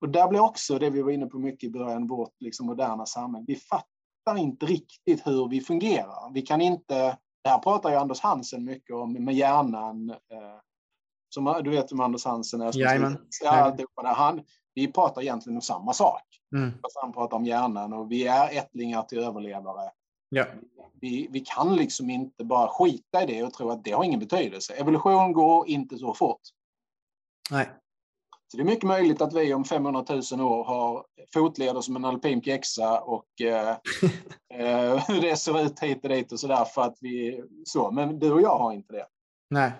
och 0.00 0.08
där 0.08 0.28
blir 0.28 0.40
också 0.40 0.78
det 0.78 0.90
vi 0.90 1.02
var 1.02 1.10
inne 1.10 1.26
på 1.26 1.38
mycket 1.38 1.64
i 1.64 1.70
början, 1.70 2.06
vårt 2.06 2.34
liksom 2.40 2.66
moderna 2.66 3.06
samhälle. 3.06 3.44
Vi 3.48 3.56
fattar 3.56 3.91
inte 4.38 4.66
riktigt 4.66 5.26
hur 5.26 5.48
vi 5.48 5.60
fungerar. 5.60 6.32
Vi 6.32 6.42
kan 6.42 6.60
inte, 6.60 7.18
det 7.44 7.48
här 7.50 7.58
pratar 7.58 7.90
ju 7.90 7.96
Anders 7.96 8.20
Hansen 8.20 8.64
mycket 8.64 8.96
om 8.96 9.12
med 9.12 9.34
hjärnan. 9.34 10.10
Eh, 10.10 10.60
som, 11.28 11.60
du 11.64 11.70
vet 11.70 11.92
om 11.92 12.00
Anders 12.00 12.24
Hansen 12.24 12.60
är. 12.60 12.78
Jajamän. 12.78 13.18
Ja, 13.42 13.76
han, 14.04 14.42
vi 14.74 14.92
pratar 14.92 15.22
egentligen 15.22 15.56
om 15.56 15.62
samma 15.62 15.92
sak. 15.92 16.22
Mm. 16.54 16.70
Fast 16.82 16.98
han 17.02 17.12
pratar 17.12 17.36
om 17.36 17.44
hjärnan 17.44 17.92
och 17.92 18.12
vi 18.12 18.26
är 18.26 18.58
ättlingar 18.58 19.02
till 19.02 19.18
överlevare. 19.18 19.90
Ja. 20.28 20.44
Vi, 21.00 21.28
vi 21.30 21.40
kan 21.40 21.76
liksom 21.76 22.10
inte 22.10 22.44
bara 22.44 22.68
skita 22.68 23.22
i 23.22 23.26
det 23.26 23.42
och 23.42 23.52
tro 23.52 23.70
att 23.70 23.84
det 23.84 23.92
har 23.92 24.04
ingen 24.04 24.20
betydelse. 24.20 24.74
Evolution 24.74 25.32
går 25.32 25.68
inte 25.68 25.98
så 25.98 26.14
fort. 26.14 26.40
Nej. 27.50 27.70
Så 28.52 28.58
det 28.58 28.62
är 28.62 28.64
mycket 28.64 28.88
möjligt 28.88 29.20
att 29.20 29.34
vi 29.34 29.54
om 29.54 29.64
500 29.64 30.04
000 30.08 30.40
år 30.40 30.64
har 30.64 31.04
fotleder 31.34 31.80
som 31.80 31.96
en 31.96 32.04
alpin 32.04 32.40
pjäxa 32.40 33.00
och 33.00 33.40
eh, 33.40 33.68
eh, 34.54 35.08
hur 35.08 35.20
det 35.20 35.36
ser 35.36 35.66
ut 35.66 35.80
hit 35.80 35.98
och 36.02 36.08
dit 36.08 36.32
och 36.32 36.40
sådär 36.40 36.64
för 36.64 36.82
att 36.82 36.96
vi 37.00 37.42
så. 37.64 37.90
Men 37.90 38.18
du 38.18 38.32
och 38.32 38.42
jag 38.42 38.58
har 38.58 38.72
inte 38.72 38.92
det. 38.92 39.06
Nej. 39.50 39.72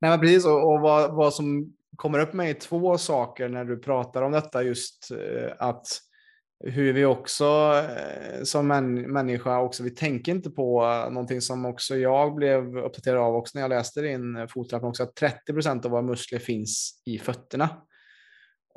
Nej, 0.00 0.10
men 0.10 0.20
precis. 0.20 0.46
Och, 0.46 0.72
och 0.72 0.80
vad, 0.80 1.14
vad 1.14 1.34
som 1.34 1.72
kommer 1.96 2.18
upp 2.18 2.32
med 2.32 2.60
två 2.60 2.98
saker 2.98 3.48
när 3.48 3.64
du 3.64 3.78
pratar 3.78 4.22
om 4.22 4.32
detta, 4.32 4.62
just 4.62 5.10
eh, 5.10 5.52
att 5.58 5.86
hur 6.64 6.92
vi 6.92 7.04
också 7.04 7.44
eh, 7.74 8.42
som 8.42 8.66
män, 8.66 8.94
människa 8.94 9.60
också, 9.60 9.82
vi 9.82 9.90
tänker 9.90 10.32
inte 10.32 10.50
på 10.50 10.84
eh, 10.84 11.10
någonting 11.12 11.40
som 11.40 11.64
också 11.64 11.96
jag 11.96 12.34
blev 12.34 12.78
uppdaterad 12.78 13.22
av 13.22 13.34
också 13.34 13.58
när 13.58 13.62
jag 13.62 13.68
läste 13.68 14.00
din 14.00 14.36
eh, 14.36 14.46
fotrapport 14.46 14.88
också, 14.88 15.02
att 15.02 15.14
30 15.14 15.52
procent 15.52 15.84
av 15.84 15.90
våra 15.90 16.02
muskler 16.02 16.38
finns 16.38 17.02
i 17.04 17.18
fötterna. 17.18 17.68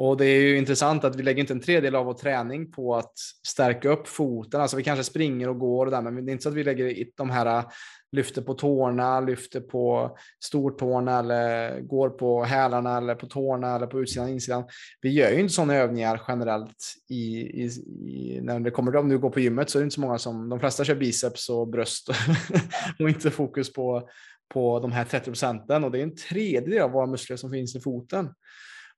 Och 0.01 0.17
det 0.17 0.25
är 0.25 0.41
ju 0.41 0.57
intressant 0.57 1.03
att 1.03 1.15
vi 1.15 1.23
lägger 1.23 1.39
inte 1.39 1.53
en 1.53 1.61
tredjedel 1.61 1.95
av 1.95 2.05
vår 2.05 2.13
träning 2.13 2.71
på 2.71 2.95
att 2.95 3.13
stärka 3.47 3.89
upp 3.89 4.07
foten. 4.07 4.61
Alltså 4.61 4.77
vi 4.77 4.83
kanske 4.83 5.03
springer 5.03 5.49
och 5.49 5.59
går 5.59 5.85
och 5.85 5.91
där, 5.91 6.01
men 6.01 6.25
det 6.25 6.31
är 6.31 6.33
inte 6.33 6.43
så 6.43 6.49
att 6.49 6.55
vi 6.55 6.63
lägger 6.63 7.05
de 7.17 7.29
här 7.29 7.45
äh, 7.45 7.65
lyfter 8.11 8.41
på 8.41 8.53
tårna, 8.53 9.19
lyfter 9.19 9.61
på 9.61 10.17
stortårna 10.43 11.19
eller 11.19 11.79
går 11.81 12.09
på 12.09 12.43
hälarna 12.43 12.97
eller 12.97 13.15
på 13.15 13.27
tårna 13.27 13.75
eller 13.75 13.87
på 13.87 14.01
utsidan 14.01 14.25
och 14.25 14.31
insidan. 14.33 14.63
Vi 15.01 15.09
gör 15.09 15.31
ju 15.31 15.39
inte 15.39 15.53
sådana 15.53 15.75
övningar 15.75 16.21
generellt 16.27 16.93
i, 17.09 17.39
i, 17.63 17.65
i, 18.07 18.39
när 18.41 18.59
det 18.59 18.71
kommer 18.71 18.95
om 18.95 19.09
du 19.09 19.19
går 19.19 19.29
på 19.29 19.39
gymmet 19.39 19.69
så 19.69 19.77
är 19.77 19.81
det 19.81 19.85
inte 19.85 19.95
så 19.95 20.01
många 20.01 20.17
som, 20.17 20.49
de 20.49 20.59
flesta 20.59 20.83
kör 20.83 20.95
biceps 20.95 21.49
och 21.49 21.67
bröst 21.67 22.09
och 22.99 23.09
inte 23.09 23.31
fokus 23.31 23.73
på, 23.73 24.09
på 24.53 24.79
de 24.79 24.91
här 24.91 25.05
30 25.05 25.25
procenten 25.25 25.83
och 25.83 25.91
det 25.91 25.99
är 25.99 26.03
en 26.03 26.15
tredjedel 26.15 26.81
av 26.81 26.91
våra 26.91 27.07
muskler 27.07 27.37
som 27.37 27.51
finns 27.51 27.75
i 27.75 27.79
foten. 27.79 28.29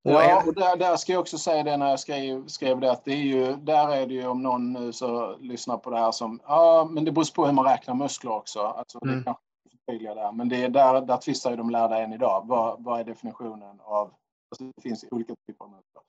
Ja, 0.04 0.44
och 0.48 0.54
där, 0.54 0.78
där 0.78 0.96
ska 0.96 1.14
jag 1.14 1.20
också 1.20 1.38
säga 1.38 1.64
det 1.64 1.78
när 1.78 1.90
jag 1.90 2.00
skrev, 2.00 2.48
skrev 2.48 2.80
det 2.80 2.92
att 2.92 3.06
det 3.06 3.12
är 3.12 3.24
ju, 3.24 3.56
där 3.56 3.92
är 3.92 4.08
det 4.08 4.14
ju 4.14 4.28
om 4.28 4.44
någon 4.44 4.74
nu 4.74 4.94
så 4.94 5.38
lyssnar 5.38 5.78
på 5.78 5.90
det 5.90 5.98
här 5.98 6.12
som, 6.12 6.40
ja 6.48 6.88
men 6.92 7.06
det 7.06 7.12
beror 7.12 7.34
på 7.34 7.46
hur 7.46 7.54
man 7.54 7.66
räknar 7.66 7.96
muskler 7.96 8.32
också. 8.32 8.60
Alltså, 8.60 9.00
mm. 9.04 9.18
det 9.18 9.24
kanske 9.24 9.44
förtydliga 9.86 10.16
där. 10.16 10.32
Men 10.32 10.50
det 10.50 10.64
är 10.64 10.70
där, 10.70 11.02
där 11.02 11.18
tvistar 11.18 11.52
ju 11.52 11.58
de 11.58 11.70
lärda 11.70 12.00
än 12.00 12.14
idag. 12.14 12.44
Vad, 12.48 12.84
vad 12.84 13.00
är 13.00 13.04
definitionen 13.04 13.80
av, 13.84 14.14
alltså 14.52 14.64
det 14.76 14.82
finns 14.82 15.06
olika 15.12 15.34
typer 15.48 15.66
av 15.66 15.72
muskler. 15.72 16.02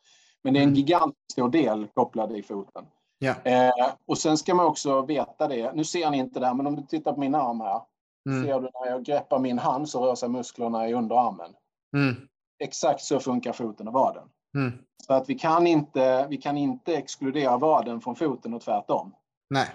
Men 0.42 0.54
det 0.54 0.60
är 0.60 0.62
en 0.62 0.68
mm. 0.68 0.76
gigantiskt 0.76 1.32
stor 1.32 1.48
del 1.48 1.88
kopplad 1.94 2.32
i 2.32 2.42
foten. 2.42 2.86
Ja. 3.18 3.34
Eh, 3.44 3.92
och 4.06 4.18
sen 4.18 4.38
ska 4.38 4.54
man 4.54 4.66
också 4.66 5.02
veta 5.02 5.48
det, 5.48 5.72
nu 5.72 5.84
ser 5.84 6.10
ni 6.10 6.18
inte 6.18 6.40
det 6.40 6.46
här, 6.46 6.54
men 6.54 6.66
om 6.66 6.76
du 6.76 6.82
tittar 6.82 7.12
på 7.12 7.20
min 7.20 7.34
arm 7.34 7.60
här. 7.60 7.80
Mm. 8.28 8.44
Ser 8.44 8.60
du 8.60 8.70
när 8.80 8.90
jag 8.90 9.04
greppar 9.04 9.38
min 9.38 9.58
hand 9.58 9.88
så 9.88 10.06
rör 10.06 10.14
sig 10.14 10.28
musklerna 10.28 10.88
i 10.88 10.94
underarmen. 10.94 11.54
Mm 11.96 12.28
exakt 12.62 13.02
så 13.02 13.20
funkar 13.20 13.52
foten 13.52 13.88
och 13.88 13.94
vaden. 13.94 14.28
Mm. 14.54 14.72
Så 15.06 15.12
att 15.12 15.28
vi 15.28 15.34
kan, 15.34 15.66
inte, 15.66 16.26
vi 16.30 16.36
kan 16.36 16.56
inte 16.56 16.96
exkludera 16.96 17.58
vaden 17.58 18.00
från 18.00 18.16
foten 18.16 18.54
och 18.54 18.62
tvärtom. 18.62 19.14
Nej. 19.50 19.68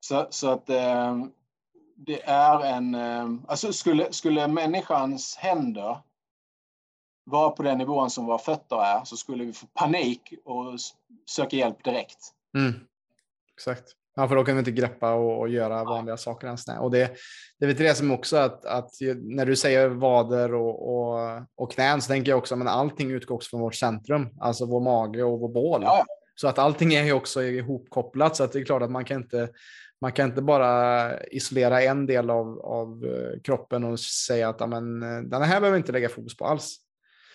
Så, 0.00 0.26
så 0.30 0.50
att 0.50 0.70
eh, 0.70 1.24
det 1.96 2.22
är 2.22 2.64
en... 2.64 2.94
Eh, 2.94 3.28
alltså 3.48 3.72
skulle, 3.72 4.12
skulle 4.12 4.48
människans 4.48 5.36
händer 5.36 5.98
vara 7.24 7.50
på 7.50 7.62
den 7.62 7.78
nivån 7.78 8.10
som 8.10 8.26
våra 8.26 8.38
fötter 8.38 8.76
är 8.76 9.04
så 9.04 9.16
skulle 9.16 9.44
vi 9.44 9.52
få 9.52 9.66
panik 9.66 10.34
och 10.44 10.78
söka 11.30 11.56
hjälp 11.56 11.84
direkt. 11.84 12.34
Mm. 12.58 12.72
Exakt. 13.54 13.96
Ja, 14.16 14.28
för 14.28 14.36
då 14.36 14.44
kan 14.44 14.54
vi 14.54 14.58
inte 14.58 14.70
greppa 14.70 15.12
och, 15.12 15.40
och 15.40 15.48
göra 15.48 15.84
vanliga 15.84 16.16
saker 16.16 16.46
ens. 16.46 16.68
Och 16.80 16.90
det, 16.90 17.16
det 17.58 17.64
är 17.64 17.66
väl 17.66 17.76
det 17.76 17.94
som 17.94 18.10
också 18.10 18.36
att, 18.36 18.64
att 18.64 18.90
när 19.22 19.46
du 19.46 19.56
säger 19.56 19.88
vader 19.88 20.54
och, 20.54 20.94
och, 20.94 21.18
och 21.56 21.72
knän 21.72 22.02
så 22.02 22.08
tänker 22.08 22.32
jag 22.32 22.38
också 22.38 22.54
att 22.54 22.66
allting 22.66 23.10
utgår 23.10 23.34
också 23.34 23.48
från 23.50 23.60
vårt 23.60 23.74
centrum, 23.74 24.28
alltså 24.40 24.66
vår 24.66 24.80
mage 24.80 25.22
och 25.22 25.40
vår 25.40 25.48
bål. 25.48 25.82
Ja. 25.84 26.04
Så 26.34 26.48
att 26.48 26.58
allting 26.58 26.94
är 26.94 27.04
ju 27.04 27.12
också 27.12 27.42
ihopkopplat 27.42 28.36
så 28.36 28.44
att 28.44 28.52
det 28.52 28.58
är 28.58 28.64
klart 28.64 28.82
att 28.82 28.90
man 28.90 29.04
kan 29.04 29.22
inte 29.22 29.48
man 30.00 30.12
kan 30.12 30.28
inte 30.28 30.42
bara 30.42 31.20
isolera 31.24 31.82
en 31.82 32.06
del 32.06 32.30
av, 32.30 32.60
av 32.60 33.04
eh, 33.04 33.40
kroppen 33.40 33.84
och 33.84 34.00
säga 34.00 34.48
att 34.48 34.60
amen, 34.60 35.00
den 35.30 35.42
här 35.42 35.60
behöver 35.60 35.70
vi 35.70 35.76
inte 35.76 35.92
lägga 35.92 36.08
fokus 36.08 36.36
på 36.36 36.44
alls. 36.44 36.76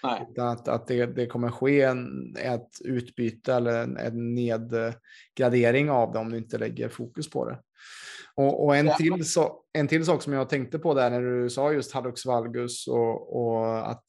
Nej. 0.05 0.27
Utan 0.31 0.47
att, 0.47 0.67
att 0.67 0.87
det, 0.87 1.05
det 1.05 1.27
kommer 1.27 1.51
ske 1.51 1.81
en, 1.81 2.35
ett 2.39 2.69
utbyte 2.85 3.53
eller 3.53 3.83
en, 3.83 3.97
en 3.97 4.35
nedgradering 4.35 5.89
av 5.89 6.13
det 6.13 6.19
om 6.19 6.31
du 6.31 6.37
inte 6.37 6.57
lägger 6.57 6.89
fokus 6.89 7.29
på 7.29 7.49
det. 7.49 7.59
Och, 8.35 8.65
och 8.65 8.75
en, 8.75 8.85
ja. 8.85 8.95
till 8.97 9.25
so 9.25 9.49
en 9.73 9.87
till 9.87 10.05
sak 10.05 10.21
som 10.21 10.33
jag 10.33 10.49
tänkte 10.49 10.79
på 10.79 10.93
där 10.93 11.09
när 11.09 11.21
du 11.21 11.49
sa 11.49 11.73
just 11.73 11.91
hallux 11.91 12.25
valgus 12.25 12.87
och, 12.87 13.45
och, 13.45 13.89
att 13.91 14.05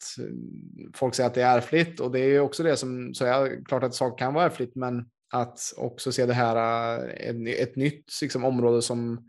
folk 0.94 1.14
säger 1.14 1.28
att 1.28 1.34
det 1.34 1.42
är 1.42 1.56
ärftligt 1.56 2.00
och 2.00 2.10
det 2.10 2.20
är 2.20 2.40
också 2.40 2.62
det 2.62 2.76
som 2.76 3.14
så 3.14 3.24
är 3.24 3.64
klart 3.64 3.82
att 3.82 3.94
saker 3.94 4.18
kan 4.18 4.34
vara 4.34 4.46
ärftligt 4.46 4.74
men 4.74 5.06
att 5.32 5.58
också 5.76 6.12
se 6.12 6.26
det 6.26 6.32
här 6.32 6.98
ett, 7.08 7.60
ett 7.60 7.76
nytt 7.76 8.04
liksom, 8.22 8.44
område 8.44 8.82
som 8.82 9.28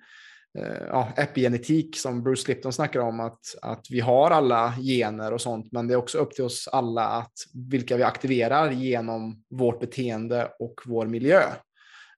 ja, 0.88 1.08
epigenetik 1.18 1.98
som 1.98 2.24
Bruce 2.24 2.48
Lipton 2.48 2.74
snackar 2.74 3.00
om, 3.00 3.20
att, 3.20 3.40
att 3.62 3.86
vi 3.90 4.00
har 4.00 4.32
alla 4.32 4.74
gener 4.82 5.34
och 5.34 5.42
sånt, 5.42 5.72
men 5.72 5.88
det 5.88 5.94
är 5.94 5.98
också 5.98 6.18
upp 6.18 6.32
till 6.32 6.44
oss 6.44 6.68
alla 6.72 7.06
att 7.06 7.34
vilka 7.54 7.98
vi 7.98 8.04
aktiverar 8.04 8.72
genom 8.72 9.44
vårt 9.50 9.80
beteende 9.80 10.52
och 10.60 10.82
vår 10.86 11.06
miljö. 11.06 11.42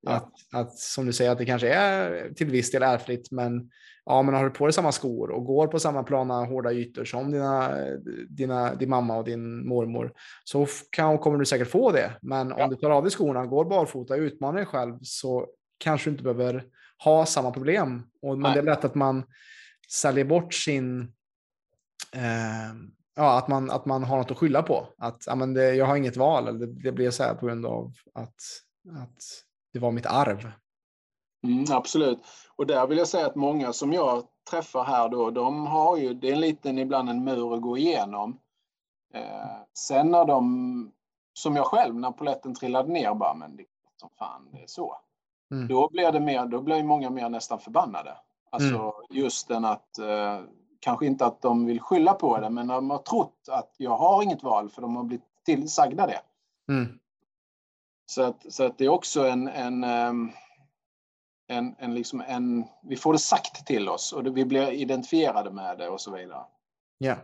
Ja. 0.01 0.11
Att, 0.11 0.31
att, 0.53 0.77
som 0.77 1.05
du 1.05 1.13
säger, 1.13 1.31
att 1.31 1.37
det 1.37 1.45
kanske 1.45 1.69
är 1.69 2.29
till 2.33 2.47
viss 2.47 2.71
del 2.71 2.83
ärftligt, 2.83 3.31
men, 3.31 3.69
ja, 4.05 4.21
men 4.21 4.35
har 4.35 4.43
du 4.43 4.49
på 4.49 4.65
dig 4.65 4.73
samma 4.73 4.91
skor 4.91 5.31
och 5.31 5.45
går 5.45 5.67
på 5.67 5.79
samma 5.79 6.03
plana 6.03 6.45
hårda 6.45 6.73
ytor 6.73 7.05
som 7.05 7.31
dina, 7.31 7.71
dina, 8.29 8.75
din 8.75 8.89
mamma 8.89 9.17
och 9.17 9.25
din 9.25 9.67
mormor 9.67 10.11
så 10.43 10.67
kan, 10.91 11.17
kommer 11.17 11.37
du 11.37 11.45
säkert 11.45 11.67
få 11.67 11.91
det. 11.91 12.11
Men 12.21 12.49
ja. 12.57 12.63
om 12.63 12.69
du 12.69 12.75
tar 12.75 12.89
av 12.89 13.03
dig 13.03 13.11
skorna, 13.11 13.45
går 13.45 13.65
barfota, 13.65 14.15
utmanar 14.15 14.57
dig 14.57 14.65
själv 14.65 14.97
så 15.01 15.47
kanske 15.79 16.09
inte 16.09 16.23
behöver 16.23 16.65
ha 17.03 17.25
samma 17.25 17.51
problem. 17.51 18.03
Och, 18.21 18.37
men 18.37 18.53
det 18.53 18.59
är 18.59 18.63
lätt 18.63 18.85
att 18.85 18.95
man 18.95 19.23
säljer 19.91 20.25
bort 20.25 20.53
sin... 20.53 21.01
Eh, 22.15 22.75
ja, 23.15 23.37
att 23.37 23.47
man, 23.47 23.71
att 23.71 23.85
man 23.85 24.03
har 24.03 24.17
något 24.17 24.31
att 24.31 24.37
skylla 24.37 24.63
på. 24.63 24.87
Att 24.97 25.23
ja, 25.27 25.35
men 25.35 25.53
det, 25.53 25.75
jag 25.75 25.85
har 25.85 25.95
inget 25.95 26.17
val. 26.17 26.47
Eller 26.47 26.59
det, 26.59 26.73
det 26.83 26.91
blir 26.91 27.11
så 27.11 27.23
här 27.23 27.33
på 27.33 27.45
grund 27.45 27.65
av 27.65 27.93
att, 28.13 28.35
att 28.97 29.23
det 29.73 29.79
var 29.79 29.91
mitt 29.91 30.05
arv. 30.05 30.51
Mm, 31.43 31.65
absolut. 31.69 32.19
Och 32.55 32.67
där 32.67 32.87
vill 32.87 32.97
jag 32.97 33.07
säga 33.07 33.25
att 33.25 33.35
många 33.35 33.73
som 33.73 33.93
jag 33.93 34.23
träffar 34.49 34.83
här 34.83 35.09
då, 35.09 35.31
de 35.31 35.67
har 35.67 35.97
ju, 35.97 36.13
det 36.13 36.29
är 36.29 36.33
en 36.33 36.41
liten, 36.41 36.77
ibland 36.77 37.09
en 37.09 37.23
mur 37.23 37.55
att 37.55 37.61
gå 37.61 37.77
igenom. 37.77 38.39
Eh, 39.13 39.61
sen 39.73 40.11
när 40.11 40.25
de, 40.25 40.91
som 41.33 41.55
jag 41.55 41.65
själv, 41.65 41.95
när 41.95 42.11
poletten 42.11 42.55
trillade 42.55 42.91
ner, 42.91 43.13
bara, 43.13 43.33
men 43.33 43.55
det 43.55 43.65
som 43.99 44.09
fan, 44.19 44.49
det 44.51 44.63
är 44.63 44.67
så. 44.67 44.95
Mm. 45.51 45.67
Då 45.67 45.89
blir 45.89 46.11
det 46.11 46.19
mer, 46.19 46.45
då 46.45 46.61
blir 46.61 46.83
många 46.83 47.09
mer 47.09 47.29
nästan 47.29 47.59
förbannade. 47.59 48.17
Alltså 48.49 48.75
mm. 48.75 48.93
just 49.09 49.47
den 49.47 49.65
att, 49.65 49.97
eh, 49.99 50.41
kanske 50.79 51.05
inte 51.05 51.25
att 51.25 51.41
de 51.41 51.65
vill 51.65 51.79
skylla 51.79 52.13
på 52.13 52.39
det, 52.39 52.49
men 52.49 52.67
de 52.67 52.89
har 52.89 52.97
trott 52.97 53.49
att 53.51 53.75
jag 53.77 53.97
har 53.97 54.23
inget 54.23 54.43
val 54.43 54.69
för 54.69 54.81
de 54.81 54.95
har 54.95 55.03
blivit 55.03 55.25
tillsagda 55.45 56.07
det. 56.07 56.21
Mm. 56.73 56.99
Så, 58.05 58.23
att, 58.23 58.53
så 58.53 58.63
att 58.65 58.77
det 58.77 58.85
är 58.85 58.89
också 58.89 59.27
en, 59.27 59.47
en, 59.47 59.83
ehm, 59.83 60.31
en, 61.47 61.75
en, 61.79 61.95
liksom 61.95 62.23
en, 62.27 62.65
vi 62.83 62.95
får 62.95 63.13
det 63.13 63.19
sagt 63.19 63.65
till 63.65 63.89
oss 63.89 64.13
och 64.13 64.37
vi 64.37 64.45
blir 64.45 64.71
identifierade 64.71 65.51
med 65.51 65.77
det 65.77 65.89
och 65.89 66.01
så 66.01 66.11
vidare. 66.11 66.43
Ja. 66.97 67.15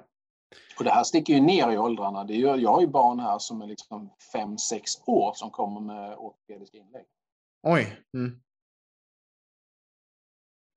Och 0.78 0.84
det 0.84 0.92
här 0.92 1.04
sticker 1.04 1.34
ju 1.34 1.42
ner 1.42 1.72
i 1.72 1.78
åldrarna. 1.78 2.24
Det 2.24 2.34
är, 2.34 2.58
jag 2.58 2.72
har 2.72 2.82
ju 2.82 2.88
barn 2.88 3.20
här 3.20 3.40
som 3.40 3.62
är 3.62 3.68
liksom 3.68 4.10
5-6 4.34 4.84
år 5.06 5.34
som 5.36 5.50
kommer 5.50 5.82
med 5.82 6.16
ortopediska 6.18 6.78
inlägg. 6.78 7.06
Oj. 7.68 7.98
Mm. 8.14 8.42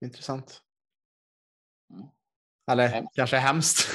Intressant. 0.04 0.60
Eller 2.70 2.88
hemskt. 2.88 3.14
kanske 3.14 3.36
hemskt. 3.36 3.88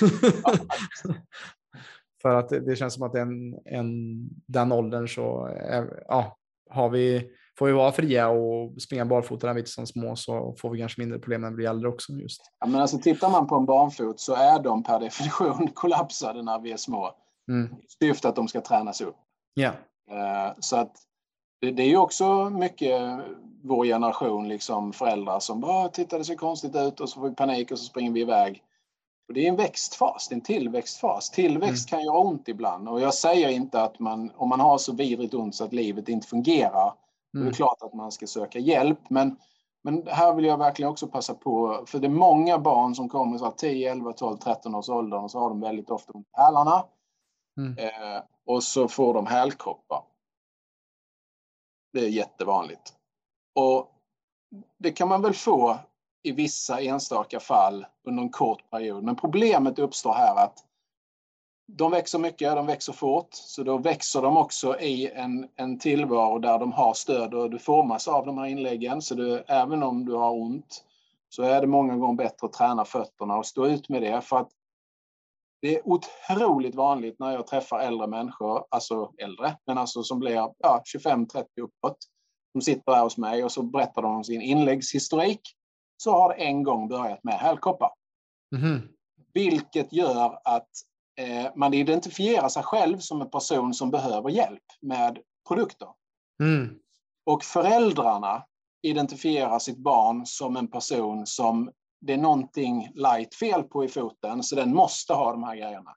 För 2.22 2.36
att 2.36 2.49
det, 2.49 2.76
känns 2.76 2.94
som 2.94 3.03
att 3.03 3.15
en, 3.15 3.60
en, 3.65 4.30
den 4.48 4.72
åldern 4.72 5.07
så 5.07 5.45
är, 5.45 6.03
ja, 6.07 6.38
har 6.70 6.90
vi, 6.90 7.32
får 7.60 7.65
vi 7.65 7.72
vara 7.72 7.91
fria 7.91 8.30
och 8.30 8.82
springa 8.82 9.06
barfota 9.06 9.48
när 9.48 9.53
vi 9.53 9.61
är 9.61 9.65
som 9.65 9.88
små 9.88 10.15
så 10.15 10.56
får 10.60 10.70
vi 10.70 10.80
kanske 10.80 11.02
mindre 11.02 11.20
problem 11.20 11.41
när 11.41 11.49
vi 11.49 11.56
blir 11.56 11.70
äldre 11.70 11.90
också. 11.90 12.14
Just. 12.14 12.41
Ja, 12.60 12.68
men 12.68 12.82
alltså, 12.82 12.98
tittar 12.98 13.30
man 13.30 13.48
på 13.48 13.56
en 13.56 13.65
barnfot 13.65 14.20
så 14.20 14.36
är 14.36 14.60
de 14.64 14.84
per 14.84 14.99
definition 14.99 15.68
kollapsade 15.74 16.44
när 16.44 16.60
vi 16.60 16.72
är 16.72 16.78
små. 16.78 17.15
Mm. 17.52 17.76
Syfte 17.99 18.30
att 18.30 18.36
de 18.36 18.48
ska 18.48 18.61
tränas 18.61 19.02
upp. 19.02 19.18
Eh, 20.11 20.53
så 20.60 20.78
att 20.78 20.95
det, 21.64 21.72
det 21.72 21.84
är 21.84 21.88
ju 21.88 21.98
också 21.98 22.49
mycket 22.49 23.02
vår 23.64 23.85
generation, 23.85 24.48
liksom 24.48 24.94
föräldrar 24.94 25.40
som 25.40 25.60
bara 25.60 25.90
tittar 25.90 26.18
det 26.18 26.26
ser 26.26 26.35
konstigt 26.35 26.76
ut 26.76 26.99
och 26.99 27.10
så 27.10 27.19
får 27.19 27.30
vi 27.30 27.35
panik 27.35 27.72
och 27.72 27.80
så 27.80 27.85
springer 27.85 28.11
vi 28.11 28.22
iväg. 28.22 28.64
Och 29.27 29.34
det 29.34 29.45
är 29.45 29.49
en 29.49 29.56
växtfas, 29.56 30.27
det 30.27 30.34
är 30.34 30.38
en 30.38 30.41
tillväxtfas. 30.41 31.30
Tillväxt 31.30 31.91
mm. 31.91 31.99
kan 31.99 32.06
göra 32.06 32.18
ont 32.18 32.48
ibland 32.48 32.90
och 32.90 33.02
jag 33.02 33.14
säger 33.14 33.49
inte 33.49 33.81
att 33.81 33.99
man, 33.99 34.31
om 34.35 34.49
man 34.49 34.60
har 34.60 34.77
så 34.77 34.94
vidrigt 34.94 35.34
ont 35.34 35.56
så 35.56 35.64
att 35.64 35.73
livet 35.73 36.10
inte 36.10 36.27
fungerar, 36.27 36.94
mm. 37.35 37.45
det 37.45 37.52
är 37.52 37.53
klart 37.53 37.81
att 37.81 37.94
man 37.94 38.11
ska 38.11 38.27
söka 38.27 38.60
hjälp. 38.60 38.99
Men, 39.10 39.35
men 39.84 40.07
här 40.07 40.34
vill 40.35 40.45
jag 40.45 40.57
verkligen 40.57 40.91
också 40.91 41.07
passa 41.07 41.34
på, 41.34 41.84
för 41.88 41.99
det 41.99 42.07
är 42.07 42.10
många 42.10 42.60
barn 42.60 42.95
som 42.95 43.10
kommer 43.10 43.38
så 43.38 43.52
10, 43.52 43.91
11, 43.91 44.14
12, 44.14 44.38
13 44.38 44.76
års 44.76 44.90
ålder 44.90 45.23
och 45.23 45.31
så 45.31 45.40
har 45.40 45.49
de 45.49 45.60
väldigt 45.60 45.90
ofta 45.90 46.14
ont 46.14 46.27
i 46.27 46.41
hälarna. 46.41 46.84
Mm. 47.57 47.77
Eh, 47.77 48.22
och 48.45 48.64
så 48.64 48.88
får 48.88 49.14
de 49.14 49.27
hälkroppar. 49.27 50.03
Det 51.94 51.99
är 51.99 52.10
jättevanligt. 52.10 52.94
Och 53.56 53.91
det 54.78 54.91
kan 54.91 55.07
man 55.07 55.22
väl 55.22 55.34
få 55.34 55.80
i 56.24 56.32
vissa 56.32 56.82
enstaka 56.82 57.40
fall 57.40 57.86
under 58.03 58.24
en 58.24 58.30
kort 58.30 58.70
period. 58.70 59.03
Men 59.03 59.15
problemet 59.15 59.80
uppstår 59.80 60.14
här 60.14 60.36
att 60.36 60.65
de 61.68 61.91
växer 61.91 62.20
mycket, 62.20 62.56
de 62.56 62.65
växer 62.65 62.94
fort, 62.94 63.28
så 63.32 63.64
då 63.64 63.78
växer 63.78 64.22
de 64.22 64.38
också 64.38 64.80
i 64.80 65.11
en, 65.11 65.49
en 65.56 65.80
tillvaro 65.80 66.40
där 66.40 66.60
de 66.60 66.72
har 66.72 66.94
stöd 66.94 67.34
och 67.34 67.49
du 67.49 67.60
formas 67.60 68.07
av 68.07 68.26
de 68.26 68.38
här 68.38 68.45
inläggen. 68.45 69.02
Så 69.02 69.15
du, 69.15 69.44
även 69.48 69.84
om 69.84 70.06
du 70.06 70.14
har 70.14 70.32
ont 70.32 70.84
så 71.30 71.44
är 71.44 71.61
det 71.61 71.68
många 71.68 71.98
gånger 71.98 72.15
bättre 72.15 72.45
att 72.48 72.53
träna 72.53 72.86
fötterna 72.86 73.38
och 73.38 73.45
stå 73.45 73.68
ut 73.68 73.90
med 73.90 74.02
det. 74.02 74.22
För 74.22 74.38
att 74.38 74.49
det 75.64 75.77
är 75.77 75.81
otroligt 75.88 76.76
vanligt 76.76 77.19
när 77.19 77.31
jag 77.31 77.48
träffar 77.48 77.80
äldre 77.80 78.07
människor, 78.07 78.65
alltså 78.69 79.11
äldre, 79.18 79.57
men 79.65 79.77
alltså 79.77 80.03
som 80.03 80.19
blir 80.19 80.34
ja, 80.60 80.84
25-30 80.95 81.45
uppåt, 81.61 81.98
de 82.53 82.61
sitter 82.61 82.94
här 82.94 83.03
hos 83.03 83.18
mig 83.18 83.44
och 83.44 83.52
så 83.52 83.64
berättar 83.64 84.02
de 84.02 84.15
om 84.15 84.23
sin 84.23 84.41
inläggshistorik. 84.41 85.41
Så 85.98 86.11
har 86.11 86.30
det 86.30 86.35
en 86.44 86.64
gång 86.64 86.88
börjat 86.88 87.23
med 87.23 87.34
hälkoppar. 87.34 87.91
Mm. 88.56 88.81
Vilket 89.34 89.94
gör 89.94 90.40
att 90.44 90.69
eh, 91.19 91.52
man 91.56 91.73
identifierar 91.73 92.49
sig 92.49 92.64
själv 92.64 92.98
som 92.98 93.22
en 93.22 93.30
person 93.30 93.73
som 93.73 93.91
behöver 93.91 94.30
hjälp 94.30 94.65
med 94.81 95.19
produkter. 95.48 95.88
Mm. 96.44 96.80
Och 97.26 97.44
föräldrarna 97.44 98.45
identifierar 98.81 99.60
sitt 99.60 99.77
barn 99.77 100.26
som 100.26 100.57
en 100.57 100.68
person 100.68 101.26
som 101.26 101.72
det 102.05 102.13
är 102.13 102.17
någonting 102.17 102.91
light 102.95 103.35
fel 103.35 103.63
på 103.63 103.85
i 103.85 103.88
foten, 103.88 104.43
så 104.43 104.55
den 104.55 104.75
måste 104.75 105.13
ha 105.13 105.31
de 105.31 105.43
här 105.43 105.55
grejerna. 105.55 105.95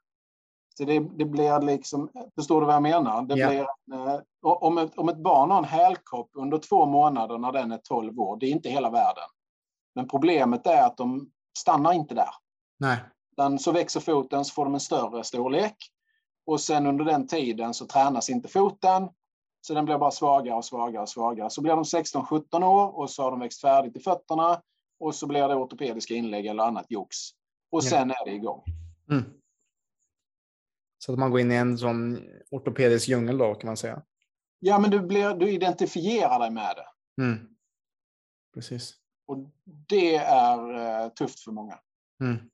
Så 0.77 0.83
det, 0.83 0.99
det 0.99 1.25
blir 1.25 1.61
liksom, 1.61 2.09
förstår 2.35 2.61
du 2.61 2.67
vad 2.67 2.75
jag 2.75 2.81
menar? 2.81 3.21
Det 3.21 3.37
yeah. 3.37 3.49
blir, 3.49 3.61
eh, 3.93 4.19
om, 4.41 4.77
ett, 4.77 4.97
om 4.97 5.09
ett 5.09 5.17
barn 5.17 5.51
har 5.51 5.57
en 5.57 5.63
hälkropp 5.63 6.29
under 6.33 6.57
två 6.57 6.85
månader 6.85 7.37
när 7.37 7.51
den 7.51 7.71
är 7.71 7.77
12 7.77 8.19
år, 8.19 8.37
det 8.37 8.45
är 8.45 8.51
inte 8.51 8.69
hela 8.69 8.89
världen. 8.89 9.23
Men 9.95 10.07
problemet 10.07 10.67
är 10.67 10.83
att 10.83 10.97
de 10.97 11.29
stannar 11.59 11.93
inte 11.93 12.15
där. 12.15 12.29
Nej. 12.79 12.97
Utan 13.31 13.59
så 13.59 13.71
växer 13.71 13.99
foten 13.99 14.45
så 14.45 14.53
får 14.53 14.65
de 14.65 14.73
en 14.73 14.79
större 14.79 15.23
storlek. 15.23 15.75
Och 16.45 16.61
sen 16.61 16.87
under 16.87 17.05
den 17.05 17.27
tiden 17.27 17.73
så 17.73 17.85
tränas 17.85 18.29
inte 18.29 18.47
foten. 18.47 19.09
Så 19.61 19.73
den 19.73 19.85
blir 19.85 19.97
bara 19.97 20.11
svagare 20.11 20.55
och 20.55 20.65
svagare 20.65 21.01
och 21.01 21.09
svagare. 21.09 21.49
Så 21.49 21.61
blir 21.61 21.75
de 21.75 21.83
16-17 21.83 22.63
år 22.63 22.97
och 22.97 23.09
så 23.09 23.23
har 23.23 23.31
de 23.31 23.39
växt 23.39 23.61
färdigt 23.61 23.95
i 23.95 23.99
fötterna. 23.99 24.61
Och 24.99 25.15
så 25.15 25.27
blir 25.27 25.47
det 25.47 25.55
ortopediska 25.55 26.13
inlägg 26.13 26.45
eller 26.45 26.63
annat 26.63 26.85
jox. 26.89 27.17
Och 27.69 27.83
sen 27.83 28.11
är 28.11 28.25
det 28.25 28.31
igång. 28.31 28.63
Mm. 29.11 29.23
Så 30.97 31.13
att 31.13 31.19
man 31.19 31.31
går 31.31 31.39
in 31.39 31.51
i 31.51 31.55
en 31.55 31.77
sån 31.77 32.29
ortopedisk 32.51 33.09
djungel 33.09 33.37
då 33.37 33.55
kan 33.55 33.67
man 33.67 33.77
säga. 33.77 34.03
Ja, 34.59 34.79
men 34.79 34.91
du, 34.91 34.99
blir, 34.99 35.33
du 35.33 35.49
identifierar 35.49 36.39
dig 36.39 36.51
med 36.51 36.75
det. 36.75 37.23
Mm. 37.23 37.47
Precis. 38.53 38.95
Och 39.25 39.37
det 39.63 40.15
är 40.15 40.59
uh, 41.05 41.09
tufft 41.09 41.39
för 41.39 41.51
många. 41.51 41.79
Mm. 42.21 42.49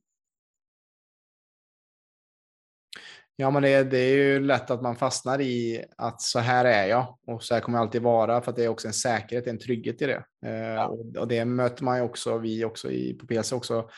Ja, 3.35 3.51
men 3.51 3.61
det, 3.64 3.84
det, 3.84 3.97
är 3.97 4.15
ju 4.15 4.39
lätt 4.39 4.72
att 4.72 4.81
man 4.81 4.95
fastnar 4.95 5.41
i 5.41 5.85
att 5.97 6.22
så 6.22 6.39
här 6.39 6.65
är 6.65 6.85
jag 6.85 7.18
och 7.27 7.43
så 7.43 7.53
här 7.53 7.61
kommer 7.61 7.77
jag 7.77 7.85
alltid 7.85 8.01
vara 8.01 8.41
för 8.41 8.51
att 8.51 8.57
det 8.57 8.64
är 8.64 8.69
också 8.69 8.88
en 8.88 8.93
säkerhet, 8.93 9.47
en 9.47 9.60
trygghet 9.60 10.01
i 10.01 10.05
det. 10.05 10.23
Eh, 10.45 10.53
ja. 10.53 10.88
och, 10.88 11.15
och, 11.18 11.27
det 11.27 11.45
möter 11.45 11.84
man 11.84 11.97
ju 11.97 12.03
också, 12.03 12.38
vi 12.38 12.65
också 12.65 12.91
i, 12.91 13.14
på 13.14 13.27
PC 13.27 13.55
också, 13.55 13.89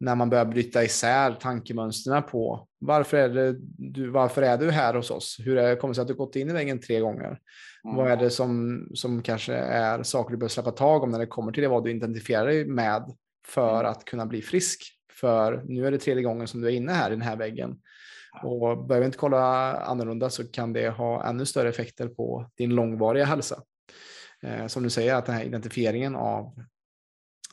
när 0.00 0.14
man 0.14 0.30
börjar 0.30 0.44
bryta 0.44 0.84
isär 0.84 1.32
tankemönstren 1.32 2.22
på 2.22 2.68
varför 2.78 3.16
är, 3.16 3.28
det, 3.28 3.56
du, 3.78 4.10
varför 4.10 4.42
är 4.42 4.58
du 4.58 4.70
här 4.70 4.94
hos 4.94 5.10
oss? 5.10 5.36
Hur 5.44 5.58
är 5.58 5.70
det 5.70 5.76
kommer 5.76 5.94
sig 5.94 6.02
att 6.02 6.08
du 6.08 6.14
gått 6.14 6.36
in 6.36 6.50
i 6.50 6.52
väggen 6.52 6.80
tre 6.80 7.00
gånger? 7.00 7.38
Mm. 7.84 7.96
Vad 7.96 8.10
är 8.10 8.16
det 8.16 8.30
som, 8.30 8.82
som 8.94 9.22
kanske 9.22 9.54
är 9.54 10.02
saker 10.02 10.30
du 10.30 10.36
behöver 10.36 10.52
släppa 10.52 10.70
tag 10.70 11.02
om 11.02 11.10
när 11.10 11.18
det 11.18 11.26
kommer 11.26 11.52
till 11.52 11.62
det 11.62 11.68
vad 11.68 11.84
du 11.84 11.90
identifierar 11.90 12.46
dig 12.46 12.64
med 12.64 13.16
för 13.46 13.80
mm. 13.80 13.90
att 13.90 14.04
kunna 14.04 14.26
bli 14.26 14.42
frisk? 14.42 14.82
För 15.12 15.62
nu 15.64 15.86
är 15.86 15.90
det 15.90 15.98
tredje 15.98 16.22
gången 16.22 16.46
som 16.46 16.60
du 16.60 16.66
är 16.66 16.72
inne 16.72 16.92
här 16.92 17.10
i 17.10 17.14
den 17.14 17.22
här 17.22 17.36
väggen. 17.36 17.78
Och 18.42 18.84
börjar 18.84 19.00
vi 19.00 19.06
inte 19.06 19.18
kolla 19.18 19.72
annorlunda 19.76 20.30
så 20.30 20.44
kan 20.50 20.72
det 20.72 20.88
ha 20.88 21.24
ännu 21.24 21.46
större 21.46 21.68
effekter 21.68 22.08
på 22.08 22.50
din 22.56 22.70
långvariga 22.70 23.24
hälsa. 23.24 23.62
Eh, 24.42 24.66
som 24.66 24.82
du 24.82 24.90
säger, 24.90 25.14
att 25.14 25.26
den 25.26 25.34
här 25.34 25.44
identifieringen 25.44 26.16
av 26.16 26.64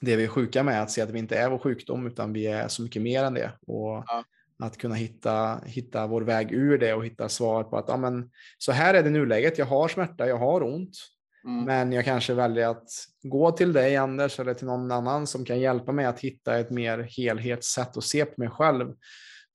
det 0.02 0.16
vi 0.16 0.24
är 0.24 0.28
sjuka 0.28 0.64
med, 0.64 0.82
att 0.82 0.91
se 0.91 1.02
att 1.02 1.10
vi 1.10 1.20
inte 1.20 1.38
är 1.38 1.49
vår 1.49 1.57
sjukdom 1.57 2.07
utan 2.07 2.34
vi 2.34 2.48
är 2.48 2.68
så 2.68 2.82
mycket 2.82 3.02
mer 3.02 3.24
än 3.24 3.34
det. 3.34 3.52
Och 3.68 4.03
ja. 4.07 4.24
att 4.60 4.78
kunna 4.78 4.95
hitta, 4.95 5.60
hitta 5.66 6.07
vår 6.07 6.22
väg 6.22 6.52
ur 6.52 6.78
det 6.78 6.94
och 6.94 7.06
hitta 7.06 7.30
svar 7.30 7.64
på 7.64 7.78
att 7.78 7.86
ja, 7.88 7.98
men, 7.98 8.30
så 8.57 8.72
här 8.72 8.94
är 8.94 9.03
det 9.03 9.10
nuläget, 9.10 9.57
jag 9.57 9.66
har 9.66 9.88
smärta, 9.88 10.28
jag 10.28 10.38
har 10.38 10.64
ont. 10.64 10.98
Mm. 11.45 11.64
Men 11.64 11.91
jag 11.91 12.06
kanske 12.06 12.34
väljer 12.34 12.68
att 12.68 12.90
gå 13.24 13.52
till 13.52 13.74
dig 13.74 13.95
Anders 13.95 14.40
eller 14.40 14.53
till 14.53 14.68
någon 14.68 14.91
annan 14.91 15.28
som 15.28 15.45
kan 15.45 15.60
hjälpa 15.60 15.91
mig 15.91 16.06
att 16.06 16.20
hitta 16.20 16.57
ett 16.57 16.72
mer 16.72 16.99
helhetssätt 17.18 17.98
att 17.98 18.03
se 18.03 18.26
på 18.26 18.34
mig 18.38 18.49
själv. 18.49 18.95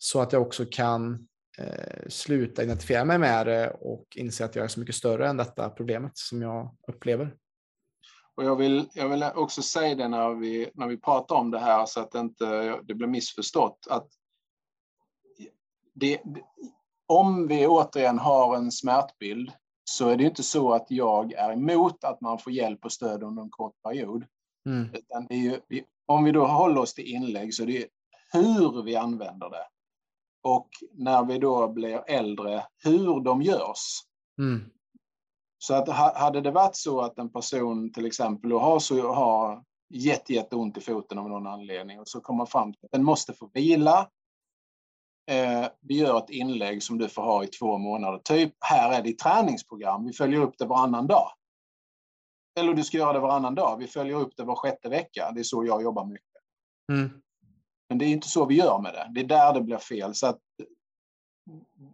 Så 0.02 0.20
att 0.20 0.32
jag 0.32 0.43
också 0.43 0.64
kan 0.70 1.28
eh, 1.59 2.09
sluta 2.09 2.62
identifiera 2.62 3.05
mig 3.05 3.18
med 3.18 3.47
det 3.47 3.70
och 3.70 4.06
inse 4.16 4.44
att 4.44 4.55
jag 4.55 4.64
är 4.64 4.68
så 4.68 4.81
mycket 4.81 4.94
större 4.94 5.28
än 5.28 5.36
detta 5.36 5.70
problemet 5.70 6.12
som 6.18 6.43
jag 6.43 6.77
upplever. 6.89 7.36
Och 8.35 8.44
jag, 8.44 8.56
vill, 8.56 8.89
jag 8.94 9.09
vill 9.09 9.24
också 9.35 9.62
säga 9.62 9.94
det 9.94 10.09
när 10.09 10.35
vi, 10.35 10.70
när 10.74 10.86
vi 10.86 10.97
pratar 10.97 11.35
om 11.36 11.51
det 11.51 11.59
här 11.59 11.86
så 11.86 12.01
att 12.01 12.10
det 12.10 12.20
inte 12.20 12.81
det 12.82 12.94
blir 12.94 13.06
missförstått. 13.06 13.86
Att 13.90 14.09
det, 15.94 16.20
om 17.06 17.48
vi 17.48 17.66
återigen 17.66 18.18
har 18.18 18.56
en 18.56 18.72
smärtbild 18.72 19.52
så 19.85 20.09
är 20.09 20.16
det 20.16 20.24
inte 20.24 20.43
så 20.43 20.72
att 20.72 20.86
jag 20.89 21.32
är 21.32 21.52
emot 21.52 22.05
att 22.05 22.20
man 22.20 22.39
får 22.39 22.52
hjälp 22.52 22.85
och 22.85 22.93
stöd 22.93 23.22
under 23.22 23.43
en 23.43 23.51
kort 23.51 23.82
period. 23.82 24.24
Mm. 24.66 24.94
Utan 24.94 25.27
det 25.27 25.35
är 25.35 25.39
ju, 25.39 25.60
om 26.06 26.24
vi 26.24 26.32
då 26.32 26.47
håller 26.47 26.81
oss 26.81 26.94
till 26.94 27.05
inlägg 27.14 27.55
så 27.55 27.62
är 27.62 27.66
det 27.66 27.86
hur 28.32 28.82
vi 28.82 28.97
använder 28.97 29.51
det. 29.51 29.66
Och 30.43 30.69
när 30.93 31.25
vi 31.25 31.39
då 31.39 31.69
blir 31.69 32.05
äldre, 32.07 32.67
hur 32.85 33.21
de 33.21 33.43
görs. 33.43 34.03
Mm. 34.39 34.71
Så 35.59 35.75
att 35.75 35.89
hade 36.17 36.41
det 36.41 36.51
varit 36.51 36.77
så 36.77 37.01
att 37.01 37.19
en 37.19 37.33
person 37.33 37.93
till 37.93 38.07
exempel 38.07 38.53
har, 38.53 38.79
så, 38.79 39.12
har 39.12 39.65
jätte, 39.91 40.33
jätteont 40.33 40.77
i 40.77 40.81
foten 40.81 41.19
av 41.19 41.29
någon 41.29 41.47
anledning 41.47 42.01
och 42.01 42.09
så 42.09 42.21
kommer 42.21 42.39
man 42.39 42.47
fram 42.47 42.73
till 42.73 42.85
att 42.85 42.93
den 42.93 43.05
måste 43.05 43.33
få 43.33 43.51
vila. 43.55 44.09
Eh, 45.31 45.67
vi 45.81 45.99
gör 45.99 46.19
ett 46.19 46.31
inlägg 46.31 46.83
som 46.83 46.99
du 46.99 47.09
får 47.09 47.23
ha 47.23 47.45
i 47.45 47.47
två 47.47 47.79
månader. 47.79 48.19
Typ, 48.19 48.55
här 48.61 48.99
är 48.99 49.03
ditt 49.03 49.19
träningsprogram. 49.19 50.07
Vi 50.07 50.12
följer 50.12 50.41
upp 50.41 50.59
det 50.59 50.67
varannan 50.67 51.07
dag. 51.07 51.33
Eller 52.59 52.75
du 52.75 52.85
ska 52.85 52.97
göra 52.97 53.12
det 53.12 53.19
varannan 53.19 53.55
dag. 53.55 53.77
Vi 53.79 53.87
följer 53.87 54.17
upp 54.17 54.37
det 54.37 54.45
var 54.45 54.57
sjätte 54.57 54.89
vecka. 54.89 55.31
Det 55.35 55.41
är 55.41 55.45
så 55.45 55.65
jag 55.65 55.83
jobbar 55.83 56.05
mycket. 56.05 56.43
Mm. 56.93 57.11
Men 57.91 57.99
det 57.99 58.05
är 58.05 58.09
inte 58.09 58.29
så 58.29 58.47
vi 58.47 58.55
gör 58.55 58.79
med 58.79 58.95
det. 58.95 59.11
Det 59.15 59.21
är 59.21 59.25
där 59.25 59.53
det 59.55 59.61
blir 59.61 59.79
fel. 59.79 60.15
Så 60.15 60.27
att 60.27 60.39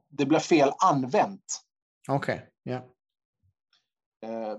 det 0.09 0.27
blir 0.27 0.39
fel 0.39 0.73
använt. 0.85 1.63
Okej, 2.09 2.35
okay. 2.35 2.73
yeah. 2.73 2.83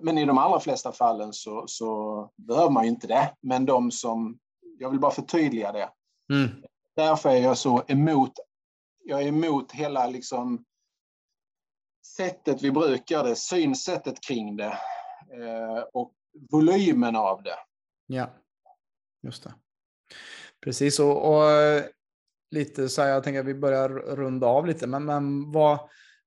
Men 0.02 0.18
i 0.18 0.26
de 0.26 0.38
allra 0.38 0.60
flesta 0.60 0.92
fallen 0.92 1.34
så, 1.34 1.64
så 1.68 2.32
behöver 2.36 2.70
man 2.70 2.84
ju 2.84 2.90
inte 2.90 3.08
det. 3.08 3.36
Men 3.42 3.66
de 3.66 3.92
som, 3.92 4.40
jag 4.80 4.90
vill 4.90 5.00
bara 5.00 5.12
förtydliga 5.12 5.72
det. 5.72 5.90
Mm. 6.34 6.64
Därför 6.96 7.30
är 7.30 7.42
jag 7.42 7.58
så 7.58 7.84
emot, 7.88 8.32
jag 9.04 9.22
är 9.22 9.28
emot 9.28 9.72
hela 9.72 10.08
liksom 10.08 10.66
sättet 12.18 12.62
vi 12.62 12.72
brukar 12.72 13.24
det, 13.24 13.36
synsättet 13.36 14.22
kring 14.22 14.58
det 14.58 14.78
eh, 15.34 15.84
och 15.94 16.14
volymen 16.52 17.16
av 17.16 17.44
det. 17.44 17.58
Ja, 18.06 18.30
just 19.22 19.44
det. 19.44 19.54
Precis, 20.64 21.00
och, 21.00 21.34
och 21.34 21.52
eh, 21.52 21.84
lite 22.52 22.90
så 22.90 23.02
här, 23.02 23.10
jag 23.10 23.24
tänker 23.24 23.40
att 23.40 23.46
vi 23.46 23.54
börjar 23.54 23.90
runda 23.90 24.48
av 24.48 24.68
lite, 24.68 24.88
men, 24.88 25.06
men 25.06 25.52
vad, 25.52 25.80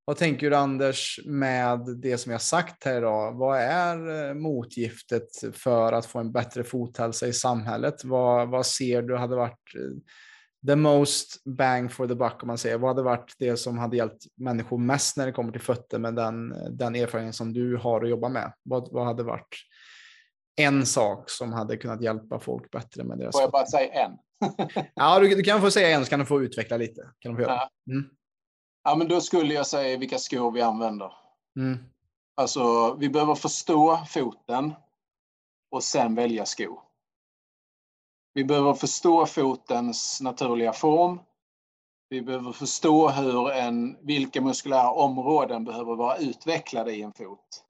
vad 0.05 0.17
tänker 0.17 0.51
du 0.51 0.57
Anders 0.57 1.21
med 1.25 1.81
det 2.03 2.19
som 2.19 2.33
jag 2.33 2.43
sagt 2.43 2.85
här 2.85 2.99
idag? 2.99 3.33
Vad 3.35 3.59
är 3.59 4.29
eh, 4.29 4.35
motgiftet 4.35 5.29
för 5.53 5.93
att 5.93 6.07
få 6.07 6.19
en 6.19 6.33
bättre 6.33 6.65
fothälsa 6.65 7.27
i 7.27 7.33
samhället? 7.33 8.05
Vad, 8.05 8.49
vad 8.49 8.67
ser 8.67 9.03
du 9.03 9.17
hade 9.17 9.37
varit 9.37 9.75
eh, 9.77 9.97
the 10.67 10.77
most 10.77 11.45
bang 11.45 11.93
for 11.93 12.07
the 12.09 12.15
buck 12.15 12.43
om 12.43 12.47
man 12.47 12.59
säger. 12.59 12.79
Vad 12.79 12.91
hade 12.91 13.03
varit 13.03 13.35
det 13.39 13.57
som 13.57 13.79
hade 13.79 13.97
hjälpt 13.97 14.25
människor 14.37 14.79
mest 14.79 15.17
när 15.17 15.27
det 15.27 15.33
kommer 15.33 15.53
till 15.53 15.61
fötter 15.61 15.99
med 15.99 16.15
den, 16.15 16.55
den 16.71 16.97
erfarenhet 16.97 17.35
som 17.35 17.53
du 17.53 17.77
har 17.77 18.03
att 18.03 18.11
jobba 18.11 18.29
med? 18.29 18.53
Vad, 18.63 18.93
vad 18.93 19.07
hade 19.07 19.23
varit 19.23 19.57
en 20.61 20.87
sak 20.87 21.31
som 21.31 21.53
hade 21.53 21.77
kunnat 21.77 22.03
hjälpa 22.03 22.41
folk 22.41 22.71
bättre 22.71 23.05
med 23.05 23.19
deras 23.19 23.35
Får 23.35 23.43
jag 23.43 23.51
bara 23.51 23.67
säga 23.67 23.93
en? 23.93 24.19
ja, 24.95 25.21
du, 25.21 25.29
du, 25.29 25.43
kan 25.43 25.61
få 25.61 25.71
säga 25.71 25.97
en 25.97 26.05
så 26.05 26.11
kan 26.11 26.21
du 26.21 26.27
få 26.27 26.43
utveckla 26.43 26.77
lite. 26.77 27.11
Kan 27.19 27.33
du 27.33 27.37
få 27.37 27.43
göra. 27.43 27.69
Mm. 27.91 28.11
Ja, 28.85 28.97
men 28.97 29.09
då 29.09 29.21
skulle 29.21 29.55
jag 29.55 29.67
säga 29.67 29.99
vilka 29.99 30.19
skor 30.19 30.51
vi 30.51 30.61
använder. 30.61 31.13
Mm. 31.57 31.79
Alltså, 32.37 32.95
vi 32.95 33.09
behöver 33.09 33.35
förstå 33.35 33.99
foten 34.09 34.75
och 35.71 35.85
sen 35.85 36.15
välja 36.15 36.47
sko. 36.47 36.81
Vi 38.35 38.45
behöver 38.45 38.75
förstå 38.75 39.27
fotens 39.27 40.21
naturliga 40.21 40.73
form. 40.73 41.21
Vi 42.09 42.23
behöver 42.23 42.53
förstå 42.53 43.09
hur 43.09 43.51
en, 43.51 43.97
vilka 44.07 44.41
muskulära 44.41 44.91
områden 44.91 45.65
behöver 45.65 45.97
vara 45.97 46.17
utvecklade 46.17 46.93
i 46.93 47.03
en 47.03 47.13
fot. 47.13 47.65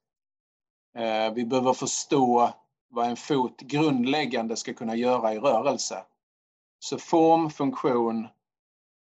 Eh, 0.97 1.33
vi 1.33 1.45
behöver 1.45 1.73
förstå 1.73 2.53
vad 2.91 3.07
en 3.07 3.15
fot 3.15 3.61
grundläggande 3.61 4.55
ska 4.55 4.73
kunna 4.73 4.95
göra 4.95 5.33
i 5.33 5.39
rörelse. 5.39 6.03
Så 6.79 6.97
form, 6.97 7.49
funktion, 7.49 8.27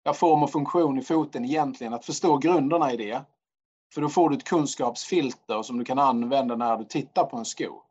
ja, 0.03 0.15
form 0.15 0.43
och 0.43 0.53
funktion 0.53 0.99
i 0.99 1.03
foten 1.03 1.45
egentligen, 1.45 1.95
att 1.95 2.05
förstå 2.05 2.37
grunderna 2.37 2.93
i 2.93 2.97
det. 2.97 3.23
För 3.95 4.01
då 4.01 4.09
får 4.09 4.31
du 4.31 4.37
ett 4.37 4.45
kunskapsfilter 4.45 5.63
som 5.63 5.79
du 5.79 5.85
kan 5.85 5.99
använda 5.99 6.57
när 6.57 6.77
du 6.77 6.85
tittar 6.85 7.25
på 7.25 7.37
en 7.37 7.45
sko. 7.45 7.83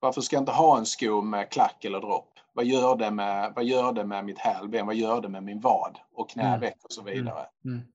Varför 0.00 0.20
ska 0.20 0.36
jag 0.36 0.42
inte 0.42 0.52
ha 0.52 0.78
en 0.78 0.86
sko 0.86 1.22
med 1.22 1.50
klack 1.50 1.84
eller 1.84 2.00
dropp? 2.00 2.38
Vad 2.52 2.64
gör 2.64 2.96
det 2.96 3.10
med, 3.10 3.52
vad 3.56 3.64
gör 3.64 3.92
det 3.92 4.04
med 4.04 4.24
mitt 4.24 4.38
hälben? 4.38 4.86
Vad 4.86 4.94
gör 4.94 5.20
det 5.20 5.28
med 5.28 5.42
min 5.42 5.60
vad 5.60 5.98
och 6.14 6.30
knäveck 6.30 6.84
och 6.84 6.92
så 6.92 7.02
vidare? 7.02 7.46
Mm. 7.64 7.76
Mm. 7.76 7.86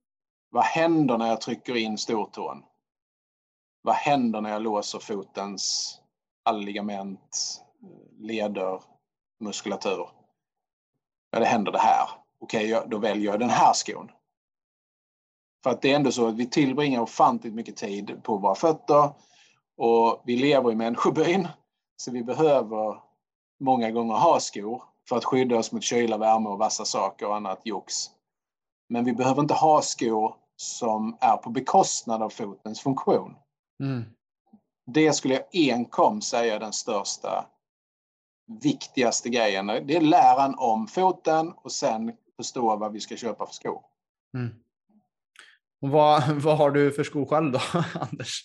Vad 0.49 0.63
händer 0.63 1.17
när 1.17 1.27
jag 1.27 1.41
trycker 1.41 1.75
in 1.75 1.97
stortån? 1.97 2.63
Vad 3.81 3.95
händer 3.95 4.41
när 4.41 4.49
jag 4.49 4.61
låser 4.61 4.99
fotens 4.99 5.99
alla 6.45 6.59
ligament, 6.59 7.61
leder, 8.19 8.81
muskulatur? 9.39 10.09
Ja, 11.31 11.39
det 11.39 11.45
händer 11.45 11.71
det 11.71 11.79
här. 11.79 12.09
Okej, 12.39 12.75
okay, 12.75 12.89
då 12.89 12.97
väljer 12.97 13.31
jag 13.31 13.39
den 13.39 13.49
här 13.49 13.73
skon. 13.73 14.11
För 15.63 15.69
att 15.69 15.81
det 15.81 15.91
är 15.91 15.95
ändå 15.95 16.11
så 16.11 16.27
att 16.27 16.35
vi 16.35 16.49
tillbringar 16.49 17.01
ofantligt 17.01 17.55
mycket 17.55 17.75
tid 17.75 18.23
på 18.23 18.37
våra 18.37 18.55
fötter 18.55 19.09
och 19.77 20.21
vi 20.25 20.37
lever 20.37 20.71
i 20.71 20.75
människobyn. 20.75 21.47
Så 21.97 22.11
vi 22.11 22.23
behöver 22.23 23.01
många 23.59 23.91
gånger 23.91 24.15
ha 24.15 24.39
skor 24.39 24.83
för 25.09 25.17
att 25.17 25.25
skydda 25.25 25.57
oss 25.57 25.71
mot 25.71 25.83
kyla, 25.83 26.17
värme 26.17 26.49
och 26.49 26.57
vassa 26.57 26.85
saker 26.85 27.27
och 27.27 27.35
annat 27.35 27.61
jox. 27.63 27.93
Men 28.89 29.05
vi 29.05 29.13
behöver 29.13 29.41
inte 29.41 29.53
ha 29.53 29.81
skor 29.81 30.35
som 30.55 31.17
är 31.21 31.37
på 31.37 31.49
bekostnad 31.49 32.21
av 32.21 32.29
fotens 32.29 32.81
funktion. 32.81 33.35
Mm. 33.83 34.03
Det 34.85 35.13
skulle 35.13 35.33
jag 35.33 35.43
enkom 35.53 36.21
säga 36.21 36.55
är 36.55 36.59
den 36.59 36.73
största, 36.73 37.45
viktigaste 38.61 39.29
grejen. 39.29 39.67
Det 39.67 39.95
är 39.95 40.01
läran 40.01 40.55
om 40.57 40.87
foten 40.87 41.51
och 41.51 41.71
sen 41.71 42.13
förstå 42.35 42.75
vad 42.75 42.93
vi 42.93 42.99
ska 42.99 43.15
köpa 43.15 43.45
för 43.45 43.53
skor. 43.53 43.81
Mm. 44.37 44.55
Och 45.81 45.89
vad, 45.89 46.29
vad 46.41 46.57
har 46.57 46.71
du 46.71 46.91
för 46.91 47.03
skor 47.03 47.25
själv 47.25 47.51
då, 47.51 47.59
Anders? 47.99 48.41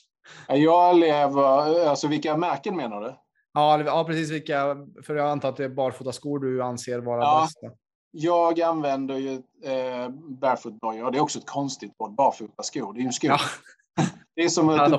Jag 0.49 0.97
lever, 0.97 1.87
alltså 1.89 2.09
vilka 2.09 2.37
märken 2.37 2.77
menar 2.77 3.01
du? 3.01 3.15
Ja, 3.53 3.83
ja, 3.83 4.05
precis 4.05 4.31
vilka, 4.31 4.77
för 5.03 5.15
jag 5.15 5.31
antar 5.31 5.49
att 5.49 5.57
det 5.57 5.65
är 5.65 5.69
barfotaskor 5.69 6.39
du 6.39 6.63
anser 6.63 6.99
vara 6.99 7.23
ja, 7.23 7.43
bästa. 7.43 7.77
Jag 8.11 8.61
använder 8.61 9.17
ju 9.17 9.33
eh, 9.65 10.09
barefoot-dojor. 10.41 11.11
Det 11.11 11.19
är 11.19 11.23
också 11.23 11.39
ett 11.39 11.47
konstigt 11.47 11.93
ord, 11.99 12.15
barfotaskor. 12.15 12.93
Det 12.93 12.99
är 12.99 13.01
ju 13.01 13.07
en 13.07 13.13
sko. 13.13 13.27
Ja. 13.27 13.39
Det 14.37 14.43
är 14.43 14.49
som 14.49 14.69
en, 14.71 14.99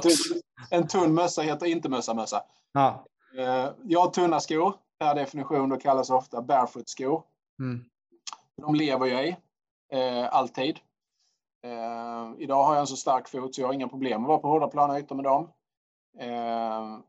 en 0.69 0.87
tunn 0.87 1.13
mössa 1.13 1.41
heter 1.41 1.65
inte 1.65 1.89
mössa-mössa. 1.89 2.43
Ja. 2.73 3.05
Eh, 3.37 3.69
jag 3.83 3.99
har 3.99 4.09
tunna 4.09 4.39
skor, 4.39 4.73
per 4.99 5.15
definition, 5.15 5.69
då 5.69 5.77
kallas 5.77 6.09
ofta 6.09 6.41
barefoot-skor. 6.41 7.23
Mm. 7.59 7.85
De 8.61 8.75
lever 8.75 9.05
jag 9.05 9.27
i, 9.27 9.37
eh, 9.91 10.35
alltid. 10.35 10.79
Eh, 11.63 12.31
idag 12.37 12.63
har 12.63 12.73
jag 12.73 12.81
en 12.81 12.87
så 12.87 12.95
stark 12.95 13.27
fot 13.27 13.55
så 13.55 13.61
jag 13.61 13.67
har 13.67 13.73
inga 13.73 13.87
problem 13.87 14.21
att 14.21 14.27
vara 14.27 14.37
på 14.37 14.47
hårda 14.47 14.67
plana 14.67 14.99
ytor 14.99 15.15
med 15.15 15.25
dem. 15.25 15.49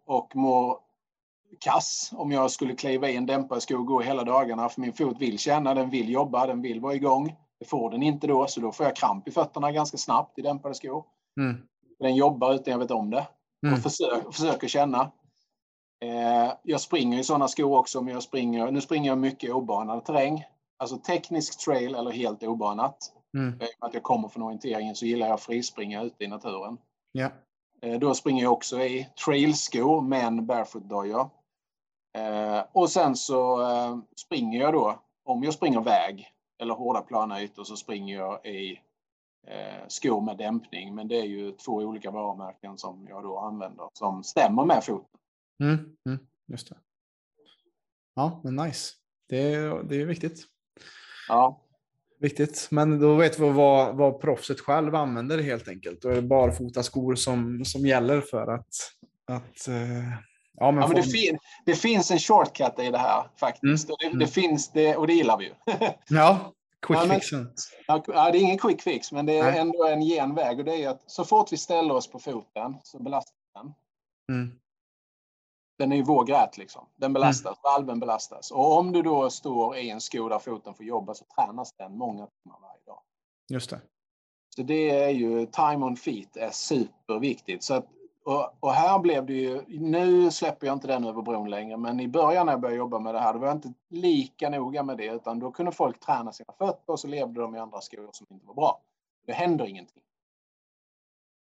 Och 0.04 0.36
mår 0.36 0.78
kass 1.58 2.10
om 2.14 2.32
jag 2.32 2.50
skulle 2.50 2.74
kliva 2.74 3.08
i 3.08 3.16
en 3.16 3.26
dämparsko 3.26 3.74
och 3.74 3.86
gå 3.86 4.00
hela 4.00 4.24
dagarna 4.24 4.68
för 4.68 4.80
min 4.80 4.92
fot 4.92 5.16
vill 5.20 5.38
känna, 5.38 5.74
den 5.74 5.90
vill 5.90 6.10
jobba, 6.10 6.46
den 6.46 6.62
vill 6.62 6.80
vara 6.80 6.94
igång. 6.94 7.36
Det 7.58 7.64
får 7.64 7.90
den 7.90 8.02
inte 8.02 8.26
då, 8.26 8.46
så 8.46 8.60
då 8.60 8.72
får 8.72 8.86
jag 8.86 8.96
kramp 8.96 9.28
i 9.28 9.30
fötterna 9.30 9.72
ganska 9.72 9.96
snabbt 9.96 10.38
i 10.38 10.42
dämpade 10.42 10.74
skor. 10.74 11.04
Mm. 11.40 11.62
Den 11.98 12.16
jobbar 12.16 12.54
utan 12.54 12.72
jag 12.72 12.78
vet 12.78 12.90
om 12.90 13.10
det. 13.10 13.26
Mm. 13.66 13.74
Och 13.74 13.82
försöker, 13.82 14.30
försöker 14.30 14.68
känna. 14.68 15.10
Eh, 16.04 16.52
jag 16.62 16.80
springer 16.80 17.18
i 17.18 17.24
sådana 17.24 17.48
skor 17.48 17.78
också, 17.78 18.02
men 18.02 18.14
jag 18.14 18.22
springer, 18.22 18.70
nu 18.70 18.80
springer 18.80 19.10
jag 19.10 19.18
mycket 19.18 19.50
obanad 19.50 20.04
terräng. 20.04 20.44
Alltså 20.78 20.96
teknisk 20.96 21.64
trail 21.64 21.94
eller 21.94 22.10
helt 22.10 22.42
obanat. 22.42 23.12
Mm. 23.36 23.58
att 23.78 23.94
jag 23.94 24.02
kommer 24.02 24.28
från 24.28 24.42
orienteringen 24.42 24.94
så 24.94 25.06
gillar 25.06 25.26
jag 25.26 25.34
att 25.34 25.40
frispringa 25.40 26.02
ute 26.02 26.24
i 26.24 26.28
naturen. 26.28 26.78
Ja. 27.12 27.30
Eh, 27.82 27.98
då 27.98 28.14
springer 28.14 28.42
jag 28.42 28.52
också 28.52 28.80
i 28.80 29.08
trailskor 29.24 30.00
men 30.00 30.46
barefoot-dojor. 30.46 31.30
Eh, 32.18 32.64
och 32.72 32.90
sen 32.90 33.16
så 33.16 33.62
eh, 33.62 33.98
springer 34.16 34.60
jag 34.60 34.72
då, 34.72 34.98
om 35.24 35.44
jag 35.44 35.54
springer 35.54 35.80
väg 35.80 36.28
eller 36.62 36.74
hårda 36.74 37.00
plana 37.00 37.42
ytor 37.42 37.64
så 37.64 37.76
springer 37.76 38.16
jag 38.16 38.46
i 38.46 38.80
eh, 39.46 39.88
skor 39.88 40.20
med 40.20 40.38
dämpning. 40.38 40.94
Men 40.94 41.08
det 41.08 41.16
är 41.16 41.24
ju 41.24 41.52
två 41.52 41.72
olika 41.72 42.10
varumärken 42.10 42.78
som 42.78 43.06
jag 43.08 43.22
då 43.22 43.38
använder 43.38 43.88
som 43.92 44.24
stämmer 44.24 44.64
med 44.64 44.84
foten. 44.84 45.20
Mm, 45.62 45.96
mm, 46.06 46.18
just 46.46 46.68
det. 46.68 46.76
Ja, 48.14 48.40
men 48.44 48.56
nice. 48.56 48.94
Det, 49.28 49.56
det 49.82 50.00
är 50.00 50.06
viktigt. 50.06 50.46
Ja. 51.28 51.60
Viktigt, 52.18 52.68
men 52.70 53.00
då 53.00 53.14
vet 53.14 53.38
vi 53.38 53.50
vad, 53.50 53.96
vad 53.96 54.20
proffset 54.20 54.60
själv 54.60 54.94
använder 54.94 55.42
helt 55.42 55.68
enkelt. 55.68 56.02
Då 56.02 56.08
är 56.08 56.14
det 56.14 56.22
barfota 56.22 56.82
skor 56.82 57.14
som, 57.14 57.64
som 57.64 57.86
gäller 57.86 58.20
för 58.20 58.54
att, 58.54 58.74
att 59.26 59.68
eh, 59.68 60.18
Ja, 60.54 60.70
men, 60.70 60.82
ja, 60.82 60.88
men 60.88 60.96
det, 60.96 61.02
fin 61.02 61.38
det, 61.64 61.74
finns 61.74 62.10
en 62.10 62.18
shortcut 62.18 62.78
i 62.78 62.90
det 62.90 62.98
här 62.98 63.24
faktiskt. 63.36 63.88
Mm. 63.88 63.92
Och, 63.92 63.98
det, 64.00 64.06
det, 64.06 64.24
mm. 64.24 64.28
finns 64.28 64.72
det, 64.72 64.96
och 64.96 65.06
det 65.06 65.12
gillar 65.12 65.38
vi 65.38 65.44
ju. 65.44 65.52
ja, 66.08 66.52
quick 66.82 66.98
ja, 66.98 67.14
fixen. 67.14 67.54
Ja, 67.86 68.02
det 68.06 68.38
är 68.38 68.42
ingen 68.42 68.58
quick 68.58 68.82
fix, 68.82 69.12
men 69.12 69.26
det 69.26 69.38
är 69.38 69.50
Nej. 69.50 69.58
ändå 69.58 69.86
en 69.86 70.00
genväg. 70.00 70.58
Och 70.58 70.64
det 70.64 70.84
är 70.84 70.88
att 70.88 71.10
så 71.10 71.24
fort 71.24 71.52
vi 71.52 71.56
ställer 71.56 71.94
oss 71.94 72.10
på 72.10 72.18
foten 72.18 72.76
så 72.82 73.02
belastar 73.02 73.34
den. 73.54 73.74
Mm. 74.28 74.58
Den 75.78 75.92
är 75.92 75.96
ju 75.96 76.02
vågrät 76.02 76.58
liksom. 76.58 76.86
Den 76.96 77.12
belastas, 77.12 77.58
mm. 77.58 77.58
valven 77.62 78.00
belastas. 78.00 78.50
Och 78.50 78.78
om 78.78 78.92
du 78.92 79.02
då 79.02 79.30
står 79.30 79.76
i 79.76 79.90
en 79.90 80.00
sko 80.00 80.28
där 80.28 80.38
foten 80.38 80.74
får 80.74 80.86
jobba 80.86 81.14
så 81.14 81.24
tränas 81.24 81.72
den 81.72 81.96
många 81.98 82.26
timmar 82.26 82.58
varje 82.60 82.84
dag. 82.86 83.00
Just 83.48 83.70
det. 83.70 83.80
Så 84.56 84.62
det 84.62 84.90
är 84.90 85.08
ju 85.08 85.46
time 85.46 85.86
on 85.86 85.96
feet 85.96 86.36
är 86.36 86.50
superviktigt. 86.50 87.62
Så 87.64 87.74
att 87.74 87.86
och, 88.24 88.56
och, 88.60 88.72
här 88.72 88.98
blev 88.98 89.26
det 89.26 89.32
ju, 89.32 89.62
nu 89.68 90.30
släpper 90.30 90.66
jag 90.66 90.76
inte 90.76 90.86
den 90.86 91.04
över 91.04 91.22
bron 91.22 91.50
längre, 91.50 91.76
men 91.76 92.00
i 92.00 92.08
början 92.08 92.46
när 92.46 92.52
jag 92.52 92.60
började 92.60 92.78
jobba 92.78 92.98
med 92.98 93.14
det 93.14 93.20
här, 93.20 93.32
då 93.32 93.38
var 93.38 93.46
jag 93.46 93.56
inte 93.56 93.72
lika 93.90 94.50
noga 94.50 94.82
med 94.82 94.98
det, 94.98 95.06
utan 95.06 95.38
då 95.38 95.50
kunde 95.50 95.72
folk 95.72 96.00
träna 96.00 96.32
sina 96.32 96.52
fötter 96.58 96.92
och 96.92 97.00
så 97.00 97.08
levde 97.08 97.40
de 97.40 97.54
i 97.54 97.58
andra 97.58 97.80
skor 97.80 98.08
som 98.12 98.26
inte 98.30 98.46
var 98.46 98.54
bra. 98.54 98.80
Det 99.26 99.32
händer 99.32 99.66
ingenting. 99.66 100.02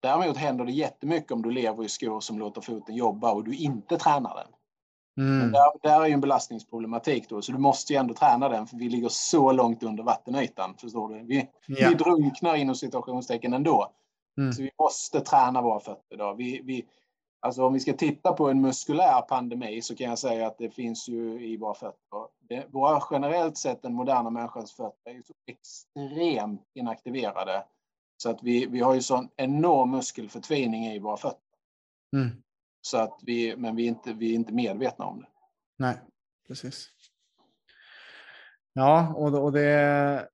Däremot 0.03 0.37
händer 0.37 0.65
det 0.65 0.73
jättemycket 0.73 1.33
om 1.33 1.43
du 1.43 1.51
lever 1.51 1.85
i 1.85 1.89
skor 1.89 2.21
som 2.21 2.39
låter 2.39 2.61
foten 2.61 2.95
jobba 2.95 3.33
och 3.33 3.45
du 3.45 3.55
inte 3.55 3.97
tränar 3.97 4.35
den. 4.35 4.55
Mm. 5.27 5.53
Där, 5.53 5.73
där 5.83 6.03
är 6.03 6.07
ju 6.07 6.13
en 6.13 6.21
belastningsproblematik 6.21 7.29
då, 7.29 7.43
så 7.43 7.53
du 7.53 7.59
måste 7.59 7.93
ju 7.93 7.99
ändå 7.99 8.15
träna 8.15 8.49
den 8.49 8.67
för 8.67 8.77
vi 8.77 8.89
ligger 8.89 9.09
så 9.09 9.53
långt 9.53 9.83
under 9.83 10.03
vattenytan. 10.03 10.75
Förstår 10.79 11.09
du? 11.09 11.25
Vi, 11.25 11.49
ja. 11.67 11.89
vi 11.89 11.95
drunknar 11.95 12.57
inom 12.57 12.75
situationstecken 12.75 13.53
ändå. 13.53 13.93
Mm. 14.39 14.53
Så 14.53 14.63
vi 14.63 14.71
måste 14.79 15.21
träna 15.21 15.63
våra 15.63 15.81
fötter. 15.81 16.17
Då. 16.17 16.35
Vi, 16.35 16.61
vi, 16.65 16.87
alltså 17.41 17.65
om 17.65 17.73
vi 17.73 17.81
ska 17.81 17.93
titta 17.93 18.33
på 18.33 18.49
en 18.49 18.61
muskulär 18.61 19.23
pandemi 19.23 19.83
så 19.83 19.97
kan 19.97 20.09
jag 20.09 20.19
säga 20.19 20.47
att 20.47 20.59
det 20.59 20.71
finns 20.71 21.09
ju 21.09 21.47
i 21.47 21.57
våra 21.57 21.75
fötter. 21.75 22.27
Det, 22.39 22.67
våra 22.69 23.03
generellt 23.11 23.59
sett 23.59 23.83
den 23.83 23.95
moderna 23.95 24.31
människans 24.31 24.73
fötter 24.73 25.11
är 25.11 25.23
så 25.23 25.35
extremt 25.47 26.71
inaktiverade 26.75 27.65
så 28.23 28.31
att 28.31 28.43
vi, 28.43 28.67
vi 28.67 28.81
har 28.81 28.95
ju 28.95 29.03
sån 29.03 29.29
enorm 29.37 29.91
muskelförtvining 29.91 30.87
i 30.87 30.99
våra 30.99 31.17
fötter. 31.17 31.41
Mm. 32.17 32.43
Så 32.81 32.99
att 32.99 33.21
vi, 33.23 33.57
men 33.57 33.77
vi 33.77 33.85
är, 33.85 33.89
inte, 33.89 34.13
vi 34.13 34.31
är 34.31 34.35
inte 34.35 34.53
medvetna 34.53 35.05
om 35.05 35.21
det. 35.21 35.29
Nej, 35.77 36.01
precis. 36.49 36.89
Ja, 38.73 39.15
och, 39.17 39.45
och 39.45 39.53
det, 39.53 40.29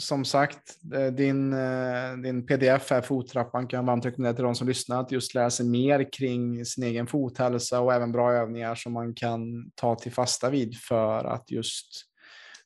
som 0.00 0.24
sagt, 0.24 0.76
eh, 0.94 1.06
din, 1.06 1.52
eh, 1.52 2.16
din 2.22 2.46
pdf 2.46 2.90
här, 2.90 3.00
fottrappan, 3.00 3.66
kan 3.66 3.78
jag 3.78 3.86
varmt 3.86 4.06
rekommendera 4.06 4.34
till 4.34 4.44
de 4.44 4.54
som 4.54 4.68
lyssnar 4.68 5.00
att 5.00 5.12
just 5.12 5.34
lära 5.34 5.50
sig 5.50 5.66
mer 5.66 6.12
kring 6.12 6.64
sin 6.64 6.84
egen 6.84 7.06
fothälsa 7.06 7.80
och 7.80 7.94
även 7.94 8.12
bra 8.12 8.32
övningar 8.32 8.74
som 8.74 8.92
man 8.92 9.14
kan 9.14 9.70
ta 9.74 9.94
till 9.94 10.12
fasta 10.12 10.50
vid 10.50 10.76
för 10.76 11.24
att 11.24 11.50
just 11.50 11.86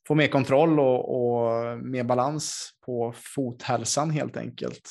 få 0.08 0.14
mer 0.14 0.28
kontroll 0.28 0.80
och, 0.80 1.14
och 1.14 1.78
mer 1.78 2.04
balans 2.04 2.70
på 2.86 3.14
fothälsan 3.16 4.10
helt 4.10 4.36
enkelt. 4.36 4.90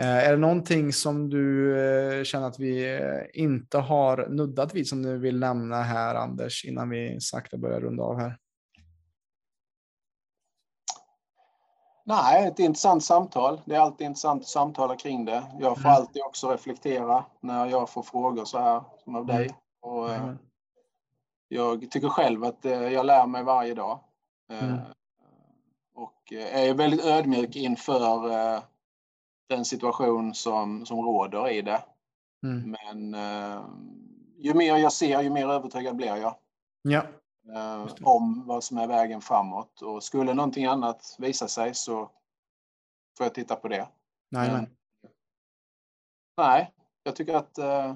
Eh, 0.00 0.16
är 0.16 0.30
det 0.30 0.38
någonting 0.38 0.92
som 0.92 1.30
du 1.30 2.22
känner 2.24 2.46
att 2.46 2.60
vi 2.60 3.00
inte 3.34 3.78
har 3.78 4.28
nuddat 4.28 4.74
vid 4.74 4.88
som 4.88 5.02
du 5.02 5.18
vill 5.18 5.38
nämna 5.38 5.82
här 5.82 6.14
Anders 6.14 6.64
innan 6.64 6.90
vi 6.90 7.16
sakta 7.20 7.56
börjar 7.56 7.80
runda 7.80 8.02
av 8.02 8.20
här? 8.20 8.36
Nej, 12.06 12.48
ett 12.48 12.58
intressant 12.58 13.04
samtal. 13.04 13.60
Det 13.64 13.74
är 13.74 13.80
alltid 13.80 14.06
intressant 14.06 14.42
att 14.42 14.48
samtala 14.48 14.96
kring 14.96 15.24
det. 15.24 15.44
Jag 15.60 15.76
får 15.76 15.88
mm. 15.88 15.96
alltid 15.96 16.22
också 16.22 16.52
reflektera 16.52 17.24
när 17.40 17.66
jag 17.66 17.90
får 17.90 18.02
frågor 18.02 18.44
så 18.44 18.58
här 18.58 18.82
som 19.04 19.14
av 19.16 19.26
dig. 19.26 19.54
Och, 19.80 20.14
mm. 20.14 20.38
Jag 21.48 21.90
tycker 21.90 22.08
själv 22.08 22.44
att 22.44 22.64
jag 22.64 23.06
lär 23.06 23.26
mig 23.26 23.42
varje 23.42 23.74
dag. 23.74 24.00
Mm. 24.50 24.78
Och 25.94 26.32
är 26.32 26.74
väldigt 26.74 27.04
ödmjuk 27.04 27.56
inför 27.56 28.62
den 29.48 29.64
situation 29.64 30.34
som, 30.34 30.86
som 30.86 30.98
råder 30.98 31.50
i 31.50 31.62
det. 31.62 31.82
Mm. 32.42 32.76
Men 32.80 33.14
eh, 33.14 33.62
ju 34.38 34.54
mer 34.54 34.76
jag 34.76 34.92
ser, 34.92 35.22
ju 35.22 35.30
mer 35.30 35.48
övertygad 35.48 35.96
blir 35.96 36.16
jag. 36.16 36.34
Ja. 36.82 37.02
Eh, 37.52 37.86
om 38.02 38.46
vad 38.46 38.64
som 38.64 38.78
är 38.78 38.86
vägen 38.86 39.20
framåt. 39.20 39.82
Och 39.82 40.02
skulle 40.02 40.34
någonting 40.34 40.64
annat 40.64 41.16
visa 41.18 41.48
sig 41.48 41.74
så 41.74 42.10
får 43.18 43.26
jag 43.26 43.34
titta 43.34 43.56
på 43.56 43.68
det. 43.68 43.88
Nej, 44.30 44.52
Men, 44.52 44.66
nej 46.36 46.74
jag 47.04 47.16
tycker 47.16 47.34
att 47.34 47.58
eh, 47.58 47.94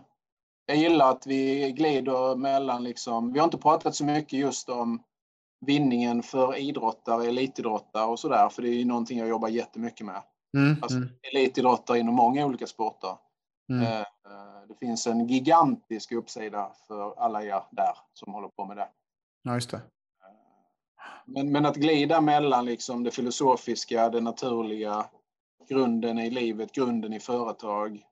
jag 0.66 0.76
gillar 0.76 1.10
att 1.10 1.26
vi 1.26 1.72
glider 1.72 2.36
mellan 2.36 2.84
liksom, 2.84 3.32
vi 3.32 3.38
har 3.38 3.44
inte 3.44 3.58
pratat 3.58 3.94
så 3.94 4.04
mycket 4.04 4.38
just 4.38 4.68
om 4.68 5.02
vinningen 5.66 6.22
för 6.22 6.56
idrottare, 6.56 7.24
elitidrottare 7.24 8.06
och 8.06 8.18
sådär, 8.18 8.48
för 8.48 8.62
det 8.62 8.68
är 8.68 8.74
ju 8.74 8.84
någonting 8.84 9.18
jag 9.18 9.28
jobbar 9.28 9.48
jättemycket 9.48 10.06
med. 10.06 10.22
Mm, 10.56 10.76
alltså, 10.82 10.96
mm. 10.96 11.08
Elitidrottare 11.32 11.98
inom 11.98 12.14
många 12.14 12.46
olika 12.46 12.66
sporter. 12.66 13.16
Mm. 13.70 13.82
Eh, 13.82 14.06
det 14.68 14.74
finns 14.74 15.06
en 15.06 15.26
gigantisk 15.26 16.12
uppsida 16.12 16.72
för 16.86 17.14
alla 17.18 17.42
er 17.42 17.62
där 17.70 17.96
som 18.12 18.32
håller 18.32 18.48
på 18.48 18.64
med 18.64 18.76
det. 18.76 18.88
Ja, 19.43 19.55
just 19.55 19.70
det. 19.70 19.77
Eh, 19.77 19.82
men, 21.27 21.52
men 21.52 21.66
att 21.66 21.77
glida 21.77 22.20
mellan 22.20 22.65
liksom 22.65 23.05
det 23.05 23.10
filosofiska, 23.10 24.09
det 24.09 24.20
naturliga, 24.20 25.06
grunden 25.69 26.19
i 26.19 26.31
livet, 26.31 26.73
grunden 26.73 27.12
i 27.12 27.20
företag. 27.20 28.05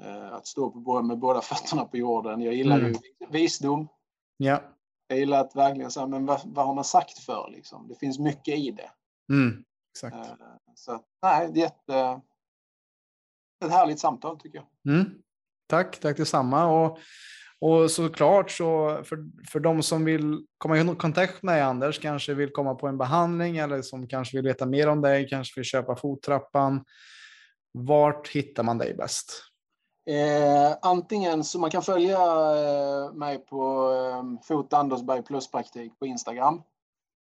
Eh, 0.00 0.32
att 0.32 0.46
stå 0.46 0.70
på, 0.70 1.02
med 1.02 1.18
båda 1.18 1.40
fötterna 1.40 1.84
på 1.84 1.96
jorden. 1.96 2.40
Jag 2.40 2.54
gillar 2.54 2.78
mm. 2.78 2.92
ju 2.92 3.26
visdom. 3.28 3.88
Ja. 4.36 4.62
Jag 5.06 5.18
gillar 5.18 5.40
att 5.40 5.56
verkligen 5.56 5.90
säga, 5.90 6.06
men 6.06 6.26
vad, 6.26 6.40
vad, 6.44 6.66
har 6.66 6.74
man 6.74 6.84
sagt 6.84 7.18
för 7.18 7.50
liksom? 7.50 7.88
Det 7.88 7.94
finns 7.94 8.18
mycket 8.18 8.58
i 8.58 8.70
det. 8.70 8.90
Mm. 9.32 9.64
Exakt. 9.94 10.16
Eh, 10.16 10.46
så 10.74 11.00
nej, 11.22 11.50
det 11.54 11.62
är 11.62 11.66
ett, 11.66 11.90
ett 13.64 13.70
härligt 13.70 14.00
samtal 14.00 14.40
tycker 14.40 14.58
jag. 14.58 14.94
Mm. 14.94 15.22
Tack, 15.66 16.00
tack 16.00 16.16
detsamma. 16.16 16.66
Och, 16.66 16.98
och 17.62 17.90
såklart 17.90 18.50
så 18.50 19.00
för, 19.04 19.18
för 19.50 19.60
de 19.60 19.82
som 19.82 20.04
vill 20.04 20.46
komma 20.58 20.78
i 20.78 20.94
kontakt 20.94 21.42
med 21.42 21.54
dig 21.54 21.62
Anders, 21.62 21.98
kanske 21.98 22.34
vill 22.34 22.52
komma 22.52 22.74
på 22.74 22.86
en 22.86 22.98
behandling 22.98 23.56
eller 23.56 23.82
som 23.82 24.08
kanske 24.08 24.36
vill 24.36 24.44
veta 24.44 24.66
mer 24.66 24.88
om 24.88 25.00
dig, 25.00 25.28
kanske 25.28 25.60
vill 25.60 25.64
köpa 25.64 25.96
fottrappan. 25.96 26.84
Vart 27.72 28.28
hittar 28.28 28.62
man 28.62 28.78
dig 28.78 28.94
bäst? 28.94 29.32
Eh, 30.10 30.76
antingen 30.82 31.44
så 31.44 31.58
man 31.58 31.70
kan 31.70 31.82
följa 31.82 32.18
eh, 32.18 33.12
mig 33.12 33.38
på 33.38 33.92
eh, 33.92 34.46
Fot 34.48 34.72
Andersberg 34.72 35.22
plus 35.22 35.50
praktik 35.50 35.98
på 35.98 36.06
Instagram. 36.06 36.62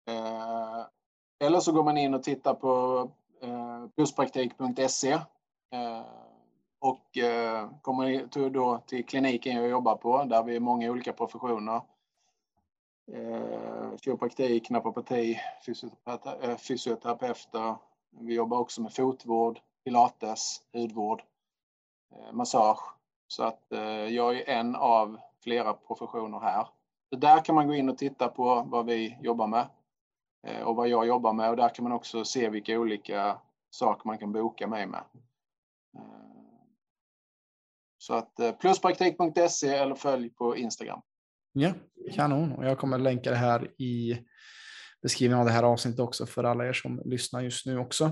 Eh, 0.09 0.86
eller 1.44 1.60
så 1.60 1.72
går 1.72 1.84
man 1.84 1.96
in 1.96 2.14
och 2.14 2.22
tittar 2.22 2.55
på 2.55 3.02
eh, 3.42 3.86
pluspraktik.se 3.96 5.12
eh, 5.12 6.02
och 6.85 7.19
eh, 7.19 7.70
kommer 7.82 8.51
då 8.51 8.78
till 8.86 9.06
kliniken 9.06 9.56
jag 9.56 9.69
jobbar 9.69 9.97
på 9.97 10.24
där 10.24 10.43
vi 10.43 10.56
är 10.56 10.61
många 10.61 10.90
olika 10.90 11.12
professioner. 11.12 11.81
Eh, 13.12 13.97
kiropraktik, 13.97 14.70
naprapati, 14.70 15.40
eh, 16.43 16.56
fysioterapeuter. 16.56 17.77
Vi 18.11 18.35
jobbar 18.35 18.59
också 18.59 18.82
med 18.82 18.93
fotvård, 18.93 19.61
pilates, 19.85 20.62
hudvård, 20.73 21.23
eh, 22.15 22.32
massage. 22.32 22.94
Så 23.28 23.43
att 23.43 23.66
jag 24.11 24.36
är 24.36 24.48
en 24.48 24.77
av 24.77 25.20
flera 25.43 25.73
professioner 25.73 26.40
här. 26.40 26.66
Så 27.11 27.16
där 27.16 27.44
kan 27.44 27.55
man 27.55 27.69
gå 27.69 27.74
in 27.74 27.89
och 27.89 27.98
titta 27.98 28.28
på 28.28 28.65
vad 28.66 28.86
vi 28.86 29.19
jobbar 29.20 29.47
med. 29.47 29.66
Och 30.65 30.77
vad 30.77 30.89
jag 30.89 31.06
jobbar 31.06 31.32
med 31.32 31.51
och 31.51 31.56
där 31.56 31.69
kan 31.69 31.82
man 31.82 31.93
också 31.93 32.24
se 32.24 32.48
vilka 32.48 32.78
olika 32.78 33.39
saker 33.70 34.06
man 34.06 34.19
kan 34.19 34.32
boka 34.32 34.66
mig 34.66 34.86
med. 34.86 35.02
Så 38.06 38.14
att 38.14 38.40
eh, 38.40 38.52
pluspraktik.se 38.52 39.68
eller 39.68 39.94
följ 39.94 40.31
på 40.31 40.56
Instagram. 40.56 41.01
Ja, 41.52 41.72
kanon. 42.14 42.52
Och 42.52 42.64
jag 42.64 42.78
kommer 42.78 42.98
länka 42.98 43.31
det 43.31 43.36
här 43.36 43.81
i 43.81 44.18
beskrivningen 45.02 45.40
av 45.40 45.47
det 45.47 45.52
här 45.52 45.62
avsnittet 45.62 46.01
också 46.01 46.26
för 46.26 46.44
alla 46.44 46.66
er 46.66 46.72
som 46.72 47.02
lyssnar 47.05 47.40
just 47.40 47.66
nu 47.66 47.78
också. 47.78 48.05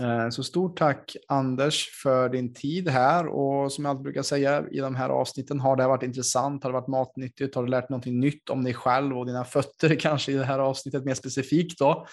Eh, 0.00 0.28
så 0.30 0.44
stort 0.44 0.78
tack 0.78 1.16
Anders 1.28 1.88
för 2.02 2.28
din 2.28 2.54
tid 2.54 2.88
här 2.88 3.26
och 3.26 3.72
som 3.72 3.84
jag 3.84 3.90
alltid 3.90 4.02
brukar 4.02 4.22
säga 4.22 4.64
i 4.70 4.78
de 4.78 4.94
här 4.94 5.08
avsnitten, 5.08 5.60
har 5.60 5.76
det 5.76 5.86
varit 5.86 6.02
intressant, 6.02 6.64
har 6.64 6.70
det 6.70 6.78
varit 6.78 6.88
matnyttigt, 6.88 7.54
har 7.54 7.62
du 7.62 7.68
lärt 7.68 7.88
någonting 7.88 8.20
nytt 8.20 8.50
om 8.50 8.64
dig 8.64 8.74
själv 8.74 9.18
och 9.18 9.26
dina 9.26 9.44
fötter 9.44 9.94
kanske 10.00 10.32
i 10.32 10.34
det 10.34 10.44
här 10.44 10.58
avsnittet 10.58 11.04
mer 11.04 11.14
specifikt 11.14 11.78
då, 11.78 12.06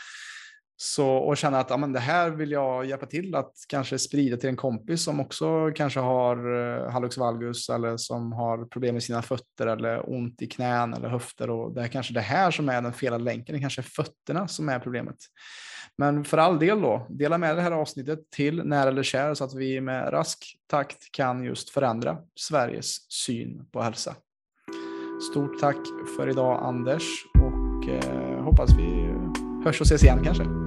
så, 0.80 1.08
och 1.10 1.38
känna 1.38 1.60
att 1.60 1.70
ja, 1.70 1.78
men 1.78 1.94
det 1.94 2.00
här 2.00 2.30
vill 2.30 2.52
jag 2.52 2.86
hjälpa 2.86 3.06
till 3.06 3.36
att 3.36 3.54
kanske 3.68 4.00
sprida 4.00 4.38
till 4.38 4.50
en 4.50 4.56
kompis 4.56 5.04
som 5.04 5.20
också 5.20 5.72
kanske 5.76 6.00
har 6.00 6.38
eh, 6.56 6.92
hallux 6.92 7.18
valgus 7.18 7.70
eller 7.70 7.98
som 7.98 8.34
har 8.34 8.66
problem 8.66 8.96
med 8.96 9.04
sina 9.04 9.22
fötter 9.22 9.68
eller 9.68 10.10
ont 10.10 10.42
i 10.42 10.48
knän 10.48 10.94
eller 10.94 11.10
höfter 11.10 11.50
och 11.50 11.74
det 11.74 11.82
är 11.82 11.88
kanske 11.88 12.14
det 12.14 12.22
här 12.22 12.52
som 12.52 12.70
är 12.70 12.82
den 12.82 12.94
felade 12.94 13.24
länken, 13.24 13.56
det 13.56 13.62
kanske 13.62 13.82
är 13.82 13.84
fötterna 13.84 14.48
som 14.48 14.70
är 14.70 14.80
problemet. 14.80 15.18
Men 15.98 16.26
för 16.26 16.38
all 16.38 16.60
del 16.60 16.82
då, 16.82 17.08
dela 17.10 17.38
med 17.38 17.56
det 17.56 17.62
här 17.62 17.72
avsnittet 17.72 18.20
till 18.30 18.64
nära 18.64 18.90
eller 18.90 19.04
kär 19.04 19.34
så 19.34 19.44
att 19.44 19.56
vi 19.56 19.82
med 19.82 20.14
rask 20.14 20.58
takt 20.68 21.12
kan 21.12 21.44
just 21.44 21.70
förändra 21.70 22.18
Sveriges 22.40 23.12
syn 23.12 23.66
på 23.72 23.82
hälsa. 23.82 24.16
Stort 25.32 25.60
tack 25.60 25.78
för 26.18 26.30
idag 26.30 26.64
Anders 26.64 27.04
och 27.36 27.90
eh, 27.90 28.44
hoppas 28.44 28.70
vi 28.78 29.14
hörs 29.64 29.82
och 29.82 29.88
ses 29.88 30.04
igen 30.04 30.22
kanske. 30.24 30.67